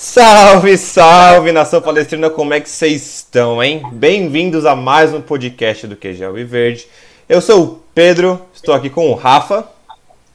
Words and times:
Salve, 0.00 0.78
salve, 0.78 1.50
nação 1.50 1.82
palestrina, 1.82 2.30
como 2.30 2.54
é 2.54 2.60
que 2.60 2.70
vocês 2.70 3.16
estão, 3.16 3.60
hein? 3.60 3.82
Bem-vindos 3.92 4.64
a 4.64 4.76
mais 4.76 5.12
um 5.12 5.20
podcast 5.20 5.88
do 5.88 5.96
QG 5.96 6.44
Verde. 6.44 6.86
Eu 7.28 7.40
sou 7.40 7.64
o 7.64 7.82
Pedro, 7.92 8.40
estou 8.54 8.72
aqui 8.72 8.88
com 8.88 9.10
o 9.10 9.14
Rafa. 9.16 9.66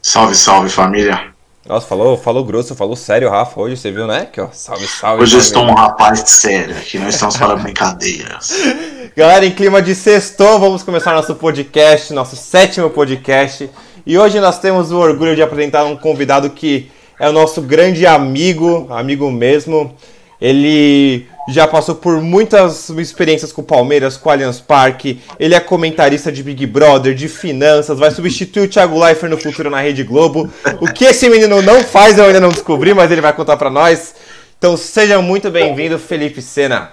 Salve, 0.02 0.36
salve, 0.36 0.70
família. 0.70 1.34
Nossa, 1.66 1.88
falou, 1.88 2.18
falou 2.18 2.44
grosso, 2.44 2.76
falou 2.76 2.98
sério, 2.98 3.30
Rafa, 3.30 3.58
hoje, 3.58 3.78
você 3.78 3.90
viu, 3.90 4.06
né? 4.06 4.24
Aqui, 4.24 4.42
ó, 4.42 4.50
salve, 4.52 4.86
salve. 4.86 5.24
Hoje 5.24 5.38
eu 5.38 5.40
estou 5.40 5.64
um 5.64 5.74
rapaz 5.74 6.20
sério, 6.26 6.76
aqui 6.76 7.00
nós 7.00 7.14
estamos 7.14 7.38
para 7.38 7.56
brincadeiras. 7.56 8.52
Galera, 9.16 9.46
em 9.46 9.52
clima 9.52 9.82
de 9.82 9.96
sexto, 9.96 10.44
vamos 10.60 10.84
começar 10.84 11.14
nosso 11.14 11.36
podcast, 11.36 12.12
nosso 12.12 12.36
sétimo 12.36 12.90
podcast. 12.90 13.70
E 14.06 14.18
hoje 14.18 14.42
nós 14.42 14.60
temos 14.60 14.92
o 14.92 15.00
orgulho 15.00 15.38
de 15.38 15.42
apresentar 15.42 15.86
um 15.86 15.96
convidado 15.96 16.50
que 16.50 16.92
é 17.24 17.30
o 17.30 17.32
nosso 17.32 17.62
grande 17.62 18.06
amigo, 18.06 18.86
amigo 18.90 19.32
mesmo. 19.32 19.96
Ele 20.42 21.26
já 21.48 21.66
passou 21.66 21.96
por 21.96 22.22
muitas 22.22 22.90
experiências 22.90 23.54
com 23.54 23.62
o 23.62 23.64
Palmeiras, 23.66 24.18
com 24.18 24.28
o 24.28 24.32
Allianz 24.34 24.60
Parque. 24.60 25.22
Ele 25.40 25.56
é 25.56 25.60
comentarista 25.62 26.30
de 26.30 26.44
Big 26.44 26.66
Brother, 26.66 27.16
de 27.16 27.30
finanças, 27.30 27.98
vai 27.98 28.12
substituir 28.12 28.64
o 28.64 28.68
Thiago 28.68 29.00
Leifert 29.02 29.32
no 29.32 29.38
futuro 29.38 29.70
na 29.70 29.80
Rede 29.80 30.04
Globo. 30.04 30.52
O 30.82 30.88
que 30.92 31.06
esse 31.06 31.30
menino 31.30 31.62
não 31.62 31.82
faz 31.82 32.18
eu 32.18 32.26
ainda 32.26 32.42
não 32.42 32.50
descobri, 32.50 32.94
mas 32.94 33.10
ele 33.10 33.22
vai 33.22 33.32
contar 33.32 33.56
para 33.56 33.70
nós. 33.70 34.14
Então 34.58 34.76
seja 34.76 35.22
muito 35.22 35.50
bem-vindo, 35.50 35.98
Felipe 35.98 36.42
Sena. 36.42 36.92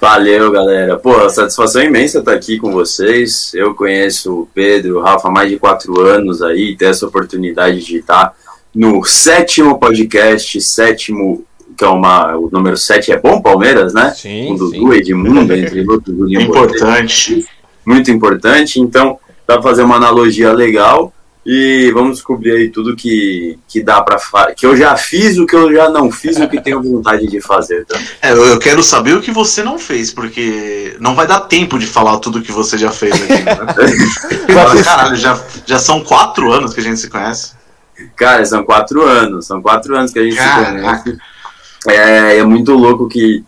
Valeu, 0.00 0.50
galera. 0.50 0.96
Pô, 0.96 1.30
satisfação 1.30 1.82
imensa 1.82 2.18
estar 2.18 2.32
aqui 2.32 2.58
com 2.58 2.72
vocês. 2.72 3.52
Eu 3.54 3.76
conheço 3.76 4.40
o 4.40 4.48
Pedro, 4.52 4.98
o 4.98 5.00
Rafa 5.00 5.28
há 5.28 5.30
mais 5.30 5.48
de 5.48 5.56
quatro 5.56 6.00
anos 6.00 6.42
aí, 6.42 6.74
ter 6.74 6.86
essa 6.86 7.06
oportunidade 7.06 7.84
de 7.84 7.98
estar 7.98 8.34
no 8.74 9.04
sétimo 9.04 9.78
podcast, 9.78 10.60
sétimo, 10.60 11.44
que 11.76 11.84
é 11.84 11.88
uma, 11.88 12.36
o 12.36 12.48
número 12.50 12.76
7 12.76 13.12
é 13.12 13.18
bom, 13.18 13.40
Palmeiras, 13.40 13.94
né? 13.94 14.12
Sim, 14.14 14.48
Com 14.48 14.56
Dudu. 14.56 14.94
Edmundo, 14.94 15.54
entre 15.54 15.80
outros. 15.88 16.32
Importante. 16.32 17.46
muito 17.84 18.10
importante. 18.10 18.80
Então, 18.80 19.18
dá 19.46 19.54
pra 19.54 19.62
fazer 19.62 19.82
uma 19.82 19.96
analogia 19.96 20.52
legal 20.52 21.12
e 21.44 21.90
vamos 21.92 22.18
descobrir 22.18 22.52
aí 22.52 22.68
tudo 22.68 22.94
que, 22.94 23.58
que 23.66 23.82
dá 23.82 24.02
pra 24.02 24.18
fazer. 24.18 24.54
Que 24.54 24.66
eu 24.66 24.76
já 24.76 24.94
fiz, 24.96 25.38
o 25.38 25.46
que 25.46 25.56
eu 25.56 25.72
já 25.72 25.88
não 25.88 26.10
fiz, 26.10 26.36
o 26.36 26.46
que 26.48 26.60
tenho 26.60 26.82
vontade 26.82 27.26
de 27.26 27.40
fazer. 27.40 27.86
Tá? 27.86 27.98
É, 28.20 28.32
eu 28.32 28.58
quero 28.58 28.82
saber 28.82 29.16
o 29.16 29.22
que 29.22 29.30
você 29.30 29.62
não 29.62 29.78
fez, 29.78 30.12
porque 30.12 30.96
não 31.00 31.14
vai 31.14 31.26
dar 31.26 31.40
tempo 31.40 31.78
de 31.78 31.86
falar 31.86 32.18
tudo 32.18 32.42
que 32.42 32.52
você 32.52 32.76
já 32.76 32.90
fez 32.90 33.14
aqui. 33.14 33.42
Né? 33.42 33.56
Caralho, 34.84 35.16
já, 35.16 35.42
já 35.66 35.78
são 35.78 36.04
quatro 36.04 36.52
anos 36.52 36.74
que 36.74 36.80
a 36.80 36.82
gente 36.82 37.00
se 37.00 37.08
conhece. 37.08 37.58
Cara, 38.16 38.44
são 38.44 38.64
quatro 38.64 39.02
anos, 39.02 39.46
são 39.46 39.62
quatro 39.62 39.96
anos 39.96 40.12
que 40.12 40.18
a 40.18 40.22
gente 40.22 40.34
se 40.34 40.38
Caraca. 40.38 41.02
conhece. 41.02 41.18
É, 41.88 42.38
é 42.38 42.44
muito 42.44 42.72
louco 42.72 43.08
que 43.08 43.42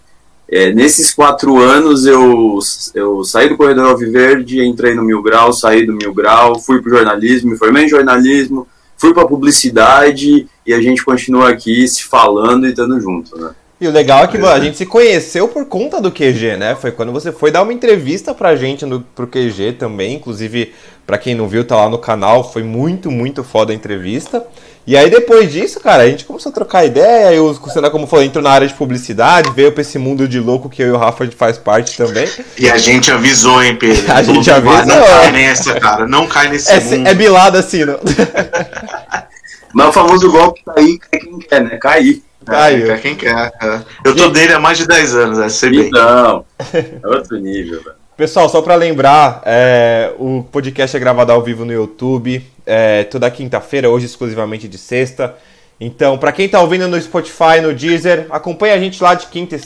é, 0.48 0.72
nesses 0.72 1.14
quatro 1.14 1.58
anos 1.58 2.04
eu, 2.04 2.58
eu 2.94 3.24
saí 3.24 3.48
do 3.48 3.56
Corredor 3.56 3.86
Alviverde, 3.86 4.62
entrei 4.62 4.94
no 4.94 5.02
Mil 5.02 5.22
Grau, 5.22 5.52
saí 5.52 5.86
do 5.86 5.94
Mil 5.94 6.12
Grau, 6.12 6.58
fui 6.58 6.80
pro 6.82 6.90
jornalismo, 6.90 7.50
me 7.50 7.56
formei 7.56 7.84
em 7.84 7.88
jornalismo, 7.88 8.66
fui 8.96 9.14
pra 9.14 9.26
publicidade 9.26 10.46
e 10.66 10.74
a 10.74 10.80
gente 10.80 11.04
continua 11.04 11.48
aqui 11.48 11.88
se 11.88 12.04
falando 12.04 12.66
e 12.66 12.70
estando 12.70 13.00
junto, 13.00 13.36
né? 13.38 13.50
E 13.82 13.88
o 13.88 13.90
legal 13.90 14.22
é 14.22 14.28
que 14.28 14.36
a 14.38 14.60
gente 14.60 14.76
se 14.78 14.86
conheceu 14.86 15.48
por 15.48 15.66
conta 15.66 16.00
do 16.00 16.12
QG, 16.12 16.56
né? 16.56 16.76
Foi 16.80 16.92
quando 16.92 17.10
você 17.10 17.32
foi 17.32 17.50
dar 17.50 17.62
uma 17.62 17.72
entrevista 17.72 18.32
pra 18.32 18.54
gente 18.54 18.86
no, 18.86 19.00
pro 19.00 19.26
QG 19.26 19.72
também. 19.72 20.14
Inclusive, 20.14 20.72
pra 21.04 21.18
quem 21.18 21.34
não 21.34 21.48
viu, 21.48 21.64
tá 21.64 21.74
lá 21.74 21.90
no 21.90 21.98
canal. 21.98 22.48
Foi 22.48 22.62
muito, 22.62 23.10
muito 23.10 23.42
foda 23.42 23.72
a 23.72 23.74
entrevista. 23.74 24.46
E 24.86 24.96
aí, 24.96 25.10
depois 25.10 25.50
disso, 25.50 25.80
cara, 25.80 26.04
a 26.04 26.08
gente 26.08 26.24
começou 26.24 26.50
a 26.50 26.54
trocar 26.54 26.84
ideia. 26.84 27.34
Eu, 27.34 27.52
né, 27.82 27.90
como 27.90 28.06
falou, 28.06 28.24
entrou 28.24 28.40
na 28.40 28.50
área 28.52 28.68
de 28.68 28.74
publicidade, 28.74 29.50
veio 29.50 29.72
pra 29.72 29.80
esse 29.80 29.98
mundo 29.98 30.28
de 30.28 30.38
louco 30.38 30.68
que 30.70 30.80
eu 30.80 30.86
e 30.86 30.90
o 30.92 30.96
Rafa 30.96 31.24
a 31.24 31.26
gente 31.26 31.36
faz 31.36 31.58
parte 31.58 31.96
também. 31.96 32.28
E 32.56 32.70
a 32.70 32.76
gente 32.76 33.10
avisou, 33.10 33.60
hein, 33.60 33.74
Pedro? 33.74 34.00
A 34.14 34.22
gente 34.22 34.48
"Vai, 34.48 34.60
Não 34.62 34.94
avisou." 34.94 35.04
cai 35.08 35.32
nessa, 35.32 35.80
cara. 35.80 36.06
Não 36.06 36.28
cai 36.28 36.48
nesse 36.50 36.70
É, 36.70 36.78
mundo. 36.78 37.08
é 37.08 37.14
bilada 37.14 37.58
assim, 37.58 37.84
não? 37.84 37.98
Mas 39.74 39.88
o 39.88 39.92
famoso 39.92 40.30
golpe 40.30 40.62
cair, 40.64 40.98
cai 40.98 41.18
quem 41.20 41.38
quer, 41.40 41.64
né? 41.64 41.78
Cair. 41.78 42.22
Caiu. 42.44 42.92
É, 42.92 42.98
quem 42.98 43.14
quer. 43.14 43.52
é. 43.60 43.80
Eu 44.04 44.14
tô 44.14 44.28
dele 44.28 44.52
há 44.52 44.60
mais 44.60 44.78
de 44.78 44.86
10 44.86 45.14
anos, 45.14 45.38
é 45.38 45.48
sei 45.48 45.70
bem. 45.70 45.88
Então, 45.88 46.44
é 46.74 47.06
outro 47.08 47.36
nível, 47.38 47.82
velho. 47.82 47.96
Pessoal, 48.16 48.48
só 48.48 48.60
pra 48.60 48.74
lembrar, 48.74 49.42
é, 49.44 50.12
o 50.18 50.44
podcast 50.52 50.96
é 50.96 51.00
gravado 51.00 51.32
ao 51.32 51.42
vivo 51.42 51.64
no 51.64 51.72
YouTube, 51.72 52.44
é, 52.66 53.04
toda 53.04 53.30
quinta-feira, 53.30 53.88
hoje 53.88 54.06
exclusivamente 54.06 54.68
de 54.68 54.78
sexta. 54.78 55.34
Então, 55.80 56.16
pra 56.16 56.30
quem 56.30 56.48
tá 56.48 56.60
ouvindo 56.60 56.86
no 56.86 57.00
Spotify, 57.00 57.60
no 57.60 57.74
Deezer, 57.74 58.26
acompanha 58.30 58.74
a 58.74 58.78
gente 58.78 59.02
lá 59.02 59.14
de 59.14 59.26
quinta, 59.26 59.56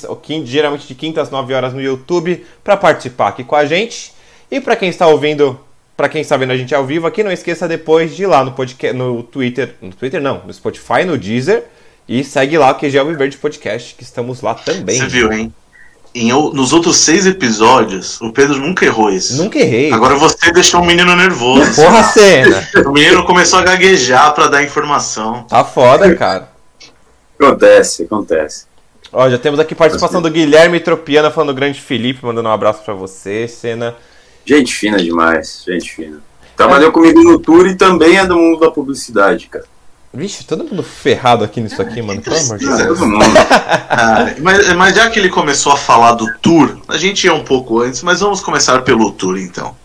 geralmente 0.44 0.86
de 0.86 0.94
quinta 0.94 1.20
às 1.20 1.28
9 1.28 1.52
horas 1.52 1.74
no 1.74 1.82
YouTube, 1.82 2.46
pra 2.64 2.76
participar 2.76 3.28
aqui 3.28 3.44
com 3.44 3.56
a 3.56 3.66
gente. 3.66 4.12
E 4.50 4.60
pra 4.60 4.76
quem 4.76 4.88
está 4.88 5.06
ouvindo, 5.08 5.60
pra 5.96 6.08
quem 6.08 6.22
está 6.22 6.36
vendo 6.36 6.52
a 6.52 6.56
gente 6.56 6.74
ao 6.74 6.86
vivo 6.86 7.06
aqui, 7.06 7.22
não 7.22 7.32
esqueça 7.32 7.68
depois 7.68 8.16
de 8.16 8.22
ir 8.22 8.26
lá 8.26 8.42
no 8.44 8.52
podcast, 8.52 8.96
no 8.96 9.22
Twitter, 9.24 9.74
no 9.82 9.90
Twitter 9.92 10.22
não, 10.22 10.40
no 10.46 10.54
Spotify, 10.54 11.04
no 11.04 11.18
Deezer, 11.18 11.64
e 12.08 12.22
segue 12.22 12.56
lá 12.56 12.70
o 12.70 12.74
QG 12.74 12.98
Alviverde 12.98 13.36
Podcast, 13.36 13.94
que 13.94 14.02
estamos 14.02 14.40
lá 14.40 14.54
também. 14.54 14.98
Você 14.98 15.06
viu, 15.06 15.32
hein? 15.32 15.52
Em 16.14 16.30
nos 16.30 16.72
outros 16.72 16.96
seis 16.96 17.26
episódios, 17.26 18.18
o 18.22 18.32
Pedro 18.32 18.58
nunca 18.58 18.86
errou 18.86 19.10
isso. 19.10 19.36
Nunca 19.36 19.58
errei. 19.58 19.92
Agora 19.92 20.14
você 20.14 20.50
deixou 20.50 20.80
o 20.80 20.86
menino 20.86 21.14
nervoso. 21.14 21.74
Porra, 21.74 22.02
cena! 22.04 22.66
O 22.86 22.92
menino 22.92 23.24
começou 23.24 23.58
a 23.58 23.62
gaguejar 23.62 24.34
pra 24.34 24.48
dar 24.48 24.62
informação. 24.62 25.42
Tá 25.42 25.62
foda, 25.62 26.14
cara. 26.14 26.48
Acontece, 27.38 28.04
acontece. 28.04 28.64
Ó, 29.12 29.28
já 29.28 29.36
temos 29.36 29.60
aqui 29.60 29.74
participação 29.74 30.22
do 30.22 30.30
Guilherme 30.30 30.80
Tropiana 30.80 31.30
falando 31.30 31.50
do 31.50 31.56
grande 31.56 31.80
Felipe, 31.80 32.24
mandando 32.24 32.48
um 32.48 32.52
abraço 32.52 32.82
pra 32.82 32.94
você, 32.94 33.46
Cena. 33.46 33.94
Gente 34.44 34.74
fina 34.74 34.96
demais, 34.96 35.64
gente 35.66 35.94
fina. 35.94 36.20
Trabalhou 36.56 36.90
comigo 36.92 37.22
no 37.22 37.38
tour 37.38 37.66
e 37.66 37.74
também 37.74 38.16
é 38.16 38.24
do 38.24 38.36
mundo 38.36 38.60
da 38.60 38.70
publicidade, 38.70 39.48
cara. 39.48 39.66
Vixe, 40.16 40.44
todo 40.44 40.64
mundo 40.64 40.82
ferrado 40.82 41.44
aqui 41.44 41.60
nisso 41.60 41.80
aqui, 41.82 42.00
mano. 42.00 42.22
Pelo 42.22 42.36
amor 42.36 42.58
de 42.58 42.66
É, 42.66 42.76
Deus. 42.76 42.98
Ah, 43.90 44.34
mas, 44.40 44.72
mas 44.72 44.96
já 44.96 45.10
que 45.10 45.18
ele 45.18 45.28
começou 45.28 45.72
a 45.72 45.76
falar 45.76 46.12
do 46.12 46.26
tour, 46.38 46.78
a 46.88 46.96
gente 46.96 47.26
ia 47.26 47.34
um 47.34 47.44
pouco 47.44 47.80
antes, 47.80 48.02
mas 48.02 48.20
vamos 48.20 48.40
começar 48.40 48.80
pelo 48.82 49.12
tour 49.12 49.36
então. 49.38 49.76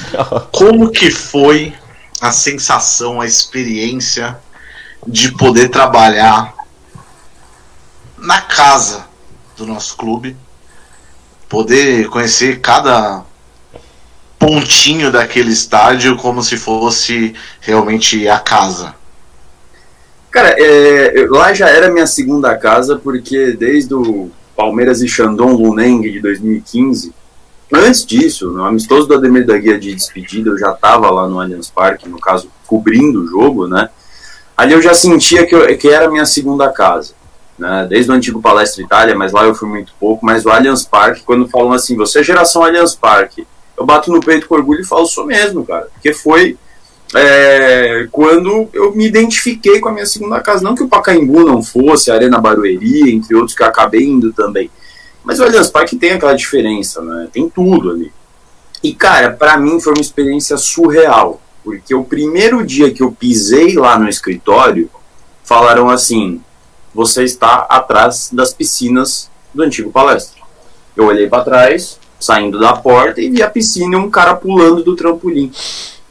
Como 0.52 0.90
que 0.90 1.10
foi 1.10 1.72
a 2.20 2.30
sensação, 2.30 3.20
a 3.20 3.26
experiência 3.26 4.38
de 5.06 5.32
poder 5.32 5.70
trabalhar 5.70 6.54
na 8.18 8.42
casa 8.42 9.06
do 9.56 9.66
nosso 9.66 9.96
clube, 9.96 10.36
poder 11.48 12.08
conhecer 12.08 12.60
cada 12.60 13.22
pontinho 14.38 15.10
daquele 15.10 15.50
estádio 15.50 16.16
como 16.16 16.42
se 16.42 16.56
fosse 16.56 17.34
realmente 17.60 18.28
a 18.28 18.38
casa. 18.38 18.97
Cara, 20.38 20.54
é, 20.56 21.26
lá 21.28 21.52
já 21.52 21.68
era 21.68 21.90
minha 21.90 22.06
segunda 22.06 22.56
casa, 22.56 22.94
porque 22.94 23.56
desde 23.58 23.92
o 23.92 24.30
Palmeiras 24.56 25.02
e 25.02 25.08
Shandong 25.08 25.60
Luneng 25.60 26.00
de 26.02 26.20
2015, 26.20 27.12
antes 27.74 28.06
disso, 28.06 28.48
no 28.52 28.64
amistoso 28.64 29.08
do 29.08 29.14
Ademir 29.14 29.44
da 29.44 29.58
Guia 29.58 29.76
de 29.76 29.92
despedida, 29.92 30.50
eu 30.50 30.56
já 30.56 30.70
estava 30.70 31.10
lá 31.10 31.26
no 31.26 31.40
Allianz 31.40 31.68
Parque, 31.70 32.08
no 32.08 32.20
caso, 32.20 32.48
cobrindo 32.68 33.22
o 33.24 33.26
jogo, 33.26 33.66
né? 33.66 33.88
Ali 34.56 34.74
eu 34.74 34.80
já 34.80 34.94
sentia 34.94 35.44
que, 35.44 35.56
eu- 35.56 35.76
que 35.76 35.88
era 35.88 36.08
minha 36.08 36.24
segunda 36.24 36.68
casa. 36.70 37.14
Né? 37.58 37.88
Desde 37.90 38.08
o 38.08 38.14
antigo 38.14 38.40
Palestra 38.40 38.80
Itália, 38.84 39.16
mas 39.16 39.32
lá 39.32 39.42
eu 39.42 39.56
fui 39.56 39.68
muito 39.68 39.92
pouco. 39.98 40.24
Mas 40.24 40.46
o 40.46 40.50
Allianz 40.50 40.84
Parque, 40.84 41.22
quando 41.24 41.48
falam 41.48 41.72
assim, 41.72 41.96
você 41.96 42.20
é 42.20 42.22
geração 42.22 42.62
Allianz 42.62 42.94
Parque, 42.94 43.44
eu 43.76 43.84
bato 43.84 44.12
no 44.12 44.20
peito 44.20 44.46
com 44.46 44.54
orgulho 44.54 44.82
e 44.82 44.86
falo, 44.86 45.04
sou 45.04 45.26
mesmo, 45.26 45.66
cara. 45.66 45.88
Porque 45.92 46.12
foi 46.12 46.56
é, 47.14 48.06
quando 48.12 48.68
eu 48.72 48.94
me 48.94 49.06
identifiquei 49.06 49.80
com 49.80 49.88
a 49.88 49.92
minha 49.92 50.06
segunda 50.06 50.40
casa. 50.40 50.62
Não 50.62 50.74
que 50.74 50.82
o 50.82 50.88
Pacaembu 50.88 51.44
não 51.44 51.62
fosse, 51.62 52.10
a 52.10 52.14
Arena 52.14 52.40
Barueri, 52.40 53.14
entre 53.14 53.34
outros 53.34 53.56
que 53.56 53.62
acabei 53.62 54.04
indo 54.04 54.32
também. 54.32 54.70
Mas 55.24 55.40
o 55.40 55.44
Allianz 55.44 55.70
Parque 55.70 55.96
tem 55.96 56.12
aquela 56.12 56.34
diferença, 56.34 57.02
né? 57.02 57.28
Tem 57.32 57.48
tudo 57.48 57.90
ali. 57.90 58.12
E, 58.82 58.94
cara, 58.94 59.30
pra 59.30 59.56
mim 59.56 59.80
foi 59.80 59.92
uma 59.94 60.00
experiência 60.00 60.56
surreal. 60.56 61.40
Porque 61.64 61.94
o 61.94 62.04
primeiro 62.04 62.64
dia 62.64 62.92
que 62.92 63.02
eu 63.02 63.12
pisei 63.12 63.74
lá 63.74 63.98
no 63.98 64.08
escritório, 64.08 64.90
falaram 65.44 65.88
assim: 65.88 66.40
você 66.94 67.24
está 67.24 67.66
atrás 67.68 68.30
das 68.32 68.52
piscinas 68.52 69.30
do 69.52 69.62
antigo 69.62 69.90
palestra. 69.90 70.42
Eu 70.96 71.06
olhei 71.06 71.28
para 71.28 71.44
trás, 71.44 71.98
saindo 72.18 72.58
da 72.58 72.74
porta, 72.74 73.20
e 73.20 73.30
vi 73.30 73.42
a 73.42 73.50
piscina 73.50 73.96
e 73.96 73.98
um 73.98 74.10
cara 74.10 74.34
pulando 74.34 74.82
do 74.82 74.96
trampolim. 74.96 75.52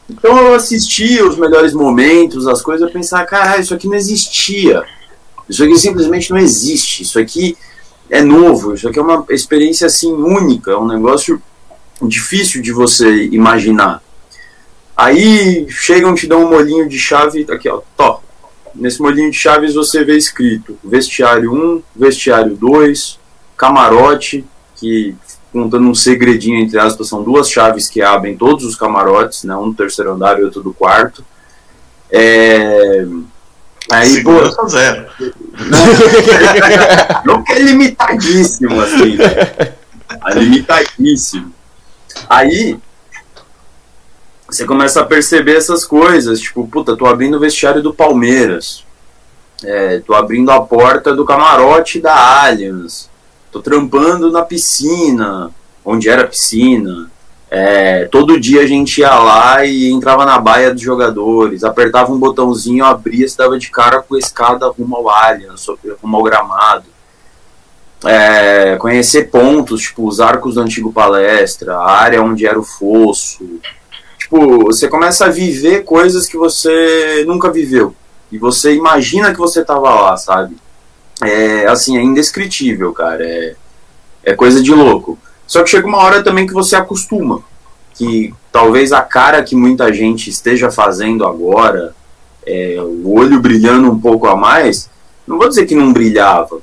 Então 0.09 0.37
eu 0.37 0.53
assisti 0.53 1.21
os 1.21 1.37
melhores 1.37 1.73
momentos, 1.73 2.47
as 2.47 2.61
coisas, 2.61 2.87
eu 2.87 2.93
pensava, 2.93 3.25
caralho, 3.25 3.61
isso 3.61 3.73
aqui 3.73 3.87
não 3.87 3.95
existia. 3.95 4.83
Isso 5.49 5.63
aqui 5.63 5.77
simplesmente 5.77 6.31
não 6.31 6.37
existe. 6.37 7.03
Isso 7.03 7.19
aqui 7.19 7.57
é 8.09 8.21
novo, 8.21 8.73
isso 8.73 8.87
aqui 8.87 8.99
é 8.99 9.01
uma 9.01 9.25
experiência 9.29 9.87
assim 9.87 10.11
única, 10.11 10.71
é 10.71 10.77
um 10.77 10.87
negócio 10.87 11.41
difícil 12.01 12.61
de 12.61 12.71
você 12.71 13.25
imaginar. 13.25 14.01
Aí 14.95 15.67
chegam, 15.69 16.15
te 16.15 16.25
dão 16.25 16.45
um 16.45 16.49
molinho 16.49 16.87
de 16.87 16.97
chave, 16.97 17.45
aqui 17.49 17.69
ó, 17.69 17.81
tó, 17.95 18.21
nesse 18.73 19.01
molhinho 19.01 19.29
de 19.29 19.37
chaves 19.37 19.73
você 19.73 20.03
vê 20.03 20.17
escrito 20.17 20.77
vestiário 20.83 21.53
1, 21.53 21.83
vestiário 21.95 22.55
2, 22.55 23.19
camarote, 23.55 24.45
que 24.75 25.15
contando 25.51 25.87
um 25.87 25.95
segredinho 25.95 26.59
entre 26.59 26.79
aspas, 26.79 27.07
são 27.07 27.23
duas 27.23 27.49
chaves 27.49 27.89
que 27.89 28.01
abrem 28.01 28.37
todos 28.37 28.65
os 28.65 28.75
camarotes, 28.75 29.43
né, 29.43 29.55
um 29.55 29.69
do 29.69 29.75
terceiro 29.75 30.13
andar 30.13 30.39
e 30.39 30.43
outro 30.43 30.61
do 30.61 30.73
quarto. 30.73 31.23
É... 32.11 33.05
Aí, 33.91 34.09
Segurança 34.09 34.57
pô, 34.57 34.67
zero. 34.67 35.07
Não 37.25 37.43
que 37.43 37.53
é 37.53 37.59
limitadíssimo, 37.59 38.81
assim. 38.81 39.15
Né? 39.15 39.73
É 40.25 40.33
limitadíssimo. 40.33 41.53
Aí, 42.29 42.77
você 44.49 44.65
começa 44.65 45.01
a 45.01 45.05
perceber 45.05 45.55
essas 45.55 45.85
coisas, 45.85 46.39
tipo, 46.39 46.67
puta, 46.67 46.97
tô 46.97 47.05
abrindo 47.05 47.37
o 47.37 47.39
vestiário 47.39 47.81
do 47.81 47.93
Palmeiras. 47.93 48.85
É, 49.63 49.99
tô 49.99 50.13
abrindo 50.13 50.51
a 50.51 50.61
porta 50.61 51.15
do 51.15 51.25
camarote 51.25 51.99
da 51.99 52.45
Allianz. 52.45 53.09
Tô 53.57 53.63
trampando 53.63 54.31
na 54.31 54.43
piscina, 54.43 55.49
onde 55.83 56.07
era 56.07 56.27
piscina. 56.27 57.09
É, 57.49 58.05
todo 58.05 58.39
dia 58.39 58.61
a 58.61 58.67
gente 58.67 58.99
ia 58.99 59.17
lá 59.17 59.65
e 59.65 59.89
entrava 59.89 60.25
na 60.25 60.37
baia 60.37 60.71
dos 60.71 60.83
jogadores, 60.83 61.63
apertava 61.63 62.13
um 62.13 62.19
botãozinho, 62.19 62.85
abria, 62.85 63.27
se 63.27 63.35
dava 63.35 63.57
de 63.57 63.71
cara 63.71 63.99
com 63.99 64.13
a 64.13 64.19
escada 64.19 64.67
rumo 64.67 64.97
ao 64.97 65.09
Allianz, 65.09 65.65
rumo 66.03 66.17
ao 66.17 66.23
gramado. 66.23 66.85
É, 68.05 68.75
conhecer 68.75 69.31
pontos, 69.31 69.81
tipo 69.81 70.07
os 70.07 70.19
arcos 70.19 70.53
do 70.53 70.61
antigo 70.61 70.93
palestra, 70.93 71.77
a 71.77 71.91
área 71.91 72.21
onde 72.21 72.45
era 72.45 72.59
o 72.59 72.63
fosso. 72.63 73.43
Tipo, 74.19 74.65
você 74.65 74.87
começa 74.87 75.25
a 75.25 75.29
viver 75.29 75.83
coisas 75.83 76.27
que 76.27 76.37
você 76.37 77.23
nunca 77.25 77.51
viveu. 77.51 77.95
E 78.31 78.37
você 78.37 78.75
imagina 78.75 79.31
que 79.31 79.39
você 79.39 79.65
tava 79.65 79.89
lá, 79.89 80.15
sabe? 80.15 80.55
É 81.23 81.67
assim, 81.67 81.97
é 81.97 82.01
indescritível, 82.01 82.93
cara. 82.93 83.23
É, 83.23 83.55
é 84.23 84.35
coisa 84.35 84.61
de 84.61 84.73
louco. 84.73 85.17
Só 85.45 85.63
que 85.63 85.69
chega 85.69 85.87
uma 85.87 85.99
hora 85.99 86.23
também 86.23 86.45
que 86.45 86.53
você 86.53 86.75
acostuma. 86.75 87.41
Que 87.93 88.33
talvez 88.51 88.91
a 88.91 89.01
cara 89.01 89.41
que 89.43 89.55
muita 89.55 89.91
gente 89.93 90.29
esteja 90.29 90.69
fazendo 90.69 91.25
agora, 91.25 91.95
é, 92.45 92.77
o 92.79 93.13
olho 93.13 93.39
brilhando 93.39 93.91
um 93.91 93.99
pouco 93.99 94.27
a 94.27 94.35
mais, 94.35 94.89
não 95.25 95.37
vou 95.37 95.49
dizer 95.49 95.65
que 95.65 95.75
não 95.75 95.91
brilhava. 95.91 96.61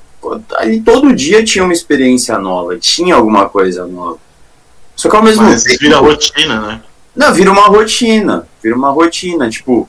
Ali 0.56 0.80
todo 0.80 1.14
dia 1.14 1.44
tinha 1.44 1.64
uma 1.64 1.72
experiência 1.72 2.38
nova, 2.38 2.78
tinha 2.78 3.14
alguma 3.14 3.48
coisa 3.48 3.86
nova. 3.86 4.18
Só 4.96 5.10
que 5.10 5.16
ao 5.16 5.22
mesmo 5.22 5.42
Mas 5.42 5.64
tempo. 5.64 5.80
vira 5.80 5.98
rotina, 5.98 6.60
né? 6.60 6.82
Não, 7.14 7.32
vira 7.32 7.50
uma 7.50 7.66
rotina. 7.66 8.46
Vira 8.62 8.76
uma 8.76 8.90
rotina. 8.90 9.50
Tipo, 9.50 9.88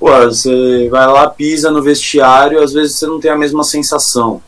pô, 0.00 0.10
você 0.24 0.88
vai 0.90 1.06
lá, 1.06 1.28
pisa 1.30 1.70
no 1.70 1.82
vestiário, 1.82 2.62
às 2.62 2.72
vezes 2.72 2.96
você 2.96 3.06
não 3.06 3.20
tem 3.20 3.30
a 3.30 3.36
mesma 3.36 3.62
sensação 3.62 4.42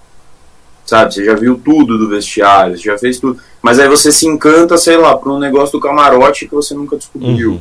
sabe? 0.85 1.15
Você 1.15 1.25
já 1.25 1.35
viu 1.35 1.61
tudo 1.63 1.97
do 1.97 2.09
vestiário, 2.09 2.77
você 2.77 2.85
já 2.85 2.99
fez 2.99 3.19
tudo. 3.19 3.41
Mas 3.61 3.79
aí 3.79 3.89
você 3.89 4.13
se 4.13 4.27
encanta, 4.27 4.77
sei 4.77 4.97
lá, 4.97 5.17
por 5.17 5.33
um 5.33 5.39
negócio 5.39 5.73
do 5.73 5.81
camarote 5.81 6.47
que 6.47 6.55
você 6.55 6.75
nunca 6.75 6.97
descobriu, 6.97 7.53
uhum. 7.53 7.61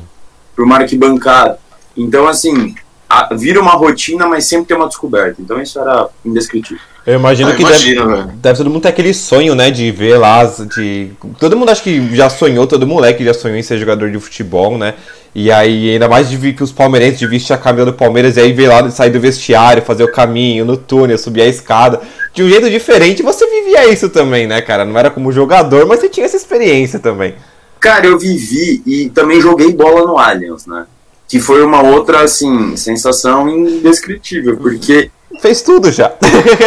por 0.55 0.65
uma 0.65 0.77
arquibancada. 0.77 1.59
Então, 1.95 2.27
assim, 2.27 2.75
a, 3.07 3.33
vira 3.33 3.61
uma 3.61 3.73
rotina, 3.73 4.27
mas 4.27 4.45
sempre 4.45 4.67
tem 4.67 4.77
uma 4.77 4.87
descoberta. 4.87 5.41
Então 5.41 5.61
isso 5.61 5.79
era 5.79 6.09
indescritível. 6.25 6.83
Eu 7.05 7.15
imagino 7.15 7.49
ah, 7.49 7.55
que 7.55 7.61
imagina, 7.63 8.05
deve, 8.05 8.31
deve 8.37 8.57
todo 8.57 8.69
mundo 8.69 8.81
ter 8.83 8.89
aquele 8.89 9.13
sonho, 9.13 9.55
né, 9.55 9.71
de 9.71 9.91
ver 9.91 10.17
lá, 10.17 10.43
de... 10.43 11.09
Todo 11.39 11.57
mundo 11.57 11.71
acho 11.71 11.81
que 11.81 12.15
já 12.15 12.29
sonhou, 12.29 12.67
todo 12.67 12.85
moleque 12.85 13.25
já 13.25 13.33
sonhou 13.33 13.57
em 13.57 13.63
ser 13.63 13.79
jogador 13.79 14.11
de 14.11 14.19
futebol, 14.19 14.77
né? 14.77 14.93
E 15.33 15.49
aí, 15.49 15.91
ainda 15.93 16.09
mais 16.09 16.29
de 16.29 16.35
ver 16.35 16.53
que 16.53 16.61
os 16.61 16.73
palmeirenses 16.73 17.17
de 17.17 17.25
vestir 17.25 17.53
a 17.53 17.57
camisa 17.57 17.85
do 17.85 17.93
Palmeiras 17.93 18.35
e 18.35 18.41
aí 18.41 18.51
ver 18.51 18.67
lá, 18.67 18.89
sair 18.91 19.09
do 19.09 19.19
vestiário, 19.19 19.81
fazer 19.81 20.03
o 20.03 20.11
caminho 20.11 20.65
no 20.65 20.75
túnel, 20.75 21.17
subir 21.17 21.41
a 21.41 21.47
escada. 21.47 22.01
De 22.33 22.43
um 22.43 22.49
jeito 22.49 22.69
diferente, 22.69 23.23
você 23.23 23.47
vivia 23.47 23.87
isso 23.87 24.09
também, 24.09 24.45
né, 24.45 24.61
cara? 24.61 24.83
Não 24.83 24.97
era 24.97 25.09
como 25.09 25.31
jogador, 25.31 25.85
mas 25.87 26.01
você 26.01 26.09
tinha 26.09 26.25
essa 26.25 26.35
experiência 26.35 26.99
também. 26.99 27.35
Cara, 27.79 28.05
eu 28.05 28.19
vivi 28.19 28.83
e 28.85 29.09
também 29.09 29.39
joguei 29.39 29.73
bola 29.73 30.05
no 30.05 30.17
Allianz, 30.17 30.65
né? 30.67 30.85
Que 31.27 31.39
foi 31.39 31.63
uma 31.63 31.81
outra, 31.81 32.23
assim, 32.23 32.75
sensação 32.75 33.49
indescritível, 33.49 34.57
porque. 34.57 35.09
Fez 35.39 35.61
tudo 35.61 35.91
já. 35.91 36.11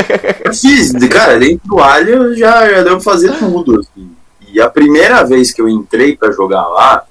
Fiz, 0.61 0.93
cara, 1.09 1.39
dentro 1.39 1.69
do 1.69 1.79
Allianz 1.79 2.39
já, 2.39 2.69
já 2.69 2.83
deu 2.83 2.95
pra 2.95 3.01
fazer 3.01 3.37
tudo, 3.39 3.81
assim. 3.81 4.11
E 4.53 4.61
a 4.61 4.71
primeira 4.71 5.25
vez 5.25 5.53
que 5.53 5.61
eu 5.61 5.69
entrei 5.69 6.17
para 6.17 6.33
jogar 6.33 6.67
lá, 6.69 7.05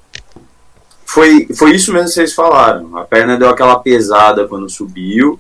foi, 1.05 1.47
foi 1.55 1.75
isso 1.75 1.93
mesmo 1.93 2.07
que 2.07 2.13
vocês 2.13 2.33
falaram. 2.33 2.97
A 2.97 3.03
perna 3.03 3.37
deu 3.37 3.49
aquela 3.49 3.77
pesada 3.79 4.47
quando 4.47 4.69
subiu. 4.69 5.39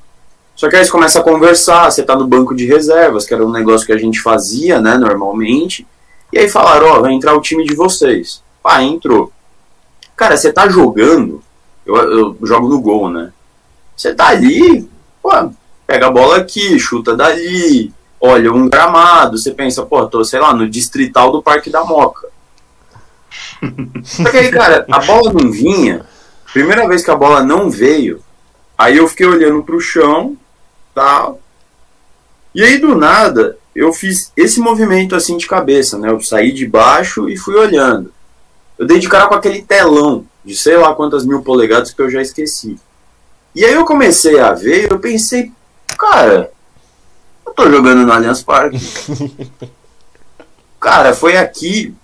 Só 0.55 0.69
que 0.69 0.75
aí 0.75 0.85
você 0.85 0.91
começa 0.91 1.19
a 1.19 1.23
conversar, 1.23 1.89
você 1.89 2.03
tá 2.03 2.15
no 2.15 2.27
banco 2.27 2.53
de 2.53 2.65
reservas, 2.65 3.25
que 3.25 3.33
era 3.33 3.45
um 3.45 3.51
negócio 3.51 3.87
que 3.87 3.93
a 3.93 3.97
gente 3.97 4.21
fazia, 4.21 4.79
né, 4.79 4.97
normalmente. 4.97 5.87
E 6.31 6.37
aí 6.37 6.49
falaram, 6.49 6.87
ó, 6.87 6.97
oh, 6.97 7.01
vai 7.01 7.13
entrar 7.13 7.33
o 7.35 7.41
time 7.41 7.65
de 7.65 7.73
vocês. 7.73 8.43
Pá, 8.61 8.83
entrou. 8.83 9.31
Cara, 10.15 10.37
você 10.37 10.53
tá 10.53 10.69
jogando, 10.69 11.41
eu, 11.85 11.95
eu 11.95 12.37
jogo 12.43 12.69
no 12.69 12.79
gol, 12.79 13.09
né? 13.09 13.31
Você 13.95 14.13
tá 14.13 14.27
ali, 14.27 14.87
pô, 15.21 15.31
pega 15.85 16.07
a 16.07 16.11
bola 16.11 16.37
aqui, 16.37 16.79
chuta 16.79 17.15
dali, 17.15 17.93
olha 18.19 18.51
um 18.51 18.69
gramado, 18.69 19.37
você 19.37 19.51
pensa, 19.51 19.83
pô, 19.83 20.05
tô, 20.07 20.23
sei 20.23 20.39
lá, 20.39 20.53
no 20.53 20.69
distrital 20.69 21.31
do 21.31 21.43
Parque 21.43 21.69
da 21.69 21.83
Moca. 21.83 22.27
Só 24.03 24.29
que 24.29 24.37
aí, 24.37 24.51
cara, 24.51 24.85
a 24.91 24.99
bola 24.99 25.33
não 25.33 25.51
vinha. 25.51 26.05
Primeira 26.51 26.87
vez 26.87 27.03
que 27.03 27.11
a 27.11 27.15
bola 27.15 27.43
não 27.43 27.69
veio, 27.69 28.21
aí 28.77 28.97
eu 28.97 29.07
fiquei 29.07 29.25
olhando 29.25 29.63
pro 29.63 29.79
chão, 29.79 30.37
tal. 30.93 31.39
E 32.53 32.63
aí 32.63 32.77
do 32.77 32.95
nada, 32.95 33.57
eu 33.75 33.91
fiz 33.91 34.31
esse 34.37 34.59
movimento 34.59 35.15
assim 35.15 35.35
de 35.35 35.47
cabeça, 35.47 35.97
né? 35.97 36.09
Eu 36.09 36.21
saí 36.21 36.51
de 36.51 36.67
baixo 36.67 37.27
e 37.27 37.35
fui 37.35 37.55
olhando. 37.55 38.13
Eu 38.77 38.85
dei 38.85 38.99
de 38.99 39.09
cara 39.09 39.27
com 39.27 39.33
aquele 39.33 39.61
telão 39.61 40.25
de 40.45 40.55
sei 40.55 40.77
lá 40.77 40.93
quantas 40.93 41.25
mil 41.25 41.41
polegadas 41.41 41.91
que 41.91 42.01
eu 42.01 42.09
já 42.09 42.21
esqueci. 42.21 42.77
E 43.55 43.63
aí 43.63 43.73
eu 43.73 43.85
comecei 43.85 44.39
a 44.39 44.53
ver, 44.53 44.91
eu 44.91 44.99
pensei, 44.99 45.51
cara, 46.03 46.51
eu 47.45 47.53
tô 47.53 47.69
jogando 47.69 48.05
no 48.05 48.11
Allianz 48.11 48.43
Parque. 48.43 48.77
cara, 50.79 51.13
foi 51.13 51.37
aqui 51.37 51.95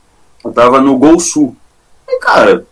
eu 0.44 0.51
tava 0.51 0.80
no 0.80 0.98
Gol 0.98 1.19
Sul. 1.19 1.56
E, 2.07 2.19
cara, 2.19 2.66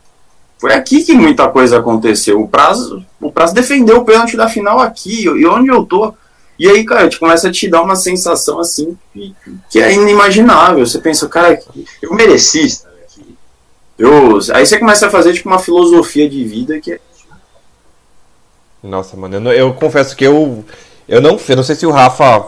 foi 0.57 0.73
aqui 0.73 1.03
que 1.03 1.13
muita 1.13 1.47
coisa 1.49 1.79
aconteceu. 1.79 2.41
O 2.41 2.47
prazo, 2.47 3.05
o 3.19 3.31
prazo 3.31 3.53
defendeu 3.53 3.97
o 3.97 4.05
pênalti 4.05 4.37
da 4.37 4.47
final 4.47 4.79
aqui, 4.79 5.25
e 5.25 5.45
onde 5.45 5.69
eu 5.69 5.85
tô. 5.85 6.13
E 6.57 6.67
aí, 6.67 6.83
cara, 6.85 7.07
te 7.07 7.19
começa 7.19 7.49
a 7.49 7.51
te 7.51 7.69
dar 7.69 7.83
uma 7.83 7.95
sensação 7.95 8.59
assim 8.59 8.97
que, 9.13 9.35
que 9.69 9.79
é 9.79 9.93
inimaginável. 9.93 10.85
Você 10.85 10.99
pensa, 10.99 11.27
cara, 11.27 11.59
eu 12.01 12.13
mereci 12.13 12.65
estar 12.65 12.89
aqui. 12.89 13.37
Eu, 13.97 14.39
aí 14.53 14.65
você 14.65 14.79
começa 14.79 15.07
a 15.07 15.11
fazer 15.11 15.33
tipo 15.33 15.49
uma 15.49 15.59
filosofia 15.59 16.27
de 16.27 16.43
vida 16.43 16.79
que 16.79 16.93
é. 16.93 16.99
Nossa, 18.81 19.17
mano, 19.17 19.35
eu, 19.35 19.41
não, 19.41 19.51
eu 19.51 19.73
confesso 19.73 20.15
que 20.15 20.25
eu. 20.25 20.63
Eu 21.07 21.21
não, 21.21 21.39
eu 21.47 21.55
não 21.55 21.63
sei 21.63 21.75
se 21.75 21.85
o 21.85 21.91
Rafa 21.91 22.45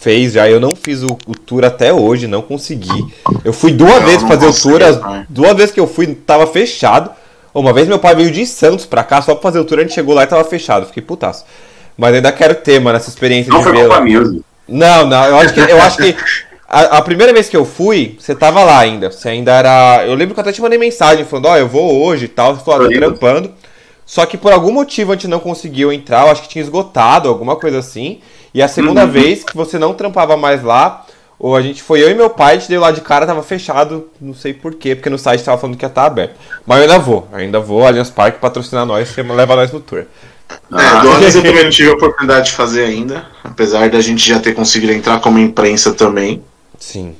fez 0.00 0.32
já. 0.32 0.48
Eu 0.48 0.60
não 0.60 0.76
fiz 0.76 1.02
o, 1.02 1.16
o 1.26 1.34
tour 1.34 1.64
até 1.64 1.92
hoje, 1.92 2.26
não 2.26 2.42
consegui. 2.42 3.06
Eu 3.44 3.52
fui 3.52 3.72
duas 3.72 4.02
vezes 4.04 4.22
fazer 4.22 4.46
o 4.46 4.52
tour, 4.52 4.82
as, 4.82 5.00
duas 5.28 5.54
vezes 5.54 5.72
que 5.72 5.80
eu 5.80 5.86
fui 5.86 6.14
tava 6.14 6.46
fechado. 6.46 7.10
Uma 7.54 7.72
vez 7.72 7.86
meu 7.86 7.98
pai 7.98 8.14
veio 8.14 8.30
de 8.30 8.44
Santos 8.44 8.84
pra 8.84 9.04
cá 9.04 9.22
só 9.22 9.34
pra 9.34 9.42
fazer 9.42 9.60
o 9.60 9.64
tour, 9.64 9.78
a 9.78 9.82
gente 9.82 9.94
chegou 9.94 10.14
lá 10.14 10.24
e 10.24 10.26
tava 10.26 10.44
fechado. 10.44 10.86
Fiquei 10.86 11.02
putaço. 11.02 11.44
Mas 11.96 12.14
ainda 12.14 12.32
quero 12.32 12.54
ter, 12.56 12.80
mano, 12.80 12.96
essa 12.96 13.08
experiência 13.08 13.52
não 13.52 13.60
de 13.60 13.70
ver. 13.70 13.88
Não, 14.68 15.06
não, 15.06 15.24
eu 15.26 15.36
acho 15.38 15.54
que, 15.54 15.60
eu 15.60 15.80
acho 15.80 15.96
que 15.98 16.16
a, 16.66 16.98
a, 16.98 17.02
primeira 17.02 17.32
vez 17.32 17.48
que 17.48 17.56
eu 17.56 17.64
fui, 17.64 18.16
você 18.18 18.34
tava 18.34 18.64
lá 18.64 18.80
ainda. 18.80 19.10
Você 19.10 19.28
ainda 19.28 19.52
era. 19.52 20.04
Eu 20.04 20.14
lembro 20.14 20.34
que 20.34 20.40
eu 20.40 20.42
até 20.42 20.52
te 20.52 20.60
mandei 20.60 20.78
mensagem 20.78 21.24
falando, 21.24 21.46
ó, 21.46 21.52
oh, 21.52 21.56
eu 21.56 21.68
vou 21.68 22.02
hoje 22.02 22.24
e 22.24 22.28
tal. 22.28 22.52
Ah, 22.52 22.88
trampando. 22.88 23.52
Só 24.06 24.26
que 24.26 24.36
por 24.36 24.52
algum 24.52 24.72
motivo 24.72 25.12
a 25.12 25.14
gente 25.14 25.28
não 25.28 25.40
conseguiu 25.40 25.92
entrar, 25.92 26.26
eu 26.26 26.32
acho 26.32 26.42
que 26.42 26.48
tinha 26.48 26.62
esgotado, 26.62 27.28
alguma 27.28 27.56
coisa 27.56 27.78
assim. 27.78 28.20
E 28.52 28.62
a 28.62 28.68
segunda 28.68 29.04
uhum. 29.04 29.10
vez 29.10 29.42
que 29.42 29.56
você 29.56 29.78
não 29.78 29.94
trampava 29.94 30.36
mais 30.36 30.62
lá, 30.62 31.06
ou 31.38 31.56
a 31.56 31.62
gente 31.62 31.82
foi 31.82 32.02
eu 32.02 32.10
e 32.10 32.14
meu 32.14 32.30
pai, 32.30 32.54
a 32.54 32.58
gente 32.58 32.68
deu 32.68 32.80
lá 32.80 32.90
de 32.90 33.00
cara, 33.00 33.26
tava 33.26 33.42
fechado, 33.42 34.08
não 34.20 34.34
sei 34.34 34.54
porquê, 34.54 34.94
porque 34.94 35.10
no 35.10 35.18
site 35.18 35.42
tava 35.42 35.58
falando 35.58 35.76
que 35.76 35.84
ia 35.84 35.88
estar 35.88 36.02
tá 36.02 36.06
aberto. 36.06 36.36
Mas 36.66 36.78
eu 36.78 36.82
ainda 36.84 36.98
vou, 36.98 37.28
ainda 37.32 37.60
vou, 37.60 37.86
Allianz 37.86 38.10
Parque 38.10 38.38
patrocinar 38.38 38.86
nós, 38.86 39.14
leva 39.16 39.56
nós 39.56 39.72
no 39.72 39.80
tour. 39.80 40.00
É, 40.00 40.06
ah. 40.70 41.00
do 41.00 41.08
eu 41.24 41.42
também 41.42 41.64
não 41.64 41.70
tive 41.70 41.90
a 41.90 41.94
oportunidade 41.94 42.46
de 42.46 42.52
fazer 42.52 42.84
ainda, 42.84 43.26
apesar 43.42 43.90
da 43.90 44.00
gente 44.00 44.26
já 44.26 44.38
ter 44.38 44.54
conseguido 44.54 44.92
entrar 44.92 45.20
como 45.20 45.38
imprensa 45.38 45.92
também. 45.92 46.42
Sim. 46.78 47.14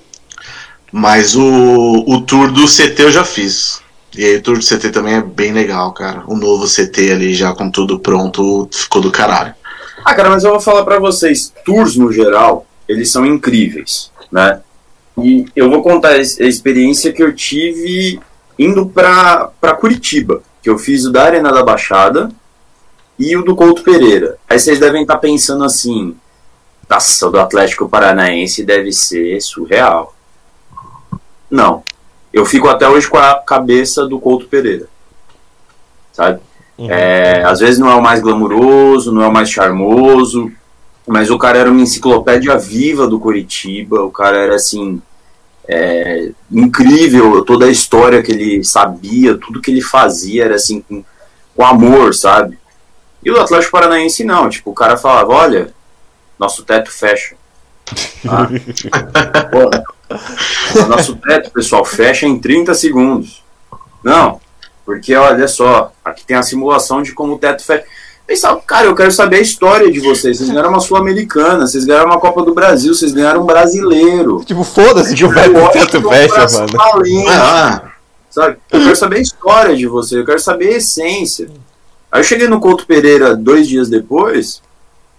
Mas 0.92 1.34
o, 1.34 2.04
o 2.06 2.20
tour 2.20 2.52
do 2.52 2.66
CT 2.66 3.02
eu 3.02 3.10
já 3.10 3.24
fiz. 3.24 3.82
E 4.16 4.24
aí 4.24 4.36
o 4.36 4.42
tour 4.42 4.58
do 4.58 4.64
CT 4.64 4.90
também 4.90 5.14
é 5.14 5.22
bem 5.22 5.52
legal, 5.52 5.92
cara. 5.92 6.22
O 6.26 6.36
novo 6.36 6.66
CT 6.66 7.12
ali 7.12 7.34
já 7.34 7.52
com 7.52 7.70
tudo 7.70 7.98
pronto 7.98 8.68
ficou 8.72 9.02
do 9.02 9.10
caralho. 9.10 9.54
Ah, 10.04 10.14
cara, 10.14 10.30
mas 10.30 10.44
eu 10.44 10.50
vou 10.50 10.60
falar 10.60 10.84
para 10.84 10.98
vocês, 10.98 11.52
tours 11.64 11.96
no 11.96 12.12
geral, 12.12 12.66
eles 12.88 13.10
são 13.10 13.24
incríveis, 13.24 14.10
né? 14.30 14.60
E 15.18 15.46
eu 15.56 15.70
vou 15.70 15.82
contar 15.82 16.10
a 16.10 16.18
experiência 16.18 17.12
que 17.12 17.22
eu 17.22 17.34
tive 17.34 18.20
indo 18.58 18.86
para 18.86 19.50
Curitiba, 19.80 20.42
que 20.62 20.68
eu 20.68 20.78
fiz 20.78 21.04
o 21.04 21.12
da 21.12 21.24
Arena 21.24 21.52
da 21.52 21.62
Baixada, 21.62 22.30
e 23.18 23.36
o 23.36 23.42
do 23.42 23.54
Couto 23.54 23.82
Pereira. 23.82 24.36
Aí 24.48 24.58
vocês 24.58 24.78
devem 24.78 25.02
estar 25.02 25.18
pensando 25.18 25.64
assim: 25.64 26.16
nossa, 26.88 27.26
o 27.26 27.30
do 27.30 27.40
Atlético 27.40 27.88
Paranaense 27.88 28.64
deve 28.64 28.92
ser 28.92 29.40
surreal. 29.40 30.14
Não. 31.50 31.82
Eu 32.34 32.44
fico 32.44 32.66
até 32.66 32.88
hoje 32.88 33.08
com 33.08 33.16
a 33.16 33.36
cabeça 33.36 34.08
do 34.08 34.18
Couto 34.18 34.48
Pereira. 34.48 34.88
Sabe? 36.12 36.40
Uhum. 36.76 36.90
É, 36.90 37.44
às 37.44 37.60
vezes 37.60 37.78
não 37.78 37.88
é 37.88 37.94
o 37.94 38.02
mais 38.02 38.20
glamuroso, 38.20 39.12
não 39.12 39.22
é 39.22 39.28
o 39.28 39.32
mais 39.32 39.48
charmoso, 39.48 40.50
mas 41.06 41.30
o 41.30 41.38
cara 41.38 41.60
era 41.60 41.70
uma 41.70 41.80
enciclopédia 41.80 42.58
viva 42.58 43.06
do 43.06 43.20
Curitiba, 43.20 44.02
o 44.02 44.10
cara 44.10 44.36
era 44.36 44.56
assim. 44.56 45.00
É, 45.66 46.32
incrível 46.50 47.42
toda 47.42 47.66
a 47.66 47.70
história 47.70 48.22
que 48.22 48.32
ele 48.32 48.62
sabia, 48.64 49.38
tudo 49.38 49.62
que 49.62 49.70
ele 49.70 49.80
fazia 49.80 50.44
era 50.44 50.56
assim 50.56 50.82
com, 50.82 51.02
com 51.56 51.64
amor, 51.64 52.14
sabe? 52.14 52.58
E 53.24 53.30
o 53.30 53.40
Atlético 53.40 53.72
Paranaense 53.72 54.24
não, 54.24 54.50
tipo, 54.50 54.72
o 54.72 54.74
cara 54.74 54.96
falava, 54.96 55.32
olha, 55.32 55.72
nosso 56.36 56.64
teto 56.64 56.90
fecha. 56.90 57.36
Ah. 58.26 58.48
nosso 60.88 61.16
teto, 61.16 61.50
pessoal, 61.50 61.84
fecha 61.84 62.26
em 62.26 62.38
30 62.38 62.74
segundos. 62.74 63.42
Não, 64.02 64.40
porque 64.84 65.14
olha 65.14 65.48
só, 65.48 65.92
aqui 66.04 66.24
tem 66.24 66.36
a 66.36 66.42
simulação 66.42 67.02
de 67.02 67.12
como 67.12 67.34
o 67.34 67.38
teto 67.38 67.62
fecha. 67.64 67.84
Pensava, 68.26 68.60
cara, 68.60 68.86
eu 68.86 68.94
quero 68.94 69.12
saber 69.12 69.36
a 69.36 69.40
história 69.40 69.90
de 69.92 70.00
vocês. 70.00 70.38
Vocês 70.38 70.48
ganharam 70.48 70.70
uma 70.70 70.80
Sul-Americana, 70.80 71.66
vocês 71.66 71.84
ganharam 71.84 72.06
uma 72.06 72.18
Copa 72.18 72.42
do 72.42 72.54
Brasil, 72.54 72.94
vocês 72.94 73.12
ganharam 73.12 73.42
um 73.42 73.46
brasileiro. 73.46 74.42
Tipo, 74.44 74.64
foda-se 74.64 75.14
que 75.14 75.24
o 75.24 75.32
teto 75.70 76.08
fecha, 76.08 76.46
mano. 76.52 76.78
Ah. 77.28 77.90
Sabe? 78.30 78.56
Eu 78.72 78.80
quero 78.80 78.96
saber 78.96 79.16
a 79.18 79.20
história 79.20 79.76
de 79.76 79.86
vocês, 79.86 80.18
eu 80.18 80.26
quero 80.26 80.40
saber 80.40 80.74
a 80.74 80.76
essência. 80.78 81.48
Aí 82.10 82.20
eu 82.20 82.24
cheguei 82.24 82.48
no 82.48 82.60
Couto 82.60 82.86
Pereira 82.86 83.36
dois 83.36 83.68
dias 83.68 83.88
depois, 83.88 84.62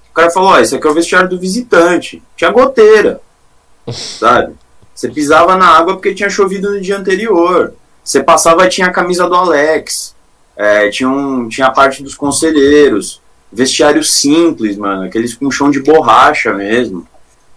o 0.10 0.14
cara 0.14 0.32
falou, 0.32 0.50
ó, 0.50 0.60
esse 0.60 0.76
aqui 0.76 0.88
é 0.88 0.90
o 0.90 0.94
vestiário 0.94 1.30
do 1.30 1.40
visitante. 1.40 2.24
Tinha 2.36 2.52
goteira, 2.52 3.22
sabe? 3.92 4.54
Você 4.96 5.10
pisava 5.10 5.58
na 5.58 5.68
água 5.68 5.96
porque 5.96 6.16
tinha 6.16 6.30
chovido 6.30 6.72
no 6.72 6.80
dia 6.80 6.98
anterior. 6.98 7.74
Você 8.02 8.24
passava 8.24 8.70
tinha 8.70 8.88
a 8.88 8.94
camisa 8.94 9.28
do 9.28 9.36
Alex. 9.36 10.16
É, 10.56 10.90
tinha, 10.90 11.10
um, 11.10 11.50
tinha 11.50 11.68
a 11.68 11.72
parte 11.72 12.02
dos 12.02 12.16
conselheiros. 12.16 13.22
Vestiário 13.52 14.04
simples, 14.06 14.78
mano. 14.78 15.04
Aqueles 15.04 15.36
com 15.36 15.52
chão 15.52 15.70
de 15.70 15.84
borracha 15.84 16.54
mesmo. 16.54 17.06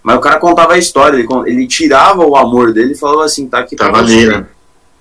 Mas 0.02 0.16
o 0.16 0.21
cara 0.21 0.40
contava 0.40 0.73
a 0.73 0.78
história. 0.78 1.16
Ele, 1.16 1.28
ele 1.47 1.68
tirava 1.68 2.26
o 2.26 2.37
amor 2.37 2.73
dele 2.73 2.92
e 2.92 2.99
falava 2.99 3.25
assim, 3.25 3.49
tá 3.49 3.61
aqui 3.61 3.76
pra 3.76 3.87
Tava 3.87 3.99
ali, 3.99 4.26
né? 4.26 4.47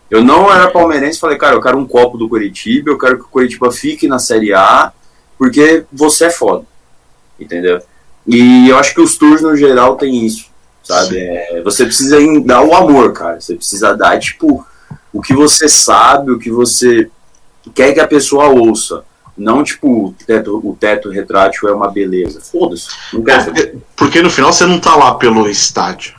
Eu 0.09 0.23
não 0.23 0.53
era 0.53 0.69
palmeirense, 0.69 1.19
falei, 1.19 1.37
cara, 1.37 1.55
eu 1.55 1.61
quero 1.61 1.77
um 1.77 1.85
copo 1.85 2.17
do 2.17 2.29
Curitiba, 2.29 2.91
eu 2.91 2.97
quero 2.97 3.17
que 3.17 3.25
o 3.25 3.29
Curitiba 3.29 3.71
fique 3.71 4.07
na 4.07 4.19
Série 4.19 4.53
A, 4.53 4.93
porque 5.37 5.83
você 5.91 6.25
é 6.25 6.29
foda. 6.29 6.65
Entendeu? 7.37 7.81
E 8.25 8.69
eu 8.69 8.77
acho 8.77 8.93
que 8.93 9.01
os 9.01 9.17
tours 9.17 9.41
no 9.41 9.55
geral 9.55 9.97
tem 9.97 10.25
isso, 10.25 10.45
sabe? 10.87 11.19
É, 11.19 11.61
você 11.61 11.85
precisa 11.85 12.17
dar 12.45 12.61
o 12.61 12.73
amor, 12.73 13.11
cara. 13.11 13.39
Você 13.39 13.55
precisa 13.55 13.95
dar, 13.95 14.17
tipo, 14.19 14.65
o 15.11 15.21
que 15.21 15.33
você 15.33 15.67
sabe, 15.67 16.31
o 16.31 16.39
que 16.39 16.49
você 16.49 17.09
quer 17.75 17.93
que 17.93 17.99
a 17.99 18.07
pessoa 18.07 18.47
ouça. 18.47 19.03
Não, 19.37 19.63
tipo, 19.63 20.07
o 20.07 20.15
teto, 20.25 20.61
o 20.63 20.75
teto 20.75 21.09
retrátil 21.09 21.69
é 21.69 21.73
uma 21.73 21.91
beleza. 21.91 22.41
Foda-se. 22.41 22.87
É, 23.13 23.75
porque 23.95 24.21
no 24.21 24.31
final 24.31 24.51
você 24.51 24.65
não 24.65 24.79
tá 24.79 24.95
lá 24.95 25.13
pelo 25.15 25.47
estádio. 25.47 26.15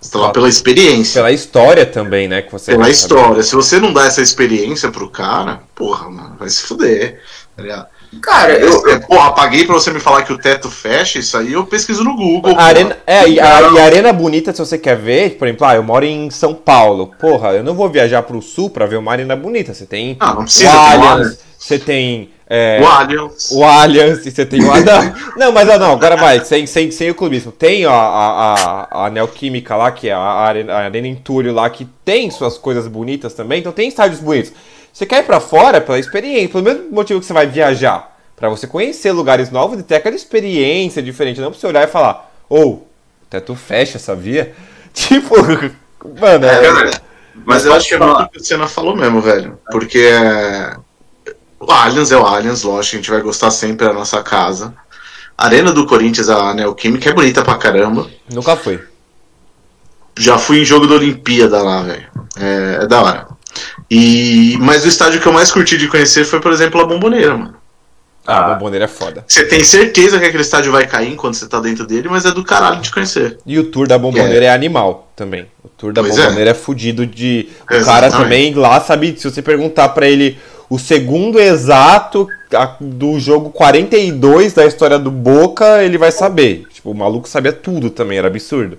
Você 0.00 0.12
tá 0.12 0.18
lá 0.18 0.30
pela 0.30 0.48
experiência. 0.48 1.20
Pela 1.20 1.32
história 1.32 1.84
também, 1.84 2.28
né? 2.28 2.42
Que 2.42 2.52
você 2.52 2.72
pela 2.72 2.88
história. 2.88 3.28
Saber. 3.28 3.42
Se 3.42 3.54
você 3.56 3.80
não 3.80 3.92
dá 3.92 4.04
essa 4.06 4.22
experiência 4.22 4.92
pro 4.92 5.10
cara, 5.10 5.62
porra, 5.74 6.08
mano, 6.08 6.36
vai 6.38 6.48
se 6.48 6.62
fuder. 6.62 7.20
Tá 7.56 7.62
ligado? 7.62 7.88
Cara, 8.20 8.54
eu, 8.54 8.86
eu, 8.88 9.00
porra, 9.00 9.32
paguei 9.32 9.64
pra 9.64 9.74
você 9.74 9.90
me 9.90 10.00
falar 10.00 10.22
que 10.22 10.32
o 10.32 10.38
teto 10.38 10.70
fecha, 10.70 11.18
isso 11.18 11.36
aí 11.36 11.52
eu 11.52 11.66
pesquiso 11.66 12.02
no 12.02 12.16
Google. 12.16 12.58
A 12.58 12.64
arena, 12.64 12.96
é, 13.06 13.28
e 13.28 13.38
a, 13.40 13.60
e 13.70 13.78
a, 13.78 13.84
Arena 13.84 14.12
Bonita, 14.12 14.52
se 14.52 14.58
você 14.58 14.78
quer 14.78 14.96
ver, 14.96 15.36
por 15.36 15.46
exemplo, 15.46 15.66
ah, 15.66 15.74
eu 15.74 15.82
moro 15.82 16.04
em 16.04 16.30
São 16.30 16.54
Paulo. 16.54 17.12
Porra, 17.18 17.50
eu 17.50 17.64
não 17.64 17.74
vou 17.74 17.88
viajar 17.88 18.22
pro 18.22 18.40
sul 18.40 18.70
pra 18.70 18.86
ver 18.86 18.96
uma 18.96 19.12
Arena 19.12 19.36
Bonita. 19.36 19.74
Você 19.74 19.86
tem. 19.86 20.16
Ah, 20.20 20.34
não 20.34 20.44
precisa. 20.44 20.70
O 20.70 20.78
Allianz, 20.78 21.38
você 21.58 21.78
tem 21.78 22.30
é, 22.48 22.80
o 22.80 22.86
Allianz. 22.86 23.50
O 23.50 23.64
Allianz, 23.64 24.24
e 24.24 24.30
você 24.30 24.46
tem 24.46 24.62
o 24.62 24.72
Adam. 24.72 25.12
não, 25.36 25.50
mas 25.50 25.66
não, 25.66 25.92
agora 25.92 26.16
vai, 26.16 26.44
sem, 26.44 26.64
sem, 26.64 26.90
sem 26.92 27.10
o 27.10 27.14
clubismo. 27.14 27.50
Tem 27.50 27.84
a, 27.84 27.90
a, 27.90 29.06
a, 29.06 29.10
Neoquímica 29.10 29.74
lá, 29.74 29.90
que 29.90 30.08
é 30.08 30.12
a 30.12 30.20
Arena, 30.20 30.72
a 30.72 30.78
Arena 30.84 31.08
Entulho 31.08 31.52
lá, 31.52 31.68
que 31.68 31.84
tem 32.04 32.30
suas 32.30 32.56
coisas 32.56 32.86
bonitas 32.86 33.34
também, 33.34 33.58
então 33.58 33.72
tem 33.72 33.88
estádios 33.88 34.20
bonitos. 34.20 34.52
Você 34.96 35.04
quer 35.04 35.18
ir 35.18 35.26
pra 35.26 35.40
fora 35.40 35.78
pela 35.78 35.98
experiência, 35.98 36.48
pelo 36.48 36.64
mesmo 36.64 36.90
motivo 36.90 37.20
que 37.20 37.26
você 37.26 37.32
vai 37.34 37.46
viajar, 37.46 38.16
para 38.34 38.48
você 38.48 38.66
conhecer 38.66 39.12
lugares 39.12 39.50
novos 39.50 39.78
e 39.78 39.82
ter 39.82 39.96
aquela 39.96 40.16
experiência 40.16 41.02
diferente, 41.02 41.38
não 41.38 41.50
pra 41.50 41.60
você 41.60 41.66
olhar 41.66 41.86
e 41.86 41.86
falar, 41.86 42.32
ou, 42.48 42.64
oh, 42.64 42.70
o 42.70 42.86
teto 43.28 43.54
fecha, 43.54 43.98
sabia? 43.98 44.54
Tipo, 44.94 45.36
mano. 46.18 46.46
É, 46.46 46.88
é, 46.88 46.90
mas 47.44 47.66
eu 47.66 47.74
acho 47.74 47.88
que 47.88 47.94
é 47.94 47.98
muito 47.98 48.22
o 48.22 48.28
que 48.30 48.38
o 48.38 48.42
Senna 48.42 48.66
falou 48.66 48.96
mesmo, 48.96 49.20
velho. 49.20 49.58
Porque 49.70 50.10
o 51.60 51.70
Allianz 51.70 52.10
é 52.10 52.16
o 52.16 52.24
Allianz, 52.24 52.62
lógico, 52.62 52.96
a 52.96 52.98
gente 52.98 53.10
vai 53.10 53.20
gostar 53.20 53.50
sempre 53.50 53.86
da 53.86 53.92
nossa 53.92 54.22
casa. 54.22 54.72
A 55.36 55.44
Arena 55.44 55.72
do 55.72 55.86
Corinthians, 55.86 56.30
a 56.30 56.54
Neoquímica, 56.54 57.10
é 57.10 57.12
bonita 57.12 57.44
pra 57.44 57.58
caramba. 57.58 58.08
Nunca 58.32 58.56
fui. 58.56 58.82
Já 60.18 60.38
fui 60.38 60.62
em 60.62 60.64
jogo 60.64 60.86
da 60.86 60.94
Olimpíada 60.94 61.62
lá, 61.62 61.82
velho. 61.82 62.08
É, 62.40 62.78
é, 62.84 62.86
da 62.86 63.02
hora. 63.02 63.35
E, 63.90 64.56
mas 64.60 64.84
o 64.84 64.88
estádio 64.88 65.20
que 65.20 65.26
eu 65.26 65.32
mais 65.32 65.50
curti 65.50 65.76
de 65.76 65.88
conhecer 65.88 66.24
foi, 66.24 66.40
por 66.40 66.52
exemplo, 66.52 66.80
a 66.80 66.84
Bomboneira, 66.84 67.36
mano. 67.36 67.54
Ah, 68.26 68.46
a 68.46 68.54
Bomboneira 68.54 68.86
é 68.86 68.88
foda. 68.88 69.24
Você 69.26 69.44
tem 69.44 69.62
certeza 69.62 70.18
que 70.18 70.24
aquele 70.24 70.42
estádio 70.42 70.72
vai 70.72 70.84
cair 70.84 71.12
enquanto 71.12 71.34
você 71.34 71.46
tá 71.46 71.60
dentro 71.60 71.86
dele, 71.86 72.08
mas 72.08 72.24
é 72.24 72.32
do 72.32 72.42
caralho 72.42 72.80
de 72.80 72.90
conhecer. 72.90 73.38
E 73.46 73.56
o 73.58 73.70
tour 73.70 73.86
da 73.86 73.96
Bomboneira 73.96 74.44
é, 74.44 74.48
é 74.48 74.52
animal 74.52 75.08
também. 75.14 75.46
O 75.62 75.68
tour 75.68 75.92
da 75.92 76.02
pois 76.02 76.18
é. 76.18 76.22
Bomboneira 76.22 76.50
é. 76.50 76.52
é 76.52 76.54
fudido 76.54 77.06
de. 77.06 77.48
O 77.62 77.84
cara 77.84 78.10
também 78.10 78.52
lá 78.52 78.80
sabe, 78.80 79.14
se 79.16 79.30
você 79.30 79.40
perguntar 79.40 79.90
para 79.90 80.08
ele 80.08 80.36
o 80.68 80.78
segundo 80.78 81.38
exato 81.38 82.28
do 82.80 83.20
jogo 83.20 83.50
42 83.50 84.52
da 84.52 84.66
história 84.66 84.98
do 84.98 85.10
Boca, 85.12 85.84
ele 85.84 85.96
vai 85.96 86.10
saber. 86.10 86.66
Tipo, 86.72 86.90
o 86.90 86.94
maluco 86.94 87.28
sabia 87.28 87.52
tudo 87.52 87.90
também, 87.90 88.18
era 88.18 88.26
absurdo. 88.26 88.78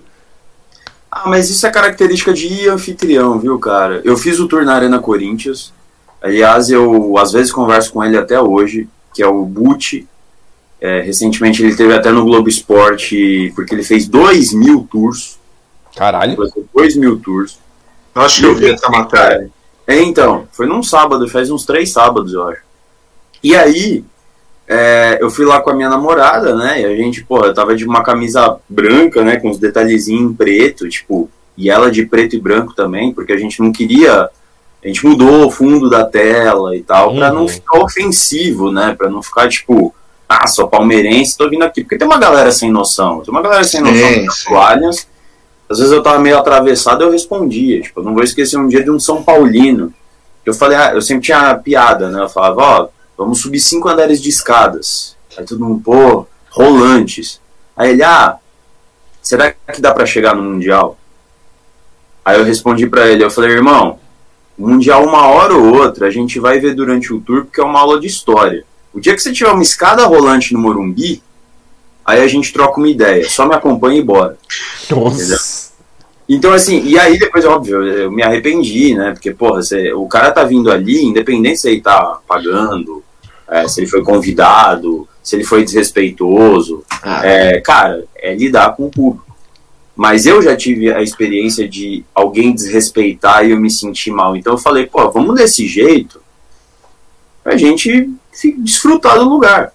Ah, 1.10 1.28
mas 1.28 1.48
isso 1.48 1.66
é 1.66 1.70
característica 1.70 2.32
de 2.32 2.68
anfitrião, 2.68 3.38
viu, 3.38 3.58
cara? 3.58 4.00
Eu 4.04 4.16
fiz 4.16 4.38
o 4.38 4.46
tour 4.46 4.64
na 4.64 4.74
Arena 4.74 4.98
Corinthians. 4.98 5.72
Aliás, 6.20 6.70
eu 6.70 7.16
às 7.16 7.32
vezes 7.32 7.52
converso 7.52 7.92
com 7.92 8.04
ele 8.04 8.18
até 8.18 8.40
hoje, 8.40 8.88
que 9.14 9.22
é 9.22 9.26
o 9.26 9.44
Butti. 9.44 10.06
É, 10.80 11.00
recentemente 11.00 11.62
ele 11.62 11.74
teve 11.74 11.92
até 11.94 12.12
no 12.12 12.24
Globo 12.24 12.48
Esporte, 12.48 13.52
porque 13.54 13.74
ele 13.74 13.82
fez 13.82 14.06
2 14.06 14.52
mil 14.52 14.86
tours. 14.90 15.38
Caralho. 15.96 16.36
2 16.74 16.96
mil 16.96 17.18
tours. 17.18 17.58
Eu 18.14 18.22
acho 18.22 18.40
que 18.40 18.46
eu 18.46 18.54
vi 18.54 18.70
essa 18.70 18.88
matéria. 18.88 19.50
É, 19.86 20.02
então, 20.02 20.46
foi 20.52 20.66
num 20.66 20.82
sábado, 20.82 21.28
faz 21.28 21.50
uns 21.50 21.64
três 21.64 21.92
sábados, 21.92 22.34
eu 22.34 22.46
acho. 22.48 22.60
E 23.42 23.56
aí, 23.56 24.04
é, 24.68 25.18
eu 25.20 25.30
fui 25.30 25.46
lá 25.46 25.60
com 25.60 25.70
a 25.70 25.74
minha 25.74 25.88
namorada, 25.88 26.54
né? 26.54 26.82
E 26.82 26.84
a 26.84 26.96
gente, 26.96 27.24
pô, 27.24 27.44
eu 27.44 27.54
tava 27.54 27.74
de 27.74 27.84
uma 27.84 28.02
camisa 28.02 28.56
branca, 28.68 29.24
né? 29.24 29.36
Com 29.36 29.50
uns 29.50 29.58
detalhezinhos 29.58 30.30
em 30.30 30.34
preto, 30.34 30.88
tipo, 30.88 31.30
e 31.56 31.70
ela 31.70 31.90
de 31.90 32.04
preto 32.04 32.36
e 32.36 32.40
branco 32.40 32.74
também, 32.74 33.12
porque 33.12 33.32
a 33.32 33.38
gente 33.38 33.60
não 33.60 33.72
queria. 33.72 34.28
A 34.84 34.86
gente 34.86 35.04
mudou 35.04 35.46
o 35.46 35.50
fundo 35.50 35.90
da 35.90 36.04
tela 36.04 36.76
e 36.76 36.82
tal, 36.82 37.10
uhum. 37.10 37.16
pra 37.16 37.32
não 37.32 37.42
uhum. 37.42 37.48
ficar 37.48 37.78
ofensivo, 37.80 38.70
né? 38.70 38.94
Pra 38.96 39.08
não 39.08 39.22
ficar, 39.22 39.48
tipo, 39.48 39.94
ah, 40.28 40.46
sou 40.46 40.68
palmeirense, 40.68 41.36
tô 41.36 41.48
vindo 41.48 41.64
aqui. 41.64 41.82
Porque 41.82 41.98
tem 41.98 42.06
uma 42.06 42.18
galera 42.18 42.52
sem 42.52 42.70
noção. 42.70 43.20
Tem 43.20 43.32
uma 43.32 43.42
galera 43.42 43.64
sem 43.64 43.80
noção 43.80 44.24
do 44.50 44.56
Allianz 44.56 45.08
às 45.68 45.78
vezes 45.78 45.92
eu 45.92 46.02
tava 46.02 46.18
meio 46.18 46.38
atravessado 46.38 47.04
eu 47.04 47.10
respondia. 47.10 47.82
Tipo, 47.82 48.00
eu 48.00 48.04
não 48.04 48.14
vou 48.14 48.22
esquecer 48.22 48.56
um 48.56 48.68
dia 48.68 48.82
de 48.82 48.90
um 48.90 48.98
São 48.98 49.22
Paulino. 49.22 49.92
Eu 50.44 50.54
falei, 50.54 50.78
ah, 50.78 50.92
eu 50.94 51.02
sempre 51.02 51.24
tinha 51.24 51.54
piada, 51.56 52.08
né? 52.08 52.22
Eu 52.22 52.28
falava, 52.28 52.62
ó, 52.62 52.82
oh, 52.82 52.88
vamos 53.18 53.40
subir 53.40 53.58
cinco 53.58 53.88
andares 53.88 54.22
de 54.22 54.28
escadas. 54.28 55.16
Aí 55.36 55.44
todo 55.44 55.64
mundo, 55.64 55.82
pô, 55.84 56.26
rolantes. 56.48 57.40
Aí 57.76 57.90
ele, 57.90 58.02
ah, 58.04 58.38
será 59.20 59.50
que 59.50 59.82
dá 59.82 59.92
para 59.92 60.06
chegar 60.06 60.36
no 60.36 60.42
Mundial? 60.42 60.96
Aí 62.24 62.38
eu 62.38 62.44
respondi 62.44 62.86
para 62.86 63.08
ele, 63.08 63.24
eu 63.24 63.30
falei, 63.30 63.50
irmão, 63.50 63.98
Mundial 64.56 65.04
uma 65.04 65.26
hora 65.28 65.54
ou 65.54 65.74
outra 65.74 66.06
a 66.06 66.10
gente 66.10 66.38
vai 66.40 66.58
ver 66.58 66.74
durante 66.74 67.12
o 67.12 67.20
tour 67.20 67.44
porque 67.44 67.60
é 67.60 67.64
uma 67.64 67.80
aula 67.80 68.00
de 68.00 68.06
história. 68.06 68.64
O 68.92 69.00
dia 69.00 69.14
que 69.14 69.22
você 69.22 69.32
tiver 69.32 69.50
uma 69.50 69.62
escada 69.62 70.04
rolante 70.04 70.52
no 70.52 70.60
Morumbi, 70.60 71.22
aí 72.04 72.20
a 72.20 72.26
gente 72.26 72.52
troca 72.52 72.78
uma 72.78 72.88
ideia. 72.88 73.28
Só 73.28 73.46
me 73.46 73.54
acompanha 73.54 74.00
e 74.00 74.02
bora. 74.02 74.36
Nossa. 74.90 75.68
Então, 76.28 76.52
assim, 76.52 76.82
e 76.84 76.98
aí 76.98 77.18
depois, 77.18 77.44
óbvio, 77.44 77.82
eu 77.86 78.10
me 78.10 78.22
arrependi, 78.22 78.94
né? 78.94 79.12
Porque, 79.12 79.32
porra, 79.32 79.62
você, 79.62 79.92
o 79.94 80.06
cara 80.06 80.30
tá 80.30 80.44
vindo 80.44 80.70
ali, 80.70 81.04
independente 81.04 81.60
se 81.60 81.70
ele 81.70 81.80
tá 81.80 82.20
pagando, 82.26 83.02
é, 83.48 83.66
se 83.66 83.80
ele 83.80 83.86
foi 83.88 84.02
convidado, 84.02 85.08
se 85.22 85.36
ele 85.36 85.44
foi 85.44 85.64
desrespeitoso. 85.64 86.84
Ah, 87.02 87.26
é, 87.26 87.60
cara, 87.60 88.04
é 88.16 88.34
lidar 88.34 88.76
com 88.76 88.86
o 88.86 88.90
público. 88.90 89.26
Mas 89.96 90.26
eu 90.26 90.40
já 90.40 90.56
tive 90.56 90.92
a 90.92 91.02
experiência 91.02 91.68
de 91.68 92.04
alguém 92.14 92.54
desrespeitar 92.54 93.44
e 93.44 93.50
eu 93.50 93.56
me 93.56 93.70
sentir 93.70 94.12
mal. 94.12 94.36
Então 94.36 94.52
eu 94.52 94.58
falei, 94.58 94.86
pô, 94.86 95.10
vamos 95.10 95.34
desse 95.34 95.66
jeito 95.66 96.22
pra 97.42 97.56
gente 97.56 98.08
desfrutar 98.58 99.18
do 99.18 99.28
lugar. 99.28 99.72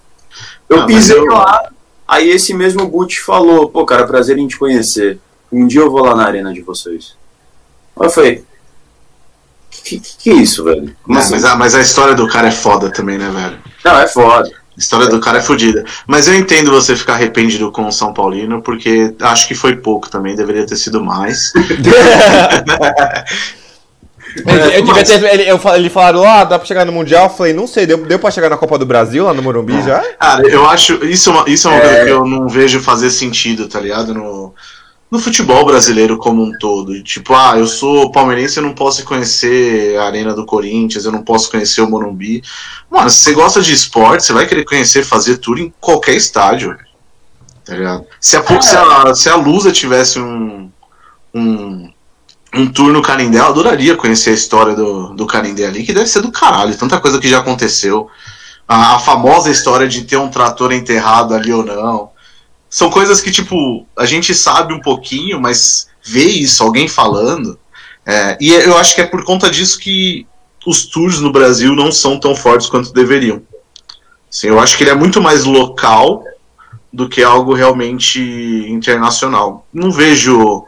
Eu 0.70 0.82
ah, 0.82 0.86
pisei 0.86 1.18
eu... 1.18 1.25
lá, 1.25 1.72
aí 2.08 2.30
esse 2.30 2.53
mesmo 2.53 2.88
Gucci 2.88 3.20
falou, 3.20 3.68
pô, 3.68 3.86
cara, 3.86 4.08
prazer 4.08 4.38
em 4.38 4.48
te 4.48 4.58
conhecer. 4.58 5.20
Um 5.51 5.68
dia 5.68 5.82
eu 5.82 5.92
vou 5.92 6.03
lá 6.03 6.15
na 6.15 6.24
arena 6.24 6.53
de 6.53 6.62
vocês. 6.62 7.15
Eu 8.00 8.10
falei, 8.10 8.44
que, 9.84 10.00
que, 10.00 10.18
que 10.18 10.30
é 10.30 10.34
isso, 10.34 10.63
velho? 10.63 10.96
Não, 11.08 11.20
assim? 11.20 11.34
mas, 11.34 11.46
a, 11.46 11.56
mas 11.56 11.75
a 11.75 11.82
história 11.82 12.16
do 12.16 12.28
cara 12.28 12.48
é 12.48 12.52
foda 12.52 12.90
também, 12.90 13.18
né, 13.18 13.30
velho? 13.30 13.58
Não, 13.84 14.00
é 14.00 14.08
foda. 14.08 14.50
A 14.50 14.80
história 14.80 15.08
do 15.08 15.20
cara 15.20 15.38
é 15.38 15.42
fodida. 15.42 15.84
Mas 16.08 16.28
eu 16.28 16.34
entendo 16.34 16.72
você 16.72 16.96
ficar 16.96 17.13
arrependido 17.13 17.72
com 17.72 17.88
o 17.88 17.92
São 17.92 18.13
Paulino, 18.13 18.62
porque 18.62 19.13
acho 19.22 19.48
que 19.48 19.54
foi 19.54 19.75
pouco 19.75 20.10
também, 20.10 20.36
deveria 20.36 20.66
ter 20.66 20.78
sido 20.78 21.04
mais. 21.04 21.52
É, 24.48 24.80
eu 24.80 24.84
devia 24.84 25.04
ter, 25.04 25.24
ele, 25.24 25.44
eu, 25.44 25.60
ele 25.75 25.90
falaram, 25.90 26.24
ah, 26.24 26.44
dá 26.44 26.58
pra 26.58 26.68
chegar 26.68 26.86
no 26.86 26.92
Mundial? 26.92 27.25
Eu 27.25 27.30
falei, 27.30 27.54
não 27.54 27.68
sei, 27.68 27.86
deu, 27.86 27.98
deu 28.04 28.18
pra 28.18 28.32
chegar 28.32 28.50
na 28.50 28.58
Copa 28.58 28.80
do 28.80 28.86
Brasil 28.86 29.25
lá 29.25 29.34
no 29.34 29.44
Morumbi 29.44 29.80
já? 29.84 30.00
Cara, 30.20 30.48
eu 30.48 30.68
acho. 30.68 31.06
Isso, 31.06 31.30
é 31.30 31.34
uma, 31.34 31.44
isso 31.48 31.68
é 31.68 31.72
uma 31.72 31.78
é... 31.78 31.82
coisa 31.82 32.06
que 32.06 32.12
eu 32.12 32.25
não 32.25 32.48
vejo 32.48 32.80
fazer 32.80 33.12
sentido, 33.12 33.68
tá 33.68 33.80
ligado? 33.80 34.13
No, 34.13 34.56
no 35.13 35.20
futebol 35.20 35.63
brasileiro 35.63 36.17
como 36.17 36.41
um 36.41 36.58
todo. 36.58 37.03
Tipo, 37.03 37.36
ah, 37.36 37.53
eu 37.55 37.67
sou 37.67 38.12
palmeirense, 38.12 38.58
eu 38.58 38.63
não 38.63 38.74
posso 38.74 39.05
conhecer 39.05 39.96
a 40.00 40.05
Arena 40.05 40.34
do 40.34 40.43
Corinthians, 40.43 41.05
eu 41.05 41.12
não 41.12 41.22
posso 41.22 41.51
conhecer 41.51 41.82
o 41.82 41.88
Morumbi. 41.88 42.41
Mano, 42.89 43.12
se 43.12 43.17
você 43.17 43.34
gosta 43.34 43.62
de 43.62 43.74
esporte, 43.74 44.25
você 44.25 44.34
vai 44.34 44.48
querer 44.48 44.65
conhecer, 44.65 45.03
fazer 45.03 45.38
tour 45.38 45.60
em 45.60 45.72
qualquer 45.79 46.15
estádio. 46.15 46.75
Tá 47.63 47.75
ligado? 47.75 48.08
Se 48.20 48.36
a, 48.36 48.39
é. 48.39 48.62
se 48.62 48.75
a, 48.75 49.13
se 49.13 49.29
a 49.29 49.36
Lusa 49.36 49.72
tivesse 49.72 50.20
um, 50.20 50.72
um 51.32 51.93
um 52.55 52.72
tour 52.72 52.91
no 52.91 53.01
Canindé, 53.01 53.38
eu 53.38 53.46
adoraria 53.46 53.96
conhecer 53.96 54.32
a 54.32 54.34
história 54.34 54.75
do, 54.75 55.13
do 55.13 55.27
Canindé 55.27 55.65
ali, 55.65 55.84
que 55.84 55.93
deve 55.93 56.08
ser 56.08 56.22
do 56.22 56.32
caralho, 56.32 56.75
tanta 56.75 57.00
coisa 57.00 57.20
que 57.20 57.27
já 57.27 57.39
aconteceu. 57.39 58.08
A, 58.67 58.96
a, 58.96 59.00
famosa 59.00 59.51
história 59.51 59.88
de 59.88 60.03
ter 60.03 60.17
um 60.17 60.29
trator 60.29 60.72
enterrado 60.72 61.36
ali 61.36 61.51
ou 61.51 61.63
não. 61.63 62.12
São 62.74 62.89
coisas 62.89 63.22
que, 63.22 63.30
tipo, 63.30 63.86
a 63.96 64.03
gente 64.03 64.34
sabe 64.34 64.74
um 64.74 64.80
pouquinho, 64.80 65.39
mas 65.39 65.89
ver 66.03 66.25
isso, 66.25 66.63
alguém 66.63 66.88
falando. 66.88 67.60
É, 68.03 68.36
e 68.42 68.51
eu 68.51 68.75
acho 68.80 68.96
que 68.96 69.01
é 69.01 69.06
por 69.06 69.24
conta 69.24 69.48
disso 69.48 69.77
que 69.77 70.25
os 70.65 70.88
tours 70.88 71.20
no 71.20 71.32
Brasil 71.32 71.75
não 71.75 71.92
são 71.92 72.20
tão 72.20 72.36
fortes 72.36 72.68
quanto 72.68 72.92
deveriam. 72.92 73.44
Assim, 74.27 74.48
eu 74.48 74.60
acho 74.60 74.75
que 74.75 74.82
ele 74.84 74.89
é 74.89 74.96
muito 74.96 75.22
mais 75.22 75.44
local 75.44 76.24
do 76.92 77.08
que 77.08 77.22
algo 77.22 77.53
realmente 77.53 78.20
internacional. 78.68 79.68
Não 79.72 79.92
vejo 79.92 80.65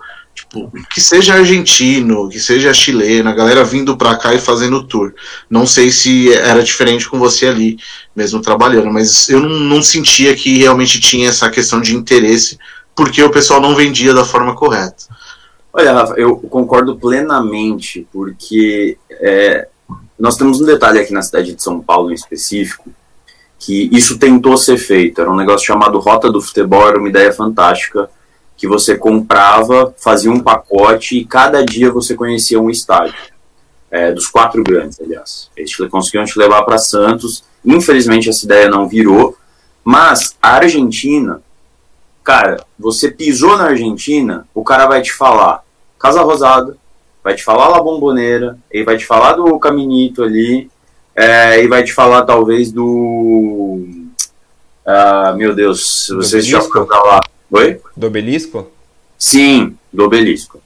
Tipo, 0.50 0.72
que 0.90 1.02
seja 1.02 1.34
argentino, 1.34 2.30
que 2.30 2.40
seja 2.40 2.74
chileno, 2.74 3.30
a 3.30 3.34
galera 3.34 3.64
vindo 3.64 3.98
pra 3.98 4.16
cá 4.16 4.34
e 4.34 4.40
fazendo 4.40 4.84
tour. 4.84 5.14
Não 5.50 5.66
sei 5.66 5.92
se 5.92 6.32
era 6.34 6.64
diferente 6.64 7.10
com 7.10 7.20
você 7.20 7.48
ali, 7.48 7.78
mesmo 8.16 8.42
trabalhando, 8.42 8.92
mas 8.92 9.28
eu 9.30 9.40
não, 9.40 9.50
não 9.50 9.82
sentia 9.82 10.36
que 10.36 10.60
realmente 10.60 11.00
tinha 11.00 11.30
essa 11.30 11.50
questão 11.50 11.82
de 11.82 11.96
interesse, 11.96 12.58
porque 12.96 13.22
o 13.22 13.32
pessoal 13.32 13.60
não 13.60 13.76
vendia 13.76 14.14
da 14.14 14.24
forma 14.24 14.56
correta. 14.56 15.04
Olha, 15.74 15.92
Rafa, 15.92 16.14
eu 16.16 16.38
concordo 16.38 16.96
plenamente, 16.96 18.08
porque 18.14 18.98
é, 19.12 19.68
nós 20.18 20.38
temos 20.38 20.62
um 20.62 20.66
detalhe 20.66 21.00
aqui 21.00 21.12
na 21.12 21.22
cidade 21.22 21.54
de 21.54 21.62
São 21.62 21.82
Paulo 21.82 22.12
em 22.12 22.16
específico, 22.16 22.90
que 23.60 23.90
isso 23.92 24.18
tentou 24.18 24.56
ser 24.56 24.78
feito. 24.78 25.20
Era 25.20 25.30
um 25.30 25.36
negócio 25.36 25.68
chamado 25.68 26.00
Rota 26.00 26.32
do 26.32 26.42
Futebol, 26.42 26.88
era 26.88 26.98
uma 26.98 27.10
ideia 27.10 27.34
fantástica 27.34 28.10
que 28.58 28.68
você 28.68 28.98
comprava, 28.98 29.94
fazia 29.98 30.32
um 30.32 30.40
pacote 30.40 31.18
e 31.18 31.26
cada 31.26 31.64
dia 31.64 31.92
você 31.92 32.16
conhecia 32.16 32.60
um 32.60 32.70
estádio. 32.70 33.16
É, 33.92 34.12
dos 34.12 34.28
quatro 34.28 34.62
grandes, 34.64 35.00
aliás. 35.00 35.50
Eles 35.56 35.76
conseguiam 35.90 36.26
te 36.26 36.38
levar 36.38 36.64
para 36.64 36.78
Santos. 36.78 37.44
Infelizmente 37.64 38.30
essa 38.30 38.46
ideia 38.46 38.70
não 38.70 38.88
virou. 38.88 39.38
Mas 39.84 40.36
a 40.42 40.56
Argentina, 40.56 41.42
cara, 42.24 42.66
você 42.78 43.10
pisou 43.10 43.58
na 43.58 43.66
Argentina, 43.66 44.48
o 44.54 44.64
cara 44.64 44.88
vai 44.88 45.02
te 45.02 45.14
falar 45.14 45.64
Casa 46.00 46.22
Rosada, 46.22 46.78
vai 47.24 47.36
te 47.36 47.44
falar 47.44 47.70
La 47.70 47.82
Bomboneira, 47.82 48.58
ele 48.70 48.84
vai 48.84 48.98
te 48.98 49.06
falar 49.06 49.34
do 49.34 49.58
Caminito 49.60 50.24
ali, 50.24 50.70
é, 51.16 51.64
e 51.64 51.68
vai 51.68 51.84
te 51.84 51.94
falar 51.94 52.24
talvez 52.24 52.72
do. 52.72 53.88
Ah, 54.86 55.34
meu 55.36 55.56
Deus, 55.56 56.06
se 56.06 56.16
vocês 56.16 56.46
já 56.46 56.62
foram 56.62 56.86
pra 56.86 57.02
lá. 57.02 57.22
Oi? 57.52 57.80
Do 57.96 58.08
obelisco? 58.08 58.70
Sim, 59.18 59.78
do 59.92 60.04
obelisco. 60.04 60.62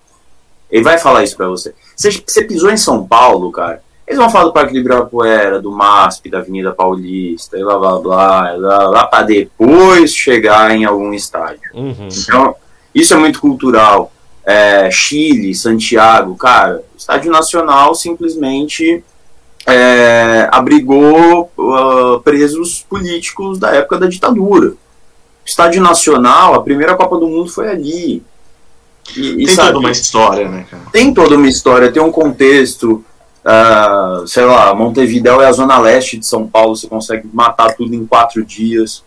Ele 0.72 0.84
vai 0.84 0.98
falar 0.98 1.24
isso 1.24 1.36
pra 1.36 1.48
você. 1.48 1.74
Você, 1.96 2.12
você 2.26 2.44
pisou 2.44 2.70
em 2.70 2.78
São 2.78 3.06
Paulo, 3.06 3.52
cara. 3.52 3.82
Eles 4.08 4.20
vão 4.20 4.30
falar 4.30 4.46
do 4.46 4.54
Parque 4.54 4.74
de 4.74 4.80
Ibirapuera, 4.80 5.62
do 5.62 5.72
MASP, 5.72 6.30
da 6.30 6.40
Avenida 6.40 6.72
Paulista, 6.72 7.60
e 7.60 7.64
blá 7.64 7.78
blá 7.78 8.00
blá, 8.00 8.52
lá, 8.54 8.88
lá 8.88 9.06
para 9.06 9.24
depois 9.24 10.16
chegar 10.16 10.72
em 10.72 10.84
algum 10.84 11.14
estádio. 11.14 11.70
Uhum. 11.76 12.08
Então, 12.12 12.56
isso 12.94 13.14
é 13.14 13.18
muito 13.18 13.40
cultural. 13.40 14.12
É, 14.44 14.90
Chile, 14.90 15.54
Santiago, 15.54 16.36
cara, 16.36 16.84
estádio 16.98 17.32
nacional 17.32 17.94
simplesmente 17.94 19.04
é, 19.68 20.50
abrigou 20.52 21.52
uh, 21.56 22.20
presos 22.22 22.84
políticos 22.90 23.60
da 23.60 23.76
época 23.76 24.00
da 24.00 24.08
ditadura. 24.08 24.74
Estádio 25.50 25.82
Nacional, 25.82 26.54
a 26.54 26.62
primeira 26.62 26.96
Copa 26.96 27.18
do 27.18 27.28
Mundo 27.28 27.50
foi 27.50 27.70
ali. 27.70 28.24
E, 29.18 29.38
tem 29.38 29.48
sabe, 29.48 29.70
toda 29.70 29.80
uma 29.80 29.92
história, 29.92 30.48
né, 30.48 30.66
cara? 30.70 30.84
Tem 30.92 31.12
toda 31.12 31.36
uma 31.36 31.48
história, 31.48 31.92
tem 31.92 32.02
um 32.02 32.12
contexto. 32.12 33.04
Uh, 33.44 34.28
sei 34.28 34.46
lá, 34.46 34.76
Montevidéu 34.76 35.42
é 35.42 35.48
a 35.48 35.52
zona 35.52 35.80
leste 35.80 36.18
de 36.18 36.28
São 36.28 36.48
Paulo, 36.48 36.76
você 36.76 36.88
consegue 36.88 37.28
matar 37.34 37.74
tudo 37.74 37.96
em 37.96 38.06
quatro 38.06 38.46
dias. 38.46 39.04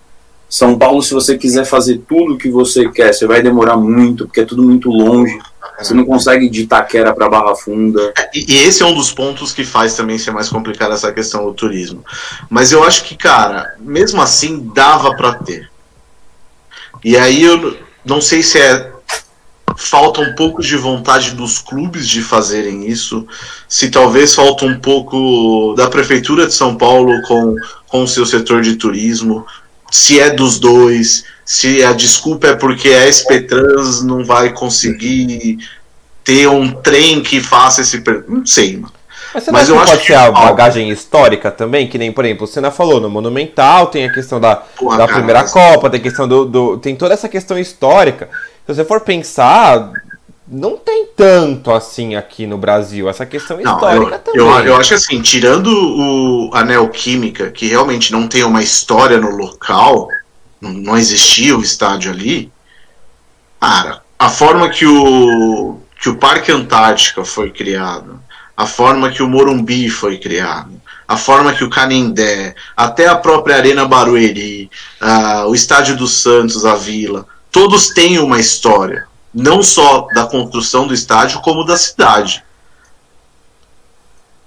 São 0.49 0.77
Paulo, 0.77 1.01
se 1.01 1.15
você 1.15 1.39
quiser 1.39 1.65
fazer 1.65 2.03
tudo 2.09 2.35
o 2.35 2.39
que 2.39 2.51
você 2.51 2.89
quer, 2.89 3.15
você 3.15 3.27
vai 3.27 3.41
demorar 3.41 3.77
muito, 3.77 4.27
porque 4.27 4.41
é 4.41 4.45
tudo 4.45 4.63
muito 4.63 4.91
longe. 4.91 5.39
Você 5.79 5.95
não 5.95 6.05
consegue 6.05 6.49
de 6.49 6.63
Itaquera 6.63 7.15
para 7.15 7.29
Barra 7.29 7.55
Funda. 7.55 8.13
É, 8.19 8.31
e, 8.35 8.59
esse 8.59 8.83
é 8.83 8.87
um 8.87 8.95
dos 8.95 9.13
pontos 9.13 9.53
que 9.53 9.65
faz 9.65 9.95
também 9.95 10.19
ser 10.19 10.33
mais 10.33 10.49
complicado 10.49 10.93
essa 10.93 11.13
questão 11.13 11.45
do 11.45 11.55
turismo. 11.55 12.05
Mas 12.51 12.73
eu 12.73 12.83
acho 12.83 13.05
que, 13.05 13.17
cara, 13.17 13.75
mesmo 13.79 14.21
assim 14.21 14.71
dava 14.75 15.15
para 15.17 15.35
ter. 15.35 15.72
E 17.05 17.17
aí 17.17 17.43
eu 17.43 17.77
não 18.05 18.21
sei 18.21 18.43
se 18.43 18.59
é 18.59 18.93
falta 19.77 20.21
um 20.21 20.35
pouco 20.35 20.63
de 20.63 20.77
vontade 20.77 21.33
dos 21.33 21.59
clubes 21.59 22.07
de 22.07 22.23
fazerem 22.23 22.87
isso, 22.87 23.27
se 23.69 23.91
talvez 23.91 24.35
falta 24.35 24.67
um 24.67 24.79
pouco 24.79 25.75
da 25.77 25.89
prefeitura 25.89 26.47
de 26.47 26.55
São 26.55 26.77
Paulo 26.77 27.21
com 27.23 27.57
com 27.93 28.05
o 28.05 28.09
seu 28.09 28.25
setor 28.25 28.63
de 28.63 28.77
turismo, 28.77 29.47
se 29.91 30.19
é 30.19 30.31
dos 30.31 30.59
dois, 30.59 31.25
se 31.45 31.85
a 31.85 31.93
desculpa 31.93 32.47
é 32.47 32.55
porque 32.55 32.89
a 32.89 33.13
SP 33.13 33.45
Trans 33.45 34.03
não 34.03 34.25
vai 34.25 34.55
conseguir 34.55 35.59
ter 36.25 36.49
um 36.49 36.73
trem 36.73 37.23
que 37.23 37.39
faça 37.39 37.83
esse. 37.83 38.03
Não 38.27 38.47
sei, 38.47 38.79
mano. 38.79 38.95
Mas, 39.35 39.49
Mas 39.49 39.69
eu 39.69 39.79
acho 39.79 39.93
pode 39.93 40.01
que 40.03 40.07
ser 40.09 40.15
a 40.15 40.31
bagagem 40.31 40.91
histórica 40.91 41.51
também, 41.51 41.89
que 41.89 41.97
nem, 41.97 42.13
por 42.13 42.25
exemplo, 42.25 42.45
o 42.45 42.47
Senna 42.47 42.71
falou, 42.71 43.01
no 43.01 43.09
Monumental 43.09 43.87
tem 43.87 44.05
a 44.05 44.13
questão 44.13 44.39
da, 44.39 44.57
Porra, 44.57 44.99
da 44.99 45.07
cara, 45.07 45.17
primeira 45.19 45.41
mas... 45.43 45.53
Copa, 45.53 45.89
tem 45.89 46.01
a 46.01 46.03
questão 46.03 46.29
do, 46.29 46.45
do. 46.45 46.79
Tem 46.79 46.95
toda 46.95 47.15
essa 47.15 47.29
questão 47.29 47.59
histórica. 47.59 48.29
Se 48.67 48.75
você 48.75 48.85
for 48.85 49.01
pensar, 49.01 49.91
não 50.47 50.77
tem 50.77 51.07
tanto 51.17 51.73
assim 51.73 52.15
aqui 52.15 52.47
no 52.47 52.59
Brasil, 52.59 53.09
essa 53.09 53.25
questão 53.25 53.59
não, 53.59 53.75
histórica 53.75 54.17
eu, 54.17 54.19
também. 54.19 54.41
Eu, 54.41 54.73
eu 54.73 54.77
acho 54.77 54.95
assim, 54.95 55.21
tirando 55.23 55.69
o, 55.69 56.51
a 56.53 56.63
Neoquímica, 56.63 57.51
que 57.51 57.69
realmente 57.69 58.13
não 58.13 58.29
tem 58.29 58.45
uma 58.45 58.63
história 58.63 59.19
no 59.19 59.31
local, 59.31 60.09
não, 60.61 60.71
não 60.71 60.99
existia 60.99 61.57
o 61.57 61.63
estádio 61.63 62.13
ali, 62.13 62.53
cara, 63.59 64.03
a 64.19 64.29
forma 64.29 64.69
que 64.69 64.85
o, 64.87 65.79
que 66.01 66.09
o 66.09 66.17
Parque 66.17 66.53
Antártica 66.53 67.25
foi 67.25 67.51
criado, 67.51 68.22
a 68.63 68.67
forma 68.67 69.11
que 69.11 69.25
o 69.25 69.29
Morumbi 69.29 69.91
foi 69.91 70.19
criado, 70.19 70.81
a 71.09 71.17
forma 71.17 71.53
que 71.53 71.65
o 71.65 71.69
Canindé, 71.69 72.55
até 72.77 73.09
a 73.09 73.17
própria 73.17 73.57
Arena 73.57 73.89
Barueri, 73.89 74.71
uh, 75.01 75.49
o 75.49 75.55
Estádio 75.55 75.97
dos 75.97 76.23
Santos, 76.23 76.65
a 76.65 76.77
Vila, 76.77 77.27
todos 77.51 77.89
têm 77.89 78.21
uma 78.21 78.39
história, 78.39 79.09
não 79.35 79.65
só 79.65 80.07
da 80.15 80.27
construção 80.27 80.87
do 80.87 80.95
estádio, 80.95 81.41
como 81.41 81.65
da 81.65 81.77
cidade. 81.77 82.45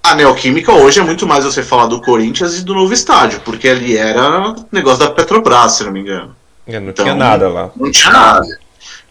A 0.02 0.14
Neoquímica 0.14 0.72
hoje 0.72 0.98
é 0.98 1.02
muito 1.02 1.26
mais 1.26 1.44
você 1.44 1.62
falar 1.62 1.84
do 1.84 2.00
Corinthians 2.00 2.58
e 2.58 2.64
do 2.64 2.72
novo 2.72 2.94
estádio, 2.94 3.42
porque 3.44 3.68
ali 3.68 3.98
era 3.98 4.54
negócio 4.72 5.00
da 5.00 5.10
Petrobras, 5.10 5.72
se 5.72 5.84
não 5.84 5.92
me 5.92 6.00
engano. 6.00 6.34
É, 6.66 6.80
não 6.80 6.88
então, 6.88 7.04
tinha 7.04 7.14
nada 7.14 7.50
lá. 7.50 7.70
Não 7.76 7.90
tinha 7.90 8.08
nada. 8.08 8.58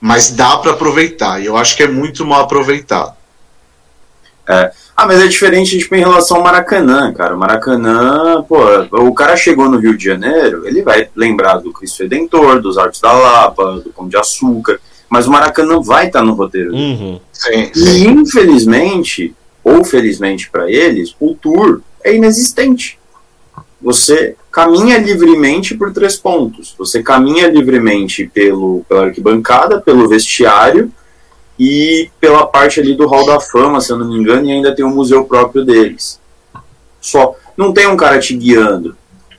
Mas 0.01 0.31
dá 0.31 0.57
para 0.57 0.71
aproveitar, 0.71 1.39
e 1.39 1.45
eu 1.45 1.55
acho 1.55 1.77
que 1.77 1.83
é 1.83 1.87
muito 1.87 2.25
mal 2.25 2.41
aproveitado. 2.41 3.13
É. 4.47 4.71
Ah, 4.95 5.05
mas 5.05 5.19
é 5.21 5.27
diferente 5.27 5.77
tipo, 5.77 5.93
em 5.93 5.99
relação 5.99 6.37
ao 6.37 6.43
Maracanã, 6.43 7.11
cara. 7.13 7.35
O 7.35 7.37
Maracanã, 7.37 8.41
pô, 8.43 8.59
o 8.91 9.13
cara 9.13 9.35
chegou 9.35 9.69
no 9.69 9.77
Rio 9.77 9.97
de 9.97 10.05
Janeiro, 10.05 10.65
ele 10.65 10.81
vai 10.81 11.09
lembrar 11.13 11.57
do 11.57 11.73
Cristo 11.73 12.03
Redentor, 12.03 12.61
dos 12.61 12.77
Arcos 12.77 13.01
da 13.01 13.11
Lapa, 13.11 13.81
do 13.83 13.89
Pão 13.89 14.07
de 14.07 14.15
Açúcar, 14.15 14.79
mas 15.09 15.27
o 15.27 15.31
Maracanã 15.31 15.81
vai 15.81 16.07
estar 16.07 16.19
tá 16.19 16.25
no 16.25 16.33
roteiro. 16.33 16.73
Uhum. 16.73 17.19
Sim, 17.33 17.71
sim. 17.73 17.83
E 17.83 18.07
infelizmente, 18.07 19.35
ou 19.61 19.83
felizmente 19.83 20.49
para 20.49 20.71
eles, 20.71 21.13
o 21.19 21.35
tour 21.35 21.81
é 22.01 22.15
inexistente. 22.15 22.97
você 23.81 24.35
caminha 24.49 24.97
livremente 24.97 25.75
por 25.75 25.91
três 25.91 26.15
pontos. 26.15 26.73
Você 26.77 27.03
caminha 27.03 27.47
livremente 27.49 28.31
pelo, 28.33 28.85
pela 28.87 29.07
arquibancada, 29.07 29.81
pelo 29.81 30.07
vestiário 30.07 30.89
e 31.59 32.09
pela 32.19 32.45
parte 32.45 32.79
ali 32.79 32.95
do 32.95 33.07
Hall 33.07 33.25
da 33.25 33.39
Fama, 33.39 33.79
se 33.79 33.91
eu 33.91 33.97
não 33.97 34.07
me 34.07 34.15
engano, 34.15 34.45
e 34.45 34.51
ainda 34.51 34.75
tem 34.75 34.83
um 34.83 34.93
museu 34.93 35.23
próprio 35.25 35.63
deles. 35.63 36.19
Só. 36.99 37.35
Não 37.55 37.71
tem 37.71 37.87
um 37.87 37.95
cara 37.95 38.19
te 38.19 38.35
guiando. 38.35 38.97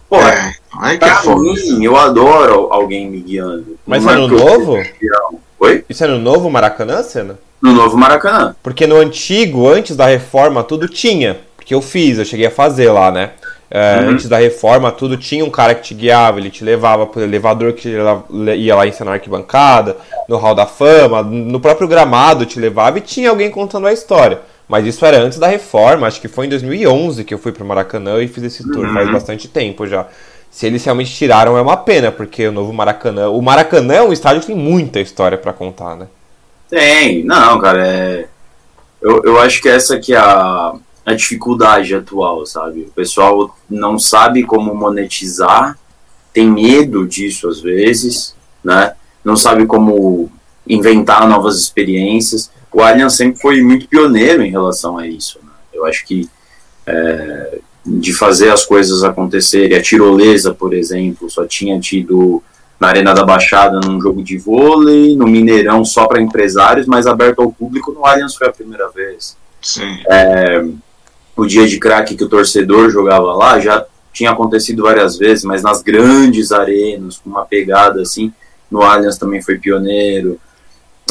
Pô, 0.09 0.17
é, 0.17 0.55
é 0.85 0.97
pra 0.97 1.23
é 1.25 1.35
mim, 1.35 1.85
eu 1.85 1.97
adoro 1.97 2.69
alguém 2.71 3.11
me 3.11 3.21
guiando. 3.21 3.79
Mas 3.87 4.05
não 4.05 4.13
é 4.13 4.17
no 4.17 4.29
novo? 4.29 4.79
Oi? 5.59 5.85
Isso 5.89 6.05
é 6.05 6.07
no 6.07 6.19
novo 6.19 6.49
Maracanã, 6.49 7.03
Cena? 7.03 7.39
No 7.61 7.73
novo 7.73 7.97
Maracanã. 7.97 8.55
Porque 8.63 8.87
no 8.87 8.97
antigo, 8.97 9.69
antes 9.69 9.97
da 9.97 10.07
reforma, 10.07 10.63
tudo 10.63 10.89
tinha. 10.89 11.41
Porque 11.57 11.75
eu 11.75 11.83
fiz, 11.83 12.19
eu 12.19 12.25
cheguei 12.25 12.47
a 12.47 12.51
fazer 12.51 12.91
lá, 12.93 13.11
né? 13.11 13.33
É, 13.71 13.99
uhum. 13.99 14.11
Antes 14.11 14.29
da 14.29 14.39
reforma, 14.39 14.93
tudo 14.93 15.17
tinha 15.17 15.45
um 15.45 15.51
cara 15.51 15.75
que 15.75 15.83
te 15.83 15.95
guiava, 15.95 16.39
ele 16.39 16.51
te 16.51 16.63
levava 16.63 17.05
pro 17.07 17.23
elevador 17.23 17.73
que 17.73 17.89
ia 18.57 18.77
lá 18.77 18.87
ensinar 18.87 19.15
arquibancada, 19.15 19.97
no 20.29 20.37
Hall 20.37 20.55
da 20.55 20.67
Fama, 20.67 21.23
no 21.23 21.59
próprio 21.59 21.89
gramado 21.89 22.47
te 22.47 22.61
levava 22.61 22.99
e 22.99 23.01
tinha 23.01 23.31
alguém 23.31 23.51
contando 23.51 23.87
a 23.87 23.93
história. 23.93 24.41
Mas 24.69 24.87
isso 24.87 25.05
era 25.05 25.19
antes 25.19 25.39
da 25.39 25.47
reforma, 25.47 26.07
acho 26.07 26.21
que 26.21 26.29
foi 26.29 26.47
em 26.47 26.49
2011 26.49 27.25
que 27.25 27.35
eu 27.35 27.39
fui 27.39 27.53
pro 27.53 27.65
Maracanã 27.65 28.23
e 28.23 28.29
fiz 28.29 28.45
esse 28.45 28.63
tour, 28.63 28.87
uhum. 28.87 28.95
faz 28.95 29.11
bastante 29.11 29.49
tempo 29.49 29.87
já. 29.87 30.07
Se 30.51 30.67
eles 30.67 30.85
realmente 30.85 31.15
tiraram 31.15 31.59
é 31.59 31.61
uma 31.61 31.77
pena, 31.77 32.11
porque 32.11 32.47
o 32.49 32.53
novo 32.53 32.73
Maracanã. 32.73 33.29
O 33.29 33.43
Maracanã 33.43 33.95
é 33.95 34.03
um 34.03 34.13
estádio 34.13 34.41
que 34.41 34.47
tem 34.47 34.57
muita 34.57 35.01
história 35.01 35.37
para 35.37 35.53
contar, 35.53 35.97
né? 35.97 36.07
Tem, 36.69 37.23
não, 37.25 37.61
cara, 37.61 37.87
é. 37.87 38.27
Eu, 39.03 39.23
eu 39.25 39.39
acho 39.39 39.61
que 39.61 39.69
essa 39.69 39.99
que 39.99 40.15
é 40.15 40.17
a, 40.17 40.73
a 41.07 41.15
dificuldade 41.15 41.95
atual, 41.95 42.45
sabe? 42.45 42.81
O 42.81 42.91
pessoal 42.91 43.57
não 43.71 43.97
sabe 43.97 44.43
como 44.43 44.75
monetizar, 44.75 45.79
tem 46.33 46.51
medo 46.51 47.07
disso 47.07 47.49
às 47.49 47.61
vezes, 47.61 48.35
né? 48.63 48.93
Não 49.25 49.37
sabe 49.37 49.67
como 49.67 50.31
inventar 50.69 51.29
novas 51.29 51.61
experiências. 51.61 52.51
O 52.73 52.83
Allianz 52.83 53.15
sempre 53.15 53.41
foi 53.41 53.63
muito 53.63 53.89
pioneiro 53.89 54.43
em 54.43 54.51
relação 54.51 54.99
a 54.99 55.07
isso. 55.07 55.39
Né? 55.43 55.51
Eu 55.73 55.87
acho 55.87 56.05
que 56.05 56.29
é, 56.85 57.61
de 57.85 58.13
fazer 58.13 58.51
as 58.51 58.65
coisas 58.65 59.05
acontecerem, 59.05 59.79
a 59.79 59.83
tirolesa, 59.83 60.53
por 60.53 60.75
exemplo, 60.75 61.31
só 61.31 61.47
tinha 61.47 61.79
tido 61.79 62.43
na 62.79 62.89
Arena 62.89 63.15
da 63.15 63.25
Baixada 63.25 63.81
num 63.81 64.01
jogo 64.01 64.23
de 64.23 64.37
vôlei, 64.37 65.17
no 65.17 65.27
Mineirão 65.27 65.85
só 65.85 66.07
para 66.07 66.21
empresários, 66.21 66.87
mas 66.87 67.07
aberto 67.07 67.41
ao 67.41 67.53
público 67.53 67.93
no 67.93 68.05
Allianz 68.05 68.35
foi 68.35 68.49
a 68.49 68.53
primeira 68.53 68.89
vez. 68.91 69.37
Sim. 69.63 69.99
É, 70.09 70.65
o 71.37 71.47
dia 71.47 71.67
de 71.67 71.79
craque 71.79 72.17
que 72.17 72.25
o 72.25 72.29
torcedor 72.29 72.91
jogava 72.91 73.33
lá 73.35 73.61
já 73.61 73.85
tinha 74.13 74.31
acontecido 74.31 74.83
várias 74.83 75.19
vezes, 75.19 75.45
mas 75.45 75.63
nas 75.63 75.83
grandes 75.83 76.51
arenas, 76.51 77.19
com 77.19 77.29
uma 77.29 77.45
pegada 77.45 78.01
assim, 78.01 78.33
no 78.71 78.83
Allianz 78.83 79.19
também 79.19 79.43
foi 79.43 79.59
pioneiro. 79.59 80.41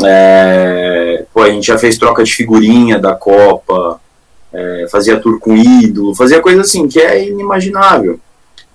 É, 0.04 1.26
pô, 1.32 1.42
a 1.42 1.50
gente 1.50 1.68
já 1.68 1.78
fez 1.78 1.98
troca 1.98 2.24
de 2.24 2.34
figurinha 2.34 2.98
da 2.98 3.14
Copa, 3.14 4.02
é, 4.52 4.88
fazia 4.92 5.20
tour 5.20 5.40
com 5.40 5.56
ídolo, 5.56 6.16
fazia 6.16 6.42
coisa 6.42 6.62
assim 6.62 6.88
que 6.88 7.00
é 7.00 7.28
inimaginável. 7.28 8.20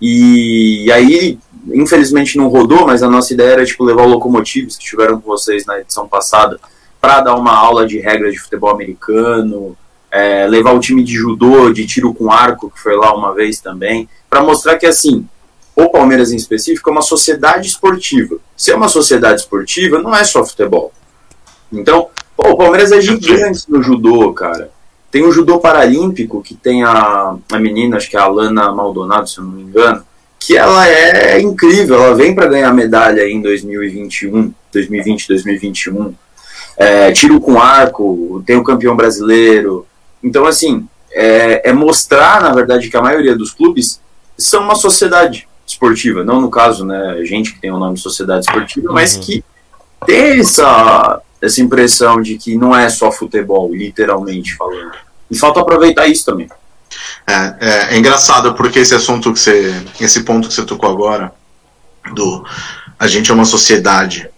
E, 0.00 0.84
e 0.86 0.92
aí 0.92 1.38
infelizmente 1.72 2.36
não 2.38 2.48
rodou, 2.48 2.86
mas 2.86 3.02
a 3.02 3.10
nossa 3.10 3.34
ideia 3.34 3.50
era 3.50 3.64
tipo 3.64 3.84
levar 3.84 4.04
o 4.04 4.08
Locomotives 4.08 4.76
que 4.76 4.84
estiveram 4.84 5.20
com 5.20 5.26
vocês 5.28 5.66
na 5.66 5.80
edição 5.80 6.08
passada 6.08 6.58
para 7.00 7.20
dar 7.20 7.34
uma 7.34 7.54
aula 7.54 7.86
de 7.86 7.98
regras 7.98 8.32
de 8.32 8.38
futebol 8.38 8.70
americano, 8.70 9.76
é, 10.10 10.46
levar 10.46 10.72
o 10.72 10.80
time 10.80 11.02
de 11.02 11.14
judô, 11.14 11.72
de 11.72 11.86
tiro 11.86 12.12
com 12.12 12.30
arco 12.30 12.70
que 12.70 12.80
foi 12.80 12.96
lá 12.96 13.14
uma 13.14 13.34
vez 13.34 13.60
também, 13.60 14.08
para 14.28 14.42
mostrar 14.42 14.76
que 14.76 14.86
assim 14.86 15.26
o 15.76 15.88
Palmeiras 15.88 16.32
em 16.32 16.36
específico 16.36 16.90
é 16.90 16.92
uma 16.92 17.02
sociedade 17.02 17.68
esportiva. 17.68 18.36
Se 18.56 18.70
é 18.70 18.76
uma 18.76 18.88
sociedade 18.88 19.40
esportiva, 19.40 19.98
não 19.98 20.14
é 20.14 20.24
só 20.24 20.44
futebol. 20.44 20.92
Então, 21.72 22.08
pô, 22.36 22.50
o 22.50 22.56
Palmeiras 22.56 22.92
é 22.92 23.00
gigante 23.00 23.64
no 23.68 23.82
judô, 23.82 24.32
cara. 24.32 24.70
Tem 25.10 25.24
o 25.24 25.32
judô 25.32 25.58
paralímpico 25.58 26.42
que 26.42 26.54
tem 26.54 26.84
a, 26.84 27.36
a 27.50 27.58
menina, 27.58 27.96
acho 27.96 28.08
que 28.08 28.16
é 28.16 28.20
a 28.20 28.24
Alana 28.24 28.72
Maldonado, 28.72 29.28
se 29.28 29.38
eu 29.38 29.44
não 29.44 29.52
me 29.52 29.62
engano, 29.62 30.04
que 30.38 30.56
ela 30.56 30.88
é 30.88 31.40
incrível, 31.40 31.96
ela 31.96 32.14
vem 32.14 32.34
para 32.34 32.46
ganhar 32.46 32.72
medalha 32.72 33.28
em 33.28 33.40
2021, 33.42 34.52
2020, 34.72 35.28
2021. 35.28 36.14
É, 36.76 37.12
tiro 37.12 37.40
com 37.40 37.60
arco, 37.60 38.42
tem 38.46 38.56
o 38.56 38.64
campeão 38.64 38.96
brasileiro. 38.96 39.86
Então, 40.22 40.46
assim, 40.46 40.86
é, 41.12 41.70
é, 41.70 41.72
mostrar, 41.72 42.42
na 42.42 42.52
verdade, 42.52 42.88
que 42.88 42.96
a 42.96 43.02
maioria 43.02 43.36
dos 43.36 43.52
clubes 43.52 44.00
são 44.38 44.62
uma 44.62 44.74
sociedade 44.74 45.48
esportiva, 45.66 46.24
não 46.24 46.40
no 46.40 46.50
caso, 46.50 46.84
né, 46.84 47.24
gente 47.24 47.52
que 47.52 47.60
tem 47.60 47.70
o 47.70 47.78
nome 47.78 47.94
de 47.94 48.00
sociedade 48.00 48.44
esportiva, 48.46 48.88
uhum. 48.88 48.94
mas 48.94 49.16
que 49.16 49.44
tem 50.06 50.40
essa, 50.40 51.20
essa 51.40 51.60
impressão 51.60 52.20
de 52.20 52.36
que 52.36 52.56
não 52.56 52.76
é 52.76 52.88
só 52.88 53.12
futebol, 53.12 53.72
literalmente 53.72 54.56
falando. 54.56 54.92
E 55.30 55.38
falta 55.38 55.60
aproveitar 55.60 56.06
isso 56.06 56.24
também. 56.24 56.48
É, 57.26 57.32
é, 57.60 57.94
é, 57.94 57.98
engraçado 57.98 58.54
porque 58.54 58.80
esse 58.80 58.94
assunto 58.94 59.32
que 59.32 59.38
você. 59.38 59.72
Esse 60.00 60.24
ponto 60.24 60.48
que 60.48 60.54
você 60.54 60.64
tocou 60.64 60.90
agora, 60.90 61.32
do 62.14 62.44
a 62.98 63.06
gente 63.06 63.30
é 63.30 63.34
uma 63.34 63.44
sociedade. 63.44 64.28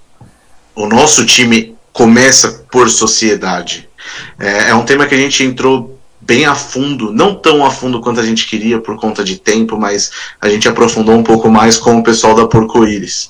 O 0.74 0.86
nosso 0.86 1.24
time 1.24 1.76
começa 1.92 2.64
por 2.70 2.88
sociedade. 2.88 3.88
É, 4.38 4.70
é 4.70 4.74
um 4.74 4.84
tema 4.84 5.06
que 5.06 5.14
a 5.14 5.18
gente 5.18 5.42
entrou 5.42 5.98
bem 6.20 6.44
a 6.44 6.54
fundo, 6.54 7.12
não 7.12 7.34
tão 7.34 7.64
a 7.64 7.70
fundo 7.70 8.00
quanto 8.00 8.20
a 8.20 8.24
gente 8.24 8.46
queria 8.46 8.80
por 8.80 8.96
conta 8.96 9.24
de 9.24 9.36
tempo, 9.36 9.76
mas 9.76 10.10
a 10.40 10.48
gente 10.48 10.68
aprofundou 10.68 11.16
um 11.16 11.22
pouco 11.22 11.50
mais 11.50 11.76
com 11.76 11.98
o 11.98 12.02
pessoal 12.02 12.34
da 12.34 12.46
Porco-Íris. 12.46 13.28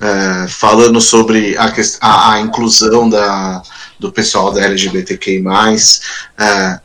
É, 0.00 0.46
falando 0.48 1.00
sobre 1.00 1.56
a, 1.56 1.72
a, 2.00 2.34
a, 2.34 2.40
inclusão 2.40 3.08
da, 3.08 3.62
do 3.98 4.12
pessoal 4.12 4.52
da 4.52 4.62
LGBTQI+, 4.62 5.42
é, 6.38 6.80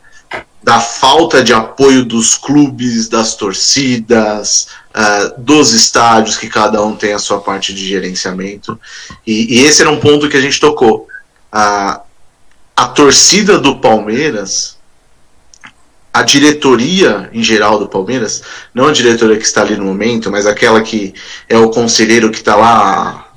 da 0.64 0.80
falta 0.80 1.44
de 1.44 1.52
apoio 1.52 2.04
dos 2.06 2.36
clubes, 2.36 3.06
das 3.06 3.36
torcidas, 3.36 4.66
uh, 4.94 5.40
dos 5.40 5.74
estádios, 5.74 6.38
que 6.38 6.48
cada 6.48 6.82
um 6.82 6.96
tem 6.96 7.12
a 7.12 7.18
sua 7.18 7.38
parte 7.38 7.74
de 7.74 7.86
gerenciamento. 7.86 8.80
E, 9.26 9.58
e 9.58 9.64
esse 9.64 9.82
era 9.82 9.90
um 9.90 10.00
ponto 10.00 10.28
que 10.28 10.38
a 10.38 10.40
gente 10.40 10.58
tocou. 10.58 11.06
Uh, 11.52 12.00
a 12.76 12.88
torcida 12.88 13.58
do 13.58 13.76
Palmeiras, 13.76 14.76
a 16.12 16.22
diretoria 16.22 17.28
em 17.32 17.42
geral 17.42 17.78
do 17.78 17.88
Palmeiras, 17.88 18.42
não 18.72 18.86
a 18.86 18.92
diretoria 18.92 19.36
que 19.36 19.44
está 19.44 19.62
ali 19.62 19.76
no 19.76 19.84
momento, 19.84 20.30
mas 20.30 20.46
aquela 20.46 20.82
que 20.82 21.14
é 21.48 21.56
o 21.56 21.70
conselheiro 21.70 22.30
que 22.30 22.38
está 22.38 22.56
lá 22.56 23.28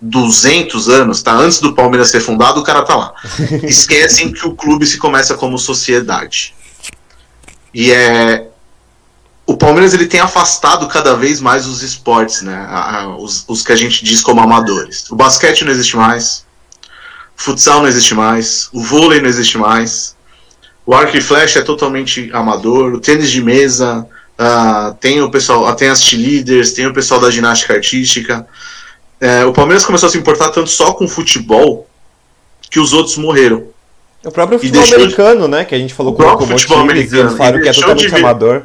200 0.00 0.88
anos, 0.88 1.22
tá? 1.22 1.32
Antes 1.32 1.60
do 1.60 1.74
Palmeiras 1.74 2.10
ser 2.10 2.20
fundado, 2.20 2.60
o 2.60 2.64
cara 2.64 2.82
tá 2.82 2.96
lá. 2.96 3.14
Esquecem 3.62 4.32
que 4.32 4.46
o 4.46 4.54
clube 4.54 4.86
se 4.86 4.98
começa 4.98 5.34
como 5.34 5.58
sociedade. 5.58 6.54
E 7.72 7.90
é 7.92 8.46
o 9.46 9.56
Palmeiras 9.56 9.92
ele 9.92 10.06
tem 10.06 10.20
afastado 10.20 10.86
cada 10.86 11.16
vez 11.16 11.40
mais 11.40 11.66
os 11.66 11.82
esportes, 11.82 12.40
né? 12.42 12.68
Os, 13.18 13.44
os, 13.48 13.62
que 13.62 13.72
a 13.72 13.76
gente 13.76 14.04
diz 14.04 14.22
como 14.22 14.40
amadores. 14.40 15.10
O 15.10 15.16
basquete 15.16 15.64
não 15.64 15.72
existe 15.72 15.96
mais, 15.96 16.46
futsal 17.40 17.80
não 17.80 17.88
existe 17.88 18.14
mais, 18.14 18.68
o 18.70 18.82
vôlei 18.82 19.18
não 19.18 19.28
existe 19.28 19.56
mais, 19.56 20.14
o 20.84 20.94
arco 20.94 21.16
e 21.16 21.22
flecha 21.22 21.60
é 21.60 21.62
totalmente 21.62 22.28
amador, 22.34 22.92
o 22.92 23.00
tênis 23.00 23.30
de 23.30 23.42
mesa, 23.42 24.06
uh, 24.38 24.94
tem 25.00 25.22
o 25.22 25.30
pessoal, 25.30 25.74
tem 25.74 25.88
as 25.88 26.02
cheerleaders, 26.02 26.74
tem 26.74 26.86
o 26.86 26.92
pessoal 26.92 27.18
da 27.18 27.30
ginástica 27.30 27.72
artística. 27.72 28.46
É, 29.18 29.44
o 29.46 29.54
Palmeiras 29.54 29.86
começou 29.86 30.08
a 30.08 30.12
se 30.12 30.18
importar 30.18 30.50
tanto 30.50 30.68
só 30.68 30.92
com 30.92 31.08
futebol 31.08 31.88
que 32.70 32.78
os 32.78 32.92
outros 32.92 33.16
morreram. 33.16 33.68
O 34.22 34.30
próprio 34.30 34.58
futebol 34.58 34.84
americano, 34.84 35.42
de... 35.42 35.48
né? 35.48 35.64
Que 35.64 35.74
a 35.74 35.78
gente 35.78 35.94
falou 35.94 36.12
o 36.12 36.16
com 36.16 36.44
o 36.44 36.46
futebol 36.46 36.78
americano. 36.78 37.36
Falaram 37.36 37.62
que 37.62 37.68
é 37.68 37.72
totalmente 37.72 38.08
vir... 38.08 38.18
amador. 38.18 38.64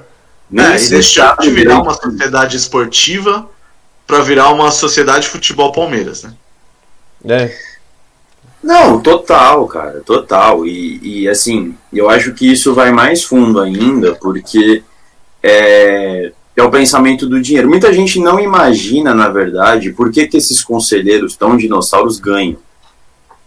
É, 0.54 0.84
e 0.84 0.90
deixou 0.90 1.38
de 1.38 1.50
virar 1.50 1.82
uma 1.82 1.94
sociedade 1.94 2.58
esportiva 2.58 3.50
para 4.06 4.20
virar 4.20 4.50
uma 4.50 4.70
sociedade 4.70 5.28
futebol 5.28 5.72
Palmeiras, 5.72 6.24
né? 6.24 6.34
É. 7.28 7.75
Não, 8.66 9.00
total, 9.00 9.68
cara, 9.68 10.02
total. 10.04 10.66
E, 10.66 11.00
e 11.04 11.30
assim, 11.30 11.76
eu 11.94 12.10
acho 12.10 12.34
que 12.34 12.52
isso 12.52 12.74
vai 12.74 12.92
mais 12.92 13.24
fundo 13.24 13.60
ainda, 13.60 14.16
porque 14.16 14.82
é, 15.44 16.32
é 16.56 16.64
o 16.64 16.72
pensamento 16.72 17.30
do 17.30 17.40
dinheiro. 17.40 17.70
Muita 17.70 17.94
gente 17.94 18.20
não 18.20 18.40
imagina, 18.40 19.14
na 19.14 19.30
verdade, 19.30 19.92
por 19.92 20.12
que, 20.12 20.26
que 20.26 20.38
esses 20.38 20.64
conselheiros 20.64 21.38
tão 21.38 21.56
dinossauros 21.56 22.20
ganham. 22.20 22.58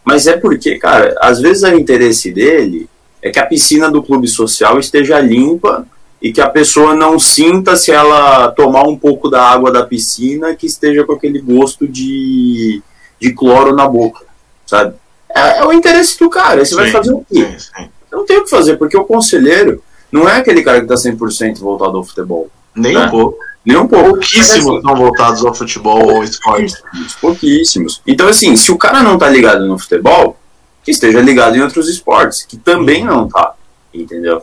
Mas 0.05 0.29
é 0.29 0.37
porque, 0.37 0.79
cara, 0.79 1.17
às 1.21 1.41
vezes 1.41 1.65
o 1.65 1.75
interesse 1.75 2.31
dele 2.31 2.89
é 3.21 3.29
que 3.31 3.41
a 3.41 3.47
piscina 3.47 3.91
do 3.91 4.05
clube 4.05 4.29
social 4.29 4.79
esteja 4.79 5.19
limpa 5.19 5.85
e 6.23 6.33
que 6.33 6.41
a 6.41 6.49
pessoa 6.49 6.95
não 6.95 7.19
sinta 7.19 7.75
se 7.75 7.91
ela 7.91 8.53
tomar 8.53 8.85
um 8.85 8.97
pouco 8.97 9.29
da 9.29 9.43
água 9.43 9.73
da 9.73 9.85
piscina 9.85 10.55
que 10.55 10.67
esteja 10.67 11.03
com 11.03 11.15
aquele 11.15 11.41
gosto 11.41 11.89
de, 11.89 12.81
de 13.21 13.33
cloro 13.33 13.75
na 13.75 13.89
boca, 13.89 14.25
sabe? 14.65 14.95
É, 15.39 15.59
é 15.59 15.65
o 15.65 15.73
interesse 15.73 16.19
do 16.19 16.29
cara. 16.29 16.65
Você 16.65 16.75
sim, 16.75 16.77
vai 16.77 16.91
fazer 16.91 17.13
o 17.13 17.25
quê? 17.31 17.45
Sim, 17.45 17.59
sim. 17.59 17.89
Não 18.11 18.25
tem 18.25 18.39
o 18.39 18.45
que 18.45 18.51
fazer, 18.51 18.77
porque 18.77 18.97
o 18.97 19.05
conselheiro 19.05 19.83
não 20.11 20.29
é 20.29 20.39
aquele 20.39 20.63
cara 20.63 20.79
que 20.79 20.93
está 20.93 21.11
100% 21.11 21.59
voltado 21.59 21.97
ao 21.97 22.05
futebol. 22.05 22.51
Nem 22.75 22.95
né? 22.95 23.07
um 23.07 23.11
pouco. 23.11 23.39
Nem 23.65 23.77
um 23.77 23.87
pouco. 23.87 24.11
Pouquíssimos 24.11 24.77
estão 24.77 24.97
voltados 24.97 25.45
ao 25.45 25.55
futebol 25.55 26.15
ou 26.15 26.25
esporte. 26.25 26.75
Pouquíssimos. 27.21 28.01
Então, 28.07 28.29
assim, 28.29 28.57
se 28.57 28.73
o 28.73 28.79
cara 28.79 29.03
não 29.03 29.19
tá 29.19 29.29
ligado 29.29 29.67
no 29.67 29.79
futebol, 29.79 30.37
que 30.83 30.91
esteja 30.91 31.21
ligado 31.21 31.57
em 31.57 31.61
outros 31.61 31.89
esportes, 31.89 32.45
que 32.45 32.57
também 32.57 33.05
não 33.05 33.29
tá. 33.29 33.55
Entendeu? 33.93 34.43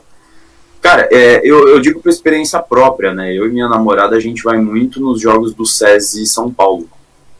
Cara, 0.80 1.10
é, 1.12 1.42
eu, 1.44 1.68
eu 1.68 1.80
digo 1.80 2.00
por 2.00 2.10
experiência 2.10 2.60
própria, 2.60 3.12
né? 3.12 3.34
Eu 3.34 3.48
e 3.48 3.50
minha 3.50 3.68
namorada, 3.68 4.16
a 4.16 4.20
gente 4.20 4.44
vai 4.44 4.60
muito 4.60 5.00
nos 5.00 5.20
jogos 5.20 5.54
do 5.56 5.66
SESI 5.66 6.28
São 6.28 6.54
Paulo. 6.54 6.88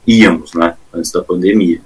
Íamos, 0.08 0.54
né? 0.56 0.76
Antes 0.92 1.12
da 1.12 1.22
pandemia. 1.22 1.80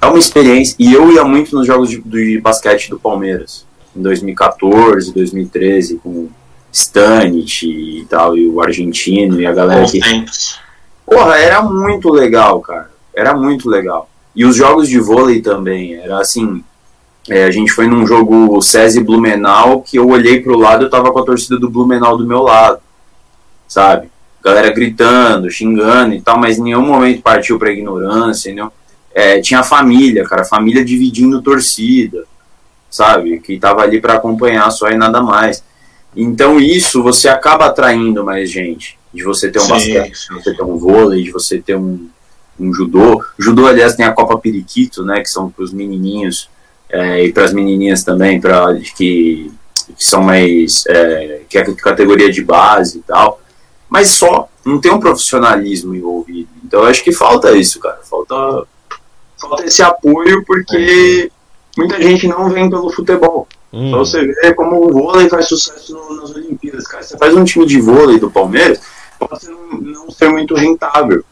É 0.00 0.06
uma 0.06 0.18
experiência. 0.18 0.74
E 0.78 0.92
eu 0.92 1.12
ia 1.12 1.24
muito 1.24 1.54
nos 1.54 1.66
jogos 1.66 1.90
de, 1.90 2.00
de 2.00 2.40
basquete 2.40 2.88
do 2.88 2.98
Palmeiras. 2.98 3.66
Em 3.94 4.00
2014, 4.00 5.12
2013, 5.12 5.96
com 5.96 6.28
Stanit 6.72 7.66
e 7.66 8.06
tal, 8.08 8.36
e 8.36 8.48
o 8.48 8.62
argentino 8.62 9.40
e 9.40 9.46
a 9.46 9.52
galera 9.52 9.84
que. 9.84 10.00
Porra, 11.04 11.38
era 11.38 11.60
muito 11.62 12.08
legal, 12.08 12.60
cara. 12.60 12.90
Era 13.14 13.34
muito 13.34 13.68
legal. 13.68 14.08
E 14.34 14.44
os 14.44 14.56
jogos 14.56 14.88
de 14.88 14.98
vôlei 14.98 15.42
também. 15.42 15.94
Era 15.94 16.20
assim. 16.20 16.64
É, 17.28 17.44
a 17.44 17.50
gente 17.50 17.70
foi 17.70 17.86
num 17.86 18.06
jogo 18.06 18.60
SESI 18.62 19.02
Blumenau 19.02 19.82
que 19.82 19.98
eu 19.98 20.08
olhei 20.08 20.40
pro 20.40 20.58
lado 20.58 20.86
e 20.86 20.90
tava 20.90 21.12
com 21.12 21.18
a 21.18 21.24
torcida 21.24 21.58
do 21.58 21.68
Blumenau 21.68 22.16
do 22.16 22.26
meu 22.26 22.42
lado. 22.42 22.80
Sabe? 23.68 24.08
Galera 24.42 24.72
gritando, 24.72 25.50
xingando 25.50 26.14
e 26.14 26.20
tal, 26.22 26.38
mas 26.38 26.58
em 26.58 26.62
nenhum 26.62 26.86
momento 26.86 27.20
partiu 27.20 27.58
pra 27.58 27.70
ignorância, 27.70 28.48
entendeu? 28.48 28.72
É, 29.14 29.40
tinha 29.40 29.62
família, 29.62 30.24
cara, 30.24 30.44
família 30.44 30.84
dividindo 30.84 31.42
torcida, 31.42 32.24
sabe? 32.90 33.40
Que 33.40 33.58
tava 33.58 33.82
ali 33.82 34.00
para 34.00 34.14
acompanhar 34.14 34.70
só 34.70 34.88
e 34.90 34.96
nada 34.96 35.20
mais. 35.22 35.62
Então 36.14 36.58
isso 36.58 37.02
você 37.02 37.28
acaba 37.28 37.66
atraindo 37.66 38.24
mais 38.24 38.50
gente. 38.50 38.98
De 39.12 39.24
você 39.24 39.50
ter 39.50 39.58
um 39.58 39.62
sim, 39.62 39.68
basquete, 39.70 40.16
sim. 40.16 40.34
de 40.34 40.42
você 40.42 40.54
ter 40.54 40.62
um 40.62 40.76
vôlei, 40.76 41.24
de 41.24 41.32
você 41.32 41.58
ter 41.58 41.76
um, 41.76 42.08
um 42.58 42.72
judô. 42.72 43.24
Judô, 43.38 43.66
aliás, 43.66 43.96
tem 43.96 44.06
a 44.06 44.12
Copa 44.12 44.38
Periquito, 44.38 45.04
né? 45.04 45.20
Que 45.20 45.28
são 45.28 45.50
para 45.50 45.64
os 45.64 45.72
menininhos 45.72 46.48
é, 46.88 47.24
e 47.24 47.32
para 47.32 47.44
as 47.44 47.52
menininhas 47.52 48.04
também, 48.04 48.40
para 48.40 48.74
que, 48.96 49.50
que 49.96 50.04
são 50.04 50.22
mais 50.22 50.84
é, 50.86 51.42
que 51.48 51.58
é 51.58 51.64
categoria 51.74 52.30
de 52.30 52.42
base 52.42 52.98
e 52.98 53.02
tal. 53.02 53.40
Mas 53.88 54.10
só 54.10 54.48
não 54.64 54.80
tem 54.80 54.92
um 54.92 55.00
profissionalismo 55.00 55.94
envolvido. 55.94 56.48
Então 56.64 56.80
eu 56.80 56.86
acho 56.86 57.02
que 57.02 57.12
falta 57.12 57.50
isso, 57.56 57.80
cara. 57.80 58.00
Falta 58.08 58.64
falta 59.50 59.66
esse 59.66 59.82
apoio 59.82 60.44
porque 60.44 61.30
muita 61.76 62.00
gente 62.00 62.26
não 62.28 62.48
vem 62.48 62.70
pelo 62.70 62.90
futebol. 62.90 63.46
Hum. 63.72 63.88
Então 63.88 63.98
você 64.00 64.24
vê 64.24 64.54
como 64.54 64.86
o 64.86 64.92
vôlei 64.92 65.28
faz 65.28 65.48
sucesso 65.48 65.92
no, 65.92 66.16
nas 66.20 66.30
Olimpíadas. 66.30 66.86
Cara, 66.86 67.02
você 67.02 67.18
faz 67.18 67.34
um 67.34 67.44
time 67.44 67.66
de 67.66 67.80
vôlei 67.80 68.18
do 68.18 68.30
Palmeiras, 68.30 68.80
pode 69.18 69.48
não, 69.48 69.80
não 69.80 70.10
ser 70.10 70.28
muito 70.28 70.54
rentável. 70.54 71.24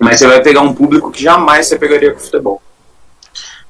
Mas 0.00 0.18
você 0.18 0.26
vai 0.26 0.40
pegar 0.42 0.60
um 0.60 0.74
público 0.74 1.10
que 1.10 1.22
jamais 1.22 1.66
você 1.66 1.78
pegaria 1.78 2.12
com 2.12 2.20
futebol. 2.20 2.62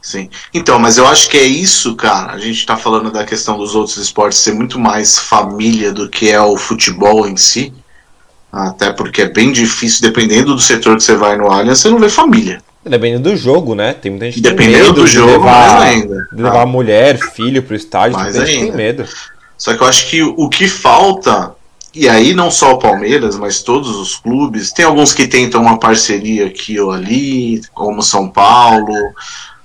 Sim. 0.01 0.31
Então, 0.55 0.79
mas 0.79 0.97
eu 0.97 1.07
acho 1.07 1.29
que 1.29 1.37
é 1.37 1.43
isso, 1.43 1.95
cara. 1.97 2.33
A 2.33 2.39
gente 2.39 2.65
tá 2.65 2.77
falando 2.77 3.11
da 3.11 3.25
questão 3.25 3.59
dos 3.59 3.75
outros 3.75 3.97
esportes 3.97 4.39
ser 4.39 4.53
muito 4.53 4.79
mais 4.79 5.19
família 5.19 5.93
do 5.93 6.09
que 6.09 6.31
é 6.31 6.41
o 6.41 6.57
futebol 6.57 7.27
em 7.27 7.37
si. 7.37 7.73
Até 8.51 8.91
porque 8.93 9.23
é 9.23 9.29
bem 9.29 9.53
difícil, 9.53 10.01
dependendo 10.03 10.55
do 10.55 10.61
setor 10.61 10.97
que 10.97 11.03
você 11.03 11.17
vai 11.17 11.37
no 11.37 11.51
Allianz, 11.51 11.81
você 11.81 11.91
não 11.91 11.99
vê 11.99 12.09
família. 12.09 12.63
Dependendo 12.89 13.31
do 13.31 13.37
jogo, 13.37 13.75
né? 13.75 13.93
Tem 13.93 14.11
muita 14.11 14.27
gente 14.27 14.37
que 14.37 14.41
Dependendo 14.41 14.73
tem 14.73 14.83
medo 14.83 14.93
do 14.95 15.07
jogo, 15.07 15.33
levar, 15.33 15.83
ainda. 15.83 16.29
De 16.33 16.43
levar 16.43 16.63
ah. 16.63 16.67
mulher, 16.67 17.19
filho 17.19 17.63
pro 17.63 17.77
estádio, 17.77 18.17
mais 18.17 18.35
tem 18.35 18.43
ainda. 18.43 18.67
tem 18.67 18.73
medo. 18.73 19.05
Só 19.57 19.77
que 19.77 19.83
eu 19.83 19.87
acho 19.87 20.09
que 20.09 20.23
o 20.23 20.49
que 20.49 20.69
falta, 20.69 21.53
e 21.95 22.09
aí 22.09 22.33
não 22.33 22.51
só 22.51 22.75
o 22.75 22.79
Palmeiras, 22.79 23.37
mas 23.37 23.63
todos 23.63 23.97
os 23.97 24.17
clubes, 24.17 24.73
tem 24.73 24.85
alguns 24.85 25.13
que 25.13 25.27
tentam 25.27 25.61
uma 25.61 25.79
parceria 25.79 26.47
aqui 26.47 26.79
ou 26.79 26.93
ali, 26.93 27.61
como 27.75 28.03
São 28.03 28.29
Paulo, 28.29 28.95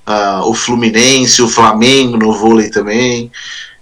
uh, 0.08 0.48
o 0.48 0.54
Fluminense, 0.54 1.42
o 1.42 1.48
Flamengo 1.48 2.18
no 2.18 2.34
vôlei 2.34 2.70
também. 2.70 3.32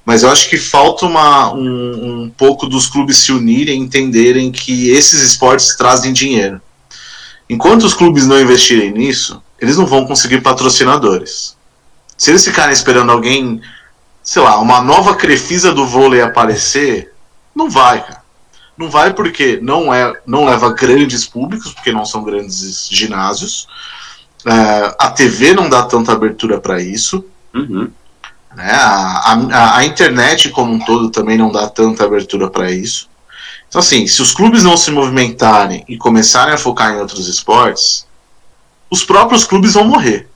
Mas 0.05 0.23
eu 0.23 0.29
acho 0.29 0.49
que 0.49 0.57
falta 0.57 1.05
uma, 1.05 1.53
um, 1.53 2.23
um 2.23 2.31
pouco 2.35 2.67
dos 2.67 2.87
clubes 2.87 3.17
se 3.17 3.31
unirem 3.31 3.79
e 3.79 3.83
entenderem 3.83 4.51
que 4.51 4.89
esses 4.89 5.21
esportes 5.21 5.75
trazem 5.77 6.11
dinheiro. 6.11 6.59
Enquanto 7.51 7.83
os 7.83 7.93
clubes 7.93 8.25
não 8.25 8.39
investirem 8.39 8.93
nisso, 8.93 9.43
eles 9.59 9.75
não 9.75 9.85
vão 9.85 10.05
conseguir 10.05 10.39
patrocinadores. 10.39 11.57
Se 12.17 12.31
eles 12.31 12.45
ficarem 12.45 12.71
esperando 12.71 13.11
alguém, 13.11 13.61
sei 14.23 14.41
lá, 14.41 14.57
uma 14.57 14.79
nova 14.79 15.15
Crefisa 15.17 15.73
do 15.73 15.85
vôlei 15.85 16.21
aparecer, 16.21 17.13
não 17.53 17.69
vai, 17.69 17.99
cara. 18.01 18.21
Não 18.77 18.89
vai 18.89 19.13
porque 19.13 19.59
não 19.61 19.93
é, 19.93 20.13
não 20.25 20.45
leva 20.45 20.71
grandes 20.71 21.25
públicos, 21.25 21.73
porque 21.73 21.91
não 21.91 22.05
são 22.05 22.23
grandes 22.23 22.87
ginásios. 22.89 23.67
É, 24.45 24.95
a 24.97 25.11
TV 25.11 25.53
não 25.53 25.67
dá 25.67 25.83
tanta 25.83 26.13
abertura 26.13 26.57
para 26.57 26.81
isso. 26.81 27.25
Uhum. 27.53 27.91
Né? 28.55 28.71
A, 28.71 29.33
a, 29.33 29.77
a, 29.79 29.85
internet 29.85 30.49
como 30.51 30.71
um 30.71 30.79
todo 30.79 31.09
também 31.09 31.37
não 31.37 31.51
dá 31.51 31.67
tanta 31.67 32.05
abertura 32.05 32.49
para 32.49 32.71
isso. 32.71 33.09
Então, 33.71 33.79
assim, 33.79 34.05
se 34.05 34.21
os 34.21 34.33
clubes 34.33 34.65
não 34.65 34.75
se 34.75 34.91
movimentarem 34.91 35.85
e 35.87 35.97
começarem 35.97 36.53
a 36.53 36.57
focar 36.57 36.93
em 36.93 36.99
outros 36.99 37.29
esportes, 37.29 38.05
os 38.89 39.01
próprios 39.01 39.45
clubes 39.45 39.75
vão 39.75 39.85
morrer. 39.85 40.27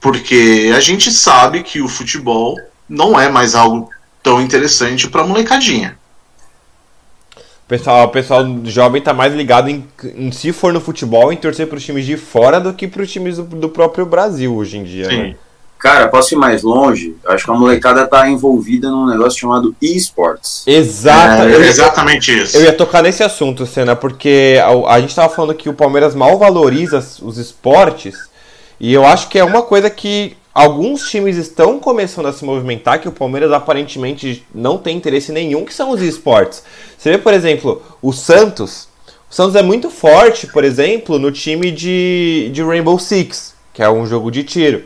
Porque 0.00 0.72
a 0.74 0.80
gente 0.80 1.12
sabe 1.12 1.62
que 1.62 1.82
o 1.82 1.88
futebol 1.88 2.58
não 2.88 3.20
é 3.20 3.28
mais 3.28 3.54
algo 3.54 3.90
tão 4.22 4.40
interessante 4.40 5.06
para 5.06 5.26
molecadinha. 5.26 5.98
O 7.36 7.68
pessoal, 7.68 8.06
o 8.06 8.08
pessoal 8.08 8.42
jovem 8.64 9.00
está 9.00 9.12
mais 9.12 9.34
ligado 9.34 9.68
em, 9.68 9.86
em, 10.14 10.32
se 10.32 10.50
for 10.50 10.72
no 10.72 10.80
futebol, 10.80 11.30
em 11.30 11.36
torcer 11.36 11.66
para 11.66 11.76
os 11.76 11.84
times 11.84 12.06
de 12.06 12.16
fora 12.16 12.58
do 12.58 12.72
que 12.72 12.88
para 12.88 13.02
os 13.02 13.12
times 13.12 13.36
do, 13.36 13.42
do, 13.42 13.68
próprio 13.68 14.06
Brasil 14.06 14.54
hoje 14.54 14.78
em 14.78 14.84
dia. 14.84 15.10
Sim. 15.10 15.18
Né? 15.18 15.36
Cara, 15.78 16.08
posso 16.08 16.34
ir 16.34 16.38
mais 16.38 16.62
longe? 16.62 17.14
Acho 17.26 17.44
que 17.44 17.50
a 17.50 17.54
molecada 17.54 18.06
tá 18.06 18.28
envolvida 18.28 18.90
num 18.90 19.06
negócio 19.06 19.38
chamado 19.38 19.76
esports. 19.80 20.62
Exato. 20.66 21.42
É, 21.42 21.68
exatamente 21.68 22.36
isso. 22.36 22.56
Eu 22.56 22.64
ia 22.64 22.72
tocar 22.72 23.02
nesse 23.02 23.22
assunto, 23.22 23.66
Senna, 23.66 23.94
porque 23.94 24.58
a, 24.62 24.94
a 24.94 25.00
gente 25.00 25.14
tava 25.14 25.32
falando 25.32 25.54
que 25.54 25.68
o 25.68 25.74
Palmeiras 25.74 26.14
mal 26.14 26.38
valoriza 26.38 26.98
os 27.22 27.36
esportes, 27.36 28.16
e 28.80 28.92
eu 28.92 29.04
acho 29.04 29.28
que 29.28 29.38
é 29.38 29.44
uma 29.44 29.62
coisa 29.62 29.90
que 29.90 30.36
alguns 30.52 31.10
times 31.10 31.36
estão 31.36 31.78
começando 31.78 32.26
a 32.26 32.32
se 32.32 32.42
movimentar, 32.42 32.98
que 32.98 33.08
o 33.08 33.12
Palmeiras 33.12 33.52
aparentemente 33.52 34.42
não 34.54 34.78
tem 34.78 34.96
interesse 34.96 35.30
nenhum, 35.30 35.66
que 35.66 35.74
são 35.74 35.90
os 35.90 36.00
esportes. 36.00 36.62
Você 36.96 37.10
vê, 37.10 37.18
por 37.18 37.34
exemplo, 37.34 37.82
o 38.00 38.12
Santos. 38.12 38.88
O 39.30 39.34
Santos 39.34 39.54
é 39.54 39.62
muito 39.62 39.90
forte, 39.90 40.46
por 40.46 40.64
exemplo, 40.64 41.18
no 41.18 41.30
time 41.30 41.70
de, 41.70 42.50
de 42.50 42.62
Rainbow 42.62 42.98
Six, 42.98 43.54
que 43.74 43.82
é 43.82 43.90
um 43.90 44.06
jogo 44.06 44.30
de 44.30 44.42
tiro. 44.42 44.84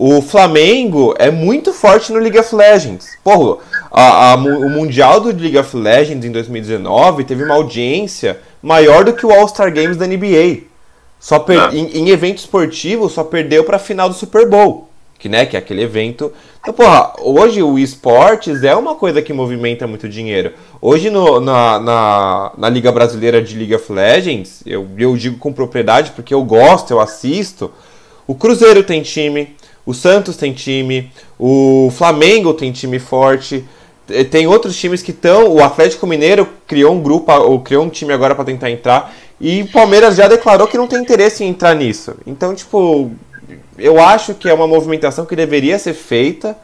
O 0.00 0.22
Flamengo 0.22 1.12
é 1.18 1.28
muito 1.28 1.72
forte 1.72 2.12
no 2.12 2.20
League 2.20 2.38
of 2.38 2.54
Legends. 2.54 3.18
Porra, 3.24 3.58
a, 3.90 4.30
a, 4.30 4.34
o 4.36 4.70
Mundial 4.70 5.20
do 5.20 5.36
League 5.36 5.58
of 5.58 5.76
Legends 5.76 6.24
em 6.24 6.30
2019 6.30 7.24
teve 7.24 7.42
uma 7.42 7.56
audiência 7.56 8.38
maior 8.62 9.02
do 9.02 9.12
que 9.12 9.26
o 9.26 9.32
All-Star 9.32 9.74
Games 9.74 9.96
da 9.96 10.06
NBA. 10.06 10.68
Só 11.18 11.40
per, 11.40 11.58
ah. 11.58 11.70
em, 11.72 11.98
em, 11.98 12.10
evento 12.10 12.38
esportivo, 12.38 13.08
só 13.08 13.24
perdeu 13.24 13.64
para 13.64 13.74
a 13.74 13.80
final 13.80 14.08
do 14.08 14.14
Super 14.14 14.48
Bowl. 14.48 14.88
Que, 15.18 15.28
né, 15.28 15.44
que 15.46 15.56
é 15.56 15.58
aquele 15.58 15.82
evento. 15.82 16.32
Então, 16.60 16.72
porra, 16.72 17.14
hoje 17.20 17.60
o 17.60 17.76
esportes 17.76 18.62
é 18.62 18.76
uma 18.76 18.94
coisa 18.94 19.20
que 19.20 19.32
movimenta 19.32 19.84
muito 19.84 20.08
dinheiro. 20.08 20.52
Hoje 20.80 21.10
no, 21.10 21.40
na, 21.40 21.80
na, 21.80 22.52
na 22.56 22.68
Liga 22.68 22.92
Brasileira 22.92 23.42
de 23.42 23.56
League 23.56 23.74
of 23.74 23.92
Legends, 23.92 24.62
eu, 24.64 24.86
eu 24.96 25.16
digo 25.16 25.38
com 25.38 25.52
propriedade 25.52 26.12
porque 26.12 26.32
eu 26.32 26.44
gosto, 26.44 26.92
eu 26.92 27.00
assisto. 27.00 27.72
O 28.28 28.34
Cruzeiro 28.36 28.84
tem 28.84 29.02
time, 29.02 29.56
o 29.88 29.94
Santos 29.94 30.36
tem 30.36 30.52
time, 30.52 31.10
o 31.38 31.90
Flamengo 31.96 32.52
tem 32.52 32.70
time 32.70 32.98
forte, 32.98 33.64
tem 34.30 34.46
outros 34.46 34.76
times 34.76 35.00
que 35.00 35.12
estão. 35.12 35.48
O 35.48 35.64
Atlético 35.64 36.06
Mineiro 36.06 36.46
criou 36.66 36.94
um 36.94 37.00
grupo, 37.00 37.32
ou 37.32 37.58
criou 37.60 37.86
um 37.86 37.88
time 37.88 38.12
agora 38.12 38.34
para 38.34 38.44
tentar 38.44 38.70
entrar, 38.70 39.14
e 39.40 39.62
o 39.62 39.68
Palmeiras 39.68 40.16
já 40.16 40.28
declarou 40.28 40.66
que 40.66 40.76
não 40.76 40.86
tem 40.86 41.00
interesse 41.00 41.42
em 41.42 41.48
entrar 41.48 41.74
nisso. 41.74 42.14
Então, 42.26 42.54
tipo, 42.54 43.10
eu 43.78 43.98
acho 43.98 44.34
que 44.34 44.46
é 44.46 44.52
uma 44.52 44.66
movimentação 44.66 45.24
que 45.24 45.34
deveria 45.34 45.78
ser 45.78 45.94
feita. 45.94 46.54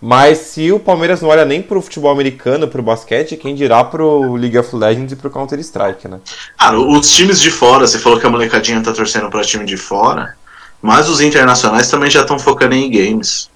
Mas 0.00 0.38
se 0.38 0.70
o 0.70 0.78
Palmeiras 0.78 1.22
não 1.22 1.30
olha 1.30 1.46
nem 1.46 1.62
pro 1.62 1.80
futebol 1.80 2.10
americano, 2.10 2.68
pro 2.68 2.82
basquete, 2.82 3.38
quem 3.38 3.54
dirá 3.54 3.82
pro 3.82 4.34
League 4.34 4.58
of 4.58 4.76
Legends 4.76 5.12
e 5.12 5.16
pro 5.16 5.30
Counter-Strike, 5.30 6.08
né? 6.08 6.18
Ah, 6.58 6.76
os 6.76 7.10
times 7.10 7.40
de 7.40 7.50
fora, 7.50 7.86
você 7.86 7.98
falou 7.98 8.20
que 8.20 8.26
a 8.26 8.28
molecadinha 8.28 8.82
tá 8.82 8.92
torcendo 8.92 9.30
pra 9.30 9.40
time 9.42 9.64
de 9.64 9.78
fora. 9.78 10.36
Mas 10.84 11.08
os 11.08 11.22
internacionais 11.22 11.88
também 11.88 12.10
já 12.10 12.20
estão 12.20 12.38
focando 12.38 12.74
em 12.74 12.90
games. 12.90 13.48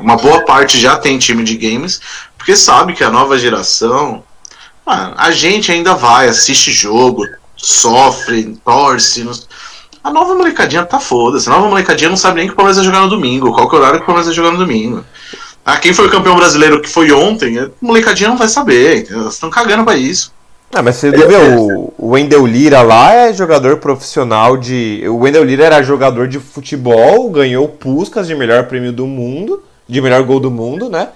Uma 0.00 0.16
boa 0.16 0.46
parte 0.46 0.80
já 0.80 0.96
tem 0.96 1.18
time 1.18 1.44
de 1.44 1.58
games, 1.58 2.00
porque 2.38 2.56
sabe 2.56 2.94
que 2.94 3.04
a 3.04 3.10
nova 3.10 3.38
geração. 3.38 4.24
Mano, 4.86 5.12
a 5.18 5.30
gente 5.30 5.70
ainda 5.70 5.92
vai, 5.92 6.26
assiste 6.26 6.72
jogo, 6.72 7.26
sofre, 7.54 8.58
torce. 8.64 9.24
Nos... 9.24 9.46
A 10.02 10.10
nova 10.10 10.34
molecadinha 10.34 10.86
tá 10.86 10.98
foda-se. 10.98 11.50
A 11.50 11.52
nova 11.52 11.68
molecadinha 11.68 12.08
não 12.08 12.16
sabe 12.16 12.36
nem 12.36 12.46
que 12.46 12.54
o 12.54 12.56
Palmeiras 12.56 12.78
vai 12.78 12.86
jogar 12.86 13.00
no 13.00 13.10
domingo, 13.10 13.52
qual 13.52 13.68
que 13.68 13.76
é 13.76 13.78
o 13.78 13.82
horário 13.82 13.98
que 13.98 14.04
o 14.04 14.06
Palmeiras 14.06 14.28
vai 14.28 14.34
jogar 14.34 14.52
no 14.52 14.64
domingo. 14.64 15.04
Ah, 15.66 15.76
quem 15.76 15.92
foi 15.92 16.06
o 16.06 16.10
campeão 16.10 16.34
brasileiro 16.34 16.80
que 16.80 16.88
foi 16.88 17.12
ontem, 17.12 17.58
a 17.58 17.68
molecadinha 17.78 18.30
não 18.30 18.38
vai 18.38 18.48
saber, 18.48 19.06
elas 19.10 19.34
estão 19.34 19.50
cagando 19.50 19.84
pra 19.84 19.98
isso. 19.98 20.32
Ah, 20.74 20.82
mas 20.82 20.96
você 20.96 21.12
viu, 21.12 21.28
o, 21.60 21.94
o 21.96 22.08
Wendel 22.08 22.44
Lira 22.44 22.82
lá 22.82 23.14
é 23.14 23.32
jogador 23.32 23.76
profissional 23.76 24.56
de. 24.56 25.04
O 25.06 25.18
Wendel 25.18 25.44
Lira 25.44 25.66
era 25.66 25.82
jogador 25.84 26.26
de 26.26 26.40
futebol, 26.40 27.30
ganhou 27.30 27.68
Puskas 27.68 28.26
de 28.26 28.34
melhor 28.34 28.66
prêmio 28.66 28.92
do 28.92 29.06
mundo, 29.06 29.62
de 29.88 30.00
melhor 30.00 30.24
gol 30.24 30.40
do 30.40 30.50
mundo, 30.50 30.90
né? 30.90 31.10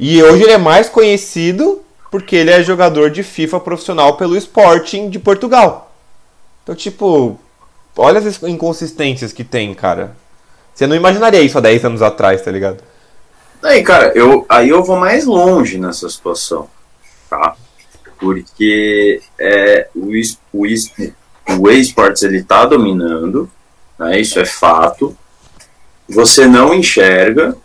E 0.00 0.22
hoje 0.22 0.44
ele 0.44 0.52
é 0.52 0.58
mais 0.58 0.88
conhecido 0.88 1.82
porque 2.10 2.34
ele 2.34 2.50
é 2.50 2.62
jogador 2.62 3.10
de 3.10 3.22
FIFA 3.22 3.60
profissional 3.60 4.16
pelo 4.16 4.34
Sporting 4.34 5.10
de 5.10 5.18
Portugal. 5.18 5.92
Então, 6.62 6.74
tipo, 6.74 7.38
olha 7.94 8.18
as 8.18 8.42
inconsistências 8.42 9.30
que 9.30 9.44
tem, 9.44 9.74
cara. 9.74 10.16
Você 10.74 10.86
não 10.86 10.96
imaginaria 10.96 11.42
isso 11.42 11.58
há 11.58 11.60
10 11.60 11.84
anos 11.84 12.00
atrás, 12.00 12.40
tá 12.40 12.50
ligado? 12.50 12.78
Aí, 13.62 13.82
cara, 13.82 14.10
eu, 14.14 14.46
aí 14.48 14.70
eu 14.70 14.82
vou 14.82 14.96
mais 14.96 15.26
longe 15.26 15.78
nessa 15.78 16.08
situação, 16.08 16.66
tá? 17.28 17.54
Porque 18.22 19.20
é, 19.36 19.88
o, 19.96 20.12
o, 20.52 20.64
o 21.58 21.70
esportes 21.70 22.22
ele 22.22 22.44
tá 22.44 22.64
dominando, 22.64 23.50
né? 23.98 24.20
Isso 24.20 24.38
é 24.38 24.44
fato. 24.44 25.16
Você 26.08 26.46
não 26.46 26.72
enxerga. 26.72 27.56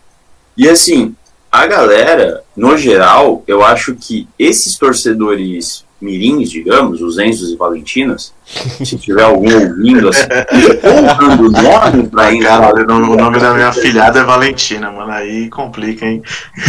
E 0.58 0.68
assim, 0.68 1.16
a 1.52 1.68
galera, 1.68 2.44
no 2.56 2.76
geral, 2.76 3.44
eu 3.46 3.64
acho 3.64 3.94
que 3.94 4.28
esses 4.40 4.76
torcedores 4.80 5.86
mirins, 6.00 6.50
digamos, 6.50 7.02
os 7.02 7.18
Enzos 7.18 7.52
e 7.52 7.56
Valentinas, 7.56 8.34
se 8.46 8.98
tiver 8.98 9.24
algum 9.24 9.52
ouvindo 9.52 10.10
assim, 10.10 10.28
ou 10.84 11.28
dando 11.28 11.52
nome 11.52 12.08
pra 12.08 12.28
Cara, 12.40 12.74
o 12.74 13.16
nome 13.16 13.40
da 13.40 13.54
minha 13.54 13.72
filhada 13.72 14.20
é 14.20 14.24
Valentina, 14.24 14.92
mano, 14.92 15.12
aí 15.12 15.50
complica, 15.50 16.06
hein? 16.06 16.22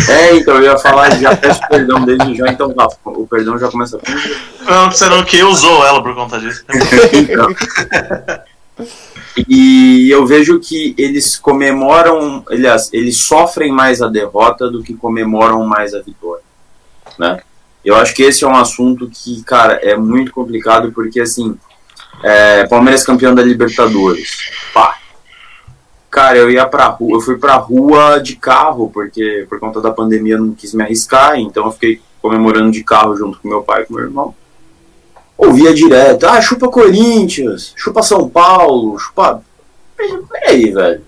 É, 0.09 0.37
então 0.37 0.57
eu 0.57 0.62
ia 0.62 0.79
falar, 0.79 1.11
já 1.19 1.37
peço 1.37 1.61
perdão 1.69 2.05
desde 2.05 2.35
já, 2.35 2.49
então 2.49 2.75
o 3.05 3.27
perdão 3.27 3.59
já 3.59 3.69
começa 3.69 3.99
a... 3.99 4.71
Não, 4.71 4.88
precisa 4.88 5.11
não, 5.11 5.23
que 5.25 5.43
usou 5.43 5.87
ela 5.87 6.03
por 6.03 6.14
conta 6.14 6.38
disso. 6.38 6.64
então. 7.12 7.49
E 9.49 10.09
eu 10.11 10.27
vejo 10.27 10.59
que 10.59 10.95
eles 10.99 11.37
comemoram, 11.37 12.43
aliás, 12.49 12.91
eles 12.93 13.25
sofrem 13.25 13.71
mais 13.71 14.01
a 14.03 14.09
derrota 14.09 14.71
do 14.71 14.83
que 14.83 14.95
comemoram 14.95 15.64
mais 15.64 15.95
a 15.95 16.01
vitória, 16.01 16.43
né? 17.19 17.41
Eu 17.88 17.96
acho 17.96 18.14
que 18.14 18.22
esse 18.22 18.44
é 18.44 18.46
um 18.46 18.55
assunto 18.55 19.09
que, 19.11 19.42
cara, 19.44 19.81
é 19.83 19.96
muito 19.96 20.31
complicado 20.31 20.92
porque, 20.92 21.18
assim, 21.20 21.57
é, 22.22 22.66
Palmeiras 22.66 23.03
campeão 23.03 23.35
da 23.35 23.42
Libertadores, 23.42 24.37
pá. 24.74 24.98
Cara, 26.11 26.37
eu 26.37 26.51
ia 26.51 26.66
pra 26.66 26.88
rua, 26.88 27.16
eu 27.16 27.20
fui 27.22 27.38
pra 27.38 27.55
rua 27.55 28.18
de 28.18 28.37
carro, 28.37 28.90
porque 28.92 29.46
por 29.48 29.59
conta 29.59 29.81
da 29.81 29.90
pandemia 29.90 30.35
eu 30.35 30.40
não 30.42 30.53
quis 30.53 30.74
me 30.74 30.83
arriscar, 30.83 31.38
então 31.38 31.64
eu 31.64 31.72
fiquei 31.72 31.98
comemorando 32.20 32.70
de 32.70 32.85
carro 32.85 33.16
junto 33.16 33.38
com 33.38 33.48
meu 33.48 33.62
pai 33.62 33.81
e 33.81 33.87
com 33.87 33.94
meu 33.94 34.05
irmão. 34.05 34.35
Ouvia 35.38 35.72
direto, 35.72 36.27
ah, 36.27 36.42
chupa 36.42 36.68
Corinthians, 36.68 37.72
chupa 37.74 38.03
São 38.03 38.29
Paulo, 38.29 38.98
chupa. 38.98 39.42
Peraí, 39.96 40.70
velho. 40.70 41.01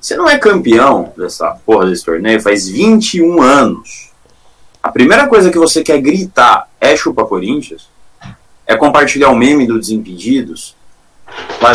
Você 0.00 0.16
não 0.16 0.26
é 0.26 0.38
campeão 0.38 1.12
dessa 1.14 1.50
porra 1.66 1.84
desse 1.84 2.06
torneio 2.06 2.40
faz 2.40 2.66
21 2.66 3.42
anos 3.42 4.05
a 4.86 4.88
primeira 4.88 5.26
coisa 5.26 5.50
que 5.50 5.58
você 5.58 5.82
quer 5.82 6.00
gritar 6.00 6.68
é 6.80 6.96
chupa 6.96 7.24
Corinthians, 7.24 7.88
é 8.64 8.76
compartilhar 8.76 9.30
o 9.30 9.36
meme 9.36 9.66
do 9.66 9.80
Desimpedidos, 9.80 10.76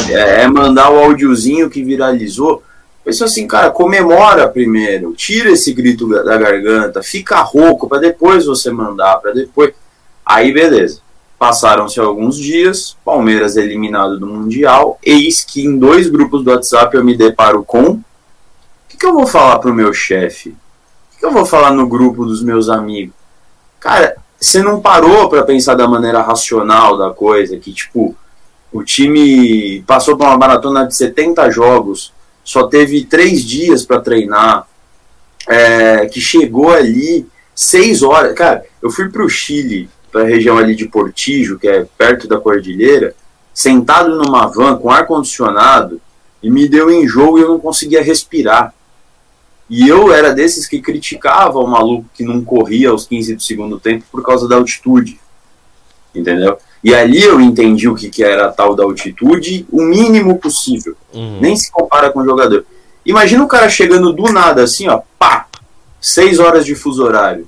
é, 0.10 0.44
é 0.44 0.48
mandar 0.48 0.90
o 0.90 0.98
áudiozinho 0.98 1.70
que 1.70 1.84
viralizou. 1.84 2.64
Pensa 3.04 3.26
assim, 3.26 3.46
cara, 3.46 3.70
comemora 3.70 4.48
primeiro, 4.48 5.12
tira 5.14 5.52
esse 5.52 5.74
grito 5.74 6.08
da 6.08 6.38
garganta, 6.38 7.04
fica 7.04 7.42
rouco 7.42 7.90
para 7.90 8.00
depois 8.00 8.46
você 8.46 8.72
mandar, 8.72 9.18
para 9.18 9.34
depois. 9.34 9.74
Aí 10.26 10.54
beleza. 10.54 11.02
Passaram-se 11.38 12.00
alguns 12.00 12.38
dias, 12.38 12.96
Palmeiras 13.04 13.58
eliminado 13.58 14.18
do 14.18 14.28
Mundial, 14.28 14.98
eis 15.04 15.44
que 15.44 15.66
em 15.66 15.78
dois 15.78 16.08
grupos 16.08 16.46
do 16.46 16.52
WhatsApp 16.52 16.96
eu 16.96 17.04
me 17.04 17.18
deparo 17.18 17.62
com. 17.62 17.90
O 17.90 18.04
que, 18.88 18.96
que 18.96 19.06
eu 19.06 19.14
vou 19.14 19.28
falar 19.28 19.60
pro 19.60 19.74
meu 19.74 19.92
chefe? 19.92 20.56
Que 21.22 21.26
eu 21.28 21.32
vou 21.32 21.46
falar 21.46 21.72
no 21.72 21.88
grupo 21.88 22.26
dos 22.26 22.44
meus 22.44 22.68
amigos? 22.68 23.14
Cara, 23.80 24.18
você 24.40 24.64
não 24.64 24.82
parou 24.82 25.30
para 25.30 25.44
pensar 25.44 25.76
da 25.76 25.88
maneira 25.88 26.20
racional 26.20 26.98
da 26.98 27.12
coisa, 27.12 27.58
que 27.58 27.72
tipo, 27.72 28.16
o 28.74 28.84
time 28.84 29.84
passou 29.84 30.18
por 30.18 30.26
uma 30.26 30.38
maratona 30.38 30.88
de 30.88 30.96
70 30.96 31.52
jogos, 31.52 32.12
só 32.44 32.68
teve 32.68 33.06
três 33.06 33.46
dias 33.46 33.86
para 33.86 34.02
treinar, 34.02 34.68
é, 35.48 36.08
que 36.08 36.20
chegou 36.20 36.72
ali 36.72 37.28
seis 37.54 38.02
horas. 38.02 38.34
Cara, 38.34 38.66
eu 38.82 38.90
fui 38.90 39.08
para 39.08 39.24
o 39.24 39.30
Chile, 39.30 39.92
para 40.12 40.22
a 40.22 40.28
região 40.28 40.58
ali 40.58 40.76
de 40.76 40.88
Portijo, 40.88 41.60
que 41.60 41.68
é 41.68 41.86
perto 41.98 42.28
da 42.28 42.40
cordilheira, 42.40 43.14
sentado 43.54 44.16
numa 44.16 44.48
van 44.48 44.76
com 44.78 44.90
ar 44.90 45.06
condicionado 45.06 46.02
e 46.42 46.50
me 46.50 46.68
deu 46.68 46.90
enjoo 46.90 47.38
e 47.38 47.42
eu 47.42 47.50
não 47.50 47.60
conseguia 47.60 48.02
respirar. 48.02 48.74
E 49.72 49.88
eu 49.88 50.12
era 50.12 50.34
desses 50.34 50.68
que 50.68 50.82
criticava 50.82 51.58
o 51.58 51.66
maluco 51.66 52.04
que 52.14 52.26
não 52.26 52.44
corria 52.44 52.90
aos 52.90 53.08
15 53.08 53.36
do 53.36 53.42
segundo 53.42 53.80
tempo 53.80 54.04
por 54.12 54.22
causa 54.22 54.46
da 54.46 54.58
altitude. 54.58 55.18
Entendeu? 56.14 56.58
E 56.84 56.94
ali 56.94 57.24
eu 57.24 57.40
entendi 57.40 57.88
o 57.88 57.96
que, 57.96 58.10
que 58.10 58.22
era 58.22 58.48
a 58.48 58.52
tal 58.52 58.76
da 58.76 58.84
altitude, 58.84 59.66
o 59.72 59.82
mínimo 59.82 60.38
possível. 60.38 60.94
Uhum. 61.14 61.40
Nem 61.40 61.56
se 61.56 61.72
compara 61.72 62.12
com 62.12 62.20
o 62.20 62.26
jogador. 62.26 62.66
Imagina 63.06 63.46
o 63.46 63.48
cara 63.48 63.70
chegando 63.70 64.12
do 64.12 64.24
nada 64.34 64.62
assim, 64.62 64.90
ó, 64.90 65.04
pá, 65.18 65.48
seis 66.02 66.38
horas 66.38 66.66
de 66.66 66.76
fuso 66.76 67.02
horário. 67.06 67.48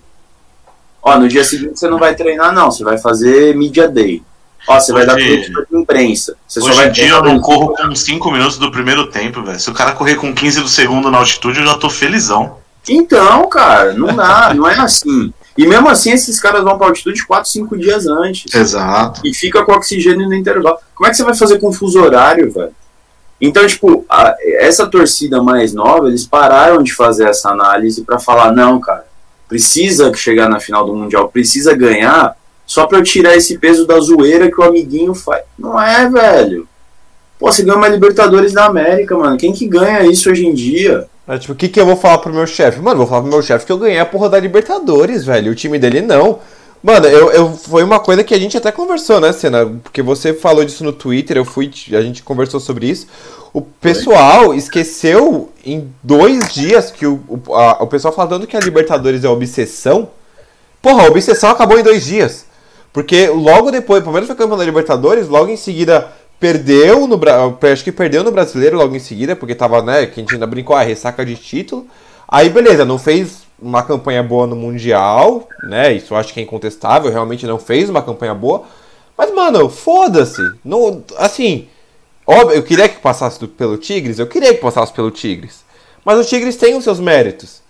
Ó, 1.01 1.19
no 1.19 1.27
dia 1.27 1.43
seguinte 1.43 1.77
você 1.77 1.89
não 1.89 1.99
vai 1.99 2.15
treinar, 2.15 2.53
não, 2.53 2.71
você 2.71 2.86
vai 2.86 2.97
fazer 2.97 3.53
media 3.53 3.86
day. 3.89 4.23
Ó, 4.67 4.80
você 4.80 4.93
vai 4.93 5.06
dar 5.06 5.13
coletiva 5.13 5.65
de 5.69 5.78
imprensa. 5.78 6.36
Você 6.47 6.60
hoje 6.62 6.88
em 6.88 6.91
dia 6.91 7.10
eu 7.10 7.23
não 7.23 7.39
corro 7.39 7.76
com 7.76 7.93
5 7.93 8.32
minutos 8.32 8.58
do 8.58 8.71
primeiro 8.71 9.08
tempo, 9.08 9.43
velho. 9.43 9.60
Se 9.60 9.69
o 9.69 9.73
cara 9.73 9.91
correr 9.91 10.15
com 10.15 10.34
15 10.34 10.62
do 10.62 10.67
segundo 10.67 11.12
na 11.12 11.17
altitude, 11.17 11.60
eu 11.60 11.65
já 11.65 11.78
tô 11.78 11.89
felizão. 11.89 12.58
Então, 12.88 13.47
cara, 13.49 13.93
não 13.93 14.15
dá, 14.15 14.54
não 14.56 14.67
é 14.67 14.80
assim. 14.80 15.34
E 15.58 15.67
mesmo 15.67 15.88
assim, 15.89 16.12
esses 16.12 16.39
caras 16.39 16.63
vão 16.63 16.78
pra 16.78 16.88
altitude 16.88 17.26
4, 17.26 17.49
5 17.49 17.78
dias 17.78 18.08
antes. 18.08 18.54
Exato. 18.54 19.21
E 19.23 19.34
fica 19.34 19.63
com 19.63 19.73
oxigênio 19.73 20.28
no 20.28 20.34
intervalo. 20.34 20.78
Como 20.95 21.08
é 21.08 21.12
que 21.12 21.17
você 21.17 21.23
vai 21.23 21.36
fazer 21.36 21.60
com 21.60 21.71
fuso 21.71 22.02
horário, 22.02 22.52
velho? 22.52 22.73
Então, 23.39 23.67
tipo, 23.67 24.06
a, 24.10 24.36
essa 24.60 24.88
torcida 24.88 25.43
mais 25.43 25.73
nova, 25.73 26.08
eles 26.08 26.26
pararam 26.26 26.82
de 26.82 26.93
fazer 26.93 27.28
essa 27.28 27.49
análise 27.49 28.04
para 28.04 28.17
falar: 28.17 28.54
não, 28.54 28.80
cara, 28.80 29.06
precisa 29.47 30.13
chegar 30.13 30.49
na 30.49 30.60
final 30.60 30.86
do 30.86 30.95
Mundial, 30.95 31.28
precisa 31.28 31.76
ganhar 31.76 32.36
só 32.65 32.88
pra 32.88 32.99
eu 32.99 33.04
tirar 33.04 33.36
esse 33.36 33.58
peso 33.58 33.86
da 33.86 33.99
zoeira 33.99 34.49
que 34.49 34.60
o 34.60 34.63
amiguinho 34.63 35.13
faz. 35.13 35.43
Não 35.58 35.80
é, 35.80 36.10
velho. 36.10 36.67
Pô, 37.39 37.52
você 37.52 37.63
ganha 37.63 37.78
uma 37.78 37.88
Libertadores 37.88 38.54
da 38.54 38.65
América, 38.65 39.17
mano. 39.17 39.38
Quem 39.38 39.52
que 39.52 39.67
ganha 39.67 40.04
isso 40.06 40.30
hoje 40.30 40.45
em 40.45 40.54
dia? 40.54 41.08
É, 41.28 41.38
tipo, 41.38 41.54
o 41.54 41.56
que, 41.56 41.69
que 41.69 41.80
eu 41.80 41.86
vou 41.86 41.95
falar 41.95 42.17
pro 42.17 42.34
meu 42.34 42.47
chefe? 42.47 42.80
Mano, 42.80 42.97
vou 42.97 43.08
falar 43.08 43.21
pro 43.21 43.32
meu 43.32 43.41
chefe 43.41 43.65
que 43.65 43.71
eu 43.71 43.78
ganhei 43.78 43.99
a 43.99 44.06
porra 44.06 44.30
da 44.30 44.39
Libertadores, 44.39 45.26
velho. 45.26 45.52
O 45.52 45.56
time 45.56 45.80
dele 45.80 46.02
não. 46.02 46.39
Mano, 46.82 47.08
eu, 47.08 47.32
eu, 47.32 47.54
foi 47.54 47.82
uma 47.82 47.99
coisa 47.99 48.26
que 48.26 48.34
a 48.34 48.39
gente 48.39 48.58
até 48.58 48.69
conversou, 48.69 49.21
né, 49.21 49.32
Cena? 49.32 49.65
Porque 49.82 50.02
você 50.02 50.34
falou 50.34 50.65
disso 50.65 50.84
no 50.84 50.91
Twitter, 50.91 51.38
eu 51.38 51.45
fui, 51.45 51.71
a 51.93 52.02
gente 52.02 52.21
conversou 52.21 52.60
sobre 52.60 52.89
isso. 52.89 53.08
O 53.54 53.62
pessoal 53.62 54.54
esqueceu 54.54 55.49
em 55.65 55.89
dois 56.04 56.54
dias 56.54 56.91
que 56.91 57.06
o, 57.06 57.21
o, 57.28 57.56
a, 57.56 57.84
o 57.84 57.88
pessoal 57.88 58.13
falando 58.13 58.45
que 58.45 58.58
a 58.58 58.60
Libertadores 58.60 59.23
é 59.23 59.30
obsessão. 59.30 60.10
Porra, 60.82 61.04
a 61.04 61.08
obsessão 61.08 61.49
acabou 61.49 61.80
em 61.80 61.84
dois 61.84 62.06
dias. 62.06 62.45
Porque 62.93 63.27
logo 63.27 63.71
depois, 63.71 64.01
o 64.01 64.03
Palmeiras 64.03 64.27
foi 64.27 64.36
campeão 64.36 64.58
da 64.58 64.63
Libertadores, 64.63 65.27
logo 65.27 65.49
em 65.49 65.58
seguida 65.58 66.13
perdeu 66.39 67.08
no 67.08 67.19
acho 67.71 67.84
que 67.84 67.91
perdeu 67.91 68.23
no 68.23 68.32
Brasileiro 68.32 68.77
logo 68.77 68.95
em 68.95 68.99
seguida, 68.99 69.36
porque 69.36 69.56
tava, 69.56 69.82
né, 69.82 70.06
que 70.06 70.19
a 70.19 70.23
gente 70.23 70.34
ainda 70.34 70.45
brincou, 70.45 70.75
a 70.75 70.82
ah, 70.82 70.84
ressaca 70.84 71.25
de 71.25 71.36
título. 71.36 71.88
Aí 72.27 72.49
beleza, 72.49 72.86
não 72.86 72.99
fez 72.99 73.43
uma 73.60 73.82
campanha 73.82 74.21
boa 74.21 74.45
no 74.45 74.56
Mundial, 74.56 75.47
né? 75.63 75.93
Isso 75.93 76.13
eu 76.13 76.17
acho 76.17 76.34
que 76.34 76.39
é 76.39 76.43
incontestável, 76.43 77.10
realmente 77.12 77.47
não 77.47 77.58
fez 77.58 77.89
uma 77.89 78.01
campanha 78.01 78.36
boa. 78.36 78.63
Mas 79.17 79.34
mano, 79.34 79.69
foda-se. 79.69 80.41
Não, 80.63 81.04
assim, 81.17 81.67
óbvio, 82.27 82.58
eu 82.58 82.63
queria 82.63 82.89
que 82.89 83.00
passasse 83.00 83.48
pelo 83.48 83.77
Tigres, 83.77 84.19
eu 84.19 84.27
queria 84.27 84.54
que 84.54 84.62
passasse 84.62 84.94
pelo 84.94 85.10
Tigres. 85.10 85.63
Mas 86.06 86.19
o 86.19 86.29
Tigres 86.29 86.58
tem 86.58 86.75
os 86.75 86.83
seus 86.83 87.00
méritos. 87.00 87.62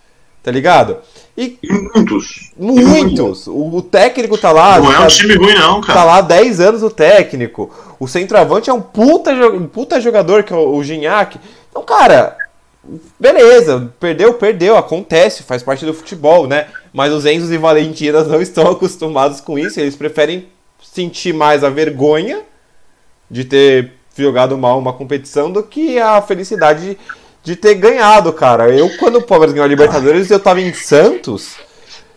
Tá 0.44 0.52
ligado? 0.52 0.98
E, 1.38 1.58
muitos. 1.96 2.52
Muitos. 2.58 3.48
O, 3.48 3.78
o, 3.78 3.82
técnico 3.82 4.38
tá 4.38 4.52
lá. 4.52 4.78
Não 4.78 4.92
é 4.92 5.00
um 5.00 5.02
tá, 5.04 5.08
time 5.08 5.36
ruim, 5.36 5.56
não, 5.56 5.80
cara. 5.80 6.00
Tá 6.00 6.04
lá 6.04 6.22
10 6.22 6.60
anos 6.60 6.84
o 6.84 6.90
técnico. 6.90 7.72
O 7.98 8.10
centroavante 8.10 8.70
é 8.70 8.74
um 8.74 8.82
puta, 8.82 9.32
um 9.32 9.66
puta 9.66 10.02
jogador, 10.02 10.44
que 10.44 10.52
é 10.52 10.56
o, 10.56 10.76
o 10.76 10.84
Gignac. 10.84 11.40
Então, 11.70 11.82
cara, 11.84 12.38
beleza, 13.18 13.90
perdeu, 14.00 14.34
perdeu, 14.34 14.78
acontece, 14.78 15.44
faz 15.44 15.64
parte 15.64 15.86
do 15.86 15.94
futebol, 15.94 16.46
né? 16.46 16.68
Mas 16.92 17.14
os 17.14 17.26
Enzos 17.26 17.50
e 17.50 17.58
Valentinas 17.58 18.28
não 18.28 18.42
estão 18.44 18.70
acostumados 18.70 19.40
com 19.40 19.58
isso, 19.58 19.80
eles 19.80 19.96
preferem 19.96 20.48
sentir 20.82 21.34
mais 21.34 21.64
a 21.64 21.70
vergonha 21.70 22.42
de 23.32 23.46
ter 23.46 23.94
jogado 24.16 24.58
mal 24.58 24.78
uma 24.78 24.94
competição 24.94 25.52
do 25.52 25.64
que 25.64 25.98
a 25.98 26.22
felicidade 26.22 26.98
de 27.44 27.56
ter 27.56 27.76
ganhado, 27.76 28.32
cara. 28.32 28.70
Eu, 28.70 28.90
quando 28.98 29.18
o 29.18 29.22
Palmeiras 29.22 29.54
ganhou 29.54 29.66
a 29.66 29.70
Libertadores, 29.70 30.32
eu 30.32 30.40
tava 30.40 30.62
em 30.62 30.74
Santos. 30.74 31.56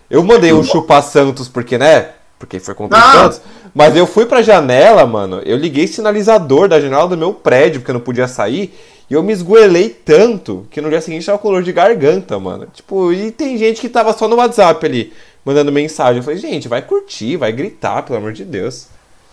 Eu 0.09 0.23
mandei 0.23 0.53
um 0.53 0.63
chupar 0.63 1.03
Santos, 1.03 1.49
porque, 1.49 1.77
né? 1.77 2.11
Porque 2.39 2.59
foi 2.59 2.73
contra 2.73 2.97
o 2.97 3.11
Santos. 3.11 3.41
Mas 3.75 3.95
eu 3.95 4.07
fui 4.07 4.25
pra 4.25 4.41
janela, 4.41 5.05
mano, 5.05 5.41
eu 5.45 5.57
liguei 5.57 5.85
sinalizador 5.85 6.67
da 6.67 6.79
janela 6.79 7.07
do 7.07 7.17
meu 7.17 7.33
prédio, 7.33 7.81
porque 7.81 7.91
eu 7.91 7.95
não 7.95 8.01
podia 8.01 8.27
sair, 8.27 8.73
e 9.09 9.13
eu 9.13 9.21
me 9.21 9.31
esgoelei 9.31 9.89
tanto 9.89 10.65
que 10.71 10.81
no 10.81 10.89
dia 10.89 11.01
seguinte 11.01 11.25
tava 11.25 11.37
com 11.37 11.51
dor 11.51 11.61
de 11.61 11.71
garganta, 11.71 12.39
mano. 12.39 12.67
Tipo, 12.73 13.11
e 13.13 13.31
tem 13.31 13.57
gente 13.57 13.81
que 13.81 13.89
tava 13.89 14.13
só 14.13 14.27
no 14.27 14.37
WhatsApp 14.37 14.83
ali, 14.85 15.13
mandando 15.45 15.71
mensagem. 15.71 16.17
Eu 16.17 16.23
falei, 16.23 16.39
gente, 16.39 16.67
vai 16.67 16.81
curtir, 16.81 17.37
vai 17.37 17.51
gritar, 17.51 18.01
pelo 18.03 18.17
amor 18.17 18.33
de 18.33 18.43
Deus. 18.45 18.87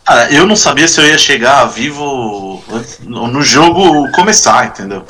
Ah, 0.07 0.31
eu 0.31 0.47
não 0.47 0.57
sabia 0.57 0.87
se 0.87 1.01
eu 1.01 1.07
ia 1.07 1.17
chegar 1.17 1.65
vivo 1.65 2.63
no 3.01 3.43
jogo 3.43 4.11
começar, 4.13 4.67
entendeu? 4.67 5.05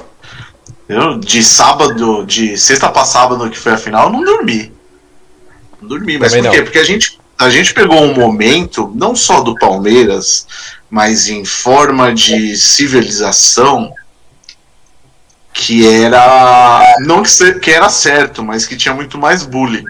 Eu, 0.88 1.18
de 1.18 1.42
sábado, 1.42 2.24
de 2.26 2.56
sexta 2.58 2.88
pra 2.90 3.04
sábado, 3.04 3.48
que 3.50 3.58
foi 3.58 3.72
a 3.72 3.78
final, 3.78 4.06
eu 4.06 4.12
não 4.12 4.22
dormi. 4.22 4.72
Não 5.80 5.88
dormi, 5.88 6.18
mas 6.18 6.32
Também 6.32 6.44
por 6.44 6.50
quê? 6.50 6.58
Não. 6.58 6.64
Porque 6.64 6.78
a 6.78 6.84
gente, 6.84 7.18
a 7.38 7.48
gente 7.48 7.72
pegou 7.72 8.02
um 8.02 8.14
momento, 8.14 8.92
não 8.94 9.16
só 9.16 9.40
do 9.40 9.54
Palmeiras, 9.54 10.46
mas 10.90 11.28
em 11.28 11.44
forma 11.44 12.14
de 12.14 12.56
civilização, 12.56 13.92
que 15.54 15.86
era. 15.86 16.96
Não 17.00 17.22
que, 17.22 17.54
que 17.60 17.70
era 17.70 17.88
certo, 17.88 18.42
mas 18.42 18.66
que 18.66 18.76
tinha 18.76 18.94
muito 18.94 19.16
mais 19.16 19.44
bullying. 19.44 19.84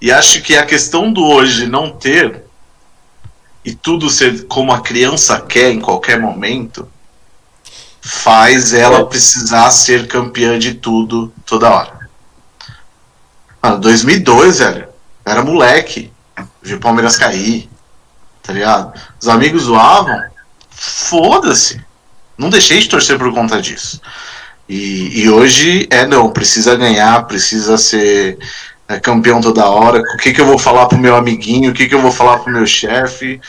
E 0.00 0.12
acho 0.12 0.42
que 0.42 0.54
a 0.54 0.66
questão 0.66 1.10
do 1.10 1.24
hoje 1.24 1.66
não 1.66 1.90
ter 1.90 2.44
e 3.64 3.74
tudo 3.74 4.10
ser 4.10 4.46
como 4.46 4.70
a 4.72 4.82
criança 4.82 5.40
quer 5.40 5.70
em 5.70 5.80
qualquer 5.80 6.20
momento, 6.20 6.86
faz 8.04 8.74
ela 8.74 9.06
precisar 9.06 9.70
ser 9.70 10.06
campeã 10.06 10.58
de 10.58 10.74
tudo 10.74 11.32
toda 11.46 11.70
hora. 11.70 12.10
Mano, 13.62 13.80
2002, 13.80 14.58
velho, 14.58 14.88
era 15.24 15.42
moleque, 15.42 16.12
vi 16.62 16.74
o 16.74 16.80
Palmeiras 16.80 17.16
cair, 17.16 17.68
tá 18.42 18.52
ligado? 18.52 18.92
Os 19.18 19.26
amigos 19.26 19.62
zoavam, 19.62 20.22
foda-se. 20.70 21.82
Não 22.36 22.50
deixei 22.50 22.78
de 22.78 22.88
torcer 22.88 23.18
por 23.18 23.32
conta 23.32 23.62
disso. 23.62 24.00
E, 24.68 25.22
e 25.22 25.30
hoje 25.30 25.86
é 25.90 26.06
não, 26.06 26.30
precisa 26.30 26.76
ganhar, 26.76 27.26
precisa 27.26 27.78
ser 27.78 28.38
é 28.86 29.00
campeão 29.00 29.40
toda 29.40 29.66
hora. 29.66 29.98
O 29.98 30.18
que, 30.18 30.32
que 30.32 30.40
eu 30.40 30.46
vou 30.46 30.58
falar 30.58 30.86
pro 30.86 30.98
meu 30.98 31.16
amiguinho? 31.16 31.70
O 31.70 31.74
que, 31.74 31.88
que 31.88 31.94
eu 31.94 32.02
vou 32.02 32.12
falar 32.12 32.40
pro 32.40 32.52
meu 32.52 32.66
chefe? 32.66 33.40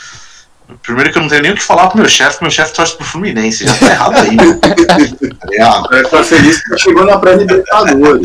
Primeiro 0.82 1.12
que 1.12 1.18
eu 1.18 1.22
não 1.22 1.28
tenho 1.28 1.42
nem 1.42 1.52
o 1.52 1.54
que 1.54 1.62
falar 1.62 1.88
pro 1.88 1.98
meu 1.98 2.08
chefe, 2.08 2.42
meu 2.42 2.50
chefe 2.50 2.74
torce 2.74 2.96
pro 2.96 3.04
Fluminense, 3.04 3.64
já 3.64 3.74
tá 3.74 3.86
errado 3.86 4.16
aí. 4.16 4.36
tá, 5.58 5.82
tá 6.10 6.24
feliz 6.24 6.60
que 6.60 6.78
chegou 6.78 7.04
na 7.04 7.18
pré-libertadores. 7.18 8.22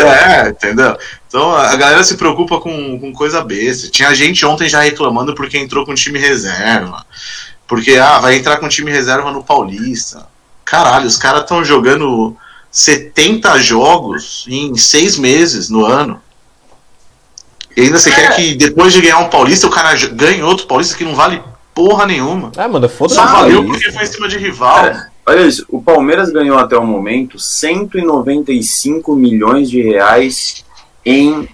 é, 0.00 0.48
entendeu? 0.50 0.96
Então 1.26 1.54
a 1.54 1.76
galera 1.76 2.04
se 2.04 2.16
preocupa 2.16 2.60
com, 2.60 2.98
com 2.98 3.12
coisa 3.12 3.42
besta. 3.42 3.88
Tinha 3.88 4.14
gente 4.14 4.44
ontem 4.44 4.68
já 4.68 4.80
reclamando 4.80 5.34
porque 5.34 5.56
entrou 5.56 5.86
com 5.86 5.94
time 5.94 6.18
reserva. 6.18 7.04
Porque, 7.66 7.92
ah, 7.96 8.18
vai 8.18 8.36
entrar 8.36 8.56
com 8.56 8.68
time 8.68 8.90
reserva 8.90 9.30
no 9.30 9.44
Paulista. 9.44 10.26
Caralho, 10.64 11.06
os 11.06 11.16
caras 11.16 11.42
estão 11.42 11.64
jogando 11.64 12.36
70 12.70 13.58
jogos 13.60 14.44
em 14.48 14.76
seis 14.76 15.16
meses 15.16 15.70
no 15.70 15.86
ano. 15.86 16.20
E 17.76 17.82
ainda 17.82 17.98
você 17.98 18.10
é. 18.10 18.14
quer 18.14 18.36
que 18.36 18.54
depois 18.54 18.92
de 18.92 19.00
ganhar 19.00 19.18
um 19.18 19.28
Paulista, 19.28 19.66
o 19.66 19.70
cara 19.70 19.94
ganhe 20.12 20.42
outro 20.42 20.66
Paulista 20.66 20.96
que 20.96 21.04
não 21.04 21.14
vale 21.14 21.42
porra 21.74 22.06
nenhuma. 22.06 22.50
Ah, 22.56 22.68
manda 22.68 22.88
foda 22.88 23.14
Só 23.14 23.24
valeu 23.26 23.64
porque 23.64 23.90
foi 23.90 24.02
em 24.02 24.06
cima 24.06 24.28
de 24.28 24.38
rival. 24.38 24.86
É, 24.86 25.08
olha 25.26 25.46
isso, 25.46 25.64
o 25.68 25.80
Palmeiras 25.80 26.30
ganhou 26.30 26.58
até 26.58 26.76
o 26.76 26.86
momento 26.86 27.38
195 27.38 29.14
milhões 29.14 29.70
de 29.70 29.80
reais 29.80 30.64
em, 31.04 31.48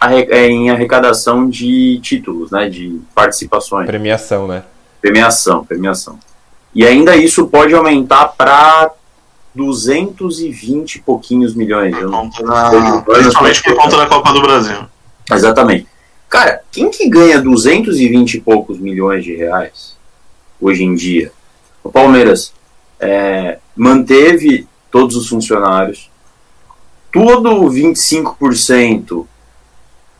é, 0.00 0.46
em 0.46 0.70
arrecadação 0.70 1.48
de 1.48 2.00
títulos, 2.00 2.50
né? 2.50 2.68
De 2.68 3.00
participações. 3.14 3.86
Premiação, 3.86 4.48
né? 4.48 4.64
Premiação, 5.00 5.64
premiação. 5.64 6.18
E 6.74 6.84
ainda 6.84 7.16
isso 7.16 7.46
pode 7.46 7.74
aumentar 7.74 8.28
para 8.28 8.90
220 9.54 10.96
e 10.96 11.00
pouquinhos 11.00 11.54
milhões. 11.54 11.96
Eu 11.96 12.10
não... 12.10 12.30
na... 12.42 13.02
Principalmente 13.02 13.62
por 13.62 13.74
conta 13.76 13.96
da 13.96 14.06
Copa 14.06 14.32
do 14.32 14.42
Brasil. 14.42 14.78
Exatamente. 15.30 15.86
Cara, 16.28 16.62
quem 16.70 16.90
que 16.90 17.08
ganha 17.08 17.40
220 17.40 18.34
e 18.34 18.40
poucos 18.40 18.78
milhões 18.78 19.24
de 19.24 19.34
reais 19.34 19.96
hoje 20.60 20.84
em 20.84 20.94
dia? 20.94 21.32
O 21.82 21.90
Palmeiras 21.90 22.52
é, 23.00 23.58
manteve 23.74 24.66
todos 24.90 25.16
os 25.16 25.28
funcionários, 25.28 26.10
todo 27.12 27.70
25% 27.70 29.26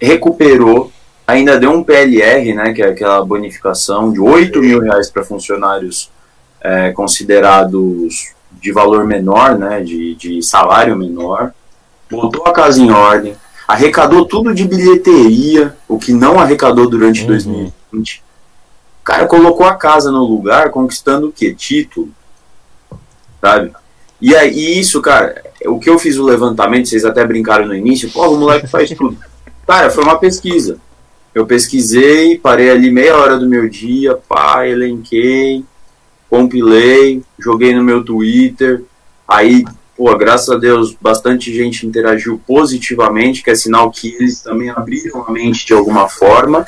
recuperou, 0.01 0.93
ainda 1.27 1.59
deu 1.59 1.73
um 1.73 1.85
PLR, 1.85 2.55
né, 2.55 2.73
que 2.73 2.83
é 2.83 2.89
aquela 2.89 3.25
bonificação 3.25 4.13
de 4.13 4.21
8 4.21 4.61
mil 4.61 4.81
reais 4.81 5.11
para 5.11 5.25
funcionários 5.25 6.11
é, 6.61 6.93
considerados 6.93 8.33
de 8.51 8.73
valor 8.73 9.05
menor, 9.05 9.59
né, 9.59 9.83
de, 9.83 10.15
de 10.15 10.43
salário 10.43 10.97
menor, 10.97 11.53
botou 12.11 12.47
a 12.47 12.53
casa 12.53 12.81
em 12.81 12.91
ordem, 12.91 13.37
arrecadou 13.69 14.25
tudo 14.25 14.55
de 14.55 14.67
bilheteria, 14.67 15.77
o 15.87 15.99
que 15.99 16.15
não 16.15 16.41
arrecadou 16.41 16.89
durante 16.89 17.21
uhum. 17.21 17.27
2020. 17.27 18.23
O 19.03 19.05
cara 19.05 19.27
colocou 19.27 19.67
a 19.67 19.75
casa 19.75 20.11
no 20.11 20.25
lugar, 20.25 20.71
conquistando 20.71 21.29
o 21.29 21.33
quê? 21.33 21.55
Título. 21.55 22.09
Sabe? 23.43 23.73
E 24.21 24.35
aí, 24.35 24.81
isso, 24.81 25.03
cara, 25.03 25.45
o 25.67 25.79
que 25.79 25.89
eu 25.89 25.99
fiz 25.99 26.17
o 26.17 26.25
levantamento, 26.25 26.89
vocês 26.89 27.05
até 27.05 27.25
brincaram 27.27 27.67
no 27.67 27.75
início, 27.75 28.11
pô, 28.11 28.27
o 28.29 28.39
moleque 28.39 28.67
faz 28.67 28.91
tudo. 28.91 29.19
Cara, 29.67 29.91
foi 29.91 30.03
uma 30.03 30.19
pesquisa. 30.19 30.79
Eu 31.35 31.47
pesquisei, 31.47 32.39
parei 32.39 32.71
ali 32.71 32.91
meia 32.91 33.17
hora 33.17 33.39
do 33.39 33.47
meu 33.47 33.69
dia, 33.69 34.17
pá, 34.17 34.67
elenquei, 34.67 35.63
compilei, 36.29 37.23
joguei 37.39 37.75
no 37.75 37.85
meu 37.85 38.03
Twitter, 38.03 38.83
aí, 39.27 39.63
pô, 39.99 40.17
graças 40.17 40.49
a 40.49 40.57
Deus, 40.57 40.95
bastante 40.99 41.53
gente 41.53 41.85
interagiu 41.85 42.41
positivamente, 42.47 43.43
que 43.43 43.51
é 43.51 43.55
sinal 43.57 43.91
que 43.91 44.15
eles 44.15 44.41
também 44.41 44.71
abriram 44.71 45.25
a 45.27 45.33
mente 45.33 45.67
de 45.67 45.75
alguma 45.75 46.09
forma 46.09 46.65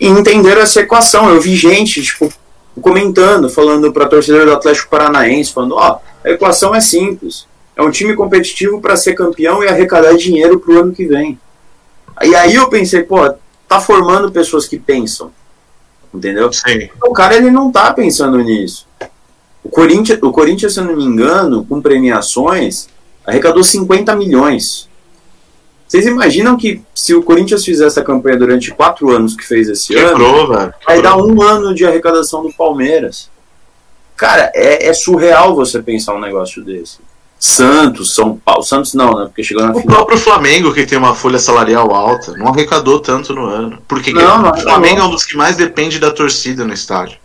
e 0.00 0.08
entenderam 0.08 0.60
essa 0.60 0.80
equação. 0.80 1.30
Eu 1.30 1.40
vi 1.40 1.54
gente, 1.54 2.02
tipo, 2.02 2.30
comentando, 2.80 3.48
falando 3.48 3.92
para 3.92 4.08
torcedor 4.08 4.46
do 4.46 4.52
Atlético 4.52 4.90
Paranaense, 4.90 5.52
falando, 5.52 5.76
ó, 5.76 6.00
oh, 6.00 6.28
a 6.28 6.32
equação 6.32 6.74
é 6.74 6.80
simples. 6.80 7.46
É 7.76 7.82
um 7.82 7.90
time 7.92 8.16
competitivo 8.16 8.80
para 8.80 8.96
ser 8.96 9.14
campeão 9.14 9.62
e 9.62 9.68
arrecadar 9.68 10.16
dinheiro 10.16 10.58
pro 10.58 10.80
ano 10.80 10.92
que 10.92 11.06
vem. 11.06 11.38
E 12.22 12.34
aí 12.34 12.56
eu 12.56 12.68
pensei, 12.68 13.04
pô, 13.04 13.32
tá 13.68 13.80
formando 13.80 14.32
pessoas 14.32 14.66
que 14.66 14.78
pensam. 14.78 15.30
Entendeu? 16.12 16.52
Sim. 16.52 16.88
O 17.04 17.12
cara 17.12 17.36
ele 17.36 17.50
não 17.50 17.70
tá 17.70 17.92
pensando 17.92 18.38
nisso. 18.38 18.86
O 19.64 19.70
Corinthians, 19.70 20.18
o 20.22 20.30
Corinthians, 20.30 20.74
se 20.74 20.80
eu 20.80 20.84
não 20.84 20.94
me 20.94 21.04
engano, 21.04 21.64
com 21.64 21.80
premiações, 21.80 22.86
arrecadou 23.26 23.64
50 23.64 24.14
milhões. 24.14 24.88
Vocês 25.88 26.06
imaginam 26.06 26.56
que 26.56 26.82
se 26.94 27.14
o 27.14 27.22
Corinthians 27.22 27.64
fizer 27.64 27.86
essa 27.86 28.02
campanha 28.02 28.36
durante 28.36 28.72
quatro 28.72 29.10
anos 29.10 29.34
que 29.34 29.44
fez 29.44 29.68
esse 29.68 29.94
Quebrou, 29.94 30.44
ano, 30.44 30.58
velho. 30.58 30.74
vai 30.86 31.00
dar 31.00 31.16
um 31.16 31.40
ano 31.40 31.74
de 31.74 31.86
arrecadação 31.86 32.42
do 32.42 32.52
Palmeiras. 32.52 33.30
Cara, 34.16 34.50
é, 34.54 34.86
é 34.88 34.92
surreal 34.92 35.54
você 35.54 35.82
pensar 35.82 36.14
um 36.14 36.20
negócio 36.20 36.62
desse. 36.64 36.98
Santos, 37.38 38.14
São 38.14 38.36
Paulo. 38.36 38.62
Santos 38.62 38.94
não, 38.94 39.18
né? 39.18 39.26
Porque 39.26 39.42
chegou 39.42 39.62
na 39.62 39.72
o 39.72 39.80
final. 39.80 39.96
próprio 39.96 40.18
Flamengo, 40.18 40.72
que 40.72 40.86
tem 40.86 40.96
uma 40.96 41.14
folha 41.14 41.38
salarial 41.38 41.92
alta, 41.94 42.32
não 42.36 42.48
arrecadou 42.48 43.00
tanto 43.00 43.34
no 43.34 43.44
ano. 43.44 43.78
Porque 43.86 44.12
não, 44.12 44.42
não 44.42 44.50
o 44.50 44.56
Flamengo 44.56 45.00
é 45.00 45.04
um 45.04 45.10
dos 45.10 45.24
que 45.24 45.36
mais 45.36 45.56
depende 45.56 45.98
da 45.98 46.10
torcida 46.10 46.64
no 46.64 46.72
estádio. 46.72 47.18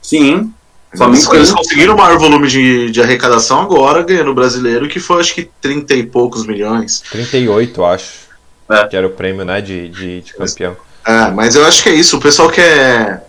Sim. 0.00 0.52
Flamengo 0.96 1.34
eles 1.34 1.52
conseguiram 1.52 1.94
o 1.94 1.98
maior 1.98 2.18
volume 2.18 2.48
de, 2.48 2.90
de 2.90 3.02
arrecadação 3.02 3.60
agora, 3.60 4.02
ganhando 4.02 4.30
o 4.30 4.34
brasileiro, 4.34 4.88
que 4.88 5.00
foi 5.00 5.20
acho 5.20 5.34
que 5.34 5.50
30 5.60 5.94
e 5.94 6.06
poucos 6.06 6.46
milhões. 6.46 7.02
38, 7.10 7.84
acho. 7.84 8.24
É. 8.70 8.86
Que 8.86 8.96
era 8.96 9.06
o 9.06 9.10
prêmio, 9.10 9.44
né, 9.44 9.60
de, 9.60 9.88
de, 9.88 10.20
de 10.22 10.34
campeão. 10.34 10.76
É, 11.04 11.30
mas 11.30 11.54
eu 11.54 11.66
acho 11.66 11.82
que 11.82 11.88
é 11.88 11.94
isso. 11.94 12.16
O 12.16 12.20
pessoal 12.20 12.48
quer. 12.48 13.26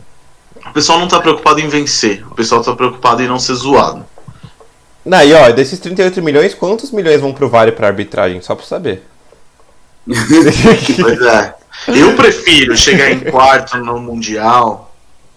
O 0.65 0.73
pessoal 0.73 0.99
não 0.99 1.07
tá 1.07 1.19
preocupado 1.19 1.59
em 1.59 1.67
vencer. 1.67 2.25
O 2.29 2.35
pessoal 2.35 2.63
tá 2.63 2.73
preocupado 2.73 3.21
em 3.21 3.27
não 3.27 3.39
ser 3.39 3.53
zoado. 3.55 4.05
Não, 5.03 5.21
e 5.23 5.33
ó, 5.33 5.51
desses 5.51 5.79
38 5.79 6.21
milhões, 6.21 6.53
quantos 6.53 6.91
milhões 6.91 7.21
vão 7.21 7.33
pro 7.33 7.49
Vale 7.49 7.71
pra 7.71 7.87
arbitragem? 7.87 8.41
Só 8.41 8.55
pra 8.55 8.65
saber. 8.65 9.03
pois 10.07 11.21
é. 11.21 11.55
Eu 11.87 12.15
prefiro 12.15 12.75
chegar 12.75 13.11
em 13.11 13.19
quarto 13.19 13.77
no 13.77 13.99
Mundial 13.99 14.84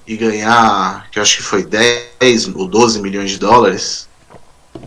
e 0.09 0.17
ganhar, 0.17 1.07
que 1.11 1.19
eu 1.19 1.23
acho 1.23 1.37
que 1.37 1.43
foi 1.43 1.63
10 1.63 2.55
ou 2.55 2.67
12 2.67 3.03
milhões 3.03 3.31
de 3.31 3.39
dólares, 3.39 4.09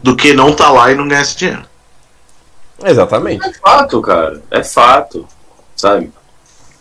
do 0.02 0.16
que 0.16 0.34
não 0.34 0.52
tá 0.52 0.72
lá 0.72 0.92
e 0.92 0.96
não 0.96 1.08
ganhar 1.08 1.22
esse 1.22 1.38
dinheiro. 1.38 1.64
Exatamente. 2.84 3.48
É 3.48 3.54
fato, 3.54 4.02
cara. 4.02 4.42
É 4.50 4.64
fato. 4.64 5.28
Sabe? 5.76 6.12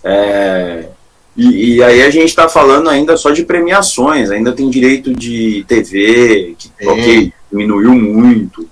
É... 0.03 0.89
E, 1.37 1.77
e, 1.77 1.83
aí 1.83 2.03
a 2.03 2.09
gente 2.09 2.35
tá 2.35 2.49
falando 2.49 2.89
ainda 2.89 3.17
só 3.17 3.31
de 3.31 3.45
premiações, 3.45 4.31
ainda 4.31 4.53
tem 4.53 4.69
direito 4.71 5.15
de 5.15 5.65
TV, 5.69 6.57
que 6.59 6.71
é. 6.81 6.89
ok, 6.89 7.33
diminuiu 7.51 7.93
muito, 7.93 8.69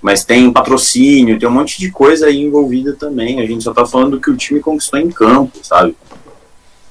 mas 0.00 0.24
tem 0.24 0.50
patrocínio, 0.50 1.38
tem 1.38 1.48
um 1.48 1.52
monte 1.52 1.78
de 1.78 1.90
coisa 1.90 2.26
aí 2.26 2.38
envolvida 2.38 2.94
também. 2.94 3.40
A 3.40 3.46
gente 3.46 3.62
só 3.62 3.74
tá 3.74 3.84
falando 3.84 4.12
do 4.12 4.20
que 4.20 4.30
o 4.30 4.36
time 4.36 4.60
conquistou 4.60 4.98
em 4.98 5.10
campo, 5.10 5.58
sabe? 5.62 5.96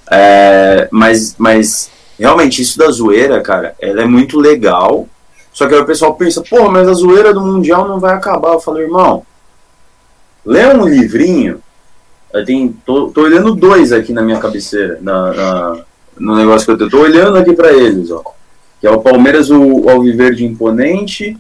É, 0.10 0.88
mas, 0.92 1.36
mas 1.38 1.90
realmente 2.20 2.62
isso 2.62 2.78
da 2.78 2.90
zoeira, 2.90 3.42
cara, 3.42 3.76
ela 3.80 4.02
é 4.02 4.06
muito 4.06 4.40
legal. 4.40 5.08
Só 5.54 5.68
que 5.68 5.74
aí 5.74 5.82
o 5.82 5.86
pessoal 5.86 6.14
pensa, 6.16 6.44
pô, 6.48 6.70
mas 6.70 6.88
a 6.88 6.94
zoeira 6.94 7.34
do 7.34 7.42
Mundial 7.42 7.88
não 7.88 8.00
vai 8.00 8.14
acabar. 8.14 8.54
Eu 8.54 8.60
falo, 8.60 8.80
irmão, 8.80 9.26
lê 10.46 10.66
um 10.68 10.88
livrinho. 10.88 11.62
Eu 12.34 12.46
tenho, 12.46 12.76
tô, 12.86 13.10
tô 13.10 13.22
olhando 13.22 13.56
dois 13.56 13.92
aqui 13.92 14.14
na 14.14 14.22
minha 14.22 14.40
cabeceira, 14.40 15.00
na, 15.02 15.34
na 15.34 15.86
no 16.20 16.36
negócio 16.36 16.66
que 16.66 16.72
eu 16.72 16.78
tô, 16.78 16.90
tô 16.90 17.04
olhando 17.04 17.38
aqui 17.38 17.54
para 17.54 17.72
eles, 17.72 18.12
ó. 18.12 18.24
Que 18.80 18.88
é 18.88 18.92
o 18.92 19.02
Palmeiras, 19.02 19.50
o, 19.50 19.86
o 19.86 19.90
Alviverde 19.90 20.46
Imponente. 20.46 21.38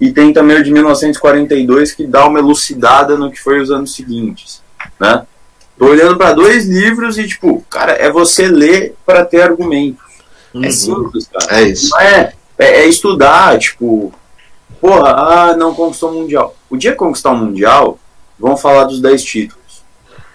E 0.00 0.12
tem 0.12 0.32
também 0.32 0.58
o 0.58 0.64
de 0.64 0.72
1942 0.72 1.92
que 1.92 2.06
dá 2.06 2.26
uma 2.26 2.40
elucidada 2.40 3.16
no 3.16 3.30
que 3.30 3.40
foi 3.40 3.60
os 3.60 3.70
anos 3.70 3.94
seguintes, 3.94 4.60
né? 4.98 5.24
Tô 5.78 5.86
olhando 5.86 6.16
para 6.16 6.32
dois 6.32 6.66
livros 6.66 7.18
e, 7.18 7.26
tipo, 7.26 7.64
cara, 7.68 7.92
é 7.92 8.10
você 8.10 8.46
ler 8.46 8.94
para 9.04 9.24
ter 9.24 9.42
argumentos. 9.42 10.02
É 10.54 10.58
uhum. 10.58 10.64
É 10.64 10.70
simples, 10.70 11.28
cara. 11.28 11.60
É 11.60 11.62
isso. 11.62 11.96
É, 11.98 12.32
é, 12.58 12.66
é, 12.82 12.86
estudar, 12.86 13.58
tipo, 13.58 14.12
porra, 14.80 15.10
ah, 15.10 15.56
não 15.56 15.74
conquistou 15.74 16.10
o 16.10 16.14
Mundial. 16.14 16.54
O 16.70 16.76
dia 16.76 16.92
que 16.92 16.98
conquistar 16.98 17.30
o 17.30 17.36
Mundial, 17.36 17.98
vão 18.38 18.56
falar 18.56 18.84
dos 18.84 19.00
10 19.00 19.24
títulos. 19.24 19.82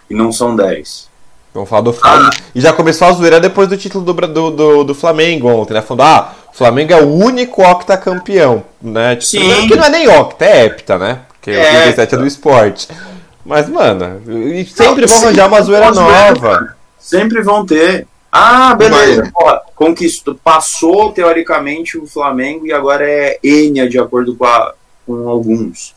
E 0.09 0.15
não 0.15 0.31
são 0.31 0.55
10. 0.55 1.07
Vamos 1.53 1.69
falar 1.69 1.81
do 1.81 1.93
Flamengo. 1.93 2.29
Ah. 2.33 2.43
E 2.53 2.61
já 2.61 2.71
começou 2.71 3.07
a 3.07 3.11
zoeira 3.11 3.39
depois 3.39 3.67
do 3.67 3.77
título 3.77 4.05
do, 4.05 4.13
do, 4.13 4.51
do, 4.51 4.83
do 4.83 4.95
Flamengo 4.95 5.49
ontem, 5.49 5.73
né? 5.73 5.81
Falando, 5.81 6.01
ah, 6.03 6.33
o 6.53 6.57
Flamengo 6.57 6.93
é 6.93 7.01
o 7.01 7.07
único 7.07 7.63
octacampeão, 7.63 8.63
né? 8.81 9.15
Tipo, 9.15 9.25
Sim. 9.25 9.67
Que 9.67 9.75
não 9.75 9.85
é 9.85 9.89
nem 9.89 10.07
octa, 10.07 10.45
é 10.45 10.65
hepta, 10.65 10.97
né? 10.97 11.21
Porque 11.29 11.51
é, 11.51 11.61
o 11.61 11.81
37 11.83 12.15
é 12.15 12.17
do 12.17 12.27
esporte. 12.27 12.87
Mas, 13.47 13.69
mano, 13.69 14.21
sempre 14.67 15.05
não, 15.05 15.07
vão 15.07 15.17
arranjar 15.23 15.47
uma 15.47 15.61
zoeira 15.61 15.91
nova. 15.91 16.75
Sempre 16.99 17.41
vão 17.41 17.65
ter. 17.65 18.05
Ah, 18.29 18.75
beleza. 18.75 19.31
Pô, 19.33 19.45
conquistou, 19.73 20.35
passou 20.35 21.13
teoricamente 21.13 21.97
o 21.97 22.05
Flamengo 22.05 22.67
e 22.67 22.73
agora 22.73 23.09
é 23.09 23.39
Enia 23.41 23.87
de 23.87 23.97
acordo 23.97 24.35
com, 24.35 24.43
a, 24.43 24.73
com 25.05 25.29
alguns. 25.29 25.95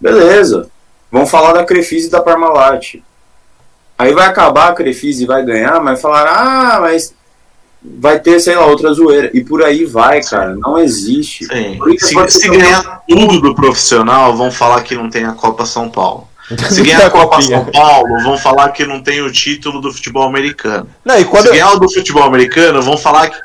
Beleza. 0.00 0.68
Vão 1.08 1.24
falar 1.24 1.52
da 1.52 1.64
Crefisa 1.64 2.08
e 2.08 2.10
da 2.10 2.20
Parmalat. 2.20 2.96
Aí 3.96 4.12
vai 4.12 4.26
acabar 4.26 4.70
a 4.70 4.74
Crefisa 4.74 5.22
e 5.22 5.26
vai 5.26 5.44
ganhar, 5.44 5.80
mas 5.80 6.00
falar, 6.00 6.26
ah, 6.26 6.80
mas 6.80 7.14
vai 7.80 8.18
ter, 8.18 8.40
sei 8.40 8.56
lá, 8.56 8.66
outra 8.66 8.92
zoeira. 8.92 9.30
E 9.32 9.44
por 9.44 9.62
aí 9.62 9.84
vai, 9.84 10.20
cara. 10.20 10.56
Não 10.56 10.76
existe. 10.76 11.44
Se, 11.98 12.28
se 12.28 12.48
ganhar 12.48 13.04
tudo 13.08 13.40
do 13.40 13.54
profissional, 13.54 14.36
vão 14.36 14.50
falar 14.50 14.82
que 14.82 14.96
não 14.96 15.08
tem 15.08 15.24
a 15.24 15.32
Copa 15.32 15.64
São 15.64 15.88
Paulo. 15.88 16.31
Se 16.48 16.82
ganhar 16.82 17.06
a 17.06 17.10
Copa 17.10 17.40
São 17.40 17.64
Paulo, 17.66 18.22
vão 18.22 18.36
falar 18.36 18.70
que 18.70 18.84
não 18.84 19.02
tem 19.02 19.22
o 19.22 19.30
título 19.30 19.80
do 19.80 19.92
futebol 19.92 20.24
americano. 20.24 20.88
Não, 21.04 21.18
e 21.18 21.24
quando... 21.24 21.44
Se 21.44 21.50
ganhar 21.52 21.72
o 21.72 21.78
do 21.78 21.90
futebol 21.90 22.24
americano, 22.24 22.82
vão 22.82 22.96
falar 22.96 23.30
que. 23.30 23.36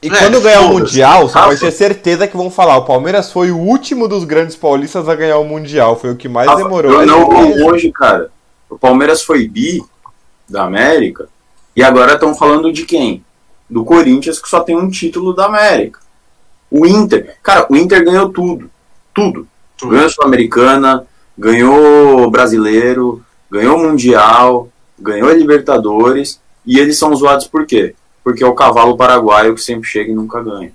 E 0.00 0.06
é, 0.06 0.10
quando 0.10 0.40
ganhar 0.40 0.60
o 0.60 0.68
Mundial, 0.68 1.28
você 1.28 1.38
pode 1.38 1.60
ter 1.60 1.72
certeza 1.72 2.28
que 2.28 2.36
vão 2.36 2.50
falar: 2.50 2.76
o 2.76 2.84
Palmeiras 2.84 3.32
foi 3.32 3.50
o 3.50 3.58
último 3.58 4.06
dos 4.06 4.24
grandes 4.24 4.54
paulistas 4.54 5.08
a 5.08 5.14
ganhar 5.14 5.38
o 5.38 5.44
Mundial. 5.44 5.98
Foi 5.98 6.10
o 6.10 6.16
que 6.16 6.28
mais 6.28 6.54
demorou. 6.56 7.04
Não, 7.04 7.28
não 7.28 7.66
hoje, 7.66 7.90
cara. 7.90 8.30
O 8.70 8.78
Palmeiras 8.78 9.22
foi 9.22 9.48
bi 9.48 9.82
da 10.48 10.64
América. 10.64 11.28
E 11.74 11.82
agora 11.82 12.14
estão 12.14 12.34
falando 12.34 12.72
de 12.72 12.84
quem? 12.84 13.24
Do 13.68 13.84
Corinthians, 13.84 14.40
que 14.40 14.48
só 14.48 14.60
tem 14.60 14.76
um 14.76 14.88
título 14.88 15.34
da 15.34 15.46
América. 15.46 16.00
O 16.70 16.86
Inter. 16.86 17.36
Cara, 17.42 17.66
o 17.68 17.76
Inter 17.76 18.04
ganhou 18.04 18.30
tudo. 18.30 18.70
Tudo. 19.12 19.48
tudo. 19.76 19.90
Ganhou 19.90 20.06
a 20.06 20.10
Sul-Americana, 20.10 21.06
ganhou 21.38 22.30
brasileiro, 22.30 23.24
ganhou 23.50 23.78
mundial, 23.78 24.68
ganhou 24.98 25.32
Libertadores 25.32 26.40
e 26.66 26.78
eles 26.78 26.98
são 26.98 27.14
zoados 27.14 27.46
por 27.46 27.64
quê? 27.64 27.94
Porque 28.24 28.42
é 28.42 28.46
o 28.46 28.54
cavalo 28.54 28.96
paraguaio 28.96 29.54
que 29.54 29.62
sempre 29.62 29.88
chega 29.88 30.10
e 30.10 30.14
nunca 30.14 30.42
ganha. 30.42 30.72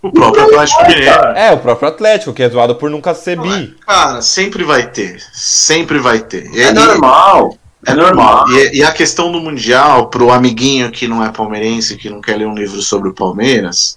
O 0.00 0.12
próprio 0.12 0.44
Atlético 0.44 0.82
Mineiro. 0.86 1.10
É, 1.34 1.52
o 1.52 1.58
próprio 1.58 1.88
Atlético, 1.88 2.32
que 2.32 2.42
é 2.42 2.48
zoado 2.48 2.76
por 2.76 2.88
nunca 2.88 3.12
ser 3.12 3.40
bi. 3.40 3.74
Cara, 3.84 4.22
sempre 4.22 4.62
vai 4.62 4.88
ter. 4.88 5.20
Sempre 5.32 5.98
vai 5.98 6.20
ter. 6.20 6.48
É, 6.54 6.64
é 6.64 6.72
normal. 6.72 7.58
É 7.84 7.94
normal. 7.94 8.48
E, 8.50 8.78
e, 8.78 8.84
a 8.84 8.92
questão 8.92 9.32
do 9.32 9.40
Mundial, 9.40 10.08
pro 10.08 10.30
amiguinho 10.30 10.90
que 10.90 11.08
não 11.08 11.24
é 11.24 11.30
palmeirense, 11.30 11.96
que 11.96 12.10
não 12.10 12.20
quer 12.20 12.36
ler 12.36 12.46
um 12.46 12.54
livro 12.54 12.80
sobre 12.82 13.08
o 13.08 13.14
Palmeiras, 13.14 13.96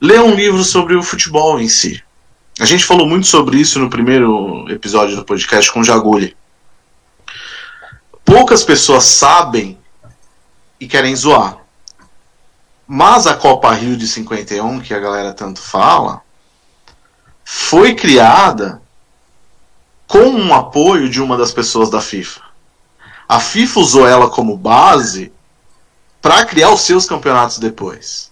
lê 0.00 0.18
um 0.18 0.34
livro 0.34 0.62
sobre 0.64 0.94
o 0.96 1.02
futebol 1.02 1.60
em 1.60 1.68
si. 1.68 2.02
A 2.62 2.64
gente 2.64 2.84
falou 2.84 3.08
muito 3.08 3.26
sobre 3.26 3.58
isso 3.58 3.80
no 3.80 3.90
primeiro 3.90 4.70
episódio 4.70 5.16
do 5.16 5.24
podcast 5.24 5.72
com 5.72 5.80
o 5.80 5.84
Jaguli. 5.84 6.36
Poucas 8.24 8.62
pessoas 8.62 9.02
sabem 9.02 9.76
e 10.78 10.86
querem 10.86 11.16
zoar. 11.16 11.58
Mas 12.86 13.26
a 13.26 13.34
Copa 13.34 13.72
Rio 13.72 13.96
de 13.96 14.06
51, 14.06 14.78
que 14.78 14.94
a 14.94 15.00
galera 15.00 15.32
tanto 15.32 15.60
fala, 15.60 16.22
foi 17.44 17.96
criada 17.96 18.80
com 20.06 20.28
um 20.28 20.54
apoio 20.54 21.08
de 21.08 21.20
uma 21.20 21.36
das 21.36 21.50
pessoas 21.50 21.90
da 21.90 22.00
FIFA. 22.00 22.42
A 23.28 23.40
FIFA 23.40 23.80
usou 23.80 24.06
ela 24.06 24.30
como 24.30 24.56
base 24.56 25.32
para 26.20 26.44
criar 26.44 26.70
os 26.70 26.82
seus 26.82 27.06
campeonatos 27.06 27.58
depois. 27.58 28.30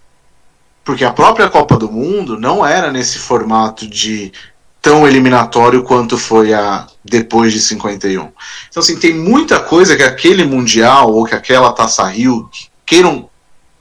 Porque 0.84 1.04
a 1.04 1.12
própria 1.12 1.48
Copa 1.48 1.76
do 1.76 1.90
Mundo 1.90 2.38
não 2.38 2.64
era 2.64 2.90
nesse 2.90 3.18
formato 3.18 3.86
de 3.86 4.32
tão 4.80 5.06
eliminatório 5.06 5.82
quanto 5.82 6.16
foi 6.16 6.54
a 6.54 6.86
depois 7.04 7.52
de 7.52 7.60
51. 7.60 8.32
Então, 8.68 8.80
assim, 8.80 8.98
tem 8.98 9.14
muita 9.14 9.60
coisa 9.60 9.96
que 9.96 10.02
aquele 10.02 10.44
Mundial 10.44 11.12
ou 11.12 11.24
que 11.24 11.34
aquela 11.34 11.72
Taça 11.72 12.04
Rio, 12.06 12.48
queiram 12.86 13.28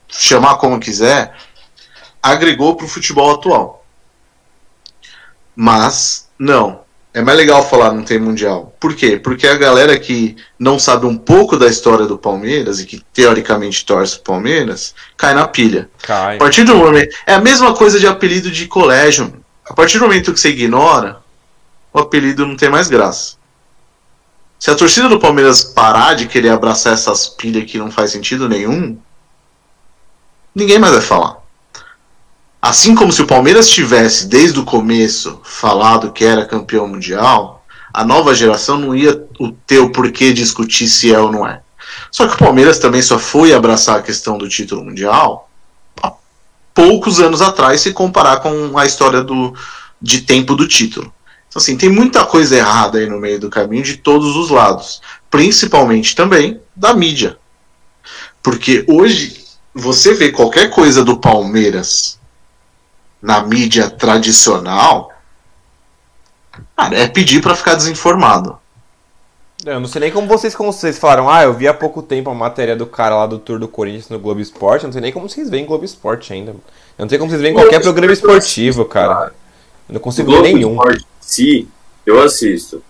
chamar 0.10 0.56
como 0.58 0.80
quiser, 0.80 1.36
agregou 2.22 2.76
para 2.76 2.86
o 2.86 2.90
futebol 2.90 3.32
atual. 3.32 3.86
Mas, 5.56 6.30
não. 6.38 6.82
É 7.12 7.22
mais 7.22 7.38
legal 7.38 7.68
falar 7.68 7.92
não 7.92 8.04
tem 8.04 8.20
mundial. 8.20 8.76
Por 8.80 8.96
quê? 8.96 9.18
Porque 9.18 9.48
a 9.48 9.58
galera 9.58 9.98
que 9.98 10.36
não 10.60 10.78
sabe 10.78 11.08
um 11.08 11.18
pouco 11.18 11.58
da 11.58 11.68
história 11.68 12.06
do 12.06 12.18
Palmeiras 12.18 12.80
e 12.80 12.86
que 12.86 13.04
teoricamente 13.12 13.84
torce 13.84 14.18
o 14.18 14.22
Palmeiras, 14.22 14.94
cai 15.18 15.34
na 15.34 15.48
pilha. 15.48 15.90
Cai. 16.04 16.36
A 16.36 16.40
partir 16.40 16.64
do 16.64 16.76
momento. 16.76 17.16
É 17.26 17.34
a 17.34 17.42
mesma 17.42 17.74
coisa 17.74 18.00
de 18.00 18.06
apelido 18.06 18.52
de 18.52 18.68
colégio. 18.68 19.34
A 19.68 19.74
partir 19.74 19.98
do 19.98 20.06
momento 20.06 20.34
que 20.34 20.40
você 20.40 20.50
ignora, 20.50 21.20
o 21.92 22.00
apelido 22.00 22.46
não 22.46 22.56
tem 22.56 22.70
mais 22.70 22.88
graça. 22.88 23.38
Se 24.60 24.70
a 24.70 24.76
torcida 24.76 25.10
do 25.10 25.20
Palmeiras 25.20 25.64
parar 25.64 26.14
de 26.14 26.28
querer 26.28 26.50
abraçar 26.50 26.94
essas 26.94 27.28
pilhas 27.28 27.70
que 27.70 27.80
não 27.80 27.90
faz 27.90 28.12
sentido 28.12 28.48
nenhum, 28.48 28.98
ninguém 30.54 30.78
mais 30.78 30.94
vai 30.94 31.02
falar. 31.02 31.38
Assim 32.62 32.94
como 32.94 33.12
se 33.12 33.22
o 33.22 33.28
Palmeiras 33.28 33.70
tivesse, 33.70 34.28
desde 34.28 34.60
o 34.60 34.66
começo, 34.66 35.40
falado 35.44 36.12
que 36.12 36.26
era 36.26 36.46
campeão 36.46 36.88
mundial, 36.88 37.66
a 37.94 38.04
nova 38.04 38.36
geração 38.36 38.78
não 38.78 38.94
ia 38.94 39.16
ter 39.66 39.80
o 39.80 39.92
porquê 39.92 40.34
discutir 40.34 40.90
se 40.90 41.14
é 41.14 41.20
ou 41.20 41.32
não 41.32 41.48
é. 41.48 41.62
Só 42.12 42.28
que 42.28 42.36
o 42.36 42.38
Palmeiras 42.38 42.78
também 42.78 43.02
só 43.02 43.18
foi 43.18 43.54
abraçar 43.54 43.98
a 44.00 44.02
questão 44.02 44.38
do 44.38 44.50
título 44.50 44.84
mundial 44.84 45.50
há 46.04 46.12
poucos 46.74 47.22
anos 47.22 47.42
atrás, 47.42 47.80
se 47.80 47.94
comparar 47.94 48.42
com 48.42 48.78
a 48.78 48.86
história 48.86 49.22
do, 49.22 49.54
de 50.02 50.22
tempo 50.22 50.54
do 50.54 50.68
título. 50.68 51.14
Então, 51.48 51.62
assim, 51.62 51.78
tem 51.78 51.90
muita 51.90 52.26
coisa 52.26 52.58
errada 52.58 53.00
aí 53.00 53.08
no 53.08 53.20
meio 53.20 53.40
do 53.40 53.50
caminho 53.50 53.84
de 53.84 53.98
todos 53.98 54.36
os 54.36 54.50
lados, 54.50 55.02
principalmente 55.32 56.14
também 56.14 56.60
da 56.76 56.94
mídia. 56.94 57.38
Porque 58.44 58.86
hoje, 58.88 59.46
você 59.74 60.14
vê 60.14 60.32
qualquer 60.32 60.70
coisa 60.70 61.04
do 61.04 61.18
Palmeiras 61.18 62.19
na 63.22 63.42
mídia 63.42 63.90
tradicional, 63.90 65.12
cara, 66.76 66.98
é 66.98 67.08
pedir 67.08 67.42
para 67.42 67.56
ficar 67.56 67.76
desinformado. 67.76 68.58
Eu 69.66 69.80
não 69.80 69.88
sei 69.88 70.00
nem 70.00 70.12
como 70.12 70.26
vocês, 70.26 70.56
como 70.56 70.72
vocês 70.72 70.98
falaram, 70.98 71.30
ah, 71.30 71.44
eu 71.44 71.54
vi 71.54 71.68
há 71.68 71.74
pouco 71.74 72.02
tempo 72.02 72.30
a 72.30 72.34
matéria 72.34 72.78
do 72.78 72.86
cara 72.86 73.16
lá 73.18 73.28
do 73.28 73.38
Tour 73.38 73.60
do 73.60 73.68
Corinthians 73.68 74.08
no 74.08 74.18
Globo 74.18 74.40
Esporte, 74.40 74.84
eu 74.84 74.88
não 74.88 74.94
sei 74.94 75.02
nem 75.02 75.12
como 75.12 75.28
vocês 75.28 75.50
veem 75.50 75.66
Globo 75.66 75.84
Esporte 75.84 76.32
ainda. 76.32 76.52
Eu 76.52 77.04
não 77.04 77.10
sei 77.10 77.18
como 77.18 77.30
vocês 77.30 77.42
veem 77.42 77.54
qualquer 77.54 77.82
programa 77.82 78.14
esportivo, 78.14 78.86
cara. 78.86 79.34
Eu 79.88 79.94
não 79.94 80.00
consigo 80.00 80.32
ver 80.32 80.42
nenhum. 80.54 80.72
Esporte, 80.72 81.06
sim, 81.20 81.68
eu 82.06 82.22
assisto. 82.22 82.82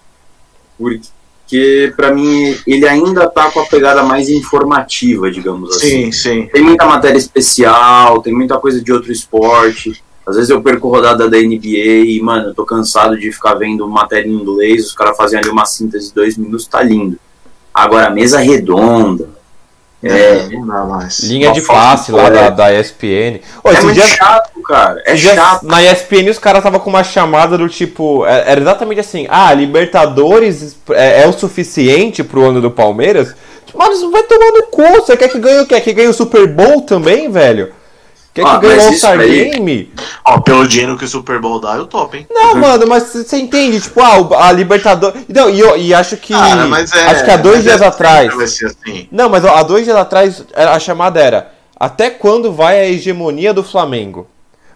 Porque, 0.77 1.91
para 1.95 2.13
mim, 2.13 2.55
ele 2.67 2.88
ainda 2.88 3.27
tá 3.27 3.49
com 3.49 3.59
a 3.59 3.65
pegada 3.65 4.03
mais 4.03 4.30
informativa, 4.30 5.32
digamos 5.32 5.75
assim. 5.75 6.11
Sim, 6.11 6.11
sim. 6.11 6.47
Tem 6.47 6.61
muita 6.61 6.86
matéria 6.86 7.17
especial, 7.17 8.21
tem 8.21 8.34
muita 8.34 8.59
coisa 8.59 8.80
de 8.80 8.93
outro 8.93 9.11
esporte. 9.11 10.03
Às 10.30 10.36
vezes 10.36 10.49
eu 10.49 10.61
perco 10.61 10.89
rodada 10.89 11.30
da 11.30 11.38
NBA 11.38 12.05
e, 12.05 12.21
mano, 12.21 12.49
eu 12.49 12.53
tô 12.53 12.65
cansado 12.65 13.17
de 13.17 13.32
ficar 13.32 13.55
vendo 13.55 13.88
matéria 13.88 14.30
em 14.30 14.34
inglês, 14.34 14.88
os 14.88 14.93
caras 14.93 15.17
fazem 15.17 15.39
ali 15.39 15.49
uma 15.49 15.65
síntese 15.65 16.09
de 16.09 16.13
dois 16.13 16.38
minutos, 16.38 16.67
tá 16.67 16.82
lindo. 16.82 17.17
Agora, 17.73 18.09
mesa 18.09 18.39
redonda. 18.39 19.30
É, 20.01 20.09
é 20.09 20.49
não 20.49 20.65
dá 20.65 20.86
mais. 20.86 21.19
Linha 21.19 21.51
de 21.51 21.61
passe 21.61 22.11
lá 22.11 22.30
da, 22.30 22.49
da 22.49 22.73
ESPN. 22.73 23.41
Ô, 23.63 23.69
é 23.69 23.82
muito 23.82 23.95
dia... 23.95 24.07
chato, 24.07 24.61
cara. 24.61 25.01
É 25.05 25.15
Já- 25.15 25.36
chato. 25.36 25.65
Na 25.65 25.84
ESPN 25.84 26.30
os 26.30 26.39
caras 26.39 26.59
estavam 26.59 26.80
com 26.80 26.89
uma 26.89 27.03
chamada 27.03 27.57
do 27.57 27.67
tipo. 27.67 28.25
é- 28.25 28.51
Era 28.51 28.61
exatamente 28.61 29.01
assim: 29.01 29.27
ah, 29.30 29.53
Libertadores 29.53 30.77
é, 30.91 31.23
é 31.23 31.27
o 31.27 31.34
suficiente 31.34 32.23
pro 32.23 32.45
ano 32.47 32.61
do 32.61 32.71
Palmeiras? 32.71 33.36
Mano, 33.73 33.93
isso 33.93 34.09
vai 34.09 34.23
tomar 34.23 34.51
no 34.51 34.63
cu. 34.63 34.84
Você 35.01 35.17
quer 35.17 35.27
que 35.27 35.38
ganhe 35.38 35.59
o 35.59 35.65
quê? 35.65 35.75
Quer 35.75 35.82
que 35.82 35.93
ganhe 35.93 36.07
o 36.07 36.13
Super 36.13 36.47
Bowl 36.47 36.82
também, 36.82 37.30
velho? 37.30 37.73
Quer 38.43 38.47
Ah, 38.47 38.59
que 38.59 38.67
ganhe 38.67 38.79
o 38.79 38.83
All-Star 38.87 39.17
Game? 39.19 39.93
Ó, 40.25 40.39
pelo 40.41 40.67
dinheiro 40.67 40.97
que 40.97 41.05
o 41.05 41.07
Super 41.07 41.39
Bowl 41.39 41.59
dá, 41.59 41.75
eu 41.75 41.85
topo, 41.87 42.15
hein? 42.15 42.27
Não, 42.29 42.55
mano, 42.55 42.85
mas 42.87 43.03
você 43.03 43.37
entende? 43.37 43.79
Tipo, 43.81 44.01
ah, 44.01 44.47
a 44.47 44.51
Libertadores. 44.51 45.23
Não, 45.27 45.49
e, 45.49 45.59
eu- 45.59 45.77
e 45.77 45.93
acho 45.93 46.17
que. 46.17 46.33
Cara, 46.33 46.65
mas 46.65 46.91
é. 46.93 47.05
acho 47.07 47.23
que 47.25 47.31
há 47.31 47.37
dois 47.37 47.55
mas 47.57 47.63
dias 47.65 47.81
é- 47.81 47.85
atrás. 47.85 48.33
Vai 48.35 48.47
ser 48.47 48.65
assim. 48.67 49.07
Não, 49.11 49.29
mas 49.29 49.43
ó, 49.43 49.55
há 49.55 49.63
dois 49.63 49.83
dias 49.85 49.97
atrás 49.97 50.43
a 50.55 50.79
chamada 50.79 51.19
era: 51.19 51.51
Até 51.79 52.09
quando 52.09 52.51
vai 52.51 52.79
a 52.79 52.85
hegemonia 52.89 53.53
do 53.53 53.63
Flamengo? 53.63 54.27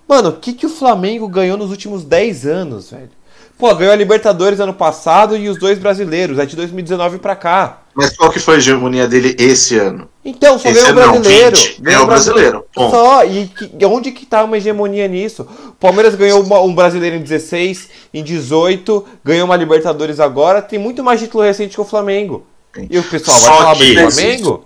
Mano, 0.07 0.29
o 0.29 0.33
que, 0.33 0.53
que 0.53 0.65
o 0.65 0.69
Flamengo 0.69 1.27
ganhou 1.27 1.57
nos 1.57 1.69
últimos 1.71 2.03
10 2.03 2.45
anos, 2.45 2.91
velho? 2.91 3.09
Pô, 3.57 3.73
ganhou 3.75 3.93
a 3.93 3.95
Libertadores 3.95 4.59
ano 4.59 4.73
passado 4.73 5.37
e 5.37 5.47
os 5.47 5.57
dois 5.57 5.77
brasileiros, 5.79 6.37
é 6.39 6.45
de 6.45 6.55
2019 6.55 7.19
pra 7.19 7.35
cá. 7.35 7.77
Mas 7.95 8.15
qual 8.17 8.31
que 8.31 8.39
foi 8.39 8.55
a 8.55 8.57
hegemonia 8.57 9.07
dele 9.07 9.35
esse 9.37 9.77
ano? 9.77 10.09
Então, 10.25 10.57
só 10.57 10.71
ganhou 10.71 10.89
o 10.89 10.93
não, 10.93 11.11
brasileiro. 11.21 11.57
20, 11.57 11.81
ganhou 11.81 12.03
o 12.03 12.07
brasileiro. 12.07 12.65
Ponto. 12.73 12.91
Só, 12.91 13.23
e 13.25 13.47
que- 13.47 13.85
onde 13.85 14.11
que 14.11 14.25
tá 14.25 14.43
uma 14.43 14.57
hegemonia 14.57 15.07
nisso? 15.07 15.47
O 15.67 15.71
Palmeiras 15.73 16.15
ganhou 16.15 16.41
uma- 16.41 16.61
um 16.61 16.73
brasileiro 16.73 17.17
em 17.17 17.21
16, 17.21 17.89
em 18.13 18.23
18, 18.23 19.05
ganhou 19.23 19.45
uma 19.45 19.55
Libertadores 19.55 20.19
agora, 20.19 20.61
tem 20.61 20.79
muito 20.79 21.03
mais 21.03 21.19
título 21.19 21.43
recente 21.43 21.75
que 21.75 21.81
o 21.81 21.85
Flamengo. 21.85 22.47
E 22.89 22.97
o 22.97 23.03
pessoal 23.03 23.39
vai 23.39 23.49
falar 23.49 23.75
que- 23.75 23.93
do 23.93 24.11
Flamengo? 24.11 24.65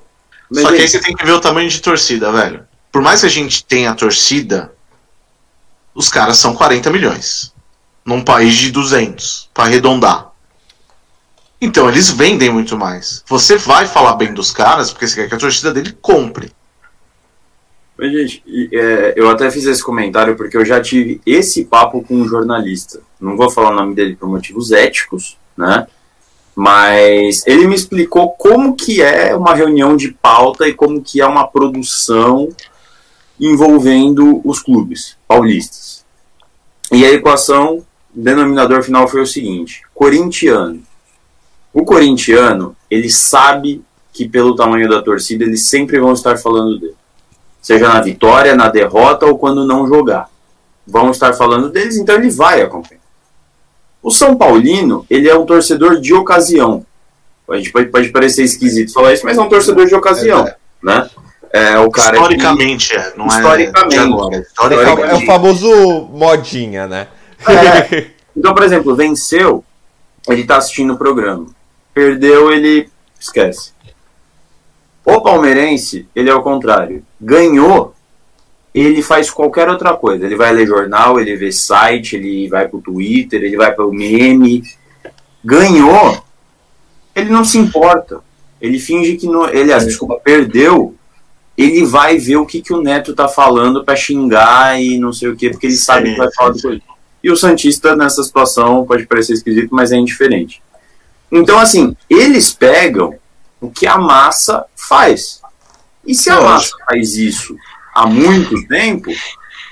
Mas, 0.50 0.62
Só 0.64 0.70
que 0.72 0.82
aí 0.82 0.88
você 0.88 1.00
tem 1.00 1.14
que 1.14 1.26
ver 1.26 1.34
o 1.34 1.42
tamanho 1.42 1.70
de 1.70 1.82
torcida, 1.82 2.32
velho. 2.32 2.66
Por 2.90 3.02
mais 3.02 3.20
que 3.20 3.26
a 3.26 3.30
gente 3.30 3.66
tenha 3.66 3.94
torcida, 3.94 4.72
os 5.94 6.08
caras 6.08 6.38
são 6.38 6.56
40 6.56 6.90
milhões. 6.90 7.52
Num 8.06 8.24
país 8.24 8.54
de 8.56 8.72
200, 8.72 9.50
pra 9.54 9.66
arredondar. 9.66 10.27
Então 11.60 11.90
eles 11.90 12.10
vendem 12.10 12.52
muito 12.52 12.78
mais. 12.78 13.24
Você 13.28 13.58
vai 13.58 13.88
falar 13.88 14.16
bem 14.16 14.34
dos 14.34 14.52
caras 14.52 14.92
porque 14.92 15.08
você 15.08 15.16
quer 15.16 15.28
que 15.30 15.36
a 15.36 15.40
torcida 15.40 15.74
dele 15.74 15.98
compre. 16.02 16.52
mas, 17.98 18.12
gente, 18.12 18.44
é, 18.72 19.14
eu 19.16 19.30
até 19.30 19.50
fiz 19.50 19.66
esse 19.66 19.84
comentário 19.84 20.36
porque 20.36 20.56
eu 20.56 20.66
já 20.66 20.80
tive 20.80 21.20
esse 21.26 21.66
papo 21.66 22.04
com 22.04 22.16
um 22.16 22.28
jornalista. 22.28 23.02
Não 23.20 23.36
vou 23.36 23.50
falar 23.50 23.72
o 23.72 23.76
nome 23.76 23.96
dele 23.96 24.16
por 24.16 24.30
motivos 24.30 24.72
éticos, 24.72 25.38
né? 25.58 25.88
Mas 26.56 27.46
ele 27.46 27.68
me 27.68 27.76
explicou 27.76 28.32
como 28.32 28.76
que 28.76 29.02
é 29.02 29.36
uma 29.36 29.54
reunião 29.54 29.96
de 29.96 30.12
pauta 30.12 30.68
e 30.68 30.74
como 30.74 31.02
que 31.02 31.22
é 31.22 31.26
uma 31.26 31.48
produção 31.48 32.50
envolvendo 33.40 34.42
os 34.44 34.60
clubes 34.60 35.16
paulistas. 35.28 36.06
E 36.92 37.06
a 37.06 37.12
equação, 37.12 37.86
denominador 38.14 38.82
final 38.82 39.08
foi 39.08 39.22
o 39.22 39.28
seguinte: 39.28 39.82
corintiano. 39.94 40.87
O 41.74 41.84
corintiano, 41.86 42.76
ele 42.90 43.10
sabe 43.10 43.84
que 44.14 44.28
pelo 44.28 44.56
tamanho 44.56 44.90
da 44.90 45.02
torcida 45.02 45.44
eles 45.44 45.68
sempre 45.68 46.00
vão 46.00 46.14
estar 46.14 46.38
falando 46.38 46.80
dele. 46.80 46.96
Seja 47.62 47.88
na 47.90 48.02
vitória, 48.02 48.56
na 48.56 48.70
derrota 48.70 49.26
ou 49.26 49.38
quando 49.38 49.66
não 49.66 49.88
jogar. 49.88 50.30
Vão 50.86 51.12
estar 51.12 51.34
falando 51.34 51.70
deles, 51.70 51.98
então 51.98 52.16
ele 52.16 52.30
vai 52.30 52.62
acompanhar. 52.62 53.02
O 54.02 54.10
São 54.10 54.38
Paulino, 54.38 55.06
ele 55.10 55.28
é 55.30 55.36
um 55.38 55.46
torcedor 55.46 56.00
de 56.00 56.14
ocasião. 56.14 56.86
A 57.50 57.58
gente 57.58 57.72
pode, 57.72 57.88
pode 57.88 58.10
parecer 58.10 58.44
esquisito 58.44 58.94
falar 58.94 59.14
isso, 59.14 59.26
mas 59.26 59.38
é 59.38 59.42
um 59.42 59.50
torcedor 59.50 59.86
de 59.86 59.96
ocasião, 59.96 60.50
né? 60.82 61.10
É 61.54 61.78
o 61.80 61.90
cara 61.90 62.18
que- 62.18 62.24
Historicamente 62.36 62.96
é, 62.96 63.14
não 63.16 63.28
Historicamente. 63.28 63.96
é 63.96 64.00
agora. 64.00 64.36
É, 64.36 64.40
o- 64.40 64.42
Historicamente. 64.42 65.10
é 65.10 65.16
o 65.16 65.26
famoso 65.26 66.02
modinha, 66.12 66.88
né? 66.88 67.08
É. 67.48 68.08
Então, 68.38 68.54
por 68.54 68.62
exemplo, 68.64 68.96
venceu, 68.96 69.64
ele 70.30 70.44
tá 70.46 70.58
assistindo 70.58 70.94
o 70.94 70.98
programa. 70.98 71.48
Perdeu, 71.98 72.52
ele 72.52 72.88
esquece. 73.20 73.72
O 75.04 75.20
palmeirense, 75.20 76.08
ele 76.16 76.30
é 76.30 76.36
o 76.36 76.44
contrário. 76.44 77.04
Ganhou, 77.20 77.96
ele 78.72 79.02
faz 79.02 79.32
qualquer 79.32 79.68
outra 79.68 79.96
coisa. 79.96 80.24
Ele 80.24 80.36
vai 80.36 80.54
ler 80.54 80.68
jornal, 80.68 81.20
ele 81.20 81.36
vê 81.36 81.52
site, 81.52 82.16
ele 82.16 82.48
vai 82.50 82.68
pro 82.68 82.82
Twitter, 82.82 83.42
ele 83.42 83.58
vai 83.58 83.74
pro 83.74 83.92
meme. 83.92 84.62
Ganhou, 85.44 86.24
ele 87.16 87.32
não 87.32 87.44
se 87.44 87.58
importa. 87.58 88.22
Ele 88.62 88.78
finge 88.78 89.16
que 89.16 89.26
não. 89.26 89.50
Ele, 89.50 89.74
ah, 89.74 89.80
desculpa, 89.80 90.22
perdeu. 90.24 90.94
Ele 91.58 91.84
vai 91.84 92.20
ver 92.20 92.36
o 92.36 92.46
que, 92.46 92.62
que 92.62 92.76
o 92.76 92.82
Neto 92.84 93.16
tá 93.16 93.28
falando 93.28 93.84
pra 93.84 93.96
xingar 93.96 94.80
e 94.80 95.00
não 95.00 95.12
sei 95.12 95.30
o 95.30 95.36
que, 95.36 95.50
porque 95.50 95.66
ele 95.66 95.78
sabe 95.78 96.12
que 96.12 96.18
vai 96.20 96.32
falar 96.32 96.52
depois. 96.52 96.80
E 97.24 97.32
o 97.32 97.36
Santista 97.36 97.96
nessa 97.96 98.22
situação 98.22 98.86
pode 98.86 99.08
parecer 99.08 99.34
esquisito, 99.34 99.70
mas 99.72 99.92
é 99.92 99.96
indiferente. 99.96 100.62
Então, 101.32 101.60
assim, 101.60 101.96
eles 102.10 102.54
pegam 102.54 103.16
o 103.60 103.70
que 103.70 103.86
a 103.86 103.98
massa 103.98 104.66
faz. 104.76 105.42
E 106.06 106.16
se 106.16 106.30
a 106.30 106.40
massa 106.40 106.76
faz 106.86 107.16
isso 107.16 107.56
há 107.94 108.06
muito 108.06 108.66
tempo, 108.68 109.12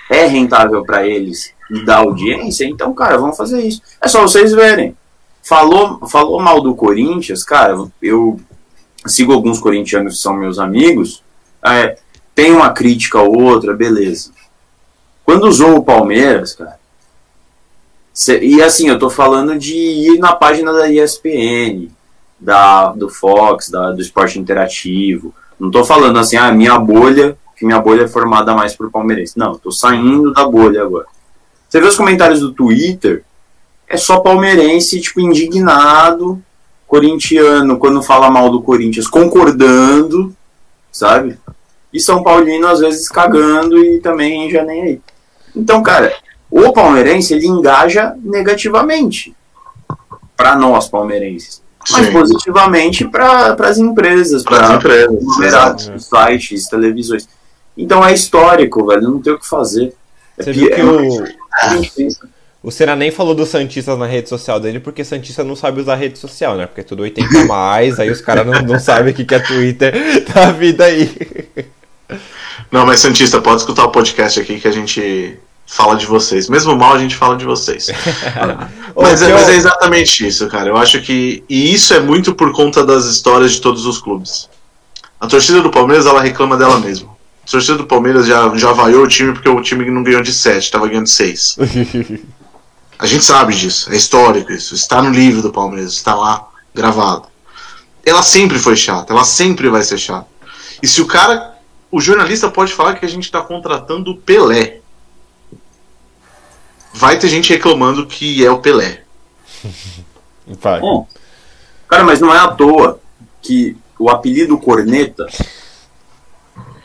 é 0.09 0.25
rentável 0.25 0.83
para 0.83 1.07
eles 1.07 1.53
e 1.69 1.83
dá 1.83 1.97
audiência, 1.97 2.65
então, 2.65 2.93
cara, 2.93 3.17
vamos 3.17 3.37
fazer 3.37 3.61
isso. 3.61 3.81
É 4.01 4.07
só 4.07 4.21
vocês 4.21 4.53
verem. 4.53 4.95
Falou, 5.41 6.07
falou 6.07 6.41
mal 6.41 6.61
do 6.61 6.75
Corinthians, 6.75 7.43
cara, 7.43 7.75
eu 8.01 8.39
sigo 9.05 9.31
alguns 9.31 9.59
corintianos 9.59 10.15
que 10.15 10.21
são 10.21 10.33
meus 10.33 10.57
amigos, 10.57 11.23
é, 11.63 11.97
tem 12.33 12.51
uma 12.51 12.71
crítica 12.71 13.19
ou 13.21 13.41
outra, 13.41 13.73
beleza. 13.73 14.31
Quando 15.23 15.47
usou 15.47 15.77
o 15.77 15.83
Palmeiras, 15.83 16.53
cara, 16.53 16.79
e 18.41 18.61
assim, 18.61 18.87
eu 18.87 18.97
tô 18.97 19.09
falando 19.09 19.57
de 19.57 19.75
ir 19.75 20.19
na 20.19 20.33
página 20.33 20.71
da 20.71 20.89
ESPN, 20.89 21.89
da, 22.39 22.93
do 22.93 23.09
Fox, 23.09 23.69
da, 23.69 23.91
do 23.91 24.01
esporte 24.01 24.39
interativo. 24.39 25.33
Não 25.59 25.69
tô 25.69 25.83
falando 25.83 26.17
assim, 26.17 26.37
ah, 26.37 26.51
minha 26.51 26.79
bolha, 26.79 27.37
que 27.55 27.65
minha 27.65 27.79
bolha 27.79 28.03
é 28.03 28.07
formada 28.07 28.53
mais 28.53 28.75
por 28.75 28.89
palmeirense. 28.89 29.37
Não, 29.37 29.55
tô 29.57 29.71
saindo 29.71 30.31
da 30.33 30.45
bolha 30.47 30.81
agora. 30.81 31.07
Você 31.67 31.81
vê 31.81 31.87
os 31.87 31.97
comentários 31.97 32.39
do 32.39 32.53
Twitter, 32.53 33.23
é 33.87 33.97
só 33.97 34.19
palmeirense, 34.19 35.01
tipo, 35.01 35.19
indignado, 35.19 36.41
corintiano, 36.87 37.77
quando 37.77 38.01
fala 38.01 38.29
mal 38.29 38.49
do 38.49 38.61
Corinthians, 38.61 39.07
concordando, 39.07 40.35
sabe? 40.91 41.37
E 41.91 41.99
São 41.99 42.23
Paulino, 42.23 42.67
às 42.67 42.79
vezes, 42.79 43.09
cagando 43.09 43.77
e 43.77 43.99
também 43.99 44.49
já 44.49 44.63
nem 44.63 44.81
aí. 44.81 45.01
Então, 45.55 45.81
cara, 45.81 46.13
o 46.49 46.71
palmeirense, 46.71 47.33
ele 47.33 47.47
engaja 47.47 48.15
negativamente 48.23 49.35
para 50.37 50.55
nós, 50.55 50.87
palmeirenses. 50.87 51.61
Mas 51.91 52.07
Sim. 52.07 52.11
positivamente 52.13 53.05
para 53.07 53.55
as 53.59 53.77
empresas, 53.77 54.43
Para 54.43 54.59
as 54.61 54.67
para 54.67 54.75
empresas. 54.77 55.23
numerados, 55.23 55.87
exato. 55.89 56.31
sites, 56.31 56.67
televisões. 56.67 57.27
Então 57.77 58.03
é 58.03 58.13
histórico, 58.13 58.85
velho, 58.87 59.03
não 59.03 59.21
tem 59.21 59.33
o 59.33 59.39
que 59.39 59.47
fazer. 59.47 59.93
É 60.37 60.43
Você 60.43 60.51
pi- 60.53 60.59
viu 60.61 60.69
que 60.71 60.81
é 60.81 60.83
o, 60.83 61.23
o 62.63 62.71
Senna 62.71 62.95
nem 62.95 63.11
falou 63.11 63.35
do 63.35 63.45
Santista 63.45 63.95
na 63.95 64.07
rede 64.07 64.27
social 64.29 64.59
dele, 64.59 64.79
porque 64.79 65.03
Santista 65.03 65.43
não 65.43 65.55
sabe 65.55 65.79
usar 65.81 65.95
rede 65.95 66.17
social, 66.17 66.55
né? 66.55 66.65
Porque 66.65 66.81
é 66.81 66.83
tudo 66.83 67.03
80 67.03 67.41
a 67.41 67.45
mais, 67.45 67.99
aí 67.99 68.09
os 68.09 68.19
caras 68.21 68.45
não, 68.47 68.59
não 68.63 68.79
sabem 68.79 69.13
o 69.13 69.15
que 69.15 69.23
que 69.23 69.35
é 69.35 69.39
Twitter 69.39 69.93
da 70.33 70.51
vida 70.51 70.85
aí. 70.85 71.11
Não, 72.71 72.85
mas 72.85 72.99
Santista, 72.99 73.39
pode 73.41 73.61
escutar 73.61 73.85
o 73.85 73.91
podcast 73.91 74.39
aqui 74.39 74.59
que 74.59 74.67
a 74.67 74.71
gente 74.71 75.37
fala 75.65 75.95
de 75.95 76.05
vocês. 76.05 76.49
Mesmo 76.49 76.75
mal, 76.75 76.93
a 76.93 76.97
gente 76.99 77.15
fala 77.15 77.35
de 77.35 77.45
vocês. 77.45 77.89
Ô, 78.95 79.01
mas, 79.01 79.21
é, 79.21 79.33
mas 79.33 79.49
é 79.49 79.55
exatamente 79.55 80.25
isso, 80.25 80.47
cara. 80.47 80.69
Eu 80.69 80.77
acho 80.77 81.01
que. 81.01 81.43
E 81.49 81.73
isso 81.73 81.93
é 81.93 81.99
muito 81.99 82.33
por 82.33 82.51
conta 82.51 82.85
das 82.85 83.05
histórias 83.05 83.53
de 83.53 83.61
todos 83.61 83.85
os 83.85 83.97
clubes. 83.97 84.49
A 85.19 85.27
torcida 85.27 85.61
do 85.61 85.71
Palmeiras, 85.71 86.05
ela 86.05 86.21
reclama 86.21 86.57
dela 86.57 86.79
mesma. 86.79 87.15
A 87.45 87.49
torcida 87.49 87.77
do 87.77 87.85
Palmeiras 87.85 88.27
já, 88.27 88.55
já 88.55 88.71
vaiou 88.71 89.03
o 89.03 89.07
time 89.07 89.33
porque 89.33 89.49
o 89.49 89.61
time 89.61 89.89
não 89.89 90.03
ganhou 90.03 90.21
de 90.21 90.33
7, 90.33 90.71
tava 90.71 90.87
ganhando 90.87 91.05
de 91.05 91.11
6. 91.11 91.57
A 92.97 93.05
gente 93.05 93.25
sabe 93.25 93.53
disso, 93.53 93.91
é 93.91 93.95
histórico 93.95 94.51
isso. 94.53 94.73
Está 94.73 95.01
no 95.01 95.09
livro 95.09 95.41
do 95.41 95.51
Palmeiras, 95.51 95.93
está 95.93 96.15
lá 96.15 96.47
gravado. 96.73 97.27
Ela 98.05 98.21
sempre 98.21 98.57
foi 98.57 98.75
chata, 98.75 99.11
ela 99.11 99.25
sempre 99.25 99.67
vai 99.69 99.83
ser 99.83 99.97
chata. 99.97 100.27
E 100.81 100.87
se 100.87 101.01
o 101.01 101.05
cara. 101.05 101.53
O 101.91 102.01
jornalista 102.01 102.49
pode 102.49 102.73
falar 102.73 102.95
que 102.95 103.05
a 103.05 103.09
gente 103.09 103.23
está 103.23 103.41
contratando 103.41 104.11
o 104.11 104.17
Pelé. 104.17 104.81
Vai 106.95 107.19
ter 107.19 107.27
gente 107.27 107.51
reclamando 107.51 108.07
que 108.07 108.45
é 108.45 108.49
o 108.49 108.59
Pelé. 108.59 109.03
Vai. 110.47 110.79
Bom, 110.79 111.07
cara, 111.87 112.03
mas 112.03 112.21
não 112.21 112.33
é 112.33 112.37
à 112.37 112.47
toa 112.47 112.99
que 113.41 113.75
o 113.99 114.09
apelido 114.09 114.57
Corneta 114.57 115.27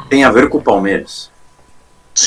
tem 0.09 0.25
a 0.25 0.31
ver 0.31 0.49
com 0.49 0.59
o 0.59 0.63
Palmeiras. 0.63 1.31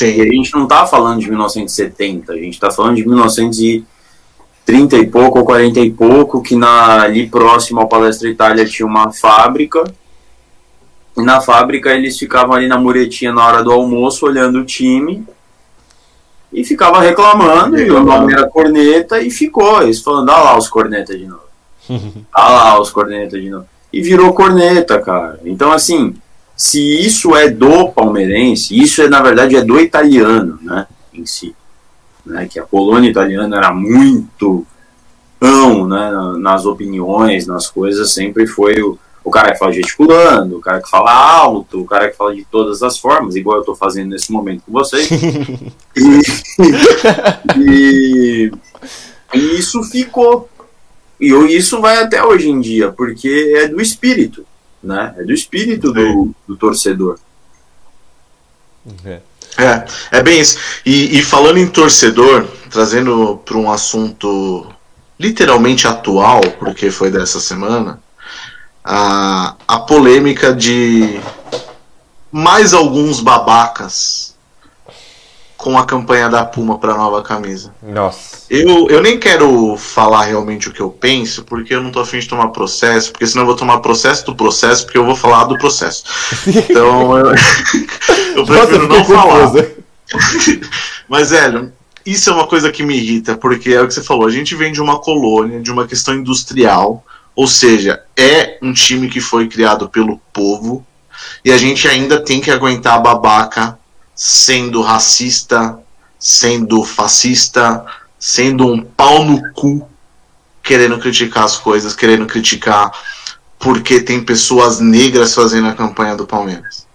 E 0.00 0.04
a 0.04 0.24
Sim. 0.24 0.32
gente 0.32 0.52
não 0.54 0.66
tá 0.66 0.86
falando 0.86 1.20
de 1.20 1.28
1970, 1.28 2.32
a 2.32 2.36
gente 2.36 2.58
tá 2.58 2.70
falando 2.70 2.96
de 2.96 3.06
1930 3.06 4.96
e 4.96 5.06
pouco 5.06 5.38
ou 5.38 5.44
40 5.44 5.80
e 5.80 5.90
pouco, 5.90 6.42
que 6.42 6.56
na, 6.56 7.02
ali 7.02 7.28
próximo 7.28 7.80
ao 7.80 7.88
Palestra 7.88 8.28
Itália 8.28 8.64
tinha 8.64 8.86
uma 8.86 9.12
fábrica. 9.12 9.84
E 11.16 11.22
na 11.22 11.40
fábrica 11.40 11.92
eles 11.92 12.18
ficavam 12.18 12.54
ali 12.54 12.66
na 12.66 12.78
muretinha 12.78 13.32
na 13.32 13.46
hora 13.46 13.62
do 13.62 13.70
almoço, 13.70 14.26
olhando 14.26 14.60
o 14.60 14.64
time. 14.64 15.24
E 16.54 16.64
ficava 16.64 17.00
reclamando, 17.00 17.78
e 17.78 17.90
o 17.90 18.02
nome 18.02 18.32
era 18.32 18.48
corneta, 18.48 19.20
e 19.20 19.28
ficou. 19.28 19.82
Eles 19.82 20.00
falando, 20.00 20.30
ah 20.30 20.40
lá 20.40 20.56
os 20.56 20.68
cornetas 20.68 21.18
de 21.18 21.26
novo. 21.26 21.42
ah 22.32 22.48
lá 22.48 22.80
os 22.80 22.90
cornetas 22.90 23.42
de 23.42 23.50
novo. 23.50 23.66
E 23.92 24.00
virou 24.00 24.32
corneta, 24.32 25.00
cara. 25.00 25.40
Então, 25.44 25.72
assim, 25.72 26.14
se 26.56 26.80
isso 27.04 27.34
é 27.34 27.50
do 27.50 27.88
palmeirense, 27.88 28.78
isso 28.78 29.02
é, 29.02 29.08
na 29.08 29.20
verdade, 29.20 29.56
é 29.56 29.62
do 29.62 29.80
italiano, 29.80 30.58
né, 30.62 30.86
em 31.12 31.26
si. 31.26 31.54
Né, 32.24 32.48
que 32.50 32.58
a 32.58 32.62
colônia 32.62 33.10
italiana 33.10 33.56
era 33.56 33.74
muito 33.74 34.64
ão, 35.40 35.86
né, 35.86 36.10
nas 36.38 36.64
opiniões, 36.64 37.46
nas 37.46 37.68
coisas, 37.68 38.14
sempre 38.14 38.46
foi 38.46 38.80
o, 38.80 38.98
o 39.24 39.30
cara 39.30 39.52
que 39.52 39.58
fala 39.58 39.72
gesticulando, 39.72 40.58
o 40.58 40.60
cara 40.60 40.82
que 40.82 40.90
fala 40.90 41.10
alto, 41.10 41.80
o 41.80 41.86
cara 41.86 42.10
que 42.10 42.16
fala 42.16 42.34
de 42.34 42.44
todas 42.44 42.82
as 42.82 42.98
formas, 42.98 43.34
igual 43.34 43.56
eu 43.56 43.60
estou 43.60 43.74
fazendo 43.74 44.10
nesse 44.10 44.30
momento 44.30 44.64
com 44.66 44.72
vocês. 44.72 45.08
e, 45.96 46.20
e, 47.56 48.52
e, 49.32 49.58
isso 49.58 49.82
ficou. 49.84 50.50
E 51.18 51.32
isso 51.56 51.80
vai 51.80 52.02
até 52.02 52.22
hoje 52.22 52.50
em 52.50 52.60
dia, 52.60 52.92
porque 52.92 53.54
é 53.56 53.66
do 53.66 53.80
espírito, 53.80 54.44
né? 54.82 55.14
É 55.16 55.24
do 55.24 55.32
espírito 55.32 55.90
do, 55.90 56.34
do 56.46 56.54
torcedor. 56.54 57.18
É. 59.06 59.20
é, 59.56 59.84
é 60.18 60.22
bem 60.22 60.38
isso. 60.38 60.58
E, 60.84 61.18
e 61.18 61.22
falando 61.22 61.56
em 61.56 61.66
torcedor, 61.66 62.46
trazendo 62.68 63.40
para 63.42 63.56
um 63.56 63.70
assunto 63.70 64.66
literalmente 65.18 65.86
atual, 65.86 66.42
porque 66.58 66.90
foi 66.90 67.10
dessa 67.10 67.40
semana, 67.40 68.03
a, 68.84 69.54
a 69.66 69.78
polêmica 69.80 70.52
de 70.52 71.18
mais 72.30 72.74
alguns 72.74 73.20
babacas 73.20 74.34
com 75.56 75.78
a 75.78 75.86
campanha 75.86 76.28
da 76.28 76.44
Puma 76.44 76.78
para 76.78 76.94
nova 76.94 77.22
camisa. 77.22 77.74
Nossa. 77.82 78.44
Eu, 78.50 78.90
eu 78.90 79.00
nem 79.00 79.18
quero 79.18 79.78
falar 79.78 80.24
realmente 80.24 80.68
o 80.68 80.72
que 80.72 80.80
eu 80.80 80.90
penso, 80.90 81.42
porque 81.44 81.74
eu 81.74 81.82
não 81.82 81.90
tô 81.90 82.00
afim 82.00 82.18
de 82.18 82.28
tomar 82.28 82.48
processo, 82.48 83.10
porque 83.10 83.26
senão 83.26 83.44
eu 83.44 83.46
vou 83.46 83.56
tomar 83.56 83.78
processo 83.78 84.26
do 84.26 84.34
processo, 84.34 84.84
porque 84.84 84.98
eu 84.98 85.06
vou 85.06 85.16
falar 85.16 85.44
do 85.44 85.56
processo. 85.56 86.04
Então 86.46 87.16
eu, 87.16 87.30
eu 88.36 88.44
prefiro 88.44 88.86
Nossa, 88.86 88.98
não 88.98 89.04
falar. 89.04 89.52
Mas, 91.08 91.30
velho, 91.30 91.72
isso 92.04 92.28
é 92.28 92.34
uma 92.34 92.46
coisa 92.46 92.70
que 92.70 92.82
me 92.82 92.96
irrita, 92.96 93.34
porque 93.34 93.70
é 93.70 93.80
o 93.80 93.86
que 93.86 93.94
você 93.94 94.02
falou, 94.02 94.26
a 94.26 94.30
gente 94.30 94.54
vem 94.54 94.70
de 94.70 94.82
uma 94.82 94.98
colônia, 94.98 95.60
de 95.60 95.70
uma 95.70 95.86
questão 95.86 96.12
industrial, 96.14 97.02
ou 97.34 97.46
seja, 97.46 98.02
é 98.16 98.58
um 98.62 98.72
time 98.72 99.08
que 99.08 99.20
foi 99.20 99.48
criado 99.48 99.88
pelo 99.88 100.18
povo 100.32 100.86
e 101.44 101.52
a 101.52 101.56
gente 101.56 101.88
ainda 101.88 102.20
tem 102.20 102.40
que 102.40 102.50
aguentar 102.50 102.94
a 102.94 103.00
babaca 103.00 103.78
sendo 104.14 104.82
racista, 104.82 105.78
sendo 106.18 106.84
fascista, 106.84 107.84
sendo 108.18 108.66
um 108.66 108.82
pau 108.82 109.24
no 109.24 109.52
cu, 109.52 109.88
querendo 110.62 110.98
criticar 110.98 111.44
as 111.44 111.56
coisas, 111.56 111.94
querendo 111.94 112.26
criticar 112.26 112.92
porque 113.64 114.02
tem 114.02 114.22
pessoas 114.22 114.78
negras 114.78 115.34
fazendo 115.34 115.68
a 115.68 115.74
campanha 115.74 116.14
do 116.14 116.26
Palmeiras. 116.26 116.86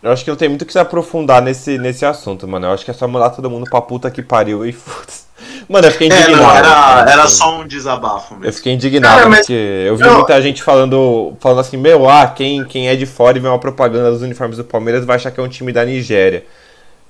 Eu 0.00 0.12
acho 0.12 0.22
que 0.22 0.30
não 0.30 0.36
tem 0.36 0.48
muito 0.48 0.64
que 0.64 0.72
se 0.72 0.78
aprofundar 0.78 1.42
nesse, 1.42 1.76
nesse 1.76 2.06
assunto, 2.06 2.46
mano. 2.46 2.66
Eu 2.66 2.72
acho 2.72 2.84
que 2.84 2.90
é 2.92 2.94
só 2.94 3.08
mandar 3.08 3.30
todo 3.30 3.50
mundo 3.50 3.68
pra 3.68 3.80
puta 3.80 4.08
que 4.08 4.22
pariu 4.22 4.64
e 4.64 4.70
foda-se. 4.72 5.27
Mano, 5.68 5.86
eu 5.86 5.92
fiquei 5.92 6.06
indignado. 6.06 6.32
É, 6.32 6.36
não, 6.36 6.56
era, 6.56 7.10
era 7.10 7.28
só 7.28 7.60
um 7.60 7.66
desabafo 7.66 8.34
mesmo. 8.34 8.46
Eu 8.46 8.52
fiquei 8.52 8.72
indignado, 8.72 9.16
Cara, 9.16 9.28
mas... 9.28 9.40
porque 9.40 9.52
eu 9.52 9.96
vi 9.96 10.04
eu... 10.04 10.14
muita 10.14 10.40
gente 10.40 10.62
falando, 10.62 11.34
falando 11.40 11.60
assim, 11.60 11.76
meu, 11.76 12.08
ah, 12.08 12.26
quem, 12.26 12.64
quem 12.64 12.88
é 12.88 12.96
de 12.96 13.04
fora 13.04 13.36
e 13.36 13.40
vê 13.40 13.48
uma 13.48 13.58
propaganda 13.58 14.10
dos 14.10 14.22
uniformes 14.22 14.56
do 14.56 14.64
Palmeiras 14.64 15.04
vai 15.04 15.16
achar 15.16 15.30
que 15.30 15.38
é 15.38 15.42
um 15.42 15.48
time 15.48 15.70
da 15.70 15.84
Nigéria. 15.84 16.44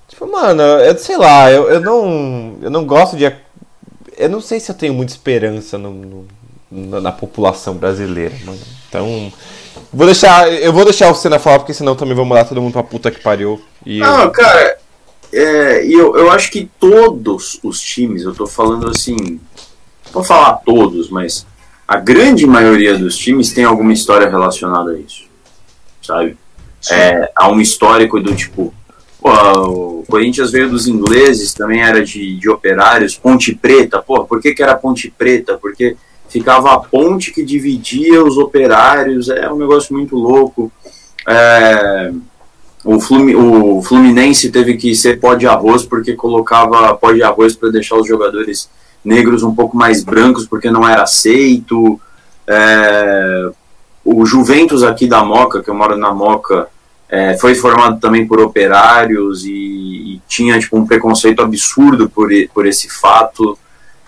Tipo, 0.09 0.27
mano, 0.27 0.63
eu 0.63 0.99
sei 0.99 1.17
lá, 1.17 1.53
eu, 1.53 1.71
eu 1.71 1.81
não. 1.81 2.57
Eu 2.63 2.71
não 2.71 2.85
gosto 2.85 3.17
de. 3.17 3.31
Eu 4.17 4.29
não 4.29 4.41
sei 4.41 4.59
se 4.59 4.71
eu 4.71 4.75
tenho 4.75 4.95
muita 4.95 5.13
esperança 5.13 5.79
no, 5.79 5.93
no 5.93 6.29
na 6.71 7.13
população 7.13 7.75
brasileira, 7.75 8.35
mano. 8.45 8.59
Então. 8.89 9.33
Vou 9.93 10.07
deixar. 10.07 10.51
Eu 10.53 10.73
vou 10.73 10.85
deixar 10.85 11.11
o 11.11 11.15
Senna 11.15 11.39
falar, 11.39 11.61
porque 11.61 11.75
senão 11.75 11.95
também 11.95 12.15
vou 12.15 12.25
mandar 12.25 12.45
todo 12.45 12.61
mundo 12.61 12.73
pra 12.73 12.83
puta 12.83 13.11
que 13.11 13.21
pariu. 13.21 13.63
E 13.87 14.01
não, 14.01 14.25
eu... 14.25 14.31
cara, 14.31 14.79
é, 15.33 15.87
eu, 15.87 16.16
eu 16.16 16.31
acho 16.31 16.51
que 16.51 16.70
todos 16.79 17.59
os 17.62 17.81
times, 17.81 18.22
eu 18.22 18.35
tô 18.35 18.47
falando 18.47 18.89
assim, 18.89 19.41
vou 20.12 20.24
falar 20.24 20.55
todos, 20.64 21.11
mas 21.11 21.47
a 21.87 21.97
grande 21.97 22.47
maioria 22.47 22.97
dos 22.99 23.16
times 23.16 23.53
tem 23.53 23.64
alguma 23.64 23.93
história 23.93 24.29
relacionada 24.29 24.93
a 24.93 24.99
isso, 24.99 25.24
sabe? 26.03 26.37
É, 26.91 27.31
há 27.37 27.49
um 27.49 27.61
histórico 27.61 28.20
do 28.20 28.35
tipo, 28.35 28.72
pô, 29.20 30.01
o 30.01 30.05
Corinthians 30.09 30.51
veio 30.51 30.70
dos 30.70 30.87
ingleses, 30.87 31.53
também 31.53 31.83
era 31.83 32.05
de, 32.05 32.37
de 32.37 32.49
operários, 32.49 33.16
Ponte 33.16 33.55
Preta, 33.55 34.01
pô, 34.01 34.24
por 34.24 34.41
que, 34.41 34.55
que 34.55 34.62
era 34.62 34.76
Ponte 34.76 35.11
Preta? 35.11 35.59
Porque 35.59 35.97
ficava 36.29 36.74
a 36.74 36.79
ponte 36.79 37.33
que 37.33 37.43
dividia 37.43 38.22
os 38.22 38.37
operários, 38.37 39.29
é 39.29 39.51
um 39.51 39.57
negócio 39.57 39.95
muito 39.95 40.14
louco. 40.14 40.70
É, 41.26 42.12
o, 42.85 43.83
Fluminense 43.83 44.51
teve 44.51 44.76
que 44.76 44.95
ser 44.95 45.18
pó 45.18 45.35
de 45.35 45.47
arroz 45.47 45.85
porque 45.85 46.14
colocava 46.14 46.95
pó 46.95 47.12
de 47.12 47.22
arroz 47.22 47.57
para 47.57 47.70
deixar 47.70 47.97
os 47.97 48.07
jogadores 48.07 48.70
negros 49.05 49.43
um 49.43 49.55
pouco 49.55 49.76
mais 49.76 50.05
brancos 50.05 50.47
porque 50.47 50.70
não 50.70 50.89
era 50.89 51.03
aceito. 51.03 52.01
É, 52.47 53.51
o 54.05 54.24
Juventus 54.24 54.83
aqui 54.83 55.07
da 55.07 55.24
Moca, 55.24 55.62
que 55.62 55.68
eu 55.68 55.74
moro 55.74 55.97
na 55.97 56.12
Moca, 56.12 56.68
é, 57.09 57.37
foi 57.37 57.55
formado 57.55 57.99
também 58.01 58.26
por 58.26 58.41
operários 58.41 59.45
e, 59.45 60.14
e, 60.14 60.22
tinha 60.29 60.59
tipo, 60.59 60.76
um 60.76 60.87
preconceito 60.87 61.43
absurdo 61.43 62.09
por, 62.09 62.31
por 62.55 62.66
esse 62.66 62.89
fato. 62.89 63.59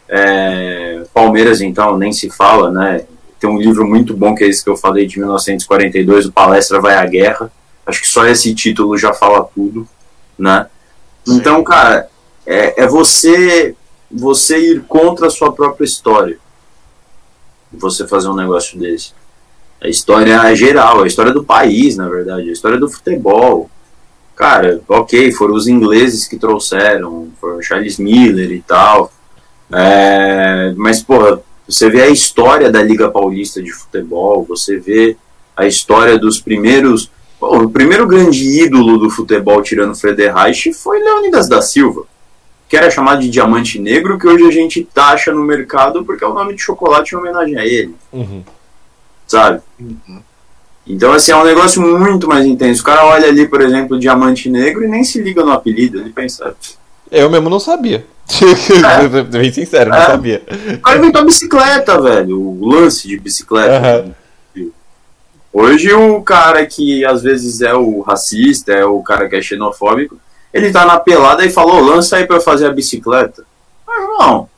É, 0.08 1.02
Palmeiras, 1.12 1.60
então, 1.60 1.96
nem 1.96 2.12
se 2.12 2.30
fala, 2.30 2.70
né? 2.70 3.04
Tem 3.38 3.48
um 3.48 3.58
livro 3.58 3.86
muito 3.86 4.14
bom 4.14 4.34
que 4.34 4.44
é 4.44 4.48
esse 4.48 4.62
que 4.62 4.68
eu 4.68 4.76
falei 4.76 5.06
de 5.06 5.18
1942, 5.18 6.26
o 6.26 6.32
Palestra 6.32 6.80
Vai 6.80 6.94
à 6.94 7.06
Guerra 7.06 7.50
Acho 7.90 8.00
que 8.00 8.08
só 8.08 8.24
esse 8.26 8.54
título 8.54 8.96
já 8.96 9.12
fala 9.12 9.44
tudo, 9.44 9.86
né? 10.38 10.66
Então, 11.28 11.62
cara, 11.62 12.08
é, 12.46 12.84
é 12.84 12.86
você 12.86 13.76
você 14.10 14.58
ir 14.58 14.82
contra 14.82 15.28
a 15.28 15.30
sua 15.30 15.52
própria 15.52 15.84
história. 15.84 16.38
Você 17.72 18.06
fazer 18.08 18.28
um 18.28 18.34
negócio 18.34 18.78
desse. 18.78 19.12
A 19.80 19.88
história 19.88 20.54
geral, 20.54 21.02
a 21.02 21.06
história 21.06 21.32
do 21.32 21.44
país, 21.44 21.96
na 21.96 22.08
verdade, 22.08 22.48
a 22.48 22.52
história 22.52 22.78
do 22.78 22.90
futebol. 22.90 23.70
Cara, 24.34 24.80
ok, 24.88 25.30
foram 25.32 25.54
os 25.54 25.68
ingleses 25.68 26.26
que 26.26 26.38
trouxeram, 26.38 27.28
foram 27.40 27.62
Charles 27.62 27.98
Miller 27.98 28.50
e 28.50 28.62
tal. 28.62 29.12
É, 29.72 30.72
mas, 30.76 31.02
porra, 31.02 31.40
você 31.68 31.88
vê 31.88 32.02
a 32.02 32.08
história 32.08 32.70
da 32.70 32.82
Liga 32.82 33.10
Paulista 33.10 33.62
de 33.62 33.70
Futebol, 33.70 34.44
você 34.44 34.78
vê 34.78 35.16
a 35.56 35.66
história 35.66 36.18
dos 36.18 36.40
primeiros 36.40 37.10
Bom, 37.40 37.64
o 37.64 37.70
primeiro 37.70 38.06
grande 38.06 38.62
ídolo 38.62 38.98
do 38.98 39.08
futebol 39.08 39.62
tirando 39.62 39.94
Frederich 39.94 40.74
foi 40.74 40.98
Leonidas 40.98 41.48
da 41.48 41.62
Silva, 41.62 42.04
que 42.68 42.76
era 42.76 42.90
chamado 42.90 43.22
de 43.22 43.30
diamante 43.30 43.78
negro, 43.78 44.18
que 44.18 44.28
hoje 44.28 44.46
a 44.46 44.50
gente 44.50 44.86
taxa 44.92 45.32
no 45.32 45.42
mercado 45.42 46.04
porque 46.04 46.22
é 46.22 46.28
o 46.28 46.34
nome 46.34 46.54
de 46.54 46.60
chocolate 46.60 47.14
em 47.14 47.18
homenagem 47.18 47.58
a 47.58 47.64
ele. 47.64 47.94
Uhum. 48.12 48.44
Sabe? 49.26 49.62
Uhum. 49.80 50.20
Então, 50.86 51.12
assim, 51.12 51.32
é 51.32 51.36
um 51.36 51.44
negócio 51.44 51.80
muito 51.80 52.28
mais 52.28 52.44
intenso. 52.44 52.82
O 52.82 52.84
cara 52.84 53.06
olha 53.06 53.28
ali, 53.28 53.46
por 53.46 53.60
exemplo, 53.60 53.98
diamante 53.98 54.50
negro 54.50 54.84
e 54.84 54.88
nem 54.88 55.04
se 55.04 55.22
liga 55.22 55.44
no 55.44 55.52
apelido. 55.52 56.00
Ele 56.00 56.10
pensa. 56.10 56.54
Eu 57.10 57.30
mesmo 57.30 57.48
não 57.48 57.60
sabia. 57.60 58.04
É. 59.10 59.22
Bem 59.22 59.52
sincero, 59.52 59.90
não 59.90 59.96
é. 59.96 60.06
sabia. 60.06 60.42
O 60.74 60.78
cara 60.78 60.98
inventou 60.98 61.22
a 61.22 61.24
bicicleta, 61.24 62.00
velho. 62.00 62.40
O 62.40 62.68
lance 62.68 63.08
de 63.08 63.18
bicicleta. 63.18 64.04
Uhum. 64.04 64.14
Hoje 65.52 65.92
o 65.92 66.22
cara 66.22 66.64
que 66.64 67.04
às 67.04 67.22
vezes 67.22 67.60
é 67.60 67.74
o 67.74 68.00
racista, 68.00 68.72
é 68.72 68.84
o 68.84 69.02
cara 69.02 69.28
que 69.28 69.36
é 69.36 69.42
xenofóbico, 69.42 70.18
ele 70.52 70.70
tá 70.70 70.84
na 70.84 70.98
pelada 70.98 71.44
e 71.44 71.50
falou, 71.50 71.80
lança 71.80 72.16
aí 72.16 72.26
pra 72.26 72.36
eu 72.36 72.40
fazer 72.40 72.66
a 72.66 72.72
bicicleta. 72.72 73.44
Mas, 73.86 74.02
irmão, 74.02 74.48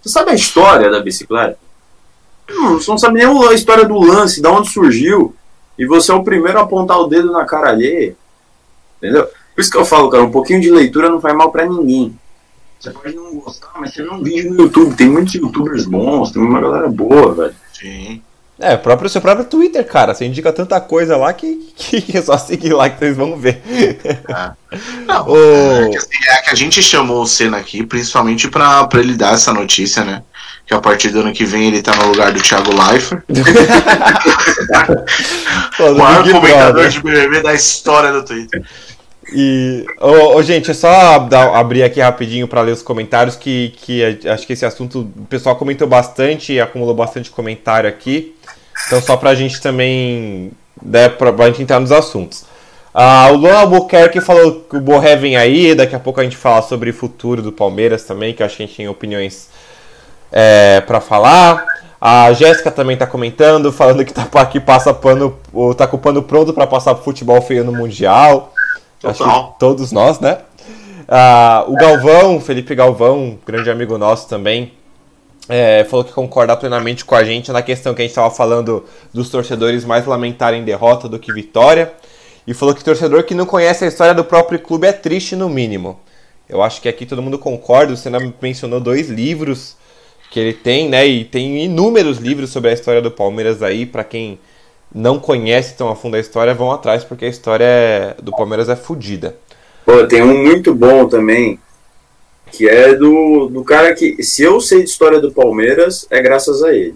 você 0.00 0.08
sabe 0.08 0.30
a 0.30 0.34
história 0.34 0.90
da 0.90 1.00
bicicleta? 1.00 1.58
Hum, 2.50 2.74
você 2.74 2.90
não 2.90 2.98
sabe 2.98 3.24
nem 3.24 3.48
a 3.48 3.54
história 3.54 3.84
do 3.84 3.98
lance, 3.98 4.42
de 4.42 4.48
onde 4.48 4.70
surgiu. 4.70 5.34
E 5.78 5.86
você 5.86 6.12
é 6.12 6.14
o 6.14 6.24
primeiro 6.24 6.58
a 6.58 6.62
apontar 6.62 6.98
o 6.98 7.06
dedo 7.06 7.32
na 7.32 7.44
cara 7.44 7.70
alheia. 7.70 8.14
Entendeu? 8.98 9.26
Por 9.54 9.60
isso 9.60 9.70
que 9.70 9.76
eu 9.76 9.84
falo, 9.84 10.10
cara, 10.10 10.22
um 10.22 10.30
pouquinho 10.30 10.60
de 10.60 10.70
leitura 10.70 11.08
não 11.08 11.20
faz 11.20 11.34
mal 11.34 11.50
para 11.50 11.66
ninguém. 11.66 12.18
Você 12.78 12.90
pode 12.90 13.14
não 13.14 13.36
gostar, 13.36 13.72
mas 13.76 13.94
você 13.94 14.02
um 14.02 14.22
vídeo 14.22 14.52
no 14.52 14.62
YouTube. 14.62 14.96
Tem 14.96 15.08
muitos 15.08 15.34
youtubers 15.34 15.86
bons, 15.86 16.32
tem 16.32 16.42
uma 16.42 16.60
galera 16.60 16.88
boa, 16.88 17.32
velho. 17.32 17.54
Sim. 17.72 18.22
É, 18.62 18.76
próprio 18.76 19.10
seu 19.10 19.20
próprio 19.20 19.44
Twitter, 19.44 19.84
cara. 19.84 20.14
Você 20.14 20.24
indica 20.24 20.52
tanta 20.52 20.80
coisa 20.80 21.16
lá 21.16 21.32
que, 21.32 21.72
que 21.76 22.16
é 22.16 22.22
só 22.22 22.38
seguir 22.38 22.72
lá 22.72 22.88
que 22.88 22.96
vocês 22.96 23.16
vão 23.16 23.36
ver. 23.36 23.60
É. 23.68 24.52
Não, 25.04 25.28
o... 25.28 25.36
é, 25.36 25.90
que, 25.90 25.96
assim, 25.96 26.08
é, 26.30 26.36
que, 26.42 26.50
a 26.50 26.54
gente 26.54 26.80
chamou 26.80 27.22
o 27.22 27.26
Senna 27.26 27.58
aqui 27.58 27.84
principalmente 27.84 28.48
pra, 28.48 28.86
pra 28.86 29.00
ele 29.00 29.16
dar 29.16 29.34
essa 29.34 29.52
notícia, 29.52 30.04
né? 30.04 30.22
Que 30.64 30.72
a 30.72 30.80
partir 30.80 31.08
do 31.08 31.18
ano 31.20 31.32
que 31.32 31.44
vem 31.44 31.66
ele 31.66 31.82
tá 31.82 31.96
no 31.96 32.06
lugar 32.06 32.32
do 32.32 32.40
Thiago 32.40 32.70
Leifert. 32.70 33.24
o 35.80 35.94
maior 35.94 36.30
comentador 36.30 36.88
de 36.88 37.02
BBB 37.02 37.42
da 37.42 37.52
história 37.52 38.12
do 38.12 38.24
Twitter. 38.24 38.62
E, 39.34 39.84
oh, 40.00 40.36
oh, 40.36 40.42
gente, 40.42 40.70
é 40.70 40.74
só 40.74 41.18
dar, 41.20 41.56
abrir 41.56 41.82
aqui 41.82 42.00
rapidinho 42.00 42.46
para 42.46 42.60
ler 42.60 42.72
os 42.72 42.82
comentários, 42.82 43.34
que, 43.34 43.72
que 43.76 44.28
acho 44.28 44.46
que 44.46 44.52
esse 44.52 44.66
assunto 44.66 45.10
o 45.16 45.26
pessoal 45.26 45.56
comentou 45.56 45.88
bastante, 45.88 46.60
acumulou 46.60 46.94
bastante 46.94 47.30
comentário 47.30 47.88
aqui. 47.88 48.34
Então, 48.86 49.00
só 49.00 49.16
para 49.16 49.30
a 49.30 49.34
gente 49.34 49.60
também, 49.60 50.52
né, 50.82 51.08
para 51.08 51.30
a 51.30 51.46
gente 51.46 51.62
entrar 51.62 51.80
nos 51.80 51.92
assuntos. 51.92 52.44
Ah, 52.94 53.28
o 53.30 53.36
Luan 53.36 53.56
Albuquerque 53.60 54.20
falou 54.20 54.66
que 54.68 54.76
o 54.76 54.80
Borré 54.80 55.16
vem 55.16 55.36
aí, 55.36 55.74
daqui 55.74 55.94
a 55.94 56.00
pouco 56.00 56.20
a 56.20 56.24
gente 56.24 56.36
fala 56.36 56.60
sobre 56.60 56.90
o 56.90 56.94
futuro 56.94 57.40
do 57.40 57.50
Palmeiras 57.50 58.04
também, 58.04 58.34
que 58.34 58.42
acho 58.42 58.56
que 58.56 58.62
a 58.62 58.66
gente 58.66 58.76
tem 58.76 58.88
opiniões 58.88 59.48
é, 60.30 60.80
para 60.82 61.00
falar. 61.00 61.64
A 61.98 62.32
Jéssica 62.32 62.70
também 62.70 62.96
tá 62.96 63.06
comentando, 63.06 63.72
falando 63.72 64.04
que 64.04 64.12
tá 64.12 64.28
aqui 64.34 64.58
passa 64.58 64.92
pano, 64.92 65.38
tá 65.76 65.86
com 65.86 65.96
o 65.96 66.00
pano 66.00 66.22
pronto 66.22 66.52
para 66.52 66.66
passar 66.66 66.96
futebol 66.96 67.40
feio 67.40 67.64
no 67.64 67.72
Mundial. 67.72 68.52
Acho 69.02 69.24
que 69.24 69.58
todos 69.58 69.90
nós, 69.90 70.20
né? 70.20 70.38
Ah, 71.08 71.64
o 71.66 71.76
Galvão, 71.76 72.40
Felipe 72.40 72.74
Galvão, 72.74 73.38
grande 73.46 73.70
amigo 73.70 73.96
nosso 73.98 74.28
também, 74.28 74.72
é, 75.48 75.84
falou 75.84 76.04
que 76.04 76.12
concorda 76.12 76.56
plenamente 76.56 77.04
com 77.04 77.14
a 77.14 77.24
gente 77.24 77.50
na 77.50 77.62
questão 77.62 77.94
que 77.94 78.02
a 78.02 78.04
gente 78.04 78.10
estava 78.10 78.30
falando 78.30 78.84
dos 79.12 79.28
torcedores 79.28 79.84
mais 79.84 80.06
lamentarem 80.06 80.64
derrota 80.64 81.08
do 81.08 81.18
que 81.18 81.32
vitória. 81.32 81.92
E 82.46 82.52
falou 82.54 82.74
que 82.74 82.82
torcedor 82.82 83.22
que 83.24 83.34
não 83.34 83.46
conhece 83.46 83.84
a 83.84 83.88
história 83.88 84.14
do 84.14 84.24
próprio 84.24 84.58
clube 84.58 84.86
é 84.86 84.92
triste, 84.92 85.36
no 85.36 85.48
mínimo. 85.48 86.00
Eu 86.48 86.60
acho 86.62 86.80
que 86.80 86.88
aqui 86.88 87.06
todo 87.06 87.22
mundo 87.22 87.38
concorda. 87.38 87.94
Você 87.94 88.10
mencionou 88.40 88.80
dois 88.80 89.08
livros 89.08 89.76
que 90.30 90.40
ele 90.40 90.52
tem, 90.52 90.88
né? 90.88 91.06
E 91.06 91.24
tem 91.24 91.64
inúmeros 91.64 92.18
livros 92.18 92.50
sobre 92.50 92.70
a 92.70 92.72
história 92.72 93.00
do 93.00 93.10
Palmeiras 93.10 93.62
aí, 93.62 93.86
para 93.86 94.02
quem 94.02 94.38
não 94.94 95.18
conhece 95.18 95.74
tão 95.74 95.88
a 95.88 95.96
fundo 95.96 96.16
a 96.16 96.20
história, 96.20 96.54
vão 96.54 96.72
atrás, 96.72 97.04
porque 97.04 97.24
a 97.24 97.28
história 97.28 98.16
do 98.22 98.32
Palmeiras 98.32 98.68
é 98.68 98.76
fodida. 98.76 99.36
Pô, 99.84 100.06
tem 100.06 100.22
um 100.22 100.42
muito 100.42 100.74
bom 100.74 101.06
também, 101.06 101.58
que 102.52 102.68
é 102.68 102.94
do, 102.94 103.48
do 103.48 103.64
cara 103.64 103.94
que, 103.94 104.22
se 104.22 104.42
eu 104.42 104.60
sei 104.60 104.82
de 104.82 104.90
história 104.90 105.18
do 105.18 105.32
Palmeiras, 105.32 106.06
é 106.10 106.20
graças 106.20 106.62
a 106.62 106.72
ele. 106.72 106.94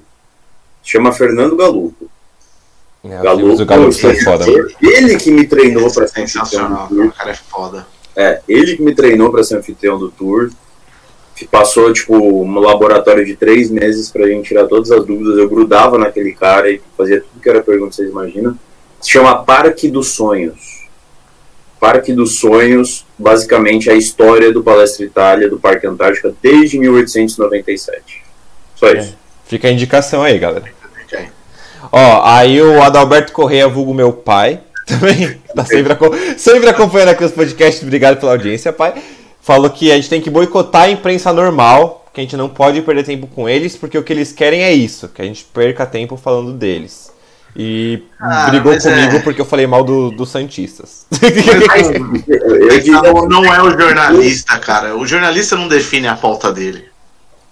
Chama 0.83 1.13
Fernando 1.13 1.57
Galupo. 1.57 2.09
É, 3.03 3.23
Galupo, 3.23 3.65
Galupo 3.65 4.07
é 4.07 4.15
foda, 4.23 4.49
ele, 4.49 4.77
ele 4.83 5.17
que 5.17 5.31
me 5.31 5.47
treinou 5.47 5.93
para 5.93 6.07
ser 6.07 6.29
sensacional, 6.29 6.89
o 6.91 7.13
cara 7.13 7.31
é 7.31 7.35
foda. 7.35 7.87
É, 8.15 8.41
ele 8.49 8.77
que 8.77 8.83
me 8.83 8.95
treinou 8.95 9.31
para 9.31 9.43
ser 9.43 9.57
anfitrião 9.57 9.99
do 9.99 10.11
Tour 10.11 10.51
passou 11.45 11.93
tipo 11.93 12.17
um 12.17 12.59
laboratório 12.59 13.27
de 13.27 13.37
três 13.37 13.71
meses 13.71 14.09
pra 14.11 14.27
gente 14.27 14.49
tirar 14.49 14.67
todas 14.67 14.91
as 14.91 15.05
dúvidas. 15.05 15.37
Eu 15.37 15.51
grudava 15.51 15.99
naquele 15.99 16.33
cara 16.33 16.71
e 16.71 16.81
fazia 16.97 17.21
tudo 17.21 17.43
que 17.43 17.49
era 17.51 17.63
pergunta, 17.63 17.95
vocês 17.95 18.09
imaginam. 18.09 18.59
Se 19.01 19.11
chama 19.11 19.45
Parque 19.45 19.91
dos 19.91 20.09
Sonhos. 20.09 20.76
Parque 21.79 22.12
dos 22.12 22.39
Sonhos, 22.39 23.05
basicamente 23.18 23.91
a 23.91 23.95
história 23.95 24.53
do 24.53 24.62
Palestra 24.62 25.05
Itália, 25.05 25.49
do 25.49 25.59
Parque 25.59 25.87
Antártica, 25.87 26.35
desde 26.43 26.79
1897. 26.79 28.22
Só 28.74 28.91
isso. 28.91 29.12
É. 29.12 29.27
Fica 29.47 29.68
a 29.68 29.70
indicação 29.70 30.22
aí, 30.22 30.39
galera. 30.39 30.64
Ó, 31.93 32.22
aí 32.24 32.61
o 32.61 32.83
Adalberto 32.83 33.33
Correia, 33.33 33.68
vulgo 33.68 33.95
meu 33.95 34.12
pai, 34.12 34.61
também 34.87 35.39
tá 35.55 35.64
sempre, 35.64 35.95
sempre 36.37 36.68
acompanhando 36.68 37.11
aqui 37.11 37.24
os 37.24 37.33
podcasts. 37.33 37.83
Obrigado 37.83 38.18
pela 38.18 38.33
audiência, 38.33 38.72
pai 38.72 38.95
falou 39.47 39.70
que 39.70 39.93
a 39.93 39.95
gente 39.95 40.11
tem 40.11 40.20
que 40.20 40.29
boicotar 40.29 40.83
a 40.83 40.91
imprensa 40.91 41.33
normal, 41.33 42.05
que 42.12 42.20
a 42.20 42.24
gente 42.24 42.37
não 42.37 42.49
pode 42.49 42.83
perder 42.83 43.05
tempo 43.05 43.29
com 43.29 43.49
eles, 43.49 43.77
porque 43.77 43.97
o 43.97 44.03
que 44.03 44.12
eles 44.12 44.33
querem 44.33 44.64
é 44.64 44.72
isso, 44.72 45.07
que 45.07 45.22
a 45.22 45.24
gente 45.24 45.45
perca 45.45 45.87
tempo 45.87 46.16
falando 46.16 46.53
deles. 46.53 47.12
E 47.59 48.03
ah, 48.21 48.51
brigou 48.51 48.79
comigo 48.79 49.17
é... 49.17 49.19
porque 49.21 49.41
eu 49.41 49.45
falei 49.47 49.67
mal 49.67 49.83
do, 49.83 50.11
dos 50.11 50.29
Santistas. 50.29 51.07
não, 53.03 53.29
não 53.29 53.45
é 53.55 53.63
o 53.63 53.71
jornalista, 53.71 54.59
cara. 54.59 54.95
O 54.95 55.07
jornalista 55.07 55.57
não 55.57 55.67
define 55.67 56.07
a 56.07 56.17
pauta 56.17 56.53
dele. 56.53 56.85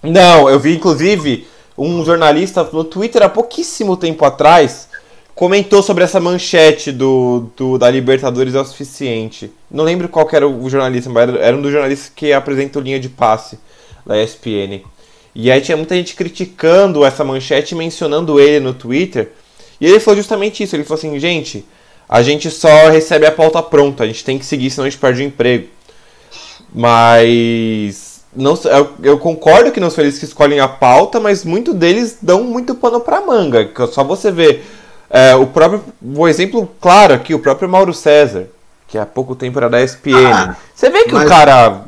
Não, 0.03 0.51
eu 0.51 0.61
vi 0.61 0.77
inclusive 0.77 1.47
um 1.77 2.05
jornalista 2.05 2.69
no 2.71 2.85
Twitter 2.85 3.23
há 3.23 3.29
pouquíssimo 3.29 3.97
tempo 3.97 4.25
atrás 4.25 4.89
comentou 5.35 5.83
sobre 5.83 6.05
essa 6.05 6.21
manchete 6.21 6.93
do, 6.93 7.51
do, 7.57 7.77
da 7.77 7.91
Libertadores 7.91 8.55
é 8.55 8.61
o 8.61 8.65
suficiente. 8.65 9.51
Não 9.71 9.85
lembro 9.85 10.09
qual 10.09 10.29
era 10.33 10.47
o 10.47 10.71
jornalista, 10.71 11.11
mas 11.11 11.29
era, 11.29 11.39
era 11.39 11.57
um 11.57 11.63
dos 11.63 11.73
jornalistas 11.73 12.13
que 12.15 12.33
apresentou 12.33 12.81
linha 12.81 13.01
de 13.01 13.09
passe 13.09 13.59
da 14.07 14.23
ESPN. 14.23 14.83
E 15.35 15.51
aí 15.51 15.61
tinha 15.61 15.77
muita 15.77 15.97
gente 15.97 16.15
criticando 16.15 17.05
essa 17.05 17.25
manchete, 17.25 17.75
mencionando 17.75 18.39
ele 18.39 18.61
no 18.61 18.73
Twitter. 18.73 19.33
E 19.85 19.87
ele 19.87 20.01
falou 20.01 20.17
justamente 20.17 20.63
isso. 20.63 20.75
Ele 20.75 20.83
falou 20.83 20.99
assim, 20.99 21.19
gente, 21.21 21.63
a 22.09 22.23
gente 22.23 22.51
só 22.51 22.89
recebe 22.89 23.27
a 23.27 23.31
pauta 23.31 23.63
pronta, 23.63 24.03
a 24.03 24.07
gente 24.07 24.25
tem 24.25 24.39
que 24.39 24.47
seguir, 24.47 24.71
senão 24.71 24.87
a 24.87 24.89
gente 24.89 24.99
perde 24.99 25.21
o 25.21 25.27
emprego. 25.27 25.69
Mas 26.75 28.23
não, 28.35 28.59
eu, 28.65 28.91
eu, 29.03 29.19
concordo 29.19 29.71
que 29.71 29.79
não 29.79 29.91
são 29.91 30.03
eles 30.03 30.19
que 30.19 30.25
escolhem 30.25 30.59
a 30.59 30.67
pauta, 30.67 31.21
mas 31.21 31.45
muitos 31.45 31.75
deles 31.75 32.17
dão 32.23 32.43
muito 32.45 32.75
pano 32.75 32.99
pra 32.99 33.21
manga. 33.21 33.69
Só 33.93 34.03
você 34.03 34.31
ver 34.31 34.65
é, 35.11 35.35
o 35.35 35.47
próprio, 35.49 35.85
o 36.03 36.27
exemplo 36.27 36.67
claro 36.81 37.13
aqui, 37.13 37.35
o 37.35 37.39
próprio 37.39 37.69
Mauro 37.69 37.93
César, 37.93 38.47
que 38.89 38.97
há 38.97 39.05
pouco 39.05 39.35
tempo 39.35 39.59
era 39.59 39.69
da 39.69 39.83
ESPN. 39.83 40.33
Ah, 40.33 40.57
Você 40.75 40.89
vê 40.89 41.05
que 41.05 41.13
mas... 41.13 41.27
o 41.27 41.29
cara 41.29 41.83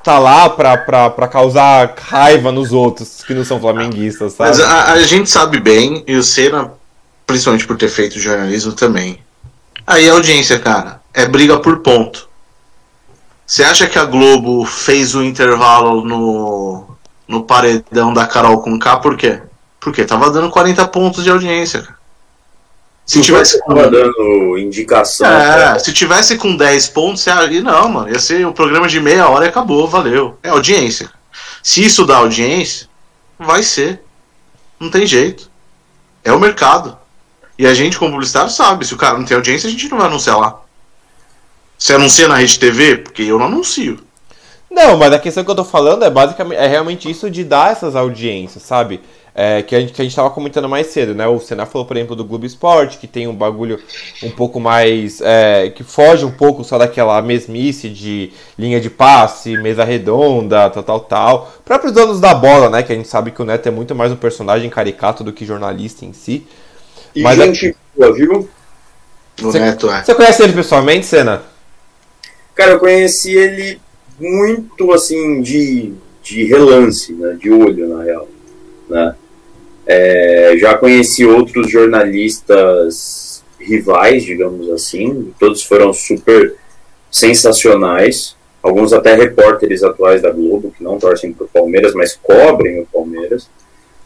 tá 0.00 0.20
lá 0.20 0.48
pra, 0.48 0.76
pra, 0.76 1.10
pra 1.10 1.26
causar 1.26 1.92
raiva 1.98 2.52
nos 2.52 2.72
outros 2.72 3.24
que 3.26 3.34
não 3.34 3.44
são 3.44 3.58
flamenguistas, 3.58 4.34
sabe? 4.34 4.50
Mas 4.50 4.60
a, 4.60 4.92
a 4.92 5.02
gente 5.02 5.28
sabe 5.28 5.58
bem, 5.58 6.04
e 6.06 6.14
o 6.14 6.22
Senna, 6.22 6.70
principalmente 7.26 7.66
por 7.66 7.76
ter 7.76 7.88
feito 7.88 8.20
jornalismo 8.20 8.72
também. 8.72 9.20
Aí 9.86 10.08
a 10.08 10.12
audiência, 10.12 10.58
cara, 10.58 11.00
é 11.12 11.26
briga 11.26 11.58
por 11.58 11.80
ponto. 11.80 12.28
Você 13.46 13.62
acha 13.62 13.86
que 13.86 13.98
a 13.98 14.04
Globo 14.04 14.64
fez 14.64 15.14
o 15.14 15.22
intervalo 15.22 16.04
no, 16.04 16.96
no 17.28 17.44
paredão 17.44 18.12
da 18.12 18.26
Carol 18.26 18.60
com 18.60 18.78
K 18.78 18.96
por 18.96 19.16
quê? 19.16 19.40
Porque 19.78 20.04
tava 20.04 20.30
dando 20.30 20.50
40 20.50 20.86
pontos 20.88 21.22
de 21.22 21.30
audiência, 21.30 21.82
cara. 21.82 21.96
Se 23.06 23.20
tivesse 23.20 23.60
com... 23.60 23.72
dando 23.72 24.58
indicação. 24.58 25.28
É, 25.28 25.78
se 25.78 25.92
tivesse 25.92 26.36
com 26.36 26.56
10 26.56 26.88
pontos, 26.88 27.22
você 27.22 27.30
ia... 27.30 27.62
não, 27.62 27.88
mano, 27.88 28.10
ia 28.10 28.18
ser 28.18 28.44
um 28.44 28.52
programa 28.52 28.88
de 28.88 28.98
meia 28.98 29.28
hora 29.28 29.46
e 29.46 29.48
acabou, 29.48 29.86
valeu. 29.86 30.36
É 30.42 30.48
audiência. 30.48 31.08
Se 31.62 31.84
isso 31.84 32.04
dá 32.04 32.16
audiência, 32.16 32.88
vai 33.38 33.62
ser. 33.62 34.02
Não 34.80 34.90
tem 34.90 35.06
jeito. 35.06 35.48
É 36.24 36.32
o 36.32 36.40
mercado. 36.40 36.98
E 37.58 37.66
a 37.66 37.74
gente, 37.74 37.98
como 37.98 38.12
publicitário, 38.12 38.50
sabe. 38.50 38.86
Se 38.86 38.94
o 38.94 38.96
cara 38.96 39.18
não 39.18 39.24
tem 39.24 39.36
audiência, 39.36 39.68
a 39.68 39.70
gente 39.70 39.88
não 39.88 39.98
vai 39.98 40.06
anunciar 40.06 40.38
lá. 40.38 40.60
Você 41.78 41.94
anuncia 41.94 42.28
na 42.28 42.36
rede 42.36 42.58
TV? 42.58 42.98
Porque 42.98 43.22
eu 43.22 43.38
não 43.38 43.46
anuncio. 43.46 43.98
Não, 44.70 44.96
mas 44.96 45.12
a 45.12 45.18
questão 45.18 45.44
que 45.44 45.50
eu 45.50 45.54
tô 45.54 45.64
falando 45.64 46.04
é 46.04 46.10
basicamente 46.10 46.58
é 46.58 46.66
realmente 46.66 47.10
isso 47.10 47.30
de 47.30 47.44
dar 47.44 47.72
essas 47.72 47.96
audiências, 47.96 48.62
sabe? 48.62 49.00
é, 49.38 49.60
que 49.60 49.76
a 49.76 49.80
gente 49.80 49.92
que 49.92 50.00
a 50.00 50.04
gente 50.04 50.12
estava 50.12 50.30
comentando 50.30 50.66
mais 50.66 50.86
cedo, 50.86 51.14
né? 51.14 51.28
O 51.28 51.38
Senna 51.38 51.66
falou, 51.66 51.86
por 51.86 51.94
exemplo, 51.94 52.16
do 52.16 52.24
Globo 52.24 52.46
Esporte, 52.46 52.96
que 52.96 53.06
tem 53.06 53.28
um 53.28 53.34
bagulho 53.34 53.78
um 54.22 54.30
pouco 54.30 54.58
mais 54.58 55.20
é, 55.20 55.68
que 55.68 55.84
foge 55.84 56.24
um 56.24 56.30
pouco 56.30 56.64
só 56.64 56.78
daquela 56.78 57.20
mesmice 57.20 57.90
de 57.90 58.32
linha 58.58 58.80
de 58.80 58.88
passe, 58.88 59.58
mesa 59.58 59.84
redonda, 59.84 60.70
tal, 60.70 60.82
tal, 60.82 61.00
tal. 61.00 61.52
Próprios 61.66 61.92
donos 61.92 62.18
da 62.18 62.34
bola, 62.34 62.70
né? 62.70 62.82
Que 62.82 62.94
a 62.94 62.96
gente 62.96 63.08
sabe 63.08 63.30
que 63.30 63.42
o 63.42 63.44
Neto 63.44 63.66
é 63.66 63.70
muito 63.70 63.94
mais 63.94 64.10
um 64.10 64.16
personagem 64.16 64.70
caricato 64.70 65.22
do 65.22 65.34
que 65.34 65.44
jornalista 65.44 66.06
em 66.06 66.14
si. 66.14 66.46
E 67.16 67.22
Mas 67.22 67.38
gente 67.38 67.68
é... 67.68 67.74
boa, 67.96 68.12
viu? 68.12 68.48
O 69.42 69.50
Cê, 69.50 69.58
Neto 69.58 69.90
é. 69.90 70.04
Você 70.04 70.14
conhece 70.14 70.42
ele 70.42 70.52
pessoalmente, 70.52 71.06
Senna? 71.06 71.42
Cara, 72.54 72.72
eu 72.72 72.78
conheci 72.78 73.32
ele 73.32 73.80
muito 74.20 74.92
assim 74.92 75.40
de, 75.40 75.92
de 76.22 76.44
relance, 76.44 77.12
né? 77.14 77.36
De 77.40 77.50
olho, 77.50 77.88
na 77.88 78.04
real. 78.04 78.28
Né? 78.88 79.14
É, 79.86 80.56
já 80.58 80.76
conheci 80.76 81.24
outros 81.24 81.70
jornalistas 81.70 83.42
rivais, 83.58 84.22
digamos 84.22 84.68
assim, 84.70 85.32
todos 85.38 85.62
foram 85.62 85.92
super 85.92 86.54
sensacionais. 87.10 88.36
Alguns 88.62 88.92
até 88.92 89.14
repórteres 89.14 89.82
atuais 89.82 90.20
da 90.20 90.30
Globo, 90.30 90.72
que 90.76 90.82
não 90.82 90.98
torcem 90.98 91.32
para 91.32 91.44
o 91.44 91.48
Palmeiras, 91.48 91.94
mas 91.94 92.18
cobrem 92.20 92.80
o 92.80 92.86
Palmeiras, 92.86 93.48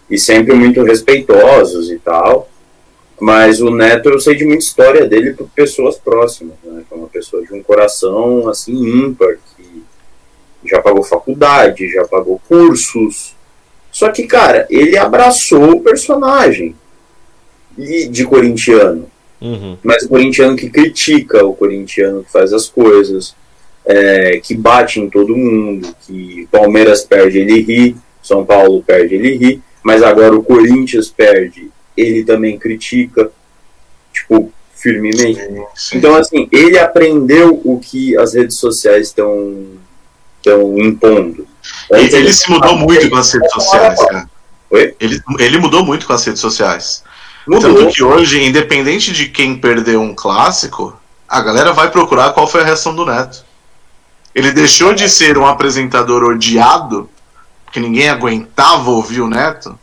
e 0.09 0.19
sempre 0.19 0.55
muito 0.55 0.83
respeitosos 0.83 1.91
e 1.91 1.99
tal. 1.99 2.50
Mas 3.21 3.61
o 3.61 3.71
Neto, 3.71 4.09
eu 4.09 4.19
sei 4.19 4.35
de 4.35 4.47
muita 4.47 4.65
história 4.65 5.07
dele 5.07 5.35
por 5.35 5.47
pessoas 5.51 5.99
próximas, 5.99 6.55
né? 6.65 6.83
É 6.91 6.95
uma 6.95 7.07
pessoa 7.07 7.45
de 7.45 7.53
um 7.53 7.63
coração 7.63 8.49
assim 8.49 8.73
ímpar, 8.73 9.37
que 9.57 9.83
já 10.65 10.81
pagou 10.81 11.03
faculdade, 11.03 11.93
já 11.93 12.07
pagou 12.07 12.41
cursos, 12.49 13.35
só 13.93 14.11
que, 14.11 14.27
cara, 14.27 14.67
ele 14.71 14.97
abraçou 14.97 15.73
o 15.73 15.81
personagem 15.81 16.75
de 17.77 18.25
corintiano. 18.25 19.11
Uhum. 19.41 19.77
Mas 19.83 20.05
o 20.05 20.09
corintiano 20.09 20.57
que 20.57 20.69
critica, 20.69 21.45
o 21.45 21.55
corintiano 21.55 22.23
que 22.23 22.31
faz 22.31 22.53
as 22.53 22.69
coisas, 22.69 23.35
é, 23.85 24.39
que 24.43 24.55
bate 24.55 25.01
em 25.01 25.09
todo 25.09 25.37
mundo, 25.37 25.95
que 26.07 26.47
Palmeiras 26.51 27.05
perde, 27.05 27.39
ele 27.39 27.61
ri, 27.61 27.97
São 28.23 28.45
Paulo 28.45 28.83
perde, 28.87 29.15
ele 29.15 29.37
ri, 29.37 29.63
mas 29.83 30.03
agora 30.03 30.35
o 30.35 30.43
Corinthians 30.43 31.09
perde, 31.09 31.71
ele 32.01 32.25
também 32.25 32.59
critica. 32.59 33.31
Tipo, 34.13 34.53
firmemente. 34.81 35.41
Então, 35.93 36.15
assim, 36.17 36.49
ele 36.51 36.79
aprendeu 36.79 37.61
o 37.65 37.79
que 37.79 38.17
as 38.17 38.35
redes 38.35 38.57
sociais 38.57 39.09
estão 39.09 39.67
impondo. 40.79 41.47
Ele, 41.91 42.17
ele 42.17 42.33
se 42.33 42.51
mudou 42.51 42.77
muito 42.77 43.11
com 43.11 43.17
as 43.17 43.33
redes 43.33 43.53
sociais, 43.53 44.05
cara. 44.07 44.31
Oi? 44.71 44.95
Ele, 44.99 45.21
ele 45.39 45.59
mudou 45.59 45.85
muito 45.85 46.07
com 46.07 46.13
as 46.13 46.25
redes 46.25 46.41
sociais. 46.41 47.05
Mudou. 47.47 47.75
Tanto 47.75 47.95
que 47.95 48.03
hoje, 48.03 48.43
independente 48.43 49.13
de 49.13 49.27
quem 49.27 49.57
perdeu 49.57 50.01
um 50.01 50.15
clássico, 50.15 50.99
a 51.29 51.41
galera 51.43 51.73
vai 51.73 51.91
procurar 51.91 52.33
qual 52.33 52.47
foi 52.47 52.63
a 52.63 52.65
reação 52.65 52.95
do 52.95 53.05
Neto. 53.05 53.45
Ele 54.35 54.53
deixou 54.53 54.95
de 54.95 55.09
ser 55.09 55.37
um 55.37 55.47
apresentador 55.47 56.23
odiado, 56.23 57.11
que 57.73 57.81
ninguém 57.81 58.09
aguentava 58.09 58.91
ouvir 58.91 59.21
o 59.21 59.29
Neto, 59.29 59.79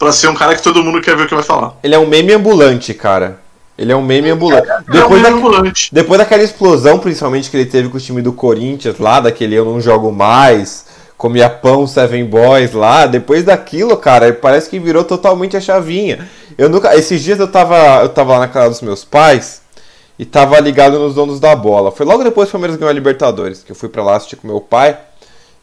para 0.00 0.12
ser 0.12 0.28
um 0.28 0.34
cara 0.34 0.56
que 0.56 0.62
todo 0.62 0.82
mundo 0.82 0.98
quer 1.02 1.14
ver 1.14 1.24
o 1.24 1.28
que 1.28 1.34
vai 1.34 1.44
falar. 1.44 1.74
Ele 1.82 1.94
é 1.94 1.98
um 1.98 2.06
meme 2.06 2.32
ambulante, 2.32 2.94
cara. 2.94 3.38
Ele 3.76 3.92
é 3.92 3.96
um 3.96 4.00
meme 4.00 4.30
ambulante. 4.30 4.66
É, 4.66 4.78
depois, 4.78 5.02
é 5.02 5.06
um 5.06 5.10
meme 5.10 5.28
ambulante. 5.28 5.90
depois 5.92 6.18
daquela 6.18 6.42
explosão, 6.42 6.98
principalmente 6.98 7.50
que 7.50 7.56
ele 7.58 7.66
teve 7.66 7.90
com 7.90 7.98
o 7.98 8.00
time 8.00 8.22
do 8.22 8.32
Corinthians 8.32 8.98
lá, 8.98 9.20
daquele 9.20 9.54
eu 9.54 9.66
não 9.66 9.78
jogo 9.78 10.10
mais, 10.10 10.86
comia 11.18 11.50
pão 11.50 11.86
Seven 11.86 12.24
Boys 12.24 12.72
lá, 12.72 13.04
depois 13.04 13.44
daquilo, 13.44 13.94
cara, 13.94 14.32
parece 14.32 14.70
que 14.70 14.78
virou 14.78 15.04
totalmente 15.04 15.54
a 15.54 15.60
chavinha. 15.60 16.26
Eu 16.56 16.70
nunca, 16.70 16.96
esses 16.96 17.22
dias 17.22 17.38
eu 17.38 17.48
tava, 17.48 18.00
eu 18.00 18.08
tava 18.08 18.32
lá 18.32 18.38
na 18.38 18.48
casa 18.48 18.70
dos 18.70 18.80
meus 18.80 19.04
pais 19.04 19.60
e 20.18 20.24
tava 20.24 20.58
ligado 20.60 20.98
nos 20.98 21.14
donos 21.14 21.38
da 21.38 21.54
bola. 21.54 21.92
Foi 21.92 22.06
logo 22.06 22.24
depois 22.24 22.48
que 22.48 22.52
o 22.52 22.52
Palmeiras 22.52 22.78
ganhou 22.78 22.88
a 22.88 22.94
Libertadores, 22.94 23.62
que 23.62 23.70
eu 23.70 23.76
fui 23.76 23.90
para 23.90 24.02
lá 24.02 24.16
assistir 24.16 24.36
com 24.36 24.48
meu 24.48 24.62
pai. 24.62 24.96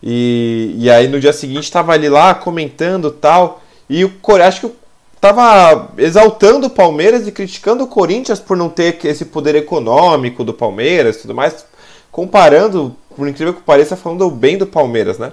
E, 0.01 0.75
e 0.77 0.91
aí 0.91 1.07
no 1.07 1.19
dia 1.19 1.33
seguinte 1.33 1.71
tava 1.71 1.93
ali 1.93 2.07
lá 2.07 2.35
comentando 2.35 3.09
tal. 3.09 3.63
E 3.89 4.03
o 4.03 4.11
acho 4.43 4.67
que 4.67 4.75
tava 5.19 5.89
exaltando 5.97 6.67
o 6.67 6.69
Palmeiras 6.69 7.27
e 7.27 7.31
criticando 7.31 7.83
o 7.83 7.87
Corinthians 7.87 8.39
por 8.39 8.55
não 8.55 8.69
ter 8.69 8.99
esse 9.05 9.25
poder 9.25 9.55
econômico 9.55 10.43
do 10.43 10.53
Palmeiras 10.53 11.17
e 11.17 11.21
tudo 11.21 11.33
mais, 11.33 11.65
comparando, 12.11 12.95
por 13.15 13.27
incrível 13.27 13.53
que 13.53 13.61
pareça, 13.61 13.95
falando 13.95 14.29
bem 14.29 14.57
do 14.57 14.67
Palmeiras, 14.67 15.17
né? 15.17 15.31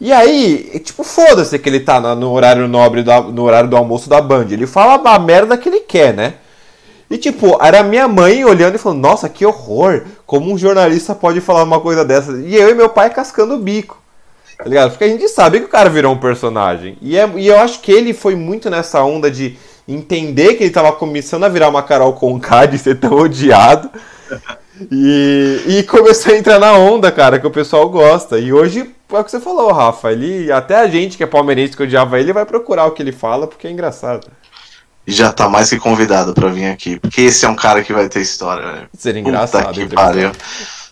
E 0.00 0.12
aí, 0.12 0.80
tipo, 0.84 1.02
foda-se 1.02 1.58
que 1.58 1.68
ele 1.68 1.80
tá 1.80 2.14
no 2.14 2.30
horário 2.30 2.68
nobre, 2.68 3.02
no 3.32 3.42
horário 3.42 3.68
do 3.68 3.76
almoço 3.76 4.08
da 4.08 4.20
Band. 4.20 4.46
Ele 4.50 4.66
fala 4.66 5.00
a 5.12 5.18
merda 5.18 5.58
que 5.58 5.68
ele 5.68 5.80
quer, 5.80 6.14
né? 6.14 6.34
E 7.10 7.16
tipo, 7.16 7.58
era 7.60 7.82
minha 7.82 8.06
mãe 8.06 8.44
olhando 8.44 8.74
e 8.76 8.78
falando, 8.78 9.00
nossa, 9.00 9.28
que 9.28 9.44
horror! 9.44 10.04
Como 10.26 10.52
um 10.52 10.58
jornalista 10.58 11.14
pode 11.14 11.40
falar 11.40 11.64
uma 11.64 11.80
coisa 11.80 12.04
dessa? 12.04 12.32
E 12.32 12.54
eu 12.54 12.70
e 12.70 12.74
meu 12.74 12.90
pai 12.90 13.10
cascando 13.10 13.54
o 13.54 13.58
bico. 13.58 13.97
Tá 14.58 14.64
ligado? 14.64 14.90
Porque 14.90 15.04
a 15.04 15.08
gente 15.08 15.28
sabe 15.28 15.60
que 15.60 15.66
o 15.66 15.70
cara 15.70 15.88
virou 15.88 16.12
um 16.12 16.18
personagem. 16.18 16.98
E, 17.00 17.16
é, 17.16 17.30
e 17.36 17.46
eu 17.46 17.60
acho 17.60 17.80
que 17.80 17.92
ele 17.92 18.12
foi 18.12 18.34
muito 18.34 18.68
nessa 18.68 19.02
onda 19.04 19.30
de 19.30 19.56
entender 19.86 20.54
que 20.54 20.64
ele 20.64 20.72
tava 20.72 20.92
começando 20.92 21.44
a 21.44 21.48
virar 21.48 21.68
uma 21.68 21.82
Carol 21.82 22.12
Conká, 22.12 22.66
de 22.66 22.76
ser 22.76 22.98
tão 22.98 23.12
odiado. 23.12 23.88
E, 24.90 25.62
e 25.66 25.82
começou 25.84 26.34
a 26.34 26.36
entrar 26.36 26.58
na 26.58 26.72
onda, 26.72 27.10
cara, 27.10 27.38
que 27.38 27.46
o 27.46 27.50
pessoal 27.50 27.88
gosta. 27.88 28.38
E 28.38 28.52
hoje, 28.52 28.94
é 29.10 29.18
o 29.18 29.24
que 29.24 29.30
você 29.30 29.40
falou, 29.40 29.72
Rafa. 29.72 30.10
Ele, 30.10 30.50
até 30.50 30.76
a 30.76 30.88
gente 30.88 31.16
que 31.16 31.22
é 31.22 31.26
palmeirense 31.26 31.76
que 31.76 31.82
odiava 31.82 32.18
ele 32.18 32.32
vai 32.32 32.44
procurar 32.44 32.86
o 32.86 32.90
que 32.90 33.02
ele 33.02 33.12
fala, 33.12 33.46
porque 33.46 33.68
é 33.68 33.70
engraçado. 33.70 34.26
E 35.06 35.12
já 35.12 35.32
tá 35.32 35.48
mais 35.48 35.70
que 35.70 35.78
convidado 35.78 36.34
para 36.34 36.48
vir 36.48 36.66
aqui, 36.66 36.98
porque 36.98 37.22
esse 37.22 37.46
é 37.46 37.48
um 37.48 37.56
cara 37.56 37.82
que 37.82 37.92
vai 37.92 38.08
ter 38.08 38.20
história, 38.20 38.72
velho. 38.72 38.88
Seria 38.96 39.20
engraçado. 39.20 39.72
que 39.72 39.86
pariu. 39.86 40.32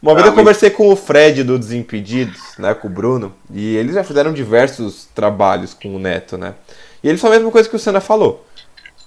Uma 0.07 0.15
vez 0.15 0.25
eu 0.25 0.35
conversei 0.35 0.71
com 0.71 0.89
o 0.89 0.95
Fred 0.95 1.43
do 1.43 1.59
Desimpedidos, 1.59 2.41
né, 2.61 2.73
com 2.75 2.87
o 2.87 2.91
Bruno, 2.91 3.35
e 3.53 3.75
eles 3.75 3.93
já 3.93 4.05
fizeram 4.05 4.33
diversos 4.33 5.09
trabalhos 5.13 5.75
com 5.75 5.97
o 5.97 5.99
Neto, 5.99 6.39
né? 6.39 6.55
E 7.03 7.09
ele 7.09 7.19
falou 7.19 7.35
a 7.35 7.39
mesma 7.41 7.51
coisa 7.51 7.69
que 7.69 7.75
o 7.75 7.79
Senna 7.79 8.01
falou. 8.01 8.47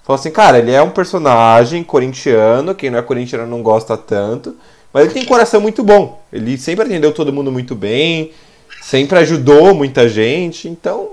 Falou 0.04 0.20
assim, 0.20 0.30
cara, 0.30 0.60
ele 0.60 0.74
é 0.74 0.82
um 0.82 0.90
personagem 0.90 1.86
corintiano, 1.86 2.76
quem 2.76 2.90
não 2.90 3.00
é 3.00 3.02
corintiano 3.02 3.48
não 3.48 3.64
gosta 3.64 3.96
tanto, 3.96 4.58
mas 4.92 5.06
ele 5.06 5.14
tem 5.14 5.24
um 5.24 5.28
coração 5.28 5.62
muito 5.62 5.86
bom. 5.86 6.22
Ele 6.34 6.58
sempre 6.58 6.84
atendeu 6.84 7.14
todo 7.14 7.32
mundo 7.32 7.50
muito 7.50 7.76
bem, 7.76 8.34
sempre 8.82 9.20
ajudou 9.20 9.74
muita 9.74 10.10
gente, 10.10 10.68
então 10.68 11.12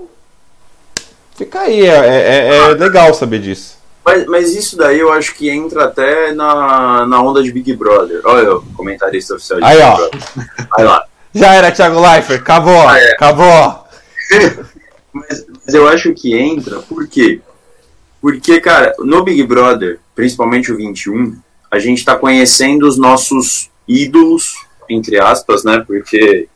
fica 1.33 1.61
aí, 1.61 1.85
é, 1.85 1.95
é, 1.95 2.57
é 2.57 2.67
legal 2.73 3.13
saber 3.13 3.39
disso. 3.39 3.76
Mas, 4.07 4.25
mas 4.25 4.55
isso 4.55 4.77
daí 4.77 5.01
eu 5.01 5.11
acho 5.11 5.35
que 5.35 5.49
entra 5.49 5.83
até 5.83 6.31
na, 6.31 7.05
na 7.05 7.21
onda 7.21 7.43
de 7.43 7.51
Big 7.51 7.75
Brother. 7.75 8.21
Olha 8.23 8.55
o 8.55 8.61
comentarista 8.67 9.35
oficial 9.35 9.59
de 9.59 9.65
Aí, 9.65 9.75
Big 9.75 9.85
ó. 9.85 9.95
Brother. 9.97 10.21
Aí 10.77 10.85
lá. 10.85 11.05
Já 11.35 11.53
era, 11.53 11.71
Thiago 11.73 11.99
Leifert. 11.99 12.39
Acabou, 12.39 12.87
ah, 12.87 12.97
é. 12.97 13.11
acabou. 13.11 13.85
mas, 15.11 15.45
mas 15.65 15.75
eu 15.75 15.89
acho 15.89 16.13
que 16.13 16.33
entra, 16.33 16.79
por 16.79 17.05
quê? 17.05 17.41
Porque, 18.21 18.61
cara, 18.61 18.95
no 18.99 19.25
Big 19.25 19.43
Brother, 19.43 19.99
principalmente 20.15 20.71
o 20.71 20.77
21, 20.77 21.37
a 21.69 21.77
gente 21.77 22.05
tá 22.05 22.15
conhecendo 22.15 22.87
os 22.87 22.97
nossos 22.97 23.69
ídolos, 23.85 24.55
entre 24.89 25.19
aspas, 25.19 25.65
né? 25.65 25.83
Porque, 25.85 26.47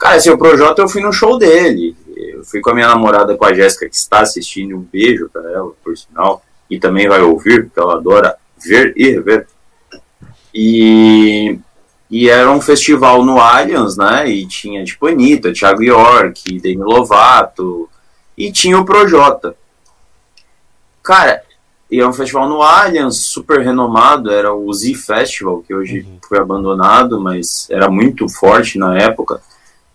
cara, 0.00 0.16
assim, 0.16 0.30
o 0.30 0.38
Projota 0.38 0.80
eu 0.80 0.88
fui 0.88 1.02
no 1.02 1.12
show 1.12 1.36
dele. 1.36 1.94
Eu 2.16 2.42
fui 2.44 2.62
com 2.62 2.70
a 2.70 2.74
minha 2.74 2.88
namorada, 2.88 3.36
com 3.36 3.44
a 3.44 3.52
Jéssica, 3.52 3.86
que 3.86 3.94
está 3.94 4.20
assistindo. 4.20 4.74
Um 4.74 4.80
beijo 4.80 5.28
para 5.30 5.50
ela, 5.50 5.70
por 5.84 5.94
sinal 5.98 6.42
e 6.72 6.78
também 6.78 7.06
vai 7.06 7.20
ouvir, 7.20 7.64
porque 7.66 7.78
ela 7.78 7.96
adora 7.96 8.34
ver 8.56 8.94
e 8.96 9.10
rever. 9.10 9.46
E, 10.54 11.58
e 12.10 12.30
era 12.30 12.50
um 12.50 12.62
festival 12.62 13.22
no 13.22 13.38
Allianz, 13.38 13.98
né? 13.98 14.26
E 14.26 14.46
tinha 14.46 14.82
tipo 14.82 15.06
Anitta, 15.06 15.52
Thiago 15.52 15.82
York, 15.82 16.58
Demi 16.60 16.82
Lovato, 16.82 17.90
e 18.38 18.50
tinha 18.50 18.78
o 18.78 18.86
Projota. 18.86 19.54
Cara, 21.02 21.42
e 21.90 22.00
é 22.00 22.08
um 22.08 22.12
festival 22.14 22.48
no 22.48 22.62
Allianz, 22.62 23.26
super 23.26 23.60
renomado, 23.60 24.30
era 24.30 24.54
o 24.54 24.72
Z 24.72 24.94
Festival, 24.94 25.62
que 25.62 25.74
hoje 25.74 26.00
uhum. 26.00 26.16
foi 26.26 26.38
abandonado, 26.38 27.20
mas 27.20 27.68
era 27.68 27.90
muito 27.90 28.26
forte 28.30 28.78
na 28.78 28.96
época. 28.96 29.42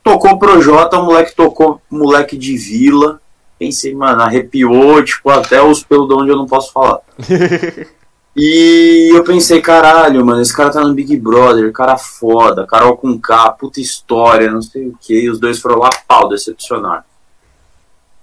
Tocou 0.04 0.34
o 0.34 0.40
Projota, 0.40 1.00
o 1.00 1.06
moleque 1.06 1.36
tocou 1.36 1.82
moleque 1.90 2.38
de 2.38 2.56
vila, 2.56 3.20
pensei, 3.58 3.94
mano, 3.94 4.22
arrepiou, 4.22 5.04
tipo, 5.04 5.30
até 5.30 5.62
os 5.62 5.84
pelos 5.84 6.08
de 6.08 6.14
onde 6.14 6.32
eu 6.32 6.38
não 6.38 6.46
posso 6.46 6.72
falar. 6.72 7.00
e 8.36 9.12
eu 9.14 9.24
pensei, 9.24 9.62
caralho, 9.62 10.26
mano, 10.26 10.42
esse 10.42 10.56
cara 10.56 10.70
tá 10.70 10.82
no 10.82 10.94
Big 10.94 11.18
Brother, 11.18 11.72
cara 11.72 11.98
foda, 11.98 12.68
Carol 12.68 12.98
com 12.98 13.20
K, 13.20 13.52
puta 13.52 13.82
história, 13.82 14.52
não 14.52 14.62
sei 14.62 14.88
o 14.88 14.98
que, 15.00 15.22
e 15.22 15.30
os 15.30 15.40
dois 15.40 15.60
foram 15.60 15.80
lá, 15.80 15.90
pau, 16.08 16.30
decepcionar. 16.30 17.06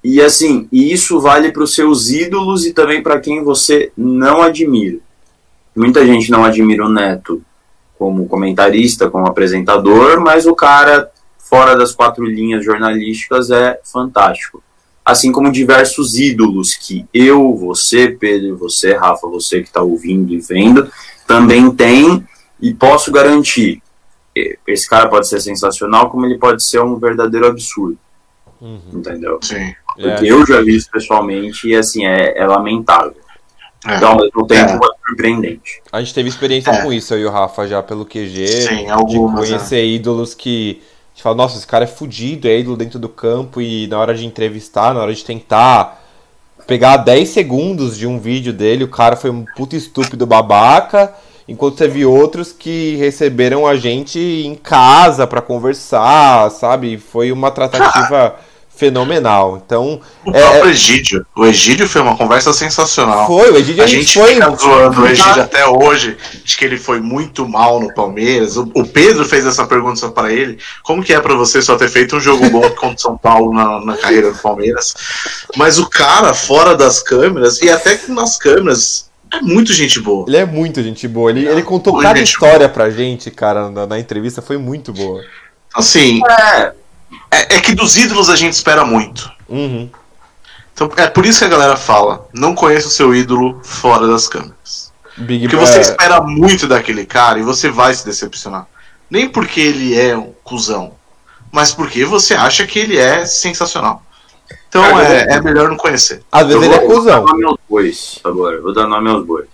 E 0.02 0.20
assim, 0.20 0.68
e 0.70 0.92
isso 0.92 1.18
vale 1.18 1.50
para 1.50 1.62
os 1.62 1.74
seus 1.74 2.10
ídolos 2.10 2.66
e 2.66 2.72
também 2.72 3.02
para 3.02 3.18
quem 3.18 3.42
você 3.42 3.90
não 3.96 4.42
admira. 4.42 4.98
Muita 5.74 6.06
gente 6.06 6.30
não 6.30 6.44
admira 6.44 6.84
o 6.84 6.90
Neto 6.90 7.42
como 7.98 8.26
comentarista, 8.28 9.08
como 9.08 9.26
apresentador, 9.26 10.20
mas 10.20 10.46
o 10.46 10.54
cara, 10.54 11.10
fora 11.38 11.74
das 11.74 11.92
quatro 11.92 12.24
linhas 12.24 12.64
jornalísticas, 12.64 13.50
é 13.50 13.80
fantástico 13.82 14.62
assim 15.04 15.30
como 15.30 15.52
diversos 15.52 16.18
ídolos 16.18 16.74
que 16.74 17.06
eu, 17.12 17.54
você, 17.54 18.08
Pedro, 18.08 18.56
você, 18.56 18.94
Rafa, 18.94 19.28
você 19.28 19.60
que 19.60 19.68
está 19.68 19.82
ouvindo 19.82 20.32
e 20.32 20.40
vendo, 20.40 20.90
também 21.26 21.70
tem 21.70 22.26
e 22.60 22.72
posso 22.72 23.12
garantir. 23.12 23.82
Esse 24.66 24.88
cara 24.88 25.08
pode 25.08 25.28
ser 25.28 25.40
sensacional, 25.40 26.10
como 26.10 26.24
ele 26.26 26.38
pode 26.38 26.64
ser 26.64 26.80
um 26.80 26.96
verdadeiro 26.96 27.46
absurdo. 27.46 27.98
Uhum. 28.60 28.80
Entendeu? 28.94 29.38
Sim. 29.42 29.74
Porque 29.94 30.26
é. 30.26 30.32
eu 30.32 30.46
já 30.46 30.60
vi 30.62 30.74
isso 30.74 30.90
pessoalmente 30.90 31.68
e 31.68 31.76
assim, 31.76 32.06
é, 32.06 32.38
é 32.38 32.46
lamentável. 32.46 33.22
É. 33.86 33.96
Então, 33.96 34.12
ao 34.12 34.16
mesmo 34.16 34.46
tempo, 34.46 34.70
é. 34.70 34.74
é 34.74 35.08
surpreendente. 35.08 35.82
A 35.92 36.00
gente 36.00 36.14
teve 36.14 36.28
experiência 36.28 36.70
é. 36.70 36.82
com 36.82 36.92
isso, 36.92 37.12
eu 37.14 37.20
e 37.20 37.24
o 37.26 37.30
Rafa, 37.30 37.66
já 37.66 37.82
pelo 37.82 38.06
QG. 38.06 38.46
Sim, 38.48 38.88
algumas, 38.88 39.44
de 39.44 39.52
conhecer 39.52 39.76
é. 39.76 39.86
ídolos 39.86 40.34
que 40.34 40.82
gente 41.14 41.22
fala, 41.22 41.36
nossa, 41.36 41.56
esse 41.56 41.66
cara 41.66 41.84
é 41.84 41.86
fudido, 41.86 42.48
é 42.48 42.58
ídolo 42.58 42.76
dentro 42.76 42.98
do 42.98 43.08
campo 43.08 43.60
e 43.60 43.86
na 43.86 43.98
hora 43.98 44.14
de 44.14 44.26
entrevistar, 44.26 44.92
na 44.92 45.00
hora 45.00 45.14
de 45.14 45.24
tentar 45.24 46.02
pegar 46.66 46.96
10 46.98 47.28
segundos 47.28 47.96
de 47.96 48.06
um 48.06 48.18
vídeo 48.18 48.52
dele, 48.52 48.84
o 48.84 48.88
cara 48.88 49.14
foi 49.14 49.30
um 49.30 49.44
puto 49.56 49.76
estúpido 49.76 50.26
babaca, 50.26 51.14
enquanto 51.46 51.78
você 51.78 51.86
viu 51.86 52.12
outros 52.12 52.52
que 52.52 52.96
receberam 52.96 53.66
a 53.66 53.76
gente 53.76 54.18
em 54.18 54.54
casa 54.56 55.26
para 55.26 55.40
conversar, 55.40 56.50
sabe? 56.50 56.98
Foi 56.98 57.30
uma 57.30 57.50
tratativa 57.50 58.36
fenomenal. 58.76 59.62
Então, 59.64 60.00
o 60.24 60.30
é, 60.30 60.40
próprio 60.40 60.70
Egídio. 60.70 61.26
O 61.36 61.44
Egídio 61.44 61.88
foi 61.88 62.00
uma 62.00 62.16
conversa 62.16 62.52
sensacional. 62.52 63.26
Foi, 63.26 63.50
o 63.50 63.56
Egídio 63.56 63.82
a, 63.82 63.84
a 63.84 63.88
gente 63.88 64.18
foi. 64.18 64.34
Fica 64.34 64.56
zoando 64.56 65.02
o 65.02 65.06
Egídio 65.06 65.42
até 65.42 65.66
hoje, 65.66 66.16
de 66.44 66.56
que 66.56 66.64
ele 66.64 66.76
foi 66.76 67.00
muito 67.00 67.48
mal 67.48 67.80
no 67.80 67.92
Palmeiras. 67.94 68.56
O, 68.56 68.70
o 68.74 68.86
Pedro 68.86 69.24
fez 69.24 69.46
essa 69.46 69.66
pergunta 69.66 70.08
para 70.10 70.32
ele: 70.32 70.58
como 70.82 71.02
que 71.02 71.12
é 71.12 71.20
para 71.20 71.34
você 71.34 71.62
só 71.62 71.76
ter 71.76 71.88
feito 71.88 72.16
um 72.16 72.20
jogo 72.20 72.48
bom 72.50 72.68
contra 72.74 72.96
o 72.96 72.98
São 72.98 73.16
Paulo 73.16 73.52
na, 73.52 73.84
na 73.84 73.96
carreira 73.96 74.32
do 74.32 74.38
Palmeiras? 74.38 74.94
Mas 75.56 75.78
o 75.78 75.88
cara, 75.88 76.34
fora 76.34 76.76
das 76.76 77.00
câmeras, 77.00 77.60
e 77.60 77.70
até 77.70 77.98
nas 78.08 78.36
câmeras, 78.36 79.08
é 79.32 79.40
muito 79.40 79.72
gente 79.72 80.00
boa. 80.00 80.24
Ele 80.28 80.36
é 80.36 80.44
muito 80.44 80.82
gente 80.82 81.06
boa. 81.08 81.30
Ele, 81.30 81.46
é, 81.46 81.52
ele 81.52 81.62
contou 81.62 81.98
cada 81.98 82.20
história 82.20 82.58
boa. 82.60 82.68
pra 82.68 82.90
gente, 82.90 83.30
cara, 83.30 83.70
na, 83.70 83.86
na, 83.86 83.98
entrevista, 83.98 84.42
foi 84.42 84.58
muito 84.58 84.92
boa. 84.92 85.20
Assim, 85.74 86.20
é, 86.28 86.72
é, 87.34 87.56
é, 87.56 87.60
que 87.60 87.74
dos 87.74 87.96
ídolos 87.96 88.30
a 88.30 88.36
gente 88.36 88.52
espera 88.52 88.84
muito. 88.84 89.30
Uhum. 89.48 89.90
Então 90.72 90.90
é 90.96 91.06
por 91.06 91.24
isso 91.24 91.38
que 91.40 91.44
a 91.44 91.48
galera 91.48 91.76
fala: 91.76 92.28
não 92.32 92.54
conheça 92.54 92.88
o 92.88 92.90
seu 92.90 93.14
ídolo 93.14 93.60
fora 93.62 94.06
das 94.06 94.28
câmeras. 94.28 94.92
Big 95.16 95.48
porque 95.48 95.56
você 95.56 95.80
espera 95.80 96.20
muito 96.20 96.66
daquele 96.66 97.06
cara 97.06 97.38
e 97.38 97.42
você 97.42 97.70
vai 97.70 97.94
se 97.94 98.04
decepcionar. 98.04 98.66
Nem 99.08 99.28
porque 99.28 99.60
ele 99.60 99.98
é 99.98 100.16
um 100.16 100.32
cuzão, 100.42 100.94
mas 101.52 101.72
porque 101.72 102.04
você 102.04 102.34
acha 102.34 102.66
que 102.66 102.78
ele 102.78 102.98
é 102.98 103.24
sensacional. 103.24 104.02
Então 104.68 104.82
cara, 104.82 105.14
é, 105.14 105.34
é, 105.34 105.40
melhor 105.40 105.68
não 105.68 105.76
conhecer. 105.76 106.22
Às 106.32 106.48
vezes 106.48 106.62
ele 106.62 106.74
é 106.74 106.78
cuzão. 106.78 107.22
Vou 107.22 107.26
dar 107.26 107.32
nome 107.32 107.44
aos 107.44 107.58
bois 107.68 108.18
agora. 108.24 108.60
Vou 108.60 108.74
dar 108.74 108.86
nome 108.88 109.08
aos 109.08 109.24
bois. 109.24 109.46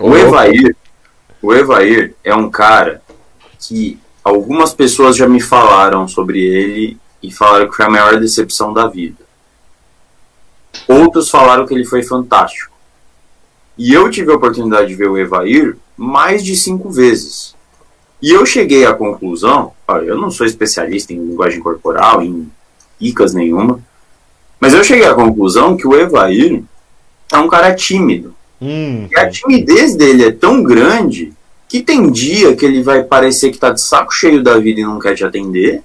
O 0.00 0.16
Evair, 0.16 0.76
o 1.40 1.54
Evair 1.54 2.14
é 2.24 2.34
um 2.34 2.50
cara 2.50 3.02
que 3.60 3.98
algumas 4.28 4.72
pessoas 4.72 5.16
já 5.16 5.28
me 5.28 5.40
falaram 5.40 6.06
sobre 6.06 6.40
ele 6.40 6.98
e 7.22 7.32
falaram 7.32 7.68
que 7.68 7.76
foi 7.76 7.86
a 7.86 7.90
maior 7.90 8.18
decepção 8.18 8.72
da 8.72 8.86
vida. 8.86 9.26
Outros 10.86 11.30
falaram 11.30 11.66
que 11.66 11.74
ele 11.74 11.84
foi 11.84 12.02
fantástico. 12.02 12.76
E 13.76 13.92
eu 13.92 14.10
tive 14.10 14.32
a 14.32 14.36
oportunidade 14.36 14.88
de 14.88 14.94
ver 14.94 15.08
o 15.08 15.18
Evair 15.18 15.76
mais 15.96 16.44
de 16.44 16.56
cinco 16.56 16.90
vezes. 16.90 17.54
E 18.20 18.30
eu 18.30 18.44
cheguei 18.44 18.84
à 18.84 18.92
conclusão, 18.92 19.72
olha, 19.86 20.06
eu 20.06 20.16
não 20.16 20.30
sou 20.30 20.46
especialista 20.46 21.12
em 21.12 21.24
linguagem 21.24 21.60
corporal, 21.60 22.20
em 22.22 22.50
icas 23.00 23.32
nenhuma, 23.32 23.80
mas 24.60 24.74
eu 24.74 24.82
cheguei 24.82 25.06
à 25.06 25.14
conclusão 25.14 25.76
que 25.76 25.86
o 25.86 25.94
Evair 25.94 26.64
é 27.32 27.38
um 27.38 27.48
cara 27.48 27.74
tímido. 27.74 28.34
Hum. 28.60 29.06
E 29.08 29.16
a 29.16 29.30
timidez 29.30 29.94
dele 29.94 30.24
é 30.24 30.32
tão 30.32 30.64
grande 30.64 31.32
que 31.68 31.82
tem 31.82 32.10
dia 32.10 32.56
que 32.56 32.64
ele 32.64 32.82
vai 32.82 33.04
parecer 33.04 33.50
que 33.50 33.58
tá 33.58 33.70
de 33.70 33.80
saco 33.80 34.12
cheio 34.12 34.42
da 34.42 34.58
vida 34.58 34.80
e 34.80 34.84
não 34.84 34.98
quer 34.98 35.14
te 35.14 35.24
atender, 35.24 35.82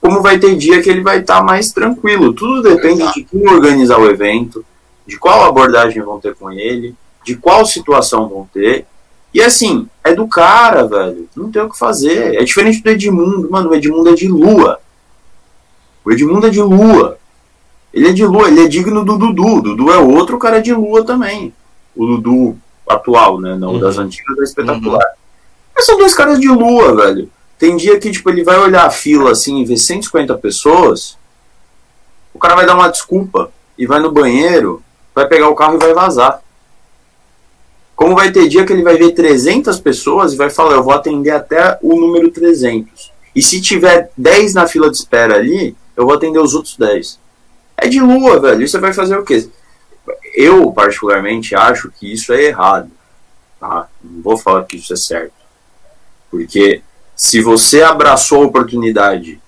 como 0.00 0.22
vai 0.22 0.38
ter 0.38 0.56
dia 0.56 0.80
que 0.80 0.88
ele 0.88 1.02
vai 1.02 1.18
estar 1.18 1.38
tá 1.38 1.42
mais 1.42 1.72
tranquilo. 1.72 2.32
Tudo 2.32 2.62
depende 2.62 3.02
Exato. 3.02 3.18
de 3.18 3.24
quem 3.24 3.48
organizar 3.48 3.98
o 3.98 4.08
evento, 4.08 4.64
de 5.04 5.18
qual 5.18 5.44
abordagem 5.44 6.02
vão 6.02 6.20
ter 6.20 6.34
com 6.36 6.50
ele, 6.50 6.94
de 7.24 7.34
qual 7.34 7.66
situação 7.66 8.28
vão 8.28 8.48
ter. 8.52 8.86
E 9.34 9.42
assim, 9.42 9.88
é 10.04 10.14
do 10.14 10.28
cara, 10.28 10.86
velho. 10.86 11.28
Não 11.34 11.50
tem 11.50 11.60
o 11.62 11.68
que 11.68 11.78
fazer. 11.78 12.36
É 12.36 12.44
diferente 12.44 12.82
do 12.82 12.88
Edmundo. 12.88 13.50
Mano, 13.50 13.70
o 13.70 13.74
Edmundo 13.74 14.10
é 14.10 14.14
de 14.14 14.28
lua. 14.28 14.80
O 16.04 16.12
Edmundo 16.12 16.46
é 16.46 16.50
de 16.50 16.62
lua. 16.62 17.18
Ele 17.92 18.08
é 18.08 18.12
de 18.12 18.24
lua, 18.24 18.48
ele 18.48 18.64
é 18.64 18.68
digno 18.68 19.04
do 19.04 19.18
Dudu. 19.18 19.62
Dudu 19.62 19.90
é 19.90 19.98
outro 19.98 20.38
cara 20.38 20.60
de 20.60 20.72
lua 20.72 21.04
também. 21.04 21.52
O 21.96 22.06
Dudu 22.06 22.58
atual, 22.88 23.40
né? 23.40 23.56
Não 23.56 23.74
uhum. 23.74 23.80
das 23.80 23.98
antigas, 23.98 24.38
é 24.38 24.42
espetacular. 24.42 25.04
Uhum. 25.04 25.18
Mas 25.74 25.86
são 25.86 25.98
dois 25.98 26.14
caras 26.14 26.40
de 26.40 26.48
lua, 26.48 26.94
velho. 26.96 27.30
Tem 27.58 27.76
dia 27.76 27.98
que, 27.98 28.10
tipo, 28.10 28.30
ele 28.30 28.44
vai 28.44 28.58
olhar 28.58 28.86
a 28.86 28.90
fila 28.90 29.32
assim 29.32 29.60
e 29.60 29.64
ver 29.64 29.76
150 29.76 30.36
pessoas, 30.38 31.16
o 32.32 32.38
cara 32.38 32.54
vai 32.54 32.66
dar 32.66 32.74
uma 32.74 32.88
desculpa 32.88 33.50
e 33.76 33.86
vai 33.86 33.98
no 34.00 34.12
banheiro, 34.12 34.82
vai 35.14 35.26
pegar 35.26 35.48
o 35.48 35.54
carro 35.54 35.74
e 35.74 35.78
vai 35.78 35.92
vazar. 35.92 36.40
Como 37.96 38.14
vai 38.14 38.30
ter 38.30 38.48
dia 38.48 38.64
que 38.64 38.72
ele 38.72 38.84
vai 38.84 38.96
ver 38.96 39.10
300 39.10 39.80
pessoas 39.80 40.32
e 40.32 40.36
vai 40.36 40.50
falar, 40.50 40.74
eu 40.74 40.84
vou 40.84 40.92
atender 40.92 41.30
até 41.30 41.78
o 41.82 41.98
número 41.98 42.30
300. 42.30 43.12
E 43.34 43.42
se 43.42 43.60
tiver 43.60 44.10
10 44.16 44.54
na 44.54 44.68
fila 44.68 44.88
de 44.88 44.96
espera 44.96 45.34
ali, 45.34 45.76
eu 45.96 46.04
vou 46.04 46.14
atender 46.14 46.38
os 46.38 46.54
outros 46.54 46.76
10. 46.76 47.18
É 47.76 47.88
de 47.88 48.00
lua, 48.00 48.38
velho. 48.38 48.62
E 48.62 48.68
você 48.68 48.78
vai 48.78 48.92
fazer 48.92 49.18
o 49.18 49.24
quê? 49.24 49.48
Eu, 50.34 50.70
particularmente, 50.72 51.54
acho 51.54 51.90
que 51.90 52.12
isso 52.12 52.32
é 52.32 52.44
errado. 52.44 52.90
Tá? 53.58 53.88
Não 54.02 54.22
vou 54.22 54.36
falar 54.36 54.64
que 54.64 54.76
isso 54.76 54.92
é 54.92 54.96
certo. 54.96 55.32
Porque 56.30 56.82
se 57.16 57.40
você 57.40 57.82
abraçou 57.82 58.42
a 58.42 58.46
oportunidade 58.46 59.40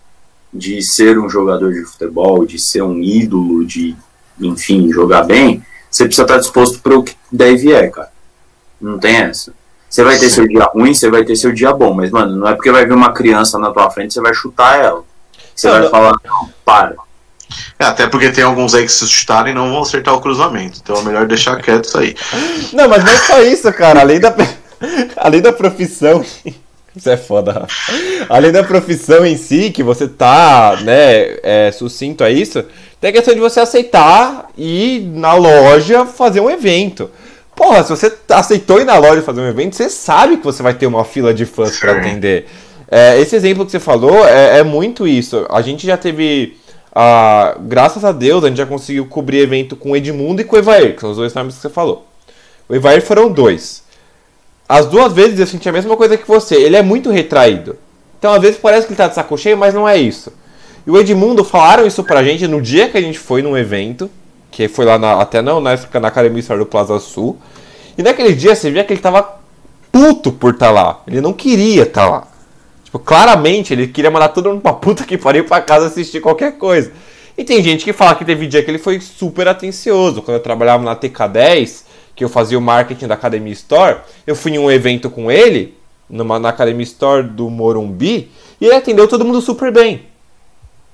de 0.53 0.83
ser 0.83 1.19
um 1.19 1.29
jogador 1.29 1.73
de 1.73 1.85
futebol, 1.85 2.45
de 2.45 2.59
ser 2.59 2.83
um 2.83 3.01
ídolo, 3.01 3.65
de, 3.65 3.97
enfim, 4.41 4.91
jogar 4.93 5.23
bem, 5.23 5.65
você 5.91 6.05
precisa 6.05 6.23
estar 6.23 6.39
disposto 6.39 6.81
para 6.81 6.99
o 6.99 7.05
que 7.05 7.15
deve 7.31 7.73
é, 7.73 7.89
cara. 7.89 8.11
Não 8.81 8.99
tem 8.99 9.17
essa. 9.17 9.53
Você 9.89 10.05
vai 10.05 10.19
ter 10.19 10.31
seu 10.31 10.47
dia 10.47 10.65
ruim, 10.65 10.95
você 10.95 11.11
vai 11.11 11.25
ter 11.25 11.37
seu 11.37 11.53
dia 11.53 11.73
bom, 11.73 11.93
mas, 11.93 12.11
mano, 12.11 12.37
não 12.37 12.49
é 12.49 12.55
porque 12.55 12.71
vai 12.71 12.87
ver 12.87 12.95
uma 12.95 13.13
criança 13.13 13.59
na 13.59 13.71
tua 13.73 13.91
frente, 13.91 14.15
você 14.15 14.21
vai 14.21 14.33
chutar 14.33 14.79
ela. 14.79 15.05
Você 15.55 15.67
não, 15.67 15.75
vai 15.75 15.83
não. 15.83 15.91
falar, 15.91 16.15
não, 16.25 16.49
para. 16.65 16.97
É, 17.79 17.85
até 17.85 18.07
porque 18.07 18.31
tem 18.31 18.45
alguns 18.45 18.75
aí 18.75 18.85
que 18.85 18.93
se 18.93 19.07
chutarem 19.09 19.55
não 19.55 19.71
vão 19.71 19.83
acertar 19.83 20.15
o 20.15 20.21
cruzamento. 20.21 20.81
Então 20.83 20.97
é 20.97 21.03
melhor 21.03 21.27
deixar 21.27 21.57
quieto 21.57 21.85
isso 21.85 21.99
aí. 21.99 22.15
Não, 22.73 22.89
mas 22.89 23.05
não 23.05 23.13
é 23.13 23.19
só 23.19 23.43
isso, 23.43 23.73
cara. 23.73 24.01
Além 24.01 24.21
da, 24.21 24.35
além 25.17 25.41
da 25.41 25.53
profissão. 25.53 26.25
Isso 26.95 27.09
é 27.09 27.17
foda. 27.17 27.69
Além 28.29 28.51
da 28.51 28.65
profissão 28.65 29.25
em 29.25 29.37
si, 29.37 29.71
que 29.71 29.83
você 29.83 30.09
tá, 30.09 30.77
né, 30.83 31.37
é, 31.43 31.71
sucinto 31.73 32.25
a 32.25 32.31
isso, 32.31 32.65
tem 33.01 33.11
a 33.11 33.13
questão 33.13 33.33
de 33.33 33.41
você 33.41 33.61
aceitar 33.61 34.49
ir 34.59 35.01
na 35.01 35.35
loja 35.35 36.05
fazer 36.05 36.41
um 36.41 36.51
evento. 36.51 37.09
Porra, 37.55 37.83
se 37.83 37.91
você 37.91 38.13
aceitou 38.31 38.81
ir 38.81 38.85
na 38.85 38.99
loja 38.99 39.23
fazer 39.23 39.41
um 39.41 39.49
evento, 39.49 39.77
você 39.77 39.89
sabe 39.89 40.39
que 40.39 40.45
você 40.45 40.63
vai 40.63 40.75
ter 40.75 40.87
uma 40.87 41.05
fila 41.05 41.33
de 41.33 41.47
fãs 41.47 41.79
para 41.79 41.93
atender. 41.93 42.47
É, 42.91 43.21
esse 43.21 43.37
exemplo 43.37 43.65
que 43.65 43.71
você 43.71 43.79
falou 43.79 44.27
é, 44.27 44.59
é, 44.59 44.63
muito 44.65 45.07
isso. 45.07 45.47
A 45.49 45.63
gente 45.63 45.87
já 45.87 45.97
teve. 45.97 46.57
Ah, 46.95 47.57
graças 47.61 48.05
a 48.05 48.13
Deus, 48.13 48.43
a 48.45 48.49
gente 48.49 48.57
já 48.57 48.67
conseguiu 48.67 49.07
cobrir 49.07 49.39
evento 49.39 49.77
com 49.77 49.97
Edmundo 49.97 50.41
e 50.41 50.45
com 50.45 50.57
Evair, 50.57 50.95
que 50.95 51.01
são 51.01 51.11
os 51.11 51.17
dois 51.17 51.33
nomes 51.35 51.55
que 51.55 51.63
você 51.63 51.69
falou. 51.69 52.07
O 52.69 52.75
Evair 52.75 53.03
foram 53.03 53.31
dois. 53.31 53.83
As 54.69 54.87
duas 54.87 55.13
vezes 55.13 55.39
eu 55.39 55.47
senti 55.47 55.69
a 55.69 55.73
mesma 55.73 55.97
coisa 55.97 56.17
que 56.17 56.27
você. 56.27 56.55
Ele 56.55 56.77
é 56.77 56.83
muito 56.83 57.11
retraído. 57.11 57.77
Então, 58.19 58.33
às 58.33 58.41
vezes 58.41 58.59
parece 58.59 58.87
que 58.87 58.93
ele 58.93 58.99
tá 58.99 59.09
de 59.09 59.15
saco 59.15 59.37
cheio, 59.37 59.57
mas 59.57 59.75
não 59.75 59.89
é 59.89 59.97
isso. 59.97 60.33
E 60.87 60.91
o 60.91 60.99
Edmundo 60.99 61.45
falaram 61.45 61.87
isso 61.87 62.05
pra 62.05 62.23
gente 62.23 62.47
no 62.47 62.61
dia 62.61 62.89
que 62.89 62.97
a 62.97 63.01
gente 63.01 63.19
foi 63.19 63.43
num 63.43 63.57
evento, 63.57 64.11
que 64.51 64.69
foi 64.69 64.85
lá 64.85 64.99
na, 64.99 65.21
até 65.21 65.43
não, 65.43 65.61
na, 65.61 65.79
na 66.01 66.09
Academia 66.09 66.41
História 66.41 66.63
do 66.63 66.69
Plaza 66.69 66.99
Sul. 66.99 67.39
E 67.97 68.03
naquele 68.03 68.35
dia 68.35 68.55
você 68.55 68.71
via 68.71 68.85
que 68.85 68.93
ele 68.93 69.01
tava 69.01 69.41
puto 69.91 70.33
por 70.33 70.55
estar 70.55 70.67
tá 70.67 70.73
lá. 70.73 71.01
Ele 71.07 71.21
não 71.21 71.33
queria 71.33 71.83
estar 71.83 72.05
tá 72.05 72.11
lá. 72.11 72.29
Tipo, 72.91 72.99
claramente 72.99 73.73
ele 73.73 73.87
queria 73.87 74.11
mandar 74.11 74.31
todo 74.31 74.51
mundo 74.51 74.63
pra 74.63 74.73
puta 74.73 75.05
que 75.05 75.17
pariu 75.17 75.45
pra 75.45 75.61
casa 75.61 75.87
assistir 75.87 76.21
qualquer 76.21 76.59
coisa. 76.59 76.91
E 77.39 77.45
tem 77.45 77.63
gente 77.63 77.85
que 77.85 77.93
fala 77.93 78.17
que 78.17 78.25
teve 78.25 78.49
dia 78.49 78.65
que 78.65 78.71
ele 78.71 78.79
foi 78.79 79.01
super 79.01 79.47
atencioso. 79.47 80.23
Quando 80.23 80.39
eu 80.39 80.43
trabalhava 80.43 80.83
na 80.83 80.97
TK10, 80.97 81.85
que 82.17 82.25
eu 82.25 82.29
fazia 82.29 82.59
o 82.59 82.61
marketing 82.61 83.07
da 83.07 83.15
Academy 83.15 83.53
Store, 83.53 83.99
eu 84.27 84.35
fui 84.35 84.53
em 84.53 84.59
um 84.59 84.69
evento 84.69 85.09
com 85.09 85.31
ele, 85.31 85.79
numa, 86.09 86.41
na 86.41 86.49
Academy 86.49 86.83
Store 86.83 87.23
do 87.23 87.49
Morumbi, 87.49 88.29
e 88.61 88.67
ele 88.67 88.75
atendeu 88.75 89.07
todo 89.07 89.25
mundo 89.25 89.41
super 89.41 89.73
bem. 89.73 90.07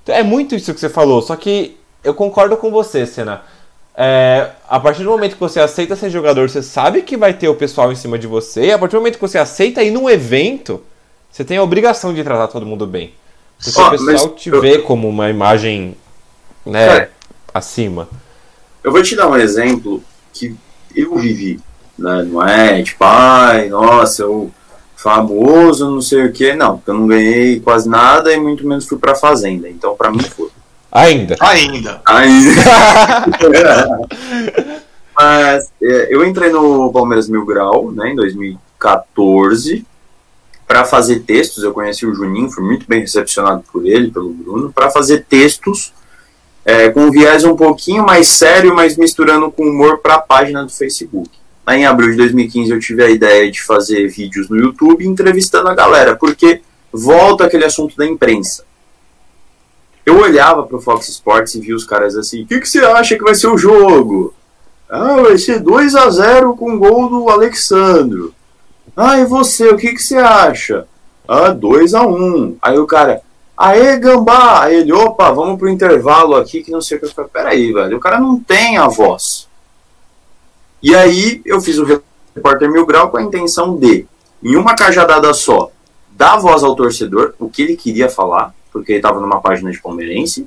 É 0.07 0.23
muito 0.23 0.55
isso 0.55 0.75
que 0.75 0.79
você 0.79 0.91
falou, 0.91 1.23
só 1.23 1.35
que 1.35 1.79
eu 2.05 2.13
concordo 2.13 2.59
com 2.59 2.71
você, 2.71 3.07
Senna. 3.07 3.43
É, 3.97 4.51
a 4.69 4.79
partir 4.79 5.03
do 5.03 5.09
momento 5.09 5.33
que 5.33 5.41
você 5.41 5.61
aceita 5.61 5.97
ser 5.97 6.11
jogador, 6.11 6.51
você 6.51 6.63
sabe 6.63 7.01
que 7.01 7.17
vai 7.17 7.33
ter 7.33 7.49
o 7.49 7.55
pessoal 7.55 7.91
em 7.91 7.97
cima 7.97 8.19
de 8.19 8.27
você, 8.27 8.67
e 8.67 8.73
a 8.73 8.79
partir 8.79 8.97
do 8.97 8.99
momento 8.99 9.15
que 9.15 9.27
você 9.27 9.39
aceita 9.39 9.83
ir 9.83 9.91
num 9.91 10.11
evento, 10.11 10.83
você 11.37 11.45
tem 11.45 11.59
a 11.59 11.63
obrigação 11.63 12.15
de 12.15 12.25
tratar 12.25 12.49
todo 12.49 12.65
mundo 12.65 12.87
bem. 12.87 13.13
Porque 13.63 13.79
oh, 13.79 13.89
o 13.89 13.91
pessoal 13.91 14.31
te 14.31 14.49
eu... 14.49 14.59
vê 14.59 14.79
como 14.79 15.07
uma 15.07 15.29
imagem 15.29 15.95
né, 16.65 16.97
é. 16.97 17.11
acima. 17.53 18.09
Eu 18.83 18.91
vou 18.91 19.03
te 19.03 19.15
dar 19.15 19.29
um 19.29 19.37
exemplo 19.37 20.03
que 20.33 20.57
eu 20.95 21.15
vivi. 21.19 21.61
Né? 21.99 22.23
Não 22.23 22.43
é 22.43 22.83
tipo, 22.83 23.05
ai, 23.05 23.69
nossa, 23.69 24.23
eu 24.23 24.51
famoso, 24.97 25.91
não 25.91 26.01
sei 26.01 26.25
o 26.25 26.33
que. 26.33 26.55
Não, 26.55 26.79
porque 26.79 26.91
eu 26.91 26.95
não 26.95 27.07
ganhei 27.07 27.61
quase 27.61 27.87
nada 27.87 28.33
e 28.33 28.41
muito 28.41 28.67
menos 28.67 28.87
fui 28.87 28.97
pra 28.97 29.15
fazenda. 29.15 29.69
Então, 29.69 29.95
pra 29.95 30.11
mim 30.11 30.23
foi. 30.23 30.49
Ainda. 30.91 31.37
Ainda. 31.41 32.01
Ainda. 32.07 32.63
Mas 35.15 35.71
é, 35.83 36.15
eu 36.15 36.25
entrei 36.25 36.51
no 36.51 36.91
Palmeiras 36.91 37.29
Mil 37.29 37.45
Grau, 37.45 37.93
né, 37.93 38.09
em 38.09 38.17
2014, 38.17 39.85
para 40.67 40.85
fazer 40.85 41.21
textos. 41.21 41.63
Eu 41.63 41.73
conheci 41.73 42.07
o 42.07 42.15
Juninho, 42.15 42.51
fui 42.51 42.65
muito 42.65 42.87
bem 42.89 43.01
recepcionado 43.01 43.65
por 43.73 43.87
ele, 43.87 44.11
pelo 44.11 44.31
Bruno, 44.31 44.73
para 44.73 44.91
fazer 44.91 45.25
textos 45.29 45.93
é, 46.65 46.91
com 46.91 47.03
um 47.03 47.11
viés 47.11 47.45
um 47.45 47.55
pouquinho 47.55 48.05
mais 48.05 48.27
sério, 48.27 48.75
mas 48.75 48.97
misturando 48.97 49.51
com 49.53 49.63
humor 49.63 49.99
para 49.99 50.15
a 50.15 50.21
página 50.21 50.65
do 50.65 50.73
Facebook. 50.73 51.31
Lá 51.65 51.77
em 51.77 51.87
abril 51.87 52.11
de 52.11 52.17
2015 52.17 52.71
eu 52.71 52.81
tive 52.81 53.05
a 53.05 53.11
ideia 53.11 53.51
de 53.51 53.63
fazer 53.63 54.09
vídeos 54.09 54.49
no 54.49 54.57
YouTube 54.57 55.07
entrevistando 55.07 55.69
a 55.69 55.75
galera, 55.75 56.17
porque 56.17 56.61
volta 56.93 57.45
aquele 57.45 57.65
assunto 57.65 57.97
da 57.97 58.05
imprensa. 58.05 58.65
Eu 60.05 60.19
olhava 60.21 60.65
para 60.65 60.77
o 60.77 60.81
Fox 60.81 61.09
Sports 61.09 61.55
e 61.55 61.61
via 61.61 61.75
os 61.75 61.85
caras 61.85 62.17
assim: 62.17 62.43
o 62.43 62.47
que, 62.47 62.61
que 62.61 62.69
você 62.69 62.79
acha 62.81 63.17
que 63.17 63.25
vai 63.25 63.35
ser 63.35 63.49
o 63.49 63.59
jogo? 63.59 64.35
Ah, 64.89 65.21
vai 65.23 65.37
ser 65.39 65.59
2 65.59 65.95
a 65.97 66.09
0 66.11 66.55
com 66.55 66.75
o 66.75 66.79
gol 66.79 67.09
do 67.09 67.29
Alexandro. 67.29 68.33
Ah, 68.97 69.19
e 69.19 69.27
você, 69.27 69.69
o 69.69 69.77
que, 69.77 69.93
que 69.93 70.03
você 70.03 70.17
acha? 70.17 70.87
Ah, 71.29 71.51
2 71.51 71.95
a 71.95 72.07
1 72.07 72.57
Aí 72.63 72.79
o 72.79 72.87
cara, 72.87 73.21
Aê, 73.57 73.97
gambá! 73.97 74.65
Aí 74.65 74.77
ele, 74.77 74.93
opa, 74.93 75.33
vamos 75.33 75.59
pro 75.59 75.69
intervalo 75.69 76.37
aqui 76.37 76.63
que 76.63 76.71
não 76.71 76.83
sei 76.83 76.99
o 76.99 77.01
que. 77.01 77.07
Eu 77.19 77.29
peraí, 77.29 77.73
velho, 77.73 77.97
o 77.97 78.01
cara 78.01 78.21
não 78.21 78.39
tem 78.39 78.77
a 78.77 78.87
voz. 78.87 79.49
E 80.83 80.95
aí 80.95 81.41
eu 81.45 81.61
fiz 81.61 81.79
o 81.79 81.85
repórter 81.85 82.71
Mil 82.71 82.85
Grau 82.85 83.11
com 83.11 83.17
a 83.17 83.23
intenção 83.23 83.77
de, 83.77 84.07
em 84.43 84.57
uma 84.57 84.75
cajadada 84.75 85.33
só, 85.33 85.71
dar 86.11 86.37
voz 86.37 86.63
ao 86.63 86.77
torcedor, 86.77 87.35
o 87.39 87.49
que 87.49 87.63
ele 87.63 87.77
queria 87.77 88.11
falar, 88.11 88.55
porque 88.71 88.93
ele 88.93 88.99
estava 88.99 89.21
numa 89.21 89.41
página 89.41 89.71
de 89.71 89.81
palmeirense, 89.81 90.47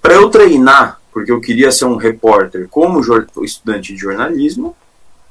para 0.00 0.14
eu 0.14 0.30
treinar, 0.30 0.98
porque 1.12 1.30
eu 1.30 1.40
queria 1.40 1.70
ser 1.70 1.84
um 1.84 1.96
repórter 1.96 2.66
como 2.70 3.00
estudante 3.44 3.92
de 3.92 4.00
jornalismo, 4.00 4.74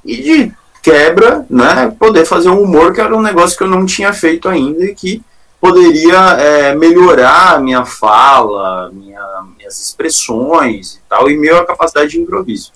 e 0.04 0.22
de 0.22 0.52
quebra, 0.86 1.44
né? 1.50 1.92
Poder 1.98 2.24
fazer 2.24 2.48
um 2.48 2.62
humor 2.62 2.94
que 2.94 3.00
era 3.00 3.16
um 3.16 3.20
negócio 3.20 3.58
que 3.58 3.64
eu 3.64 3.68
não 3.68 3.84
tinha 3.84 4.12
feito 4.12 4.48
ainda 4.48 4.84
e 4.84 4.94
que 4.94 5.20
poderia 5.60 6.16
é, 6.38 6.76
melhorar 6.76 7.54
a 7.54 7.58
minha 7.58 7.84
fala, 7.84 8.88
minha, 8.92 9.20
minhas 9.56 9.80
expressões 9.80 10.94
e 10.94 11.00
tal, 11.08 11.28
e 11.28 11.36
minha 11.36 11.64
capacidade 11.64 12.12
de 12.12 12.20
improviso. 12.20 12.70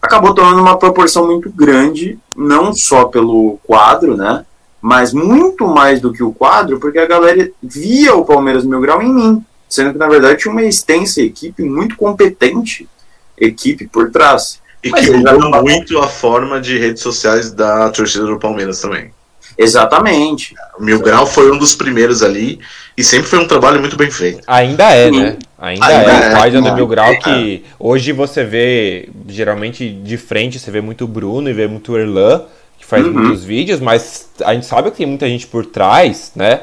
Acabou 0.00 0.32
tomando 0.32 0.60
uma 0.60 0.78
proporção 0.78 1.26
muito 1.26 1.50
grande, 1.50 2.16
não 2.36 2.72
só 2.72 3.06
pelo 3.06 3.58
quadro, 3.64 4.16
né? 4.16 4.46
Mas 4.80 5.12
muito 5.12 5.66
mais 5.66 6.00
do 6.00 6.12
que 6.12 6.22
o 6.22 6.32
quadro, 6.32 6.78
porque 6.78 7.00
a 7.00 7.06
galera 7.06 7.50
via 7.60 8.14
o 8.14 8.24
Palmeiras 8.24 8.64
Mil 8.64 8.80
Grau 8.80 9.02
em 9.02 9.12
mim, 9.12 9.44
sendo 9.68 9.92
que 9.92 9.98
na 9.98 10.06
verdade 10.06 10.42
tinha 10.42 10.52
uma 10.52 10.62
extensa 10.62 11.20
equipe, 11.20 11.64
muito 11.64 11.96
competente 11.96 12.88
equipe 13.36 13.88
por 13.88 14.12
trás. 14.12 14.62
E 14.84 14.92
que 14.92 15.10
mudou 15.10 15.62
muito 15.62 15.98
a 15.98 16.06
forma 16.06 16.60
de 16.60 16.78
redes 16.78 17.02
sociais 17.02 17.50
da 17.50 17.88
torcida 17.88 18.26
do 18.26 18.38
Palmeiras 18.38 18.80
também. 18.80 19.10
Exatamente. 19.56 20.54
O 20.78 20.82
Mil 20.82 21.00
Grau 21.00 21.26
foi 21.26 21.50
um 21.50 21.58
dos 21.58 21.74
primeiros 21.74 22.22
ali 22.22 22.58
e 22.96 23.02
sempre 23.02 23.26
foi 23.26 23.38
um 23.38 23.46
trabalho 23.46 23.80
muito 23.80 23.96
bem 23.96 24.10
feito. 24.10 24.40
Ainda 24.46 24.90
é, 24.90 25.10
né? 25.10 25.36
Ainda, 25.58 25.86
Ainda 25.86 26.12
é, 26.12 26.30
é 26.30 26.34
a 26.34 26.38
página 26.38 26.70
do 26.70 26.74
Mil 26.74 26.86
Grau 26.86 27.16
que 27.18 27.64
hoje 27.78 28.12
você 28.12 28.44
vê, 28.44 29.08
geralmente 29.28 29.88
de 29.88 30.16
frente, 30.16 30.58
você 30.58 30.70
vê 30.70 30.80
muito 30.80 31.06
Bruno 31.06 31.48
e 31.48 31.52
vê 31.52 31.66
muito 31.66 31.96
Erlan, 31.96 32.42
que 32.78 32.84
faz 32.84 33.06
uhum. 33.06 33.12
muitos 33.12 33.44
vídeos, 33.44 33.80
mas 33.80 34.28
a 34.44 34.52
gente 34.52 34.66
sabe 34.66 34.90
que 34.90 34.98
tem 34.98 35.06
muita 35.06 35.28
gente 35.28 35.46
por 35.46 35.64
trás, 35.64 36.32
né? 36.34 36.60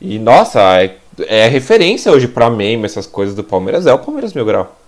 E 0.00 0.18
nossa, 0.18 0.60
é, 0.82 0.96
é 1.26 1.46
referência 1.46 2.10
hoje 2.10 2.26
pra 2.26 2.50
meme, 2.50 2.86
essas 2.86 3.06
coisas 3.06 3.34
do 3.34 3.44
Palmeiras, 3.44 3.86
é 3.86 3.92
o 3.92 3.98
Palmeiras 3.98 4.32
Mil 4.32 4.44
Grau. 4.44 4.79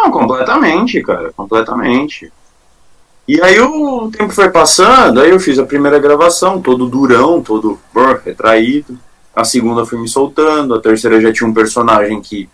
Não, 0.00 0.10
completamente, 0.10 1.02
cara, 1.02 1.30
completamente. 1.36 2.32
E 3.28 3.40
aí 3.42 3.60
o 3.60 4.10
tempo 4.10 4.32
foi 4.32 4.48
passando, 4.48 5.20
aí 5.20 5.28
eu 5.30 5.38
fiz 5.38 5.58
a 5.58 5.66
primeira 5.66 5.98
gravação, 5.98 6.60
todo 6.60 6.88
durão, 6.88 7.42
todo 7.42 7.78
brr, 7.92 8.22
retraído. 8.24 8.98
A 9.36 9.44
segunda 9.44 9.84
fui 9.84 9.98
me 9.98 10.08
soltando, 10.08 10.74
a 10.74 10.80
terceira 10.80 11.20
já 11.20 11.30
tinha 11.30 11.48
um 11.48 11.52
personagem 11.52 12.20
que. 12.22 12.48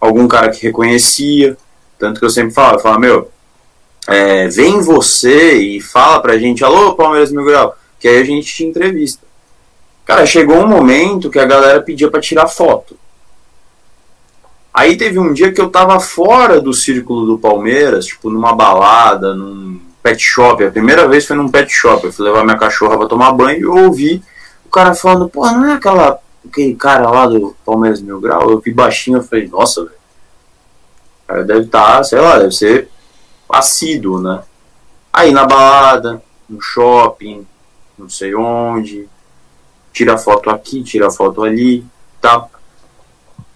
algum 0.00 0.28
cara 0.28 0.50
que 0.50 0.62
reconhecia. 0.62 1.56
Tanto 1.98 2.20
que 2.20 2.26
eu 2.26 2.30
sempre 2.30 2.54
falo, 2.54 2.80
eu 2.80 3.00
meu, 3.00 3.30
é, 4.06 4.46
vem 4.48 4.80
você 4.80 5.54
e 5.54 5.80
fala 5.80 6.20
pra 6.20 6.38
gente, 6.38 6.64
alô, 6.64 6.94
Palmeiras 6.94 7.32
Mil 7.32 7.44
Grau, 7.44 7.76
que 7.98 8.06
aí 8.06 8.18
a 8.18 8.24
gente 8.24 8.46
te 8.46 8.64
entrevista. 8.64 9.26
Cara, 10.04 10.24
chegou 10.24 10.56
um 10.56 10.68
momento 10.68 11.30
que 11.30 11.38
a 11.38 11.44
galera 11.44 11.82
pedia 11.82 12.10
para 12.10 12.20
tirar 12.20 12.46
foto. 12.46 12.96
Aí 14.72 14.96
teve 14.96 15.18
um 15.18 15.32
dia 15.32 15.52
que 15.52 15.60
eu 15.60 15.68
tava 15.68 16.00
fora 16.00 16.60
do 16.60 16.72
círculo 16.72 17.26
do 17.26 17.38
Palmeiras, 17.38 18.06
tipo 18.06 18.30
numa 18.30 18.54
balada, 18.54 19.34
num 19.34 19.80
pet 20.02 20.22
shop. 20.22 20.64
A 20.64 20.70
primeira 20.70 21.06
vez 21.06 21.26
foi 21.26 21.36
num 21.36 21.50
pet 21.50 21.70
shop. 21.70 22.04
Eu 22.04 22.12
fui 22.12 22.24
levar 22.24 22.44
minha 22.44 22.56
cachorra 22.56 22.96
pra 22.96 23.06
tomar 23.06 23.32
banho 23.32 23.58
e 23.58 23.62
eu 23.62 23.84
ouvi 23.84 24.22
o 24.64 24.70
cara 24.70 24.94
falando, 24.94 25.28
pô, 25.28 25.44
não 25.50 25.66
é 25.66 25.74
aquela, 25.74 26.18
aquele 26.48 26.74
cara 26.74 27.10
lá 27.10 27.26
do 27.26 27.54
Palmeiras 27.64 28.00
Mil 28.00 28.20
Grau? 28.20 28.50
Eu 28.50 28.60
vi 28.60 28.72
baixinho, 28.72 29.18
eu 29.18 29.22
falei, 29.22 29.46
nossa, 29.48 29.84
velho. 29.84 29.96
Cara 31.26 31.44
deve 31.44 31.66
estar, 31.66 31.98
tá, 31.98 32.04
sei 32.04 32.20
lá, 32.20 32.38
deve 32.38 32.52
ser 32.52 32.88
assíduo, 33.48 34.20
né? 34.20 34.42
Aí 35.12 35.30
na 35.30 35.44
balada, 35.44 36.22
no 36.48 36.60
shopping, 36.60 37.46
não 37.98 38.08
sei 38.08 38.34
onde, 38.34 39.06
tira 39.92 40.16
foto 40.16 40.48
aqui, 40.48 40.82
tira 40.82 41.10
foto 41.10 41.42
ali, 41.42 41.84
tá? 42.20 42.48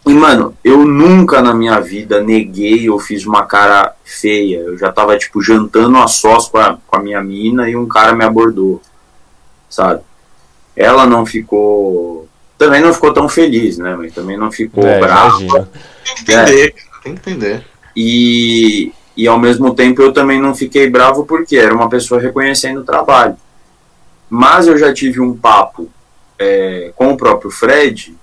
E, 0.07 0.15
mano, 0.15 0.57
eu 0.63 0.85
nunca 0.87 1.43
na 1.43 1.53
minha 1.53 1.81
vida 1.81 2.23
neguei 2.23 2.89
ou 2.89 2.97
fiz 2.97 3.27
uma 3.27 3.45
cara 3.45 3.93
feia. 4.05 4.59
Eu 4.59 4.79
já 4.79 4.93
tava, 4.93 5.19
tipo, 5.19 5.43
jantando 5.43 5.99
a 5.99 6.07
sós 6.07 6.49
com 6.49 6.59
a, 6.59 6.79
com 6.87 6.97
a 6.97 7.03
minha 7.03 7.21
mina 7.21 7.69
e 7.69 7.75
um 7.75 7.89
cara 7.89 8.15
me 8.15 8.25
abordou, 8.25 8.81
sabe? 9.69 10.03
Ela 10.77 11.07
não 11.07 11.27
ficou. 11.27 12.29
Também 12.57 12.81
não 12.81 12.95
ficou 12.95 13.13
tão 13.13 13.29
feliz, 13.29 13.79
né? 13.79 13.97
Mas 13.99 14.15
também 14.15 14.37
não 14.37 14.53
ficou 14.53 14.87
é, 14.87 15.01
brava. 15.01 15.69
Tem 16.05 16.15
que 16.15 16.23
entender, 16.23 16.67
é. 16.69 17.03
tem 17.03 17.15
que 17.17 17.31
entender. 17.31 17.67
E, 17.97 18.93
e 19.17 19.27
ao 19.27 19.41
mesmo 19.41 19.75
tempo 19.75 20.03
eu 20.03 20.13
também 20.13 20.41
não 20.41 20.55
fiquei 20.55 20.89
bravo 20.89 21.27
porque 21.27 21.57
era 21.57 21.75
uma 21.75 21.89
pessoa 21.89 22.21
reconhecendo 22.21 22.79
o 22.79 22.85
trabalho. 22.85 23.37
Mas 24.31 24.69
eu 24.69 24.79
já 24.79 24.95
tive 24.95 25.21
um 25.21 25.37
papo 25.37 25.91
é, 26.39 26.93
com 26.95 27.11
o 27.11 27.17
próprio 27.17 27.51
Fred 27.51 28.15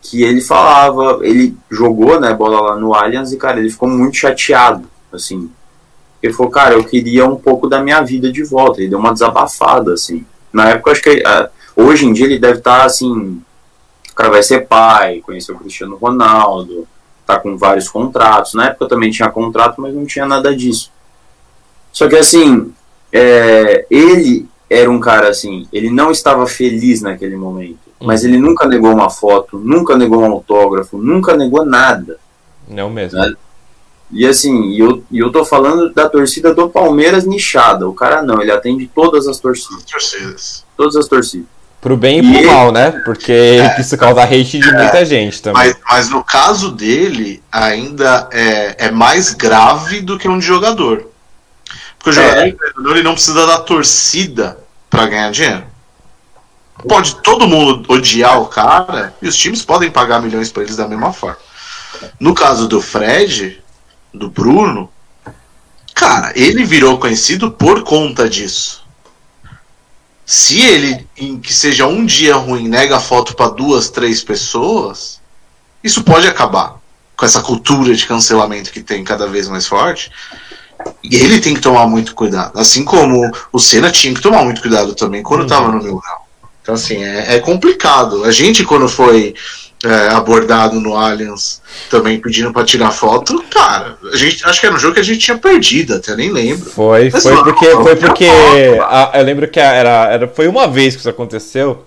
que 0.00 0.22
ele 0.22 0.40
falava, 0.40 1.20
ele 1.22 1.56
jogou, 1.70 2.20
né, 2.20 2.32
bola 2.32 2.60
lá 2.60 2.76
no 2.76 2.94
Allianz 2.94 3.32
e, 3.32 3.36
cara, 3.36 3.58
ele 3.58 3.70
ficou 3.70 3.88
muito 3.88 4.16
chateado, 4.16 4.88
assim. 5.12 5.50
Ele 6.22 6.32
falou, 6.32 6.50
cara, 6.50 6.74
eu 6.74 6.84
queria 6.84 7.26
um 7.26 7.36
pouco 7.36 7.68
da 7.68 7.80
minha 7.80 8.00
vida 8.02 8.30
de 8.30 8.42
volta. 8.42 8.80
Ele 8.80 8.90
deu 8.90 8.98
uma 8.98 9.12
desabafada, 9.12 9.92
assim. 9.92 10.24
Na 10.52 10.70
época, 10.70 10.90
acho 10.90 11.02
que 11.02 11.22
uh, 11.22 11.48
hoje 11.76 12.06
em 12.06 12.12
dia 12.12 12.26
ele 12.26 12.38
deve 12.38 12.58
estar, 12.58 12.80
tá, 12.80 12.84
assim, 12.84 13.40
o 14.10 14.14
cara 14.14 14.30
vai 14.30 14.42
ser 14.42 14.66
pai, 14.66 15.20
conheceu 15.20 15.54
o 15.54 15.58
Cristiano 15.58 15.96
Ronaldo, 15.96 16.88
tá 17.24 17.38
com 17.38 17.56
vários 17.56 17.88
contratos. 17.88 18.54
Na 18.54 18.66
época 18.66 18.88
também 18.88 19.10
tinha 19.10 19.30
contrato, 19.30 19.80
mas 19.80 19.94
não 19.94 20.06
tinha 20.06 20.26
nada 20.26 20.54
disso. 20.56 20.90
Só 21.92 22.08
que, 22.08 22.16
assim, 22.16 22.72
é, 23.12 23.86
ele 23.88 24.48
era 24.68 24.90
um 24.90 24.98
cara, 24.98 25.28
assim, 25.28 25.68
ele 25.72 25.90
não 25.90 26.10
estava 26.10 26.46
feliz 26.46 27.00
naquele 27.00 27.36
momento 27.36 27.87
mas 28.00 28.24
ele 28.24 28.38
nunca 28.38 28.66
negou 28.66 28.92
uma 28.92 29.10
foto, 29.10 29.58
nunca 29.58 29.96
negou 29.96 30.20
um 30.20 30.32
autógrafo, 30.32 30.98
nunca 30.98 31.36
negou 31.36 31.64
nada. 31.64 32.18
Não 32.68 32.90
mesmo. 32.90 33.18
Né? 33.18 33.34
E 34.10 34.26
assim, 34.26 34.70
e 34.70 34.78
eu, 34.78 35.04
e 35.10 35.18
eu 35.18 35.30
tô 35.30 35.44
falando 35.44 35.92
da 35.92 36.08
torcida 36.08 36.54
do 36.54 36.68
Palmeiras 36.68 37.24
nichada. 37.24 37.86
O 37.88 37.92
cara 37.92 38.22
não, 38.22 38.40
ele 38.40 38.50
atende 38.50 38.90
todas 38.94 39.26
as 39.26 39.38
torcidas. 39.38 39.84
torcidas. 39.84 40.64
Todas 40.76 40.96
as 40.96 41.06
torcidas. 41.06 41.46
Pro 41.80 41.96
bem 41.96 42.20
e, 42.20 42.20
e 42.20 42.32
pro 42.32 42.38
ele... 42.38 42.46
mal, 42.46 42.72
né? 42.72 42.90
Porque 43.04 43.32
é, 43.32 43.76
isso 43.80 43.96
causa 43.98 44.22
hate 44.22 44.58
de 44.58 44.68
é, 44.68 44.72
muita 44.72 45.04
gente 45.04 45.42
também. 45.42 45.62
Mas, 45.62 45.76
mas, 45.88 46.10
no 46.10 46.24
caso 46.24 46.72
dele, 46.72 47.42
ainda 47.52 48.28
é, 48.32 48.86
é 48.86 48.90
mais 48.90 49.34
grave 49.34 50.00
do 50.00 50.18
que 50.18 50.28
um 50.28 50.38
de 50.38 50.46
jogador. 50.46 51.06
Porque 51.98 52.10
o 52.10 52.12
jogador, 52.12 52.40
é. 52.40 52.90
ele 52.90 53.02
não 53.02 53.12
precisa 53.12 53.46
da 53.46 53.58
torcida 53.58 54.58
para 54.88 55.06
ganhar 55.06 55.30
dinheiro. 55.30 55.64
Pode 56.86 57.16
todo 57.22 57.48
mundo 57.48 57.84
odiar 57.92 58.40
o 58.40 58.46
cara 58.46 59.14
e 59.20 59.26
os 59.26 59.36
times 59.36 59.64
podem 59.64 59.90
pagar 59.90 60.22
milhões 60.22 60.52
para 60.52 60.62
eles 60.62 60.76
da 60.76 60.86
mesma 60.86 61.12
forma. 61.12 61.38
No 62.20 62.34
caso 62.34 62.68
do 62.68 62.80
Fred, 62.80 63.62
do 64.14 64.30
Bruno, 64.30 64.90
cara, 65.94 66.32
ele 66.36 66.64
virou 66.64 66.98
conhecido 66.98 67.50
por 67.50 67.82
conta 67.82 68.28
disso. 68.28 68.86
Se 70.24 70.60
ele, 70.60 71.06
em 71.16 71.40
que 71.40 71.52
seja 71.52 71.86
um 71.86 72.04
dia 72.04 72.36
ruim, 72.36 72.68
nega 72.68 73.00
foto 73.00 73.34
para 73.34 73.50
duas, 73.50 73.88
três 73.88 74.22
pessoas, 74.22 75.20
isso 75.82 76.04
pode 76.04 76.28
acabar 76.28 76.78
com 77.16 77.24
essa 77.24 77.40
cultura 77.40 77.94
de 77.94 78.06
cancelamento 78.06 78.70
que 78.70 78.82
tem 78.82 79.02
cada 79.02 79.26
vez 79.26 79.48
mais 79.48 79.66
forte. 79.66 80.12
E 81.02 81.16
ele 81.16 81.40
tem 81.40 81.54
que 81.54 81.60
tomar 81.60 81.86
muito 81.88 82.14
cuidado. 82.14 82.56
Assim 82.58 82.84
como 82.84 83.28
o 83.52 83.58
Senna 83.58 83.90
tinha 83.90 84.14
que 84.14 84.20
tomar 84.20 84.44
muito 84.44 84.60
cuidado 84.60 84.94
também 84.94 85.22
quando 85.22 85.42
estava 85.42 85.66
uhum. 85.66 85.78
no 85.78 85.82
meu 85.82 85.96
grau. 85.96 86.27
Então, 86.68 86.74
assim, 86.74 87.02
é, 87.02 87.36
é 87.36 87.40
complicado. 87.40 88.24
A 88.24 88.30
gente, 88.30 88.62
quando 88.62 88.86
foi 88.90 89.34
é, 89.82 90.08
abordado 90.08 90.78
no 90.78 90.94
Allianz, 90.94 91.62
também 91.88 92.20
pedindo 92.20 92.52
para 92.52 92.62
tirar 92.62 92.90
foto, 92.90 93.42
cara, 93.50 93.96
a 94.12 94.14
gente, 94.14 94.44
acho 94.44 94.60
que 94.60 94.66
era 94.66 94.74
um 94.74 94.78
jogo 94.78 94.92
que 94.92 95.00
a 95.00 95.02
gente 95.02 95.18
tinha 95.18 95.38
perdido, 95.38 95.94
até 95.94 96.14
nem 96.14 96.30
lembro. 96.30 96.68
Foi, 96.68 97.08
Mas, 97.10 97.22
foi 97.22 97.42
porque, 97.42 97.70
foi 97.70 97.96
porque 97.96 98.26
a, 98.82 99.12
eu 99.14 99.24
lembro 99.24 99.48
que 99.48 99.58
era, 99.58 100.12
era, 100.12 100.28
foi 100.28 100.46
uma 100.46 100.68
vez 100.68 100.94
que 100.94 101.00
isso 101.00 101.08
aconteceu. 101.08 101.86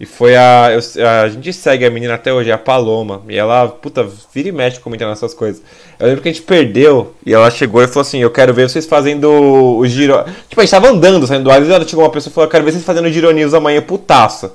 E 0.00 0.06
foi 0.06 0.36
a. 0.36 0.70
Eu, 0.70 1.08
a 1.08 1.28
gente 1.28 1.52
segue 1.52 1.84
a 1.84 1.90
menina 1.90 2.14
até 2.14 2.32
hoje, 2.32 2.50
é 2.50 2.52
a 2.52 2.58
Paloma. 2.58 3.22
E 3.28 3.36
ela, 3.36 3.66
puta, 3.68 4.08
vira 4.32 4.48
e 4.48 4.52
mexe 4.52 4.78
comentando 4.78 5.10
essas 5.10 5.34
coisas. 5.34 5.60
Eu 5.98 6.06
lembro 6.06 6.22
que 6.22 6.28
a 6.28 6.32
gente 6.32 6.44
perdeu 6.44 7.14
e 7.26 7.34
ela 7.34 7.50
chegou 7.50 7.82
e 7.82 7.88
falou 7.88 8.02
assim: 8.02 8.18
Eu 8.18 8.30
quero 8.30 8.54
ver 8.54 8.68
vocês 8.68 8.86
fazendo 8.86 9.28
o 9.28 9.84
giro. 9.88 10.14
Tipo, 10.48 10.60
a 10.60 10.64
gente 10.64 10.70
tava 10.70 10.88
andando 10.88 11.26
saindo 11.26 11.44
do 11.44 11.50
ar 11.50 11.60
e 11.60 11.72
ela 11.72 11.86
chegou 11.86 12.04
uma 12.04 12.12
pessoa 12.12 12.30
e 12.30 12.34
falou: 12.34 12.46
Eu 12.46 12.50
quero 12.50 12.64
ver 12.64 12.72
vocês 12.72 12.84
fazendo 12.84 13.06
o 13.06 13.10
Giro 13.10 13.30
News 13.32 13.54
amanhã, 13.54 13.82
putaça. 13.82 14.54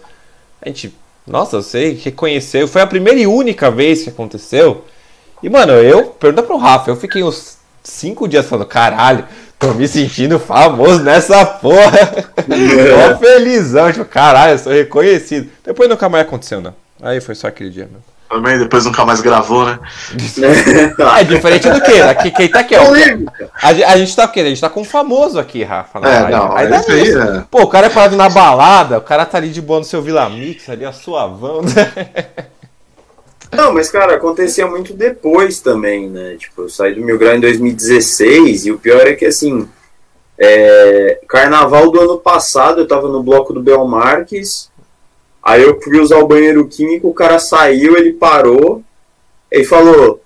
A 0.62 0.70
gente, 0.70 0.96
nossa, 1.28 1.62
sei, 1.62 2.00
reconheceu. 2.02 2.66
Foi 2.66 2.82
a 2.82 2.88
primeira 2.88 3.20
e 3.20 3.28
única 3.28 3.70
vez 3.70 4.04
que 4.04 4.10
aconteceu. 4.10 4.86
E, 5.42 5.50
mano, 5.50 5.74
eu, 5.74 6.06
pergunta 6.06 6.42
pro 6.42 6.56
Rafa, 6.56 6.90
eu 6.90 6.96
fiquei 6.96 7.22
uns 7.22 7.58
cinco 7.84 8.28
dias 8.28 8.46
falando: 8.46 8.66
Caralho, 8.66 9.26
tô 9.60 9.74
me 9.74 9.88
sentindo 9.88 10.40
famoso 10.40 11.04
nessa 11.04 11.46
porra. 11.46 12.34
É. 12.44 13.10
Tô 13.14 13.20
felizão, 13.20 13.92
tipo, 13.92 14.06
caralho, 14.06 14.54
eu 14.54 14.58
sou 14.58 14.74
reconhecido. 14.74 15.50
Depois 15.64 15.90
nunca 15.90 16.10
mais 16.10 16.26
aconteceu, 16.26 16.60
não. 16.60 16.76
Aí 17.02 17.22
foi 17.22 17.36
só 17.36 17.48
aquele 17.48 17.70
dia 17.70 17.86
mesmo. 17.86 18.04
Também, 18.30 18.58
depois 18.58 18.86
nunca 18.86 19.06
mais 19.06 19.22
gravou, 19.22 19.66
né? 19.66 19.80
é 21.20 21.24
diferente 21.24 21.70
do 21.70 21.82
que? 21.82 22.02
Aqui, 22.02 22.32
quem 22.32 22.50
tá 22.50 22.62
aqui, 22.62 22.76
ó. 22.76 22.82
A, 23.62 23.68
a, 23.68 23.98
gente 23.98 24.16
tá 24.16 24.26
o 24.26 24.28
quê? 24.30 24.40
A 24.40 24.46
gente 24.46 24.60
tá 24.60 24.70
com 24.70 24.82
um 24.82 24.86
famoso 24.86 25.40
aqui, 25.40 25.64
Rafa. 25.64 26.00
É, 26.00 26.02
live. 26.02 26.32
não, 26.32 26.58
aí, 26.58 26.68
aí, 26.68 27.12
é. 27.12 27.44
Pô, 27.50 27.62
o 27.62 27.68
cara 27.68 27.88
é 27.88 27.90
parado 27.90 28.16
na 28.16 28.30
balada, 28.30 28.98
o 28.98 29.02
cara 29.02 29.26
tá 29.26 29.38
ali 29.38 29.50
de 29.50 29.62
boa 29.62 29.80
no 29.80 29.86
seu 29.86 30.02
Vila 30.02 30.28
Mix, 30.30 30.68
ali 30.68 30.84
a 30.84 30.92
suavão. 30.92 31.62
Não, 33.56 33.74
mas 33.74 33.90
cara, 33.90 34.16
acontecia 34.16 34.68
muito 34.68 34.94
depois 34.94 35.60
também, 35.60 36.10
né? 36.10 36.36
Tipo, 36.38 36.64
eu 36.64 36.70
saí 36.70 36.94
do 36.96 37.02
Mil 37.02 37.18
Grau 37.18 37.36
em 37.36 37.40
2016 37.40 38.66
e 38.66 38.72
o 38.72 38.80
pior 38.80 39.06
é 39.08 39.14
que 39.16 39.26
assim, 39.26 39.68
É, 40.38 41.20
carnaval 41.28 41.92
do 41.92 42.02
ano 42.02 42.18
passado, 42.18 42.82
eu 42.82 42.88
tava 42.88 43.08
no 43.08 43.22
bloco 43.22 43.54
do 43.54 43.62
Belmarques, 43.62 44.72
aí 45.44 45.62
eu 45.62 45.80
fui 45.80 46.00
usar 46.00 46.18
o 46.18 46.28
banheiro 46.28 46.68
químico, 46.68 47.08
o 47.08 47.14
cara 47.14 47.38
saiu, 47.38 47.96
ele 47.96 48.14
parou, 48.14 48.84
e 49.52 49.64
falou: 49.64 50.22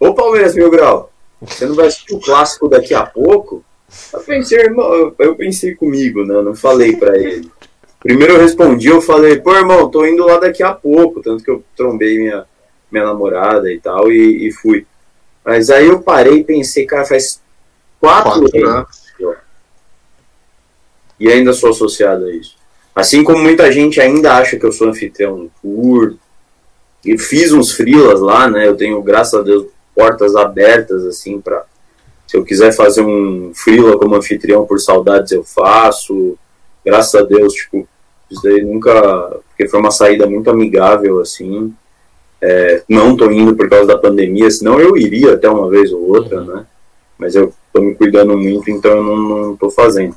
Ô 0.00 0.12
Palmeiras 0.12 0.56
Mil 0.56 0.68
Grau, 0.68 1.10
você 1.40 1.64
não 1.66 1.76
vai 1.76 1.86
assistir 1.86 2.14
o 2.14 2.20
clássico 2.20 2.68
daqui 2.68 2.92
a 2.92 3.06
pouco? 3.06 3.64
Eu 4.12 4.20
pensei, 4.20 4.58
irmão, 4.58 5.14
eu 5.18 5.36
pensei 5.36 5.74
comigo, 5.76 6.24
né? 6.24 6.34
Eu 6.34 6.42
não 6.42 6.54
falei 6.54 6.96
para 6.96 7.16
ele. 7.16 7.48
Primeiro 8.02 8.34
eu 8.34 8.40
respondi, 8.40 8.88
eu 8.88 9.00
falei, 9.00 9.38
pô, 9.38 9.54
irmão, 9.54 9.88
tô 9.88 10.04
indo 10.04 10.24
lá 10.24 10.38
daqui 10.38 10.62
a 10.62 10.72
pouco, 10.72 11.22
tanto 11.22 11.44
que 11.44 11.50
eu 11.50 11.62
trombei 11.76 12.18
minha, 12.18 12.44
minha 12.90 13.04
namorada 13.04 13.72
e 13.72 13.78
tal, 13.78 14.10
e, 14.10 14.48
e 14.48 14.52
fui. 14.52 14.86
Mas 15.44 15.70
aí 15.70 15.86
eu 15.86 16.00
parei 16.00 16.38
e 16.38 16.44
pensei, 16.44 16.84
cara, 16.84 17.04
faz 17.04 17.40
quatro, 18.00 18.40
quatro 18.40 18.68
anos. 18.68 19.02
E 21.18 21.30
ainda 21.30 21.52
sou 21.52 21.70
associado 21.70 22.24
a 22.24 22.32
isso. 22.32 22.56
Assim 22.94 23.22
como 23.22 23.38
muita 23.38 23.70
gente 23.70 24.00
ainda 24.00 24.34
acha 24.36 24.58
que 24.58 24.66
eu 24.66 24.72
sou 24.72 24.88
anfitrião 24.88 25.36
no 25.36 25.50
tour, 25.62 26.16
e 27.04 27.18
fiz 27.18 27.52
uns 27.52 27.72
frilas 27.72 28.20
lá, 28.20 28.48
né? 28.48 28.66
Eu 28.66 28.76
tenho, 28.76 29.02
graças 29.02 29.34
a 29.34 29.42
Deus, 29.42 29.66
portas 29.94 30.36
abertas, 30.36 31.04
assim, 31.04 31.40
para 31.40 31.64
se 32.26 32.36
eu 32.36 32.44
quiser 32.44 32.72
fazer 32.72 33.02
um 33.02 33.52
freela 33.54 33.98
como 33.98 34.14
anfitrião 34.14 34.64
por 34.64 34.80
saudades, 34.80 35.32
eu 35.32 35.44
faço. 35.44 36.38
Graças 36.84 37.14
a 37.14 37.22
Deus, 37.22 37.52
tipo, 37.52 37.86
isso 38.32 38.42
daí 38.42 38.62
nunca. 38.62 39.40
Porque 39.48 39.68
foi 39.68 39.80
uma 39.80 39.90
saída 39.90 40.26
muito 40.26 40.50
amigável, 40.50 41.20
assim. 41.20 41.72
É, 42.40 42.82
não 42.88 43.16
tô 43.16 43.30
indo 43.30 43.54
por 43.54 43.68
causa 43.68 43.86
da 43.86 43.98
pandemia, 43.98 44.50
senão 44.50 44.80
eu 44.80 44.96
iria 44.96 45.34
até 45.34 45.48
uma 45.48 45.68
vez 45.68 45.92
ou 45.92 46.08
outra, 46.08 46.40
uhum. 46.40 46.46
né? 46.46 46.66
Mas 47.16 47.36
eu 47.36 47.52
tô 47.72 47.80
me 47.80 47.94
cuidando 47.94 48.36
muito, 48.36 48.68
então 48.68 48.90
eu 48.90 49.02
não, 49.02 49.16
não 49.16 49.56
tô 49.56 49.70
fazendo. 49.70 50.16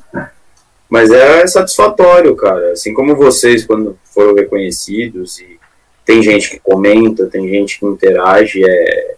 Mas 0.88 1.10
é 1.10 1.46
satisfatório, 1.46 2.34
cara. 2.34 2.72
Assim 2.72 2.92
como 2.92 3.14
vocês, 3.14 3.64
quando 3.64 3.96
foram 4.12 4.34
reconhecidos, 4.34 5.38
e 5.38 5.58
tem 6.04 6.22
gente 6.22 6.50
que 6.50 6.58
comenta, 6.58 7.26
tem 7.26 7.48
gente 7.48 7.78
que 7.78 7.86
interage, 7.86 8.64
é, 8.64 9.14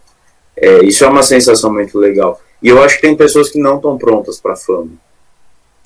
é 0.56 0.84
isso 0.84 1.04
é 1.04 1.08
uma 1.08 1.22
sensação 1.22 1.72
muito 1.72 1.98
legal. 1.98 2.40
E 2.62 2.68
eu 2.68 2.82
acho 2.82 2.96
que 2.96 3.02
tem 3.02 3.16
pessoas 3.16 3.50
que 3.50 3.58
não 3.58 3.76
estão 3.76 3.96
prontas 3.96 4.40
para 4.40 4.56
fama. 4.56 4.90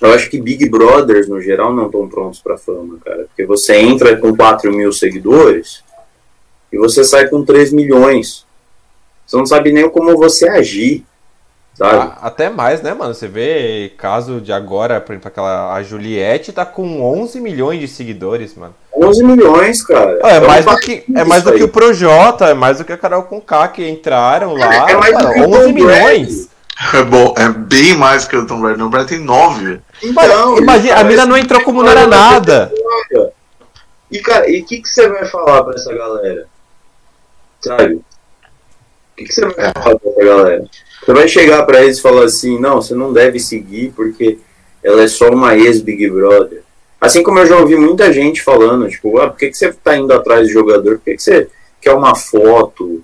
Eu 0.03 0.13
acho 0.13 0.29
que 0.29 0.41
Big 0.41 0.69
Brothers, 0.69 1.29
no 1.29 1.41
geral, 1.41 1.73
não 1.73 1.87
estão 1.87 2.09
prontos 2.09 2.41
para 2.41 2.59
fama, 2.59 2.99
cara. 3.05 3.25
Porque 3.29 3.47
você 3.47 3.77
entra 3.77 4.17
com 4.17 4.37
4 4.37 4.73
mil 4.73 4.93
seguidores 4.93 5.85
e 6.73 6.77
você 6.77 7.05
sai 7.05 7.29
com 7.29 7.45
3 7.45 7.73
milhões. 7.73 8.45
Você 9.25 9.37
não 9.37 9.47
sabe 9.47 9.73
nem 9.73 9.89
como 9.89 10.17
você 10.17 10.49
agir. 10.49 11.07
Sabe? 11.75 12.13
até 12.21 12.51
mais, 12.51 12.83
né, 12.83 12.93
mano? 12.93 13.15
Você 13.15 13.27
vê 13.27 13.93
caso 13.97 14.43
de 14.43 14.53
agora, 14.53 15.01
por 15.01 15.13
exemplo, 15.13 15.29
aquela 15.29 15.73
a 15.73 15.83
Juliette 15.83 16.53
tá 16.53 16.67
com 16.67 17.03
11 17.03 17.41
milhões 17.41 17.81
de 17.81 17.89
seguidores, 17.89 18.55
mano. 18.55 18.75
11 18.95 19.25
milhões, 19.25 19.83
cara. 19.83 20.19
é, 20.23 20.41
mais 20.41 20.67
do 20.67 20.77
que, 20.77 21.03
é 21.17 21.25
mais 21.25 21.43
do 21.43 21.53
que 21.53 21.63
o 21.63 21.69
Projota, 21.69 22.47
é 22.47 22.55
mais 22.55 22.77
do 22.77 22.85
que 22.85 22.93
a 22.93 22.99
Carol 22.99 23.23
Conká 23.23 23.69
que 23.69 23.89
entraram 23.89 24.53
lá. 24.55 24.87
É, 24.87 24.93
é 24.93 24.97
mais 24.97 25.17
do 25.17 25.33
que 25.33 25.41
11 25.41 25.73
milhões. 25.73 26.52
É 26.95 27.03
bom, 27.05 27.35
é 27.39 27.49
bem 27.49 27.97
mais 27.97 28.27
que 28.27 28.37
o 28.37 28.47
Tom 28.47 28.61
Brady. 28.61 28.83
O 28.83 28.89
Brady 28.89 29.09
tem 29.09 29.19
9. 29.21 29.81
Então, 30.03 30.59
Imagina, 30.59 30.97
a 30.97 31.05
mina 31.05 31.27
não 31.27 31.37
entrou 31.37 31.63
como 31.63 31.83
não 31.83 31.91
era 31.91 32.07
nada. 32.07 32.73
E, 34.11 34.19
cara, 34.21 34.51
e 34.51 34.61
o 34.61 34.67
que, 34.67 34.83
que 34.83 34.89
você 34.89 35.09
vai 35.09 35.25
falar 35.25 35.65
pra 35.65 35.75
essa 35.75 35.95
galera? 35.95 36.47
Sabe? 37.61 37.95
O 37.95 38.03
que, 39.17 39.25
que 39.25 39.33
você 39.33 39.47
vai 39.47 39.69
é. 39.69 39.73
falar 39.73 39.99
pra 39.99 40.11
essa 40.11 40.25
galera? 40.25 40.65
Você 41.05 41.13
vai 41.13 41.29
chegar 41.29 41.65
para 41.65 41.83
eles 41.83 41.99
e 41.99 42.03
falar 42.03 42.25
assim: 42.25 42.59
não, 42.59 42.83
você 42.83 42.95
não 42.95 43.13
deve 43.13 43.39
seguir 43.39 43.93
porque 43.95 44.39
ela 44.83 45.03
é 45.03 45.09
só 45.09 45.31
uma 45.31 45.57
ex-Big 45.57 46.11
Brother. 46.11 46.63
Assim 47.01 47.23
como 47.23 47.39
eu 47.39 47.47
já 47.47 47.57
ouvi 47.57 47.75
muita 47.77 48.13
gente 48.13 48.43
falando, 48.43 48.89
tipo, 48.89 49.19
ah, 49.19 49.29
por 49.29 49.39
que, 49.39 49.49
que 49.49 49.57
você 49.57 49.73
tá 49.73 49.97
indo 49.97 50.13
atrás 50.13 50.47
de 50.47 50.53
jogador? 50.53 50.99
Por 50.99 51.05
que, 51.05 51.17
que 51.17 51.23
você 51.23 51.49
quer 51.81 51.95
uma 51.95 52.15
foto, 52.15 53.03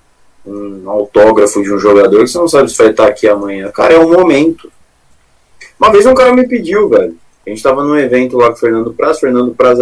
um 0.48 0.90
autógrafo 0.90 1.62
de 1.62 1.72
um 1.72 1.78
jogador 1.78 2.20
que 2.20 2.28
você 2.28 2.38
não 2.38 2.48
sabe 2.48 2.70
se 2.70 2.78
vai 2.78 2.90
estar 2.90 3.06
aqui 3.06 3.28
amanhã? 3.28 3.70
Cara, 3.70 3.94
é 3.94 3.98
um 3.98 4.10
momento. 4.10 4.70
Uma 5.78 5.92
vez 5.92 6.06
um 6.06 6.14
cara 6.14 6.32
me 6.32 6.46
pediu, 6.46 6.88
velho. 6.88 7.16
A 7.46 7.50
gente 7.50 7.62
tava 7.62 7.84
num 7.84 7.96
evento 7.96 8.36
lá 8.36 8.48
com 8.48 8.54
o 8.54 8.58
Fernando 8.58 8.92
Praz, 8.92 9.18
Fernando 9.18 9.54
Praz 9.54 9.78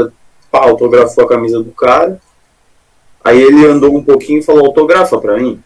pá, 0.51 0.61
autografou 0.61 1.25
a 1.25 1.29
camisa 1.29 1.63
do 1.63 1.73
cara. 1.73 2.21
Aí 3.25 3.43
ele 3.43 3.67
andou 3.67 3.97
um 3.97 4.05
pouquinho 4.05 4.39
e 4.39 4.43
falou, 4.43 4.67
autografa 4.67 5.19
pra 5.21 5.37
mim. 5.37 5.61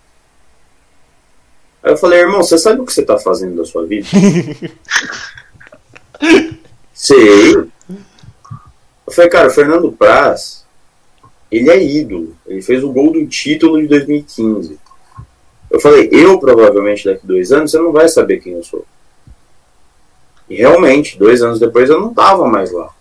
Aí 1.83 1.93
eu 1.93 1.97
falei, 1.97 2.21
irmão, 2.21 2.43
você 2.43 2.57
sabe 2.57 2.81
o 2.81 2.87
que 2.87 2.93
você 2.93 3.03
tá 3.03 3.19
fazendo 3.19 3.57
da 3.57 3.65
sua 3.65 3.87
vida? 3.87 4.07
Sei. 6.95 7.55
Eu 7.57 9.13
falei, 9.13 9.31
cara, 9.31 9.49
o 9.49 9.53
Fernando 9.53 9.93
Praz, 9.93 10.65
ele 11.51 11.71
é 11.71 11.83
ídolo. 11.83 12.37
Ele 12.47 12.63
fez 12.63 12.85
o 12.85 12.93
gol 12.93 13.13
do 13.13 13.27
título 13.27 13.81
de 13.81 13.89
2015. 13.89 14.79
Eu 15.71 15.81
falei, 15.81 16.09
eu 16.11 16.39
provavelmente 16.39 17.05
daqui 17.05 17.27
dois 17.27 17.53
anos 17.53 17.71
você 17.71 17.79
não 17.79 17.93
vai 17.93 18.09
saber 18.09 18.41
quem 18.41 18.55
eu 18.55 18.65
sou. 18.65 18.85
E 20.49 20.57
realmente, 20.57 21.17
dois 21.17 21.43
anos 21.43 21.61
depois 21.61 21.89
eu 21.89 22.01
não 22.01 22.13
tava 22.13 22.47
mais 22.47 22.73
lá. 22.73 22.93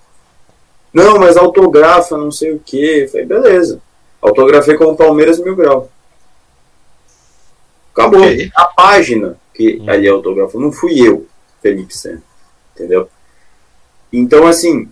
Não, 0.93 1.17
mas 1.17 1.35
autografa, 1.35 2.15
não 2.17 2.31
sei 2.31 2.51
o 2.51 2.59
que. 2.59 3.07
falei, 3.07 3.25
beleza. 3.25 3.81
Autografei 4.21 4.75
com 4.75 4.85
o 4.85 4.95
Palmeiras 4.95 5.39
Mil 5.39 5.55
Grau. 5.55 5.89
Acabou. 7.91 8.21
Okay. 8.21 8.51
A 8.55 8.65
página 8.65 9.37
que 9.53 9.79
hum. 9.81 9.89
ali 9.89 10.07
autografou, 10.07 10.61
não 10.61 10.71
fui 10.71 11.05
eu, 11.05 11.25
Felipe 11.61 11.95
Senna. 11.95 12.21
Entendeu? 12.75 13.09
Então, 14.11 14.47
assim, 14.47 14.89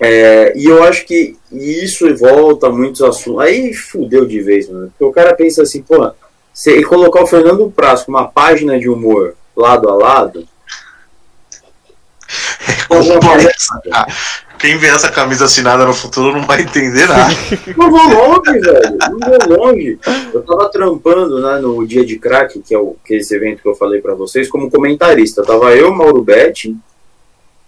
é, 0.00 0.56
e 0.56 0.64
eu 0.64 0.82
acho 0.82 1.04
que 1.04 1.36
isso 1.52 2.14
volta 2.16 2.68
a 2.68 2.70
muitos 2.70 3.02
assuntos. 3.02 3.42
Aí 3.42 3.74
fudeu 3.74 4.26
de 4.26 4.40
vez, 4.40 4.68
mano. 4.68 4.88
Porque 4.90 5.04
o 5.04 5.12
cara 5.12 5.34
pensa 5.34 5.62
assim, 5.62 5.82
pô, 5.82 6.12
se 6.54 6.82
colocar 6.84 7.24
o 7.24 7.26
Fernando 7.26 7.68
Praz 7.68 8.04
com 8.04 8.12
uma 8.12 8.28
página 8.28 8.78
de 8.78 8.88
humor 8.88 9.34
lado 9.56 9.90
a 9.90 9.94
lado. 9.94 10.46
É 12.90 14.54
quem 14.58 14.78
vê 14.78 14.86
essa 14.86 15.10
camisa 15.10 15.44
assinada 15.44 15.84
no 15.84 15.92
futuro 15.92 16.32
não 16.32 16.46
vai 16.46 16.62
entender 16.62 17.06
nada. 17.06 17.34
não 17.76 17.90
vou 17.90 18.08
longe, 18.08 18.60
velho. 18.60 18.96
Não 19.10 19.18
vou 19.18 19.58
longe. 19.58 19.98
Eu 20.32 20.42
tava 20.42 20.70
trampando 20.70 21.40
né, 21.40 21.58
no 21.58 21.86
Dia 21.86 22.04
de 22.04 22.18
Crack, 22.18 22.60
que 22.60 22.74
é, 22.74 22.78
o, 22.78 22.96
que 23.04 23.14
é 23.14 23.16
esse 23.18 23.34
evento 23.34 23.60
que 23.60 23.68
eu 23.68 23.74
falei 23.74 24.00
para 24.00 24.14
vocês, 24.14 24.48
como 24.48 24.70
comentarista. 24.70 25.42
Tava 25.42 25.74
eu, 25.74 25.92
Mauro 25.92 26.22
Betti, 26.22 26.74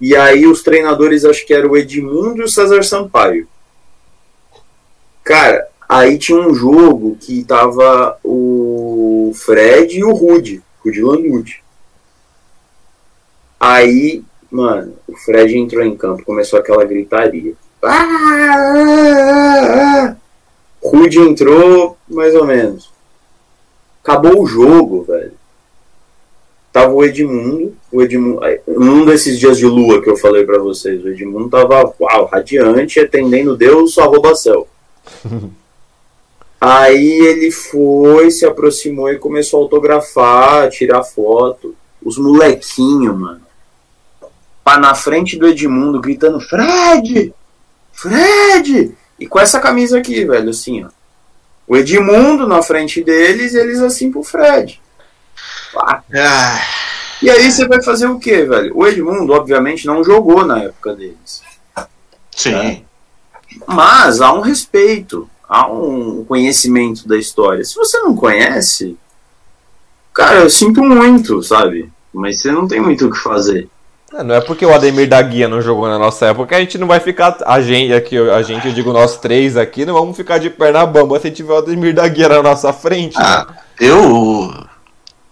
e 0.01 0.17
aí 0.17 0.47
os 0.47 0.63
treinadores, 0.63 1.25
acho 1.25 1.45
que 1.45 1.53
era 1.53 1.69
o 1.69 1.77
Edmundo 1.77 2.41
e 2.41 2.45
o 2.45 2.49
César 2.49 2.83
Sampaio. 2.83 3.47
Cara, 5.23 5.67
aí 5.89 6.17
tinha 6.19 6.39
um 6.39 6.55
jogo 6.55 7.17
que 7.21 7.45
tava 7.45 8.19
o 8.23 8.66
Fred 9.35 9.99
e 9.99 10.05
o 10.05 10.13
Rude, 10.13 10.63
Rude 10.85 11.03
Landucci. 11.03 11.61
Aí 13.59 14.25
Mano, 14.51 14.95
o 15.09 15.15
Fred 15.17 15.57
entrou 15.59 15.83
em 15.83 15.97
campo, 15.97 16.25
começou 16.25 16.59
aquela 16.59 16.85
gritaria. 16.85 17.55
Rude 20.83 21.19
entrou, 21.21 21.97
mais 22.09 22.35
ou 22.35 22.47
menos. 22.47 22.91
Acabou 24.03 24.41
o 24.41 24.47
jogo, 24.47 25.03
velho. 25.03 25.33
Tava 26.73 26.93
o 26.93 27.05
Edmundo, 27.05 27.75
o 27.91 28.03
Edmundo, 28.03 28.41
num 28.67 29.05
desses 29.05 29.39
dias 29.39 29.59
de 29.59 29.67
lua 29.67 30.03
que 30.03 30.11
eu 30.11 30.17
falei 30.17 30.45
para 30.45 30.59
vocês, 30.59 31.03
o 31.03 31.09
Edmundo 31.09 31.49
tava, 31.49 31.93
uau, 31.99 32.27
radiante, 32.27 33.01
atendendo 33.01 33.57
Deus, 33.57 33.99
arroba 33.99 34.35
céu. 34.35 34.69
Aí 36.61 37.11
ele 37.27 37.51
foi, 37.51 38.31
se 38.31 38.47
aproximou 38.47 39.11
e 39.11 39.19
começou 39.19 39.61
a 39.61 39.63
autografar, 39.65 40.71
tirar 40.71 41.03
foto. 41.03 41.75
Os 42.03 42.19
molequinhos, 42.19 43.19
mano 43.19 43.47
pá, 44.67 44.79
na 44.79 44.97
frente 44.97 45.39
do 45.39 45.47
Edmundo 45.47 46.01
gritando: 46.01 46.41
Fred! 46.41 47.33
Fred! 47.93 48.93
E 49.17 49.27
com 49.29 49.39
essa 49.39 49.61
camisa 49.61 49.99
aqui, 49.99 50.25
velho, 50.25 50.51
assim, 50.51 50.85
ó. 50.85 50.89
O 51.69 51.77
Edmundo 51.77 52.49
na 52.49 52.61
frente 52.63 53.03
deles 53.03 53.55
e 53.55 53.59
eles 53.59 53.81
assim 53.81 54.11
pro 54.11 54.25
Fred. 54.25 54.81
Pá. 55.73 56.03
Ah. 56.13 56.61
E 57.23 57.31
aí 57.31 57.51
você 57.51 57.67
vai 57.67 57.83
fazer 57.83 58.07
o 58.09 58.19
que, 58.19 58.43
velho? 58.43 58.77
O 58.77 58.87
Edmundo, 58.87 59.33
obviamente, 59.33 59.87
não 59.87 60.03
jogou 60.03 60.45
na 60.45 60.65
época 60.65 60.95
deles. 60.95 61.43
Sim. 62.33 62.51
Né? 62.51 62.83
Mas 63.67 64.21
há 64.21 64.33
um 64.33 64.41
respeito, 64.41 65.31
há 65.49 65.67
um 65.67 66.25
conhecimento 66.25 67.07
da 67.09 67.17
história. 67.17 67.65
Se 67.65 67.75
você 67.75 67.99
não 68.01 68.15
conhece, 68.15 68.97
cara, 70.13 70.41
eu 70.41 70.51
sinto 70.51 70.83
muito, 70.83 71.43
sabe? 71.43 71.91
Mas 72.13 72.41
você 72.41 72.51
não 72.51 72.67
tem 72.67 72.81
muito 72.81 73.07
o 73.07 73.11
que 73.11 73.19
fazer. 73.19 73.69
É, 74.15 74.23
não 74.23 74.35
é 74.35 74.41
porque 74.41 74.65
o 74.65 74.75
Ademir 74.75 75.09
da 75.09 75.21
Guia 75.21 75.49
não 75.49 75.61
jogou 75.61 75.89
na 75.89 75.99
nossa 75.99 76.27
época 76.27 76.49
que 76.49 76.55
a 76.55 76.61
gente 76.61 76.79
não 76.79 76.87
vai 76.87 77.01
ficar. 77.01 77.37
A 77.45 77.61
gente, 77.61 77.93
aqui, 77.93 78.17
a 78.17 78.43
gente, 78.43 78.67
eu 78.67 78.73
digo 78.73 78.93
nós 78.93 79.19
três 79.19 79.57
aqui, 79.57 79.85
não 79.85 79.95
vamos 79.95 80.17
ficar 80.17 80.39
de 80.39 80.49
perna 80.49 80.87
bamba 80.87 81.19
se 81.21 81.31
tiver 81.31 81.53
o 81.53 81.59
Ademir 81.59 81.95
da 81.95 82.07
Guia 82.09 82.29
na 82.29 82.43
nossa 82.43 82.73
frente. 82.73 83.17
Ah, 83.19 83.47
né? 83.49 83.57
eu. 83.81 84.53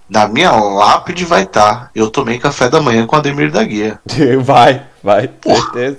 Na 0.09 0.29
minha 0.29 0.51
lápide 0.53 1.25
vai 1.25 1.45
estar. 1.45 1.75
Tá. 1.75 1.91
Eu 1.95 2.11
tomei 2.11 2.39
café 2.39 2.69
da 2.69 2.81
manhã 2.81 3.07
com 3.07 3.17
a 3.17 3.21
Ademir 3.21 3.51
da 3.51 3.65
Guia. 3.65 3.99
vai, 4.43 4.83
vai, 5.03 5.31
certeza. 5.43 5.99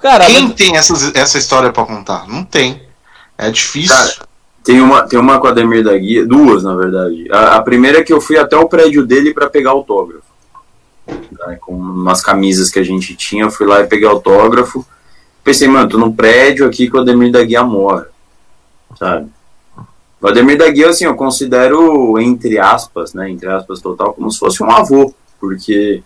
Cara, 0.00 0.26
Quem 0.26 0.48
mas... 0.48 0.54
tem 0.54 0.76
essas, 0.76 1.14
essa 1.14 1.38
história 1.38 1.72
para 1.72 1.84
contar? 1.84 2.28
Não 2.28 2.44
tem. 2.44 2.87
É 3.38 3.50
difícil. 3.50 3.94
Cara, 3.94 4.28
tem 4.64 4.80
uma, 4.80 5.02
tem 5.06 5.18
uma 5.18 5.40
com 5.40 5.46
a 5.46 5.50
Ademir 5.50 5.84
da 5.84 5.96
Guia, 5.96 6.26
duas 6.26 6.64
na 6.64 6.74
verdade. 6.74 7.26
A, 7.30 7.56
a 7.56 7.62
primeira 7.62 8.00
é 8.00 8.02
que 8.02 8.12
eu 8.12 8.20
fui 8.20 8.36
até 8.36 8.56
o 8.56 8.68
prédio 8.68 9.06
dele 9.06 9.32
para 9.32 9.48
pegar 9.48 9.70
autógrafo. 9.70 10.26
Né, 11.06 11.56
com 11.60 11.72
umas 11.74 12.20
camisas 12.20 12.68
que 12.68 12.78
a 12.78 12.82
gente 12.82 13.16
tinha, 13.16 13.44
eu 13.44 13.50
fui 13.50 13.66
lá 13.66 13.80
e 13.80 13.86
peguei 13.86 14.06
autógrafo. 14.06 14.84
Pensei, 15.42 15.68
mano, 15.68 15.88
tô 15.88 15.96
num 15.96 16.14
prédio 16.14 16.66
aqui 16.66 16.90
que 16.90 16.96
o 16.96 17.00
Ademir 17.00 17.32
da 17.32 17.42
Guia 17.42 17.62
mora. 17.62 18.10
Sabe? 18.98 19.30
O 20.20 20.26
Ademir 20.26 20.58
da 20.58 20.68
Guia, 20.68 20.90
assim, 20.90 21.04
eu 21.04 21.14
considero, 21.14 22.18
entre 22.18 22.58
aspas, 22.58 23.14
né, 23.14 23.30
entre 23.30 23.48
aspas 23.48 23.80
total, 23.80 24.12
como 24.12 24.30
se 24.30 24.38
fosse 24.38 24.62
um 24.62 24.70
avô, 24.70 25.14
porque 25.40 26.02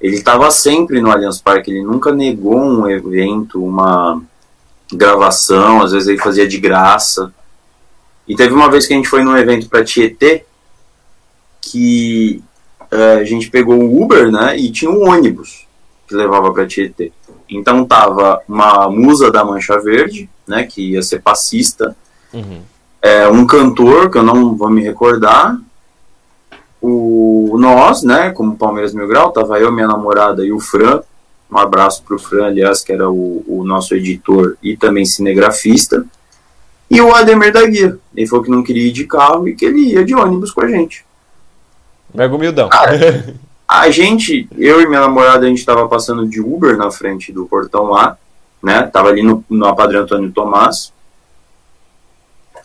ele 0.00 0.16
estava 0.16 0.50
sempre 0.50 1.00
no 1.00 1.10
Allianz 1.10 1.40
Parque, 1.40 1.70
ele 1.70 1.82
nunca 1.82 2.12
negou 2.12 2.58
um 2.58 2.86
evento, 2.86 3.64
uma 3.64 4.20
gravação, 4.96 5.82
às 5.82 5.92
vezes 5.92 6.08
ele 6.08 6.18
fazia 6.18 6.46
de 6.46 6.58
graça. 6.58 7.32
E 8.26 8.34
teve 8.34 8.54
uma 8.54 8.70
vez 8.70 8.86
que 8.86 8.94
a 8.94 8.96
gente 8.96 9.08
foi 9.08 9.22
num 9.22 9.36
evento 9.36 9.68
para 9.68 9.84
Tietê, 9.84 10.44
que 11.60 12.42
uh, 12.92 13.18
a 13.20 13.24
gente 13.24 13.50
pegou 13.50 13.74
um 13.74 14.02
Uber, 14.02 14.30
né, 14.30 14.56
e 14.56 14.70
tinha 14.70 14.90
um 14.90 15.08
ônibus 15.08 15.66
que 16.06 16.14
levava 16.14 16.52
para 16.52 16.66
Tietê. 16.66 17.12
Então 17.48 17.84
tava 17.84 18.40
uma 18.48 18.88
musa 18.88 19.30
da 19.30 19.44
Mancha 19.44 19.78
Verde, 19.80 20.28
né, 20.46 20.64
que 20.64 20.92
ia 20.92 21.02
ser 21.02 21.20
passista, 21.20 21.96
uhum 22.32 22.62
é, 23.04 23.28
um 23.28 23.46
cantor, 23.46 24.10
que 24.10 24.16
eu 24.16 24.22
não 24.22 24.56
vou 24.56 24.70
me 24.70 24.82
recordar, 24.82 25.58
o 26.80 27.54
nós, 27.58 28.02
né, 28.02 28.30
como 28.30 28.56
Palmeiras 28.56 28.94
Mil 28.94 29.06
Grau, 29.06 29.30
tava 29.30 29.60
eu, 29.60 29.70
minha 29.70 29.86
namorada 29.86 30.42
e 30.42 30.50
o 30.50 30.58
Fran, 30.58 31.02
um 31.50 31.58
abraço 31.58 32.02
pro 32.02 32.18
Fran, 32.18 32.46
aliás, 32.46 32.82
que 32.82 32.92
era 32.92 33.08
o, 33.08 33.44
o 33.46 33.64
nosso 33.64 33.94
editor 33.94 34.56
e 34.62 34.76
também 34.76 35.04
cinegrafista, 35.04 36.04
e 36.90 37.00
o 37.00 37.14
Ademir 37.14 37.52
da 37.52 37.66
Guia, 37.66 37.98
ele 38.14 38.26
falou 38.26 38.44
que 38.44 38.50
não 38.50 38.62
queria 38.62 38.88
ir 38.88 38.92
de 38.92 39.06
carro 39.06 39.48
e 39.48 39.54
que 39.54 39.64
ele 39.64 39.80
ia 39.80 40.04
de 40.04 40.14
ônibus 40.14 40.50
com 40.50 40.60
a 40.60 40.68
gente. 40.68 41.04
Mega 42.12 42.34
humildão. 42.34 42.68
Cara, 42.68 43.34
a 43.66 43.90
gente, 43.90 44.48
eu 44.56 44.80
e 44.80 44.86
minha 44.86 45.00
namorada, 45.00 45.46
a 45.46 45.48
gente 45.48 45.64
tava 45.64 45.88
passando 45.88 46.28
de 46.28 46.40
Uber 46.40 46.76
na 46.76 46.90
frente 46.90 47.32
do 47.32 47.46
portão 47.46 47.84
lá, 47.84 48.18
né, 48.62 48.82
tava 48.82 49.08
ali 49.08 49.22
no, 49.22 49.44
no 49.48 49.74
Padre 49.74 49.98
Antônio 49.98 50.30
Tomás, 50.30 50.92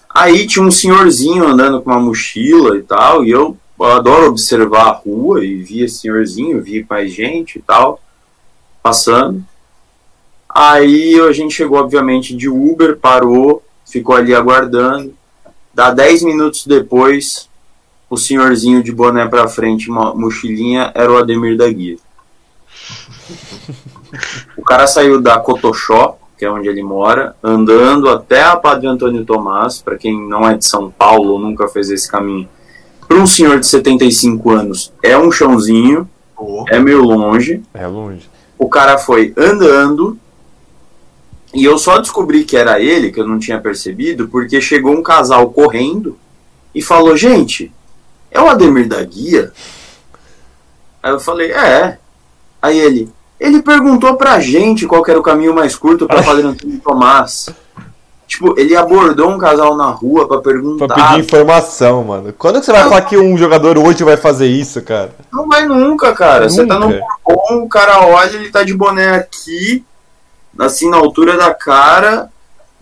Aí 0.10 0.48
tinha 0.48 0.66
um 0.66 0.72
senhorzinho 0.72 1.46
andando 1.46 1.82
com 1.82 1.92
uma 1.92 2.00
mochila 2.00 2.76
e 2.78 2.82
tal, 2.82 3.24
e 3.24 3.30
eu, 3.30 3.56
eu 3.80 3.86
adoro 3.86 4.28
observar 4.28 4.88
a 4.88 4.92
rua 4.92 5.46
e 5.46 5.58
via 5.58 5.86
esse 5.86 6.00
senhorzinho, 6.00 6.62
via 6.62 6.86
mais 6.90 7.14
gente 7.14 7.60
e 7.60 7.62
tal, 7.62 8.02
passando. 8.82 9.44
Aí 10.48 11.20
a 11.20 11.32
gente 11.32 11.54
chegou, 11.54 11.80
obviamente, 11.80 12.36
de 12.36 12.50
Uber, 12.50 12.98
parou, 12.98 13.64
ficou 13.86 14.16
ali 14.16 14.34
aguardando. 14.34 15.14
Dá 15.74 15.92
10 15.92 16.24
minutos 16.24 16.66
depois, 16.66 17.48
o 18.10 18.18
senhorzinho 18.18 18.82
de 18.84 18.92
boné 18.92 19.28
pra 19.28 19.48
frente, 19.48 19.90
uma 19.90 20.14
mochilinha, 20.14 20.92
era 20.96 21.12
o 21.12 21.18
Ademir 21.18 21.56
da 21.56 21.70
Guia. 21.70 21.98
O 24.58 24.64
cara 24.64 24.88
saiu 24.88 25.22
da 25.22 25.40
Cotoxó, 25.40 26.18
que 26.38 26.46
é 26.46 26.52
onde 26.52 26.68
ele 26.68 26.82
mora, 26.82 27.36
andando 27.44 28.10
até 28.10 28.44
a 28.44 28.56
Padre 28.56 28.88
Antônio 28.88 29.26
Tomás, 29.26 29.82
para 29.82 29.98
quem 29.98 30.28
não 30.28 30.48
é 30.48 30.58
de 30.58 30.66
São 30.66 30.90
Paulo 30.90 31.34
ou 31.34 31.40
nunca 31.40 31.68
fez 31.68 31.90
esse 31.90 32.10
caminho. 32.10 32.50
Para 33.08 33.18
um 33.18 33.28
senhor 33.28 33.60
de 33.60 33.68
75 33.68 34.50
anos, 34.52 34.94
é 35.04 35.18
um 35.18 35.32
chãozinho, 35.32 36.10
oh. 36.38 36.64
é 36.70 36.80
meio 36.80 37.04
longe. 37.04 37.62
É 37.74 37.86
longe. 37.88 38.30
O 38.60 38.70
cara 38.70 38.98
foi 38.98 39.34
andando, 39.38 40.20
e 41.54 41.64
eu 41.64 41.78
só 41.80 41.98
descobri 41.98 42.44
que 42.44 42.58
era 42.58 42.80
ele, 42.80 43.12
que 43.12 43.20
eu 43.20 43.28
não 43.28 43.40
tinha 43.40 43.60
percebido, 43.60 44.28
porque 44.28 44.60
chegou 44.60 44.92
um 44.94 45.02
casal 45.02 45.50
correndo 45.50 46.20
e 46.76 46.82
falou: 46.82 47.16
Gente, 47.16 47.72
é 48.30 48.40
o 48.40 48.50
Ademir 48.50 48.88
da 48.88 49.02
Guia? 49.02 49.52
Aí 51.02 51.12
eu 51.12 51.20
falei: 51.20 51.52
É. 51.52 51.98
Aí 52.62 52.78
ele: 52.78 53.10
ele 53.40 53.62
perguntou 53.62 54.16
pra 54.16 54.40
gente 54.42 54.86
qual 54.86 55.04
era 55.08 55.20
o 55.20 55.24
caminho 55.24 55.56
mais 55.56 55.76
curto 55.76 56.06
para 56.06 56.22
Padre 56.22 56.46
Antônio 56.46 56.80
Tomás. 56.82 57.50
Tipo, 58.30 58.54
ele 58.60 58.76
abordou 58.76 59.28
um 59.28 59.40
casal 59.40 59.76
na 59.76 59.90
rua 59.90 60.28
para 60.28 60.40
perguntar. 60.40 60.86
Pra 60.86 61.08
pedir 61.08 61.22
informação, 61.22 62.04
mano. 62.04 62.32
Quando 62.32 62.60
que 62.60 62.66
você 62.68 62.72
vai 62.72 62.84
não, 62.84 62.90
falar 62.90 63.02
que 63.02 63.18
um 63.18 63.36
jogador 63.36 63.76
hoje 63.76 64.04
vai 64.04 64.18
fazer 64.18 64.46
isso, 64.46 64.84
cara? 64.84 65.16
Não 65.34 65.48
vai 65.48 65.66
nunca, 65.66 66.14
cara. 66.14 66.42
Nunca. 66.42 66.50
Você 66.50 66.68
tá 66.68 66.78
no 66.78 66.90
balcão, 66.90 67.64
o 67.64 67.68
cara 67.68 68.06
olha, 68.06 68.36
ele 68.36 68.52
tá 68.52 68.64
de 68.64 68.76
boné 68.76 69.16
aqui, 69.16 69.84
assim, 70.60 70.92
na 70.92 70.98
altura 70.98 71.38
da 71.38 71.56
cara, 71.56 72.30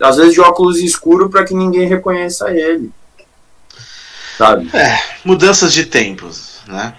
às 0.02 0.18
vezes 0.18 0.34
de 0.34 0.42
óculos 0.42 0.80
escuro 0.80 1.30
para 1.30 1.46
que 1.46 1.54
ninguém 1.54 1.88
reconheça 1.88 2.52
ele. 2.52 2.92
Sabe? 4.38 4.70
É, 4.76 5.00
mudanças 5.24 5.72
de 5.72 5.86
tempos, 5.86 6.60
né? 6.68 6.94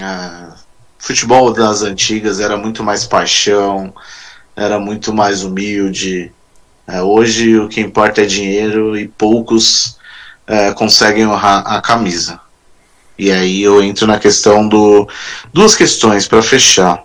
Ah, 0.00 0.54
futebol 0.98 1.52
das 1.52 1.82
antigas 1.82 2.40
era 2.40 2.56
muito 2.56 2.82
mais 2.82 3.04
paixão, 3.04 3.92
era 4.56 4.80
muito 4.80 5.12
mais 5.12 5.44
humilde. 5.44 6.32
É, 6.90 7.00
hoje 7.00 7.56
o 7.56 7.68
que 7.68 7.80
importa 7.80 8.22
é 8.22 8.26
dinheiro 8.26 8.96
e 8.98 9.06
poucos 9.06 9.96
é, 10.46 10.72
conseguem 10.72 11.24
honrar 11.24 11.62
a 11.64 11.80
camisa. 11.80 12.40
E 13.16 13.30
aí 13.30 13.62
eu 13.62 13.82
entro 13.82 14.06
na 14.06 14.18
questão 14.18 14.66
do. 14.66 15.08
Duas 15.52 15.74
questões 15.76 16.26
para 16.26 16.42
fechar. 16.42 17.04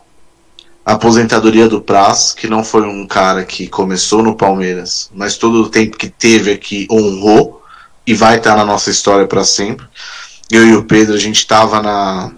A 0.83 0.93
aposentadoria 0.93 1.67
do 1.67 1.81
Praz, 1.81 2.33
que 2.33 2.47
não 2.47 2.63
foi 2.63 2.83
um 2.83 3.05
cara 3.05 3.43
que 3.43 3.67
começou 3.67 4.23
no 4.23 4.35
Palmeiras, 4.35 5.09
mas 5.13 5.37
todo 5.37 5.63
o 5.63 5.69
tempo 5.69 5.97
que 5.97 6.09
teve 6.09 6.51
aqui 6.51 6.87
honrou 6.89 7.61
e 8.07 8.13
vai 8.13 8.37
estar 8.37 8.55
na 8.55 8.65
nossa 8.65 8.89
história 8.89 9.27
para 9.27 9.43
sempre. 9.43 9.85
Eu 10.49 10.65
e 10.65 10.75
o 10.75 10.83
Pedro, 10.83 11.15
a 11.15 11.19
gente 11.19 11.37
estava 11.37 11.81
na, 11.81 12.31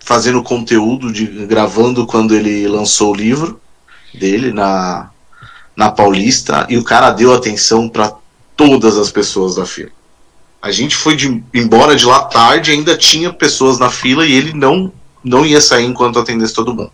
fazendo 0.00 0.42
conteúdo, 0.42 1.12
de, 1.12 1.26
gravando 1.46 2.06
quando 2.06 2.34
ele 2.34 2.66
lançou 2.68 3.12
o 3.12 3.16
livro 3.16 3.60
dele 4.14 4.52
na, 4.52 5.10
na 5.76 5.90
Paulista 5.90 6.66
e 6.68 6.76
o 6.76 6.84
cara 6.84 7.10
deu 7.10 7.34
atenção 7.34 7.88
para 7.88 8.12
todas 8.56 8.96
as 8.96 9.10
pessoas 9.10 9.56
da 9.56 9.66
fila. 9.66 9.90
A 10.62 10.70
gente 10.70 10.96
foi 10.96 11.14
de, 11.14 11.42
embora 11.52 11.94
de 11.94 12.06
lá 12.06 12.22
tarde, 12.22 12.70
ainda 12.70 12.96
tinha 12.96 13.32
pessoas 13.32 13.78
na 13.78 13.90
fila 13.90 14.26
e 14.26 14.32
ele 14.32 14.52
não 14.52 14.92
não 15.22 15.46
ia 15.46 15.60
sair 15.60 15.86
enquanto 15.86 16.18
atendesse 16.18 16.52
todo 16.52 16.74
mundo. 16.74 16.92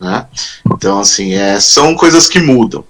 Né? 0.00 0.26
Então, 0.72 0.98
assim, 0.98 1.34
é, 1.34 1.60
são 1.60 1.94
coisas 1.94 2.26
que 2.26 2.40
mudam, 2.40 2.84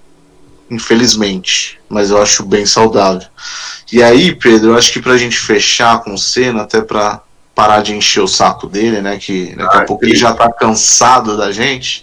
infelizmente, 0.71 1.79
mas 1.89 2.11
eu 2.11 2.23
acho 2.23 2.45
bem 2.45 2.65
saudável. 2.65 3.27
E 3.93 4.03
aí, 4.03 4.35
Pedro, 4.35 4.71
eu 4.71 4.77
acho 4.77 4.93
que 4.93 5.03
pra 5.03 5.17
gente 5.17 5.37
fechar 5.37 6.03
com 6.03 6.15
o 6.15 6.19
Senna, 6.19 6.63
até 6.63 6.81
pra 6.81 7.21
parar 7.55 7.83
de 7.83 7.95
encher 7.95 8.21
o 8.21 8.29
saco 8.29 8.67
dele, 8.67 9.01
né? 9.01 9.17
Que 9.19 9.55
daqui 9.55 9.77
a 9.77 9.81
ah, 9.81 9.85
pouco 9.85 10.05
ele 10.05 10.17
já 10.17 10.33
tá 10.33 10.51
cansado 10.53 11.37
da 11.37 11.53
gente. 11.53 12.03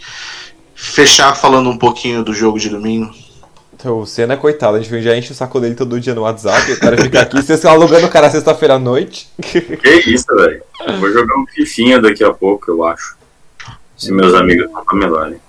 Fechar 0.84 1.36
falando 1.36 1.70
um 1.70 1.78
pouquinho 1.78 2.24
do 2.24 2.34
jogo 2.34 2.58
de 2.58 2.68
domingo. 2.68 3.14
Então, 3.72 4.00
o 4.00 4.06
Senna 4.08 4.34
é 4.34 4.38
coitado, 4.38 4.78
a 4.78 4.82
gente 4.82 5.02
já 5.02 5.16
enche 5.16 5.32
o 5.32 5.36
saco 5.36 5.60
dele 5.60 5.76
todo 5.76 6.00
dia 6.00 6.16
no 6.16 6.22
WhatsApp, 6.22 6.72
o 6.72 6.80
cara 6.80 6.98
fica 6.98 7.22
aqui, 7.22 7.36
vocês 7.36 7.60
estão 7.60 7.72
alugando 7.72 8.08
o 8.08 8.10
cara 8.10 8.32
sexta-feira 8.32 8.74
à 8.74 8.80
noite. 8.80 9.30
Que 9.42 9.60
isso, 10.08 10.26
velho. 10.36 10.62
Vou 11.00 11.12
jogar 11.12 11.36
um 11.38 11.46
fifinha 11.46 12.02
daqui 12.02 12.24
a 12.24 12.34
pouco, 12.34 12.72
eu 12.72 12.84
acho. 12.84 13.16
Se 13.96 14.12
meus 14.12 14.34
amigos 14.34 14.72
não 14.72 14.84
ramelarem. 14.84 15.40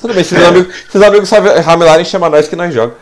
Tudo 0.00 0.14
bem, 0.14 0.24
se 0.24 0.30
seus 0.30 0.44
amigos, 0.44 0.74
seus 0.90 1.04
amigos 1.04 1.30
ramelarem, 1.64 2.04
chama 2.04 2.28
nós 2.28 2.48
que 2.48 2.56
nós 2.56 2.74
jogamos. 2.74 2.96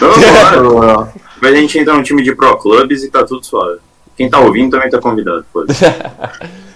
Não, 0.00 0.16
não, 0.62 0.80
não. 0.80 1.12
A 1.42 1.52
gente 1.52 1.78
entra 1.78 1.94
no 1.94 2.02
time 2.02 2.24
de 2.24 2.34
Pro 2.34 2.58
Clubs 2.58 3.04
e 3.04 3.10
tá 3.10 3.24
tudo 3.24 3.46
suave. 3.46 3.78
Quem 4.16 4.28
tá 4.28 4.40
ouvindo 4.40 4.72
também 4.72 4.90
tá 4.90 4.98
convidado. 4.98 5.46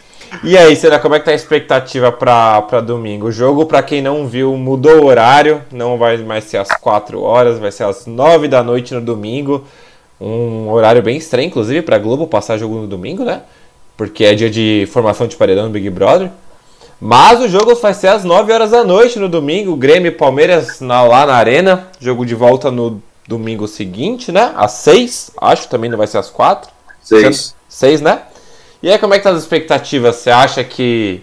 e 0.42 0.56
aí, 0.56 0.74
será 0.76 0.98
como 0.98 1.14
é 1.14 1.18
que 1.18 1.26
tá 1.26 1.30
a 1.30 1.34
expectativa 1.34 2.10
pra, 2.10 2.62
pra 2.62 2.80
domingo? 2.80 3.26
O 3.26 3.32
jogo, 3.32 3.66
pra 3.66 3.82
quem 3.82 4.00
não 4.00 4.26
viu, 4.26 4.56
mudou 4.56 5.02
o 5.02 5.06
horário. 5.06 5.62
Não 5.70 5.98
vai 5.98 6.16
mais 6.18 6.44
ser 6.44 6.56
às 6.56 6.68
4 6.68 7.20
horas, 7.20 7.58
vai 7.58 7.70
ser 7.70 7.84
às 7.84 8.06
9 8.06 8.48
da 8.48 8.62
noite 8.62 8.94
no 8.94 9.00
domingo. 9.00 9.64
Um 10.20 10.70
horário 10.70 11.02
bem 11.02 11.16
estranho, 11.16 11.48
inclusive, 11.48 11.82
pra 11.82 11.98
Globo 11.98 12.26
passar 12.26 12.56
jogo 12.56 12.76
no 12.76 12.86
domingo, 12.86 13.24
né? 13.24 13.42
Porque 13.96 14.24
é 14.24 14.34
dia 14.34 14.48
de 14.48 14.88
formação 14.90 15.26
de 15.26 15.36
paredão 15.36 15.64
no 15.64 15.70
Big 15.70 15.90
Brother. 15.90 16.30
Mas 17.00 17.40
o 17.40 17.48
jogo 17.48 17.74
vai 17.74 17.92
ser 17.92 18.08
às 18.08 18.24
9 18.24 18.52
horas 18.52 18.70
da 18.70 18.84
noite 18.84 19.18
no 19.18 19.28
domingo. 19.28 19.76
Grêmio 19.76 20.08
e 20.08 20.12
Palmeiras 20.12 20.80
na, 20.80 21.02
lá 21.02 21.26
na 21.26 21.34
Arena. 21.34 21.88
Jogo 22.00 22.24
de 22.24 22.34
volta 22.34 22.70
no 22.70 23.02
domingo 23.26 23.66
seguinte, 23.66 24.30
né? 24.30 24.52
Às 24.56 24.72
6, 24.72 25.32
acho, 25.40 25.68
também 25.68 25.90
não 25.90 25.98
vai 25.98 26.06
ser 26.06 26.18
às 26.18 26.30
4. 26.30 26.70
Seis. 27.02 27.54
Seis, 27.68 28.00
né? 28.00 28.22
E 28.82 28.90
aí, 28.90 28.98
como 28.98 29.14
é 29.14 29.18
que 29.18 29.24
tá 29.24 29.30
as 29.30 29.38
expectativas? 29.38 30.16
Você 30.16 30.30
acha 30.30 30.64
que, 30.64 31.22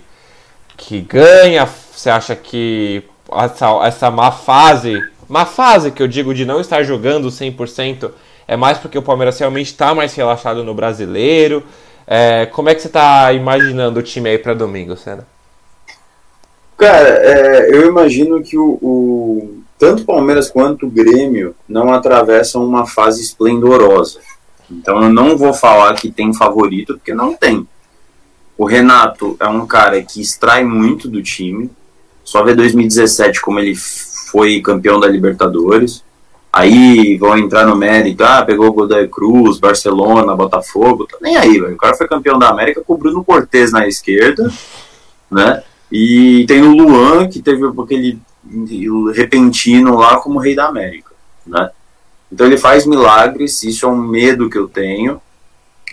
que 0.77 1.01
ganha? 1.01 1.65
Você 1.65 2.09
acha 2.09 2.33
que 2.35 3.03
essa, 3.31 3.85
essa 3.85 4.09
má 4.09 4.31
fase, 4.31 5.03
má 5.27 5.45
fase 5.45 5.91
que 5.91 6.01
eu 6.01 6.07
digo 6.07 6.33
de 6.33 6.45
não 6.45 6.61
estar 6.61 6.83
jogando 6.83 7.27
100%, 7.27 8.11
é 8.47 8.55
mais 8.55 8.77
porque 8.77 8.97
o 8.97 9.01
Palmeiras 9.01 9.37
realmente 9.37 9.67
está 9.67 9.93
mais 9.93 10.15
relaxado 10.15 10.63
no 10.63 10.73
brasileiro? 10.73 11.61
É, 12.07 12.45
como 12.45 12.69
é 12.69 12.75
que 12.75 12.81
você 12.81 12.89
tá 12.89 13.31
imaginando 13.33 13.99
o 13.99 14.03
time 14.03 14.29
aí 14.29 14.37
para 14.37 14.53
domingo, 14.53 14.95
Senna? 14.95 15.27
Cara, 16.77 17.09
é, 17.09 17.75
eu 17.75 17.87
imagino 17.87 18.41
que 18.41 18.57
o, 18.57 18.79
o, 18.81 19.61
tanto 19.77 20.03
o 20.03 20.05
Palmeiras 20.05 20.49
quanto 20.49 20.87
o 20.87 20.89
Grêmio 20.89 21.53
não 21.67 21.91
atravessam 21.91 22.65
uma 22.65 22.87
fase 22.87 23.21
esplendorosa. 23.21 24.21
Então 24.69 25.01
eu 25.01 25.09
não 25.09 25.37
vou 25.37 25.53
falar 25.53 25.95
que 25.95 26.11
tem 26.11 26.33
favorito, 26.33 26.95
porque 26.95 27.13
não 27.13 27.35
tem. 27.35 27.67
O 28.57 28.65
Renato 28.65 29.37
é 29.39 29.47
um 29.47 29.65
cara 29.65 30.01
que 30.01 30.21
extrai 30.21 30.63
muito 30.63 31.07
do 31.07 31.23
time. 31.23 31.69
Só 32.23 32.43
ver 32.43 32.55
2017 32.55 33.41
como 33.41 33.59
ele 33.59 33.73
foi 33.75 34.61
campeão 34.61 34.99
da 34.99 35.07
Libertadores. 35.07 36.03
Aí 36.51 37.15
vão 37.17 37.37
entrar 37.37 37.65
no 37.65 37.75
mérito, 37.75 38.23
ah, 38.23 38.43
pegou 38.43 38.67
o 38.67 38.73
Godoy 38.73 39.07
Cruz, 39.07 39.59
Barcelona, 39.59 40.35
Botafogo, 40.35 41.05
tá 41.05 41.17
nem 41.21 41.37
aí, 41.37 41.59
velho. 41.59 41.75
O 41.75 41.77
cara 41.77 41.95
foi 41.95 42.07
campeão 42.07 42.39
da 42.39 42.49
América 42.49 42.83
com 42.85 42.93
o 42.93 42.97
Bruno 42.97 43.23
Cortez 43.23 43.71
na 43.71 43.87
esquerda, 43.87 44.51
né? 45.29 45.63
E 45.91 46.45
tem 46.47 46.63
o 46.63 46.75
Luan, 46.75 47.27
que 47.27 47.41
teve 47.41 47.65
aquele 47.65 48.19
repentino 49.13 49.95
lá 49.95 50.17
como 50.17 50.39
rei 50.39 50.55
da 50.55 50.65
América, 50.65 51.11
né? 51.45 51.69
Então 52.31 52.45
ele 52.45 52.57
faz 52.57 52.85
milagres, 52.85 53.63
isso 53.63 53.85
é 53.85 53.89
um 53.89 53.97
medo 53.97 54.49
que 54.49 54.57
eu 54.57 54.67
tenho, 54.67 55.21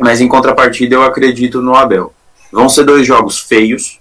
mas 0.00 0.20
em 0.20 0.28
contrapartida 0.28 0.94
eu 0.94 1.02
acredito 1.02 1.62
no 1.62 1.74
Abel. 1.74 2.12
Vão 2.52 2.68
ser 2.68 2.84
dois 2.84 3.06
jogos 3.06 3.38
feios, 3.38 4.00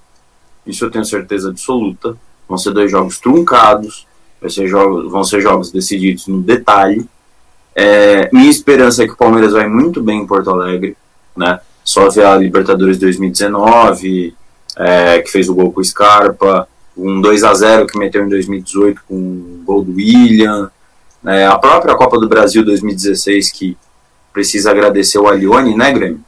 isso 0.65 0.85
eu 0.85 0.91
tenho 0.91 1.05
certeza 1.05 1.49
absoluta. 1.49 2.17
Vão 2.47 2.57
ser 2.57 2.71
dois 2.71 2.91
jogos 2.91 3.19
truncados, 3.19 4.05
ser 4.49 4.67
jogos, 4.67 5.11
vão 5.11 5.23
ser 5.23 5.41
jogos 5.41 5.71
decididos 5.71 6.27
no 6.27 6.41
detalhe. 6.41 7.07
É, 7.73 8.29
minha 8.31 8.49
esperança 8.49 9.03
é 9.03 9.07
que 9.07 9.13
o 9.13 9.17
Palmeiras 9.17 9.53
vai 9.53 9.67
muito 9.67 10.01
bem 10.01 10.21
em 10.21 10.27
Porto 10.27 10.49
Alegre, 10.49 10.95
né? 11.35 11.59
Só 11.83 12.09
ver 12.09 12.25
a 12.25 12.37
Libertadores 12.37 12.97
2019, 12.97 14.35
é, 14.77 15.21
que 15.21 15.31
fez 15.31 15.49
o 15.49 15.55
gol 15.55 15.71
com 15.71 15.81
o 15.81 15.85
Scarpa, 15.85 16.67
um 16.97 17.19
2 17.19 17.43
a 17.43 17.53
0 17.53 17.87
que 17.87 17.97
meteu 17.97 18.25
em 18.25 18.29
2018 18.29 19.01
com 19.07 19.15
o 19.15 19.61
gol 19.65 19.83
do 19.83 19.93
William, 19.93 20.71
é, 21.27 21.45
a 21.45 21.57
própria 21.57 21.95
Copa 21.95 22.19
do 22.19 22.27
Brasil 22.27 22.63
2016 22.63 23.51
que 23.51 23.77
precisa 24.33 24.71
agradecer 24.71 25.17
o 25.17 25.27
Alione, 25.27 25.75
né, 25.75 25.91
Grêmio? 25.91 26.21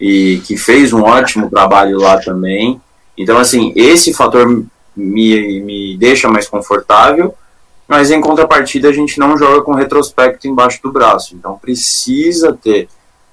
E 0.00 0.40
que 0.46 0.56
fez 0.56 0.92
um 0.92 1.02
ótimo 1.02 1.50
trabalho 1.50 1.98
lá 1.98 2.18
também. 2.18 2.80
Então, 3.16 3.36
assim, 3.36 3.72
esse 3.74 4.14
fator 4.14 4.46
me, 4.96 5.60
me 5.60 5.96
deixa 5.98 6.28
mais 6.28 6.48
confortável 6.48 7.34
mas 7.88 8.10
em 8.10 8.20
contrapartida 8.20 8.90
a 8.90 8.92
gente 8.92 9.18
não 9.18 9.38
joga 9.38 9.62
com 9.62 9.72
retrospecto 9.72 10.46
embaixo 10.46 10.82
do 10.82 10.92
braço. 10.92 11.34
Então 11.34 11.58
precisa 11.58 12.52
ter 12.52 12.86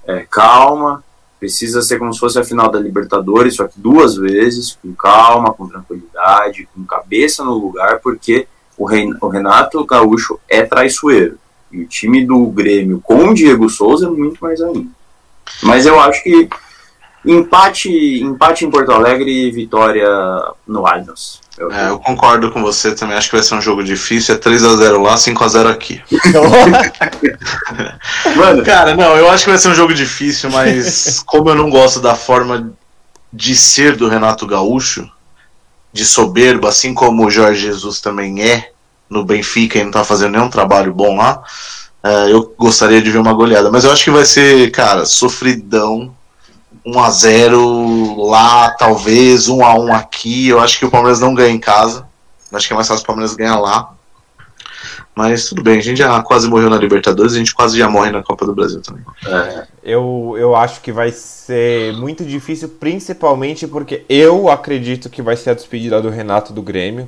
é, 0.07 0.25
calma, 0.29 1.03
precisa 1.37 1.81
ser 1.81 1.99
como 1.99 2.13
se 2.13 2.19
fosse 2.21 2.39
a 2.39 2.43
final 2.43 2.71
da 2.71 2.79
Libertadores, 2.79 3.55
só 3.55 3.67
que 3.67 3.77
duas 3.77 4.15
vezes, 4.15 4.77
com 4.81 4.93
calma, 4.93 5.51
com 5.51 5.67
tranquilidade, 5.67 6.69
com 6.73 6.85
cabeça 6.85 7.43
no 7.43 7.53
lugar, 7.53 7.99
porque 7.99 8.47
o 8.77 9.27
Renato 9.27 9.85
Gaúcho 9.85 10.39
é 10.49 10.64
traiçoeiro. 10.64 11.38
E 11.72 11.81
o 11.81 11.88
time 11.88 12.26
do 12.26 12.45
Grêmio 12.47 13.02
com 13.03 13.30
o 13.30 13.34
Diego 13.34 13.69
Souza 13.69 14.07
é 14.07 14.10
muito 14.10 14.38
mais 14.39 14.61
ainda. 14.61 14.88
Mas 15.64 15.85
eu 15.85 15.99
acho 15.99 16.23
que 16.23 16.49
empate, 17.26 17.89
empate 18.22 18.65
em 18.65 18.69
Porto 18.69 18.91
Alegre 18.91 19.31
e 19.31 19.52
vitória 19.52 20.07
no 20.68 20.85
Allianz. 20.85 21.39
Eu, 21.57 21.72
é, 21.72 21.89
eu 21.89 21.97
concordo 21.99 22.52
com 22.52 22.61
você 22.61 22.93
também. 22.93 23.15
Acho 23.15 23.30
que 23.30 23.35
vai 23.35 23.43
ser 23.43 23.56
um 23.56 23.61
jogo 23.61 23.84
difícil. 23.84 24.35
É 24.35 24.38
3x0 24.38 25.02
lá, 25.02 25.15
5x0 25.15 25.72
aqui. 25.72 26.02
Mano, 28.35 28.64
cara, 28.64 28.93
não, 28.93 29.15
eu 29.15 29.30
acho 29.30 29.45
que 29.45 29.49
vai 29.49 29.60
ser 29.60 29.69
um 29.69 29.76
jogo 29.76 29.93
difícil, 29.93 30.49
mas 30.49 31.23
como 31.26 31.49
eu 31.49 31.56
não 31.56 31.69
gosto 31.69 32.02
da 32.02 32.14
forma 32.14 32.73
de 33.31 33.56
ser 33.56 33.95
do 33.95 34.10
Renato 34.10 34.45
Gaúcho, 34.45 35.10
de 35.95 36.05
soberbo, 36.05 36.67
assim 36.67 36.93
como 36.93 37.26
o 37.26 37.31
Jorge 37.31 37.61
Jesus 37.61 38.01
também 38.01 38.43
é 38.43 38.69
no 39.09 39.23
Benfica 39.23 39.80
e 39.80 39.84
não 39.85 39.91
tá 39.91 40.03
fazendo 40.03 40.34
nenhum 40.34 40.49
trabalho 40.49 40.93
bom 40.93 41.15
lá, 41.15 41.41
é, 42.03 42.34
eu 42.34 42.53
gostaria 42.57 43.01
de 43.01 43.09
ver 43.09 43.17
uma 43.17 43.31
goleada. 43.31 43.72
Mas 43.72 43.85
eu 43.85 43.93
acho 43.93 44.03
que 44.03 44.11
vai 44.11 44.26
ser, 44.26 44.69
cara, 44.72 45.05
sofridão 45.05 46.13
1 46.85 46.99
a 46.99 47.09
0 47.09 48.26
lá, 48.26 48.72
talvez, 48.72 49.47
1 49.47 49.63
a 49.63 49.73
1 49.73 49.93
aqui. 49.93 50.49
Eu 50.49 50.59
acho 50.59 50.77
que 50.77 50.85
o 50.85 50.91
Palmeiras 50.91 51.22
não 51.22 51.34
ganha 51.34 51.55
em 51.55 51.59
casa. 51.59 52.05
Acho 52.51 52.67
que 52.67 52.73
é 52.73 52.76
mais 52.76 52.89
fácil 52.89 53.03
o 53.03 53.07
Palmeiras 53.07 53.34
ganhar 53.34 53.57
lá. 53.57 53.93
Mas 55.15 55.47
tudo 55.47 55.63
bem, 55.63 55.77
a 55.77 55.81
gente 55.81 55.99
já 55.99 56.21
quase 56.21 56.49
morreu 56.49 56.69
na 56.69 56.77
Libertadores, 56.77 57.33
a 57.33 57.37
gente 57.37 57.55
quase 57.55 57.77
já 57.77 57.89
morre 57.89 58.11
na 58.11 58.21
Copa 58.21 58.45
do 58.45 58.53
Brasil 58.53 58.81
também. 58.81 59.01
É, 59.25 59.65
eu, 59.81 60.35
eu 60.37 60.53
acho 60.53 60.81
que 60.81 60.91
vai 60.91 61.09
ser 61.09 61.93
muito 61.93 62.25
difícil, 62.25 62.67
principalmente 62.67 63.65
porque 63.65 64.03
eu 64.09 64.49
acredito 64.49 65.09
que 65.09 65.21
vai 65.21 65.37
ser 65.37 65.51
a 65.51 65.53
despedida 65.53 66.01
do 66.01 66.09
Renato 66.09 66.51
do 66.51 66.61
Grêmio. 66.61 67.07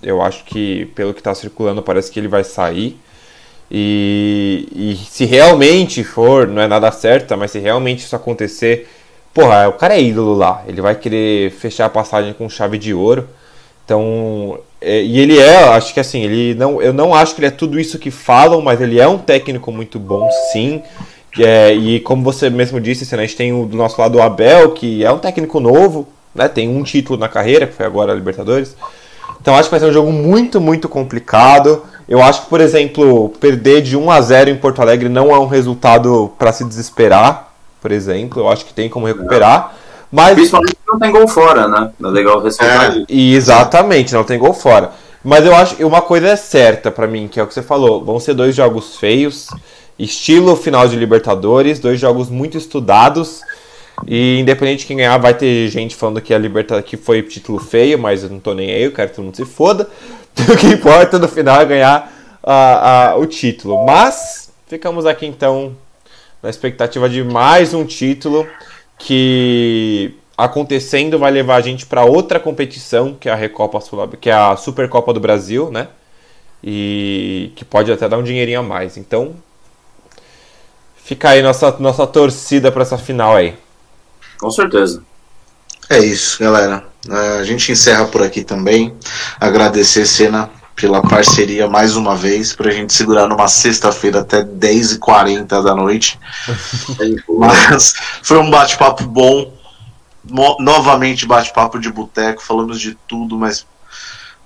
Eu 0.00 0.22
acho 0.22 0.44
que, 0.44 0.86
pelo 0.94 1.12
que 1.12 1.18
está 1.20 1.34
circulando, 1.34 1.82
parece 1.82 2.12
que 2.12 2.20
ele 2.20 2.28
vai 2.28 2.44
sair. 2.44 2.96
E, 3.68 4.68
e 4.72 4.96
se 4.96 5.24
realmente 5.24 6.04
for, 6.04 6.46
não 6.46 6.62
é 6.62 6.68
nada 6.68 6.92
certo, 6.92 7.36
mas 7.36 7.50
se 7.50 7.58
realmente 7.58 8.04
isso 8.04 8.14
acontecer, 8.14 8.88
porra, 9.34 9.68
o 9.68 9.72
cara 9.72 9.96
é 9.96 10.02
ídolo 10.02 10.34
lá. 10.34 10.62
Ele 10.66 10.80
vai 10.80 10.94
querer 10.94 11.50
fechar 11.50 11.86
a 11.86 11.90
passagem 11.90 12.32
com 12.32 12.48
chave 12.48 12.78
de 12.78 12.94
ouro. 12.94 13.28
Então, 13.88 14.58
é, 14.82 15.02
e 15.02 15.18
ele 15.18 15.38
é, 15.38 15.64
acho 15.70 15.94
que 15.94 16.00
assim, 16.00 16.20
ele 16.20 16.54
não, 16.54 16.82
eu 16.82 16.92
não 16.92 17.14
acho 17.14 17.34
que 17.34 17.40
ele 17.40 17.46
é 17.46 17.50
tudo 17.50 17.80
isso 17.80 17.98
que 17.98 18.10
falam, 18.10 18.60
mas 18.60 18.82
ele 18.82 19.00
é 19.00 19.08
um 19.08 19.16
técnico 19.16 19.72
muito 19.72 19.98
bom, 19.98 20.28
sim. 20.52 20.82
É, 21.38 21.72
e 21.72 21.98
como 22.00 22.22
você 22.22 22.50
mesmo 22.50 22.78
disse, 22.78 23.04
assim, 23.04 23.16
a 23.16 23.20
gente 23.20 23.34
tem 23.34 23.50
o, 23.50 23.64
do 23.64 23.78
nosso 23.78 23.98
lado 23.98 24.18
o 24.18 24.22
Abel, 24.22 24.72
que 24.72 25.02
é 25.02 25.10
um 25.10 25.18
técnico 25.18 25.58
novo, 25.58 26.06
né? 26.34 26.48
Tem 26.48 26.68
um 26.68 26.82
título 26.82 27.18
na 27.18 27.28
carreira, 27.28 27.66
que 27.66 27.72
foi 27.72 27.86
agora 27.86 28.12
a 28.12 28.14
Libertadores. 28.14 28.76
Então 29.40 29.54
acho 29.54 29.64
que 29.64 29.70
vai 29.70 29.80
ser 29.80 29.86
um 29.86 29.92
jogo 29.92 30.12
muito, 30.12 30.60
muito 30.60 30.86
complicado. 30.86 31.82
Eu 32.06 32.22
acho 32.22 32.42
que, 32.42 32.48
por 32.48 32.60
exemplo, 32.60 33.30
perder 33.40 33.80
de 33.80 33.96
1 33.96 34.10
a 34.10 34.20
0 34.20 34.50
em 34.50 34.56
Porto 34.56 34.82
Alegre 34.82 35.08
não 35.08 35.34
é 35.34 35.38
um 35.38 35.46
resultado 35.46 36.30
para 36.38 36.52
se 36.52 36.62
desesperar 36.62 37.48
por 37.80 37.92
exemplo. 37.92 38.42
Eu 38.42 38.48
acho 38.48 38.64
que 38.64 38.74
tem 38.74 38.88
como 38.88 39.06
recuperar. 39.06 39.74
Mas... 40.10 40.34
Principalmente 40.34 40.78
não 40.86 40.98
tem 40.98 41.12
gol 41.12 41.28
fora, 41.28 41.68
né? 41.68 41.90
É 42.02 42.06
legal 42.06 42.40
ressaltar 42.40 42.96
é, 42.96 43.04
Exatamente, 43.08 44.14
não 44.14 44.24
tem 44.24 44.38
gol 44.38 44.54
fora. 44.54 44.92
Mas 45.22 45.44
eu 45.44 45.54
acho 45.54 45.76
que 45.76 45.84
uma 45.84 46.00
coisa 46.00 46.28
é 46.28 46.36
certa 46.36 46.90
para 46.90 47.06
mim, 47.06 47.28
que 47.28 47.38
é 47.38 47.42
o 47.42 47.46
que 47.46 47.52
você 47.52 47.62
falou. 47.62 48.04
Vão 48.04 48.18
ser 48.18 48.34
dois 48.34 48.54
jogos 48.54 48.96
feios, 48.96 49.48
estilo 49.98 50.56
final 50.56 50.88
de 50.88 50.96
Libertadores, 50.96 51.78
dois 51.78 52.00
jogos 52.00 52.30
muito 52.30 52.56
estudados. 52.56 53.42
E 54.06 54.38
independente 54.38 54.80
de 54.80 54.86
quem 54.86 54.96
ganhar, 54.96 55.18
vai 55.18 55.34
ter 55.34 55.68
gente 55.68 55.96
falando 55.96 56.20
que 56.20 56.32
a 56.32 56.38
Libertadores 56.38 56.88
que 56.88 56.96
foi 56.96 57.22
título 57.22 57.58
feio, 57.58 57.98
mas 57.98 58.22
eu 58.22 58.30
não 58.30 58.38
tô 58.38 58.54
nem 58.54 58.70
aí, 58.70 58.84
eu 58.84 58.92
quero 58.92 59.10
que 59.10 59.16
todo 59.16 59.24
mundo 59.24 59.36
se 59.36 59.44
foda. 59.44 59.88
O 60.38 60.56
que 60.56 60.68
importa 60.68 61.18
no 61.18 61.26
final 61.26 61.60
é 61.60 61.64
ganhar 61.64 62.12
uh, 62.44 63.18
uh, 63.18 63.20
o 63.20 63.26
título. 63.26 63.84
Mas 63.84 64.52
ficamos 64.68 65.04
aqui 65.04 65.26
então 65.26 65.76
na 66.40 66.48
expectativa 66.48 67.08
de 67.08 67.24
mais 67.24 67.74
um 67.74 67.84
título 67.84 68.46
que 68.98 70.14
acontecendo 70.36 71.18
vai 71.18 71.30
levar 71.30 71.56
a 71.56 71.60
gente 71.60 71.86
para 71.86 72.04
outra 72.04 72.38
competição, 72.38 73.14
que 73.14 73.28
é 73.28 73.32
a 73.32 73.36
Recopa 73.36 73.80
Sul, 73.80 74.08
que 74.20 74.30
é 74.30 74.34
a 74.34 74.56
Supercopa 74.56 75.12
do 75.12 75.20
Brasil, 75.20 75.70
né? 75.70 75.88
E 76.62 77.52
que 77.56 77.64
pode 77.64 77.90
até 77.90 78.08
dar 78.08 78.18
um 78.18 78.22
dinheirinho 78.22 78.60
a 78.60 78.62
mais. 78.62 78.96
Então, 78.96 79.36
fica 81.04 81.30
aí 81.30 81.42
nossa 81.42 81.70
nossa 81.78 82.06
torcida 82.06 82.70
para 82.70 82.82
essa 82.82 82.98
final 82.98 83.36
aí. 83.36 83.56
Com 84.38 84.50
certeza. 84.50 85.02
É 85.90 85.98
isso, 85.98 86.42
galera. 86.42 86.84
A 87.38 87.42
gente 87.44 87.72
encerra 87.72 88.04
por 88.06 88.22
aqui 88.22 88.44
também. 88.44 88.94
Agradecer, 89.40 90.04
Cena, 90.06 90.50
pela 90.80 91.02
parceria 91.02 91.68
mais 91.68 91.96
uma 91.96 92.14
vez, 92.14 92.52
para 92.52 92.70
a 92.70 92.72
gente 92.72 92.92
segurar 92.92 93.26
numa 93.26 93.48
sexta-feira 93.48 94.20
até 94.20 94.42
10h40 94.44 95.62
da 95.62 95.74
noite. 95.74 96.18
Mas 97.28 97.94
foi 98.22 98.38
um 98.38 98.48
bate-papo 98.48 99.04
bom. 99.04 99.52
novamente 100.60 101.26
bate-papo 101.26 101.80
de 101.80 101.90
boteco, 101.90 102.42
falamos 102.42 102.80
de 102.80 102.96
tudo, 103.08 103.36
mas 103.36 103.66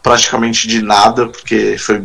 praticamente 0.02 0.66
de 0.66 0.80
nada, 0.80 1.26
porque 1.26 1.76
foi 1.76 2.04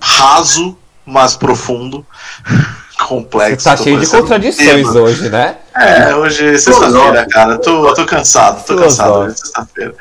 raso, 0.00 0.76
mas 1.04 1.36
profundo. 1.36 2.06
Complexo. 3.08 3.62
Você 3.62 3.70
tá 3.70 3.76
cheio 3.78 3.98
de 3.98 4.06
contradições 4.06 4.88
tema. 4.88 5.00
hoje, 5.00 5.30
né? 5.30 5.56
É, 5.74 6.14
hoje 6.14 6.54
é 6.54 6.58
sexta-feira, 6.58 7.26
cara. 7.30 7.58
Tô, 7.58 7.94
tô 7.94 8.04
cansado, 8.04 8.62
tô 8.66 8.76
cansado 8.76 9.12
hoje 9.20 9.32
é 9.32 9.36
sexta-feira. 9.36 9.94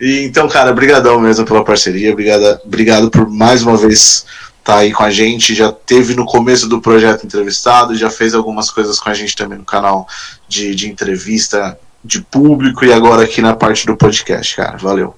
E, 0.00 0.24
então, 0.24 0.48
cara, 0.48 0.72
brigadão 0.72 1.20
mesmo 1.20 1.44
pela 1.44 1.62
parceria, 1.62 2.12
obrigado, 2.12 2.60
obrigado 2.64 3.10
por 3.10 3.28
mais 3.28 3.62
uma 3.62 3.76
vez 3.76 4.24
estar 4.58 4.74
tá 4.74 4.78
aí 4.78 4.92
com 4.92 5.02
a 5.02 5.10
gente, 5.10 5.54
já 5.54 5.70
teve 5.70 6.14
no 6.14 6.24
começo 6.24 6.68
do 6.68 6.80
projeto 6.80 7.26
entrevistado, 7.26 7.96
já 7.96 8.08
fez 8.08 8.34
algumas 8.34 8.70
coisas 8.70 8.98
com 8.98 9.10
a 9.10 9.14
gente 9.14 9.36
também 9.36 9.58
no 9.58 9.64
canal 9.64 10.08
de, 10.48 10.74
de 10.74 10.88
entrevista 10.88 11.78
de 12.02 12.22
público 12.22 12.84
e 12.84 12.92
agora 12.92 13.24
aqui 13.24 13.42
na 13.42 13.54
parte 13.54 13.86
do 13.86 13.96
podcast, 13.96 14.56
cara. 14.56 14.78
Valeu. 14.78 15.14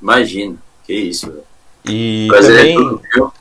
Imagina, 0.00 0.56
que 0.86 0.94
isso, 0.94 1.26
velho. 1.26 1.42
E 1.86 2.26
Prazer 2.28 2.56
também... 2.56 2.72
é 2.72 2.76
tudo, 2.76 3.02
viu? 3.12 3.32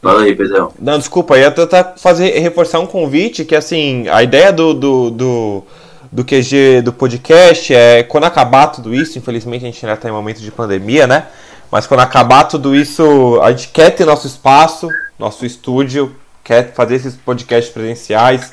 Fala 0.00 0.22
aí, 0.22 0.34
Pedrão. 0.34 0.72
Não, 0.78 0.98
desculpa, 0.98 1.38
ia 1.38 1.50
tentar 1.50 1.94
fazer, 1.98 2.38
reforçar 2.38 2.78
um 2.78 2.86
convite 2.86 3.44
que, 3.44 3.54
assim, 3.54 4.06
a 4.08 4.22
ideia 4.22 4.52
do, 4.52 4.72
do, 4.72 5.10
do 5.10 5.64
do 6.10 6.24
QG 6.24 6.82
do 6.82 6.92
podcast 6.92 7.74
é 7.74 8.02
quando 8.02 8.24
acabar 8.24 8.68
tudo 8.68 8.94
isso, 8.94 9.18
infelizmente 9.18 9.62
a 9.62 9.66
gente 9.66 9.84
ainda 9.84 9.94
está 9.94 10.08
em 10.08 10.12
momento 10.12 10.40
de 10.40 10.50
pandemia, 10.50 11.06
né? 11.06 11.26
Mas 11.70 11.86
quando 11.86 12.00
acabar 12.00 12.44
tudo 12.44 12.74
isso, 12.74 13.40
a 13.42 13.50
gente 13.50 13.68
quer 13.68 13.90
ter 13.90 14.06
nosso 14.06 14.26
espaço, 14.26 14.88
nosso 15.18 15.44
estúdio, 15.44 16.16
quer 16.42 16.72
fazer 16.72 16.94
esses 16.94 17.14
podcasts 17.14 17.72
presenciais. 17.72 18.52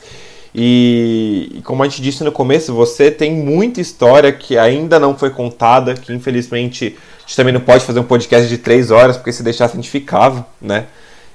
E, 0.53 1.61
como 1.65 1.83
a 1.83 1.87
gente 1.87 2.01
disse 2.01 2.23
no 2.23 2.31
começo, 2.31 2.73
você 2.73 3.09
tem 3.11 3.31
muita 3.31 3.79
história 3.81 4.31
que 4.31 4.57
ainda 4.57 4.99
não 4.99 5.17
foi 5.17 5.29
contada, 5.29 5.93
que 5.93 6.13
infelizmente 6.13 6.97
a 7.17 7.21
gente 7.21 7.35
também 7.35 7.53
não 7.53 7.61
pode 7.61 7.85
fazer 7.85 7.99
um 7.99 8.05
podcast 8.05 8.47
de 8.47 8.57
três 8.57 8.91
horas, 8.91 9.17
porque 9.17 9.31
se 9.31 9.43
deixasse 9.43 9.73
a 9.73 9.75
gente 9.75 9.89
ficava, 9.89 10.45
né? 10.61 10.85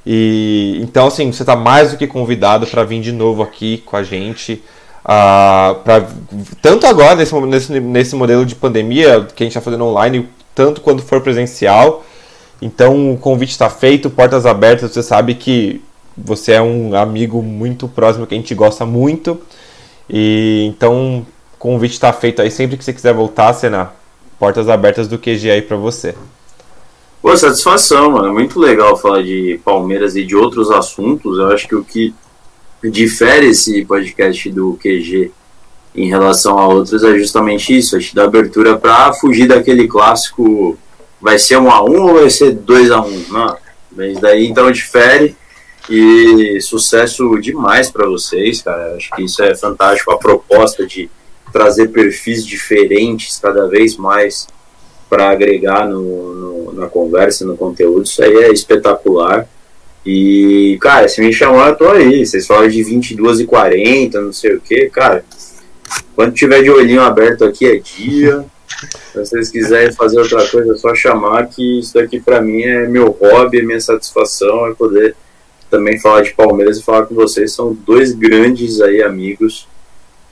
E 0.05 0.79
então 0.83 1.07
assim, 1.07 1.31
você 1.31 1.43
está 1.43 1.55
mais 1.55 1.91
do 1.91 1.99
que 1.99 2.07
convidado 2.07 2.67
para 2.67 2.85
vir 2.85 3.01
de 3.01 3.13
novo 3.13 3.43
aqui 3.43 3.83
com 3.85 3.97
a 3.97 4.03
gente. 4.03 4.63
Uh, 5.11 5.75
pra, 5.83 6.07
tanto 6.63 6.87
agora 6.87 7.17
nesse, 7.17 7.35
nesse, 7.41 7.81
nesse 7.81 8.15
modelo 8.15 8.47
de 8.47 8.55
pandemia 8.55 9.27
que 9.35 9.43
a 9.43 9.45
gente 9.45 9.57
está 9.57 9.61
fazendo 9.61 9.85
online, 9.85 10.29
tanto 10.55 10.81
quando 10.81 11.03
for 11.03 11.21
presencial. 11.21 12.05
Então 12.63 13.15
o 13.15 13.19
convite 13.19 13.51
está 13.51 13.69
feito, 13.69 14.09
portas 14.09 14.47
abertas. 14.47 14.93
Você 14.93 15.03
sabe 15.03 15.35
que 15.35 15.83
você 16.17 16.53
é 16.53 16.63
um 16.63 16.95
amigo 16.95 17.43
muito 17.43 17.89
próximo 17.89 18.25
que 18.25 18.35
a 18.35 18.39
gente 18.39 18.55
gosta 18.55 18.87
muito. 18.87 19.41
E 20.09 20.67
então 20.69 21.21
o 21.21 21.27
convite 21.59 21.95
está 21.95 22.13
feito 22.13 22.41
aí. 22.41 22.51
Sempre 22.51 22.77
que 22.77 22.85
você 22.85 22.93
quiser 22.93 23.13
voltar, 23.13 23.53
Senna, 23.53 23.93
portas 24.39 24.69
abertas 24.69 25.09
do 25.09 25.19
QG 25.19 25.51
aí 25.51 25.63
para 25.63 25.77
você. 25.77 26.15
Pô, 27.21 27.37
satisfação, 27.37 28.13
mano. 28.13 28.33
Muito 28.33 28.61
legal 28.61 28.97
falar 28.97 29.23
de 29.23 29.61
Palmeiras 29.65 30.15
e 30.15 30.25
de 30.25 30.37
outros 30.37 30.71
assuntos. 30.71 31.37
Eu 31.37 31.49
acho 31.49 31.67
que 31.67 31.75
o 31.75 31.83
que 31.83 32.15
difere 32.85 33.49
esse 33.49 33.85
podcast 33.85 34.51
do 34.51 34.79
QG 34.81 35.31
em 35.95 36.09
relação 36.09 36.59
a 36.59 36.69
outros 36.69 37.03
é 37.03 37.19
justamente 37.19 37.77
isso, 37.77 37.97
a 37.97 37.99
gente 37.99 38.15
dá 38.15 38.25
abertura 38.25 38.79
para 38.79 39.13
fugir 39.15 39.49
daquele 39.49 39.89
clássico 39.89 40.79
vai 41.21 41.39
ser 41.39 41.59
um 41.59 41.71
a 41.71 41.83
um 41.83 42.03
ou 42.03 42.15
vai 42.15 42.31
ser 42.31 42.53
dois 42.53 42.91
a 42.91 43.03
um, 43.03 43.25
não, 43.29 43.57
mas 43.93 44.19
daí 44.21 44.47
então 44.47 44.71
difere 44.71 45.37
e 45.89 46.61
sucesso 46.61 47.37
demais 47.41 47.91
para 47.91 48.07
vocês, 48.07 48.63
cara, 48.63 48.95
acho 48.95 49.11
que 49.11 49.25
isso 49.25 49.43
é 49.43 49.55
fantástico, 49.55 50.13
a 50.13 50.19
proposta 50.19 50.87
de 50.87 51.11
trazer 51.53 51.89
perfis 51.89 52.47
diferentes 52.47 53.39
cada 53.39 53.67
vez 53.67 53.97
mais 53.97 54.47
para 55.09 55.31
agregar 55.31 55.89
no, 55.89 56.35
no, 56.35 56.73
na 56.73 56.87
conversa, 56.87 57.45
no 57.45 57.57
conteúdo, 57.57 58.05
isso 58.05 58.23
aí 58.23 58.45
é 58.45 58.53
espetacular. 58.53 59.49
E, 60.05 60.79
cara, 60.81 61.09
se 61.09 61.21
me 61.21 61.33
chamar, 61.33 61.71
eu 61.71 61.77
tô 61.77 61.89
aí. 61.91 62.25
Vocês 62.25 62.47
falam 62.47 62.69
de 62.69 62.83
22 62.83 63.41
e 63.41 63.47
40, 63.47 64.21
não 64.21 64.33
sei 64.33 64.55
o 64.55 64.61
que, 64.61 64.89
cara. 64.89 65.25
Quando 66.15 66.35
tiver 66.35 66.63
de 66.63 66.71
olhinho 66.71 67.03
aberto 67.03 67.45
aqui 67.45 67.67
é 67.67 67.77
dia. 67.77 68.45
Se 69.13 69.19
vocês 69.19 69.51
quiserem 69.51 69.93
fazer 69.93 70.19
outra 70.19 70.47
coisa, 70.49 70.73
é 70.73 70.77
só 70.77 70.95
chamar 70.95 71.49
que 71.49 71.81
isso 71.81 71.95
daqui 71.95 72.21
para 72.21 72.41
mim 72.41 72.63
é 72.63 72.87
meu 72.87 73.11
hobby, 73.11 73.59
é 73.59 73.63
minha 73.63 73.81
satisfação, 73.81 74.69
é 74.69 74.75
poder 74.75 75.15
também 75.69 75.99
falar 75.99 76.23
de 76.23 76.33
Palmeiras 76.33 76.79
e 76.79 76.83
falar 76.83 77.05
com 77.07 77.15
vocês. 77.15 77.53
São 77.53 77.75
dois 77.75 78.13
grandes 78.13 78.81
aí 78.81 79.03
amigos, 79.03 79.69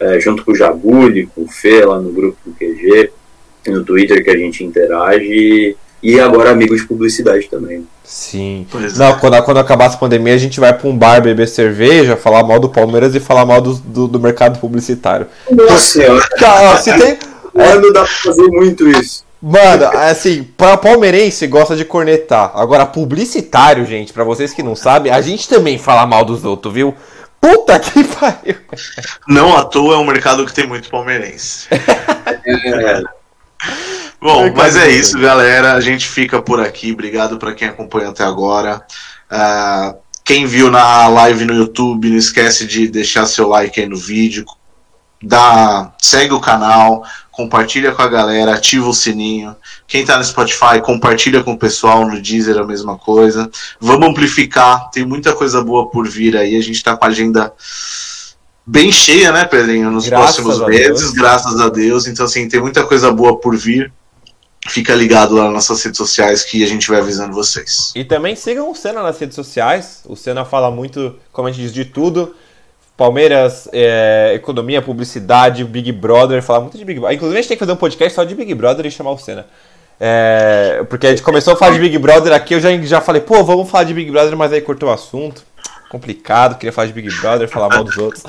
é, 0.01 0.19
junto 0.19 0.45
com 0.45 0.53
o 0.53 0.57
Jabuli, 0.57 1.27
com 1.27 1.43
o 1.43 1.49
Fê 1.49 1.85
lá 1.85 2.01
no 2.01 2.11
grupo 2.11 2.39
do 2.47 2.53
QG, 2.53 3.11
no 3.67 3.85
Twitter 3.85 4.25
que 4.25 4.31
a 4.31 4.37
gente 4.37 4.65
interage 4.65 5.31
e 5.31 5.77
agora 6.21 6.51
amigos 6.51 6.81
de 6.81 6.87
publicidade 6.87 7.49
também. 7.49 7.87
Sim. 8.05 8.67
Pois 8.71 8.97
Não, 8.97 9.11
é. 9.11 9.15
quando, 9.15 9.43
quando 9.43 9.59
acabar 9.59 9.87
essa 9.87 9.99
pandemia, 9.99 10.35
a 10.35 10.39
gente 10.39 10.59
vai 10.61 10.73
para 10.73 10.89
um 10.89 10.97
bar 10.97 11.21
beber 11.21 11.49
cerveja, 11.49 12.17
falar 12.17 12.43
mal 12.43 12.59
do 12.59 12.69
Palmeiras 12.69 13.15
e 13.15 13.21
falar 13.21 13.45
mal 13.45 13.61
do, 13.61 13.75
do, 13.75 14.09
do 14.09 14.21
mercado 14.21 14.59
publicitário. 14.59 15.27
Nossa 15.51 15.79
senhora. 15.79 16.29
Cara, 16.39 16.77
se 16.79 16.97
tem. 16.97 17.19
É, 17.55 17.75
não 17.75 17.93
dá 17.93 18.03
pra 18.03 18.07
fazer 18.07 18.47
muito 18.49 18.89
isso. 18.89 19.25
Mano, 19.43 19.85
assim, 19.97 20.45
para 20.45 20.77
palmeirense 20.77 21.45
gosta 21.49 21.75
de 21.75 21.85
cornetar. 21.85 22.53
Agora, 22.55 22.87
publicitário, 22.87 23.85
gente, 23.85 24.13
para 24.13 24.23
vocês 24.23 24.53
que 24.53 24.63
não 24.63 24.77
sabem, 24.77 25.11
a 25.11 25.21
gente 25.21 25.49
também 25.49 25.77
fala 25.77 26.07
mal 26.07 26.25
dos 26.25 26.45
outros, 26.45 26.73
viu? 26.73 26.95
Puta 27.41 27.79
que 27.81 28.05
pariu. 28.05 28.57
Não 29.27 29.57
à 29.57 29.65
toa 29.65 29.95
é 29.95 29.99
um 29.99 30.05
mercado 30.05 30.45
que 30.45 30.53
tem 30.53 30.67
muito 30.67 30.89
palmeirense. 30.89 31.67
é. 31.73 33.03
Bom, 34.21 34.53
mas 34.55 34.77
é 34.77 34.91
isso, 34.91 35.19
galera. 35.19 35.75
A 35.75 35.81
gente 35.81 36.09
fica 36.09 36.43
por 36.43 36.61
aqui. 36.61 36.93
Obrigado 36.93 37.39
para 37.39 37.55
quem 37.55 37.69
acompanhou 37.69 38.11
até 38.11 38.25
agora. 38.25 38.85
Uh, 39.31 39.97
quem 40.25 40.45
viu 40.45 40.71
na 40.71 41.09
live 41.09 41.45
no 41.45 41.55
YouTube, 41.55 42.11
não 42.11 42.17
esquece 42.17 42.67
de 42.67 42.89
deixar 42.89 43.27
seu 43.27 43.49
like 43.49 43.81
aí 43.81 43.89
no 43.89 43.97
vídeo. 43.97 44.45
Dá, 45.23 45.93
segue 46.01 46.33
o 46.33 46.41
canal, 46.41 47.03
compartilha 47.31 47.93
com 47.93 48.03
a 48.03 48.09
galera, 48.09 48.55
ativa 48.55 48.89
o 48.89 48.95
sininho. 48.95 49.57
Quem 49.87 50.05
tá 50.05 50.17
no 50.17 50.25
Spotify, 50.25 50.81
compartilha 50.83 51.43
com 51.43 51.53
o 51.53 51.59
pessoal, 51.59 52.07
no 52.07 52.21
Deezer 52.21 52.59
a 52.59 52.67
mesma 52.67 52.99
coisa. 52.99 53.51
Vamos 53.81 54.09
amplificar, 54.09 54.91
tem 54.91 55.05
muita 55.05 55.33
coisa 55.33 55.63
boa 55.63 55.89
por 55.89 56.07
vir 56.07 56.37
aí. 56.37 56.57
A 56.57 56.63
gente 56.63 56.83
tá 56.83 56.97
com 56.97 57.05
a 57.05 57.09
agenda 57.09 57.53
bem 58.67 58.93
cheia, 58.93 59.33
né, 59.33 59.45
Pedrinho, 59.45 59.91
nos 59.91 60.07
graças 60.07 60.37
próximos 60.37 60.69
meses, 60.69 61.11
graças 61.13 61.59
a 61.59 61.69
Deus. 61.69 62.07
Então, 62.07 62.27
assim, 62.27 62.49
tem 62.49 62.61
muita 62.61 62.85
coisa 62.85 63.11
boa 63.11 63.41
por 63.41 63.57
vir. 63.57 63.93
Fica 64.69 64.95
ligado 64.95 65.35
lá 65.35 65.45
nas 65.45 65.53
nossas 65.53 65.83
redes 65.83 65.99
sociais 65.99 66.45
que 66.45 66.63
a 66.63 66.67
gente 66.67 66.89
vai 66.89 67.01
avisando 67.01 67.33
vocês. 67.33 67.93
E 67.95 68.05
também 68.05 68.37
sigam 68.37 68.71
o 68.71 68.75
Senna 68.75 69.03
nas 69.03 69.19
redes 69.19 69.35
sociais. 69.35 70.03
O 70.07 70.15
Senna 70.15 70.45
fala 70.45 70.71
muito, 70.71 71.17
como 71.33 71.49
a 71.49 71.51
gente 71.51 71.63
diz, 71.63 71.73
de 71.73 71.85
tudo. 71.85 72.35
Palmeiras, 72.97 73.69
é, 73.73 74.33
economia, 74.35 74.83
publicidade, 74.83 75.63
Big 75.65 75.93
Brother, 75.93 76.43
fala 76.43 76.61
muito 76.61 76.77
de 76.77 76.85
Big 76.85 76.99
Brother. 76.99 77.17
Inclusive 77.17 77.39
a 77.39 77.41
gente 77.41 77.49
tem 77.49 77.57
que 77.57 77.61
fazer 77.61 77.73
um 77.73 77.77
podcast 77.77 78.15
só 78.15 78.25
de 78.25 78.35
Big 78.35 78.53
Brother 78.55 78.85
e 78.87 78.91
chamar 78.91 79.13
o 79.13 79.19
Senna. 79.19 79.47
É, 80.01 80.85
porque 80.89 81.07
a 81.07 81.11
gente 81.11 81.23
começou 81.23 81.55
a 81.55 81.57
falar 81.57 81.73
de 81.73 81.79
Big 81.79 81.97
Brother 81.97 82.33
aqui, 82.33 82.55
eu 82.55 82.61
já, 82.61 82.77
já 82.79 83.01
falei, 83.01 83.21
pô, 83.21 83.43
vamos 83.45 83.71
falar 83.71 83.85
de 83.85 83.95
Big 83.95 84.11
Brother, 84.11 84.37
mas 84.37 84.53
aí 84.53 84.61
cortou 84.61 84.89
o 84.89 84.93
assunto. 84.93 85.43
Complicado, 85.89 86.59
queria 86.59 86.73
falar 86.73 86.89
de 86.89 86.93
Big 86.93 87.09
Brother, 87.21 87.49
falar 87.49 87.69
mal 87.69 87.85
dos 87.85 87.97
outros. 87.97 88.25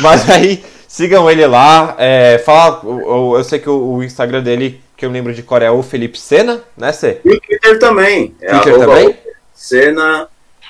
Mas 0.00 0.28
aí, 0.28 0.64
sigam 0.88 1.30
ele 1.30 1.46
lá. 1.46 1.94
É, 1.96 2.42
fala, 2.44 2.80
eu, 2.84 3.34
eu 3.36 3.44
sei 3.44 3.58
que 3.58 3.70
o, 3.70 3.94
o 3.94 4.02
Instagram 4.02 4.42
dele 4.42 4.80
que 4.98 5.06
eu 5.06 5.10
lembro 5.10 5.32
de 5.32 5.44
cor 5.44 5.62
é 5.62 5.70
o 5.70 5.80
Felipe 5.80 6.18
Sena, 6.18 6.60
né, 6.76 6.92
Cê? 6.92 7.20
E 7.24 7.30
o 7.30 7.40
Twitter 7.40 7.78
também. 7.78 8.34
É 8.40 8.50
Twitter 8.58 8.78
também? 8.80 9.16
Sena, 9.54 10.26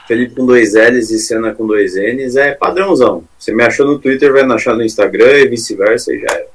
Felipe 0.06 0.34
com 0.34 0.44
dois 0.44 0.74
L's 0.74 1.10
e 1.10 1.18
Sena 1.18 1.54
com 1.54 1.66
dois 1.66 1.94
N's, 1.94 2.36
é 2.36 2.52
padrãozão. 2.52 3.24
Você 3.38 3.54
me 3.54 3.64
achou 3.64 3.86
no 3.86 3.98
Twitter, 3.98 4.30
vai 4.30 4.44
me 4.44 4.52
achar 4.52 4.74
no 4.74 4.84
Instagram 4.84 5.32
e 5.38 5.48
vice-versa 5.48 6.12
e 6.12 6.20
já 6.20 6.30
é. 6.30 6.46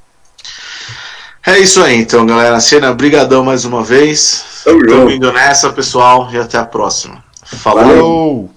É 1.47 1.59
isso 1.59 1.81
aí, 1.81 1.95
então, 1.95 2.25
galera. 2.27 2.59
Sena, 2.59 2.93
brigadão 2.93 3.43
mais 3.43 3.65
uma 3.65 3.83
vez. 3.83 4.61
Tamo 4.63 5.09
indo 5.09 5.33
nessa, 5.33 5.73
pessoal, 5.73 6.29
e 6.31 6.37
até 6.37 6.59
a 6.59 6.65
próxima. 6.65 7.23
Falou! 7.43 7.83
Valeu. 7.83 8.49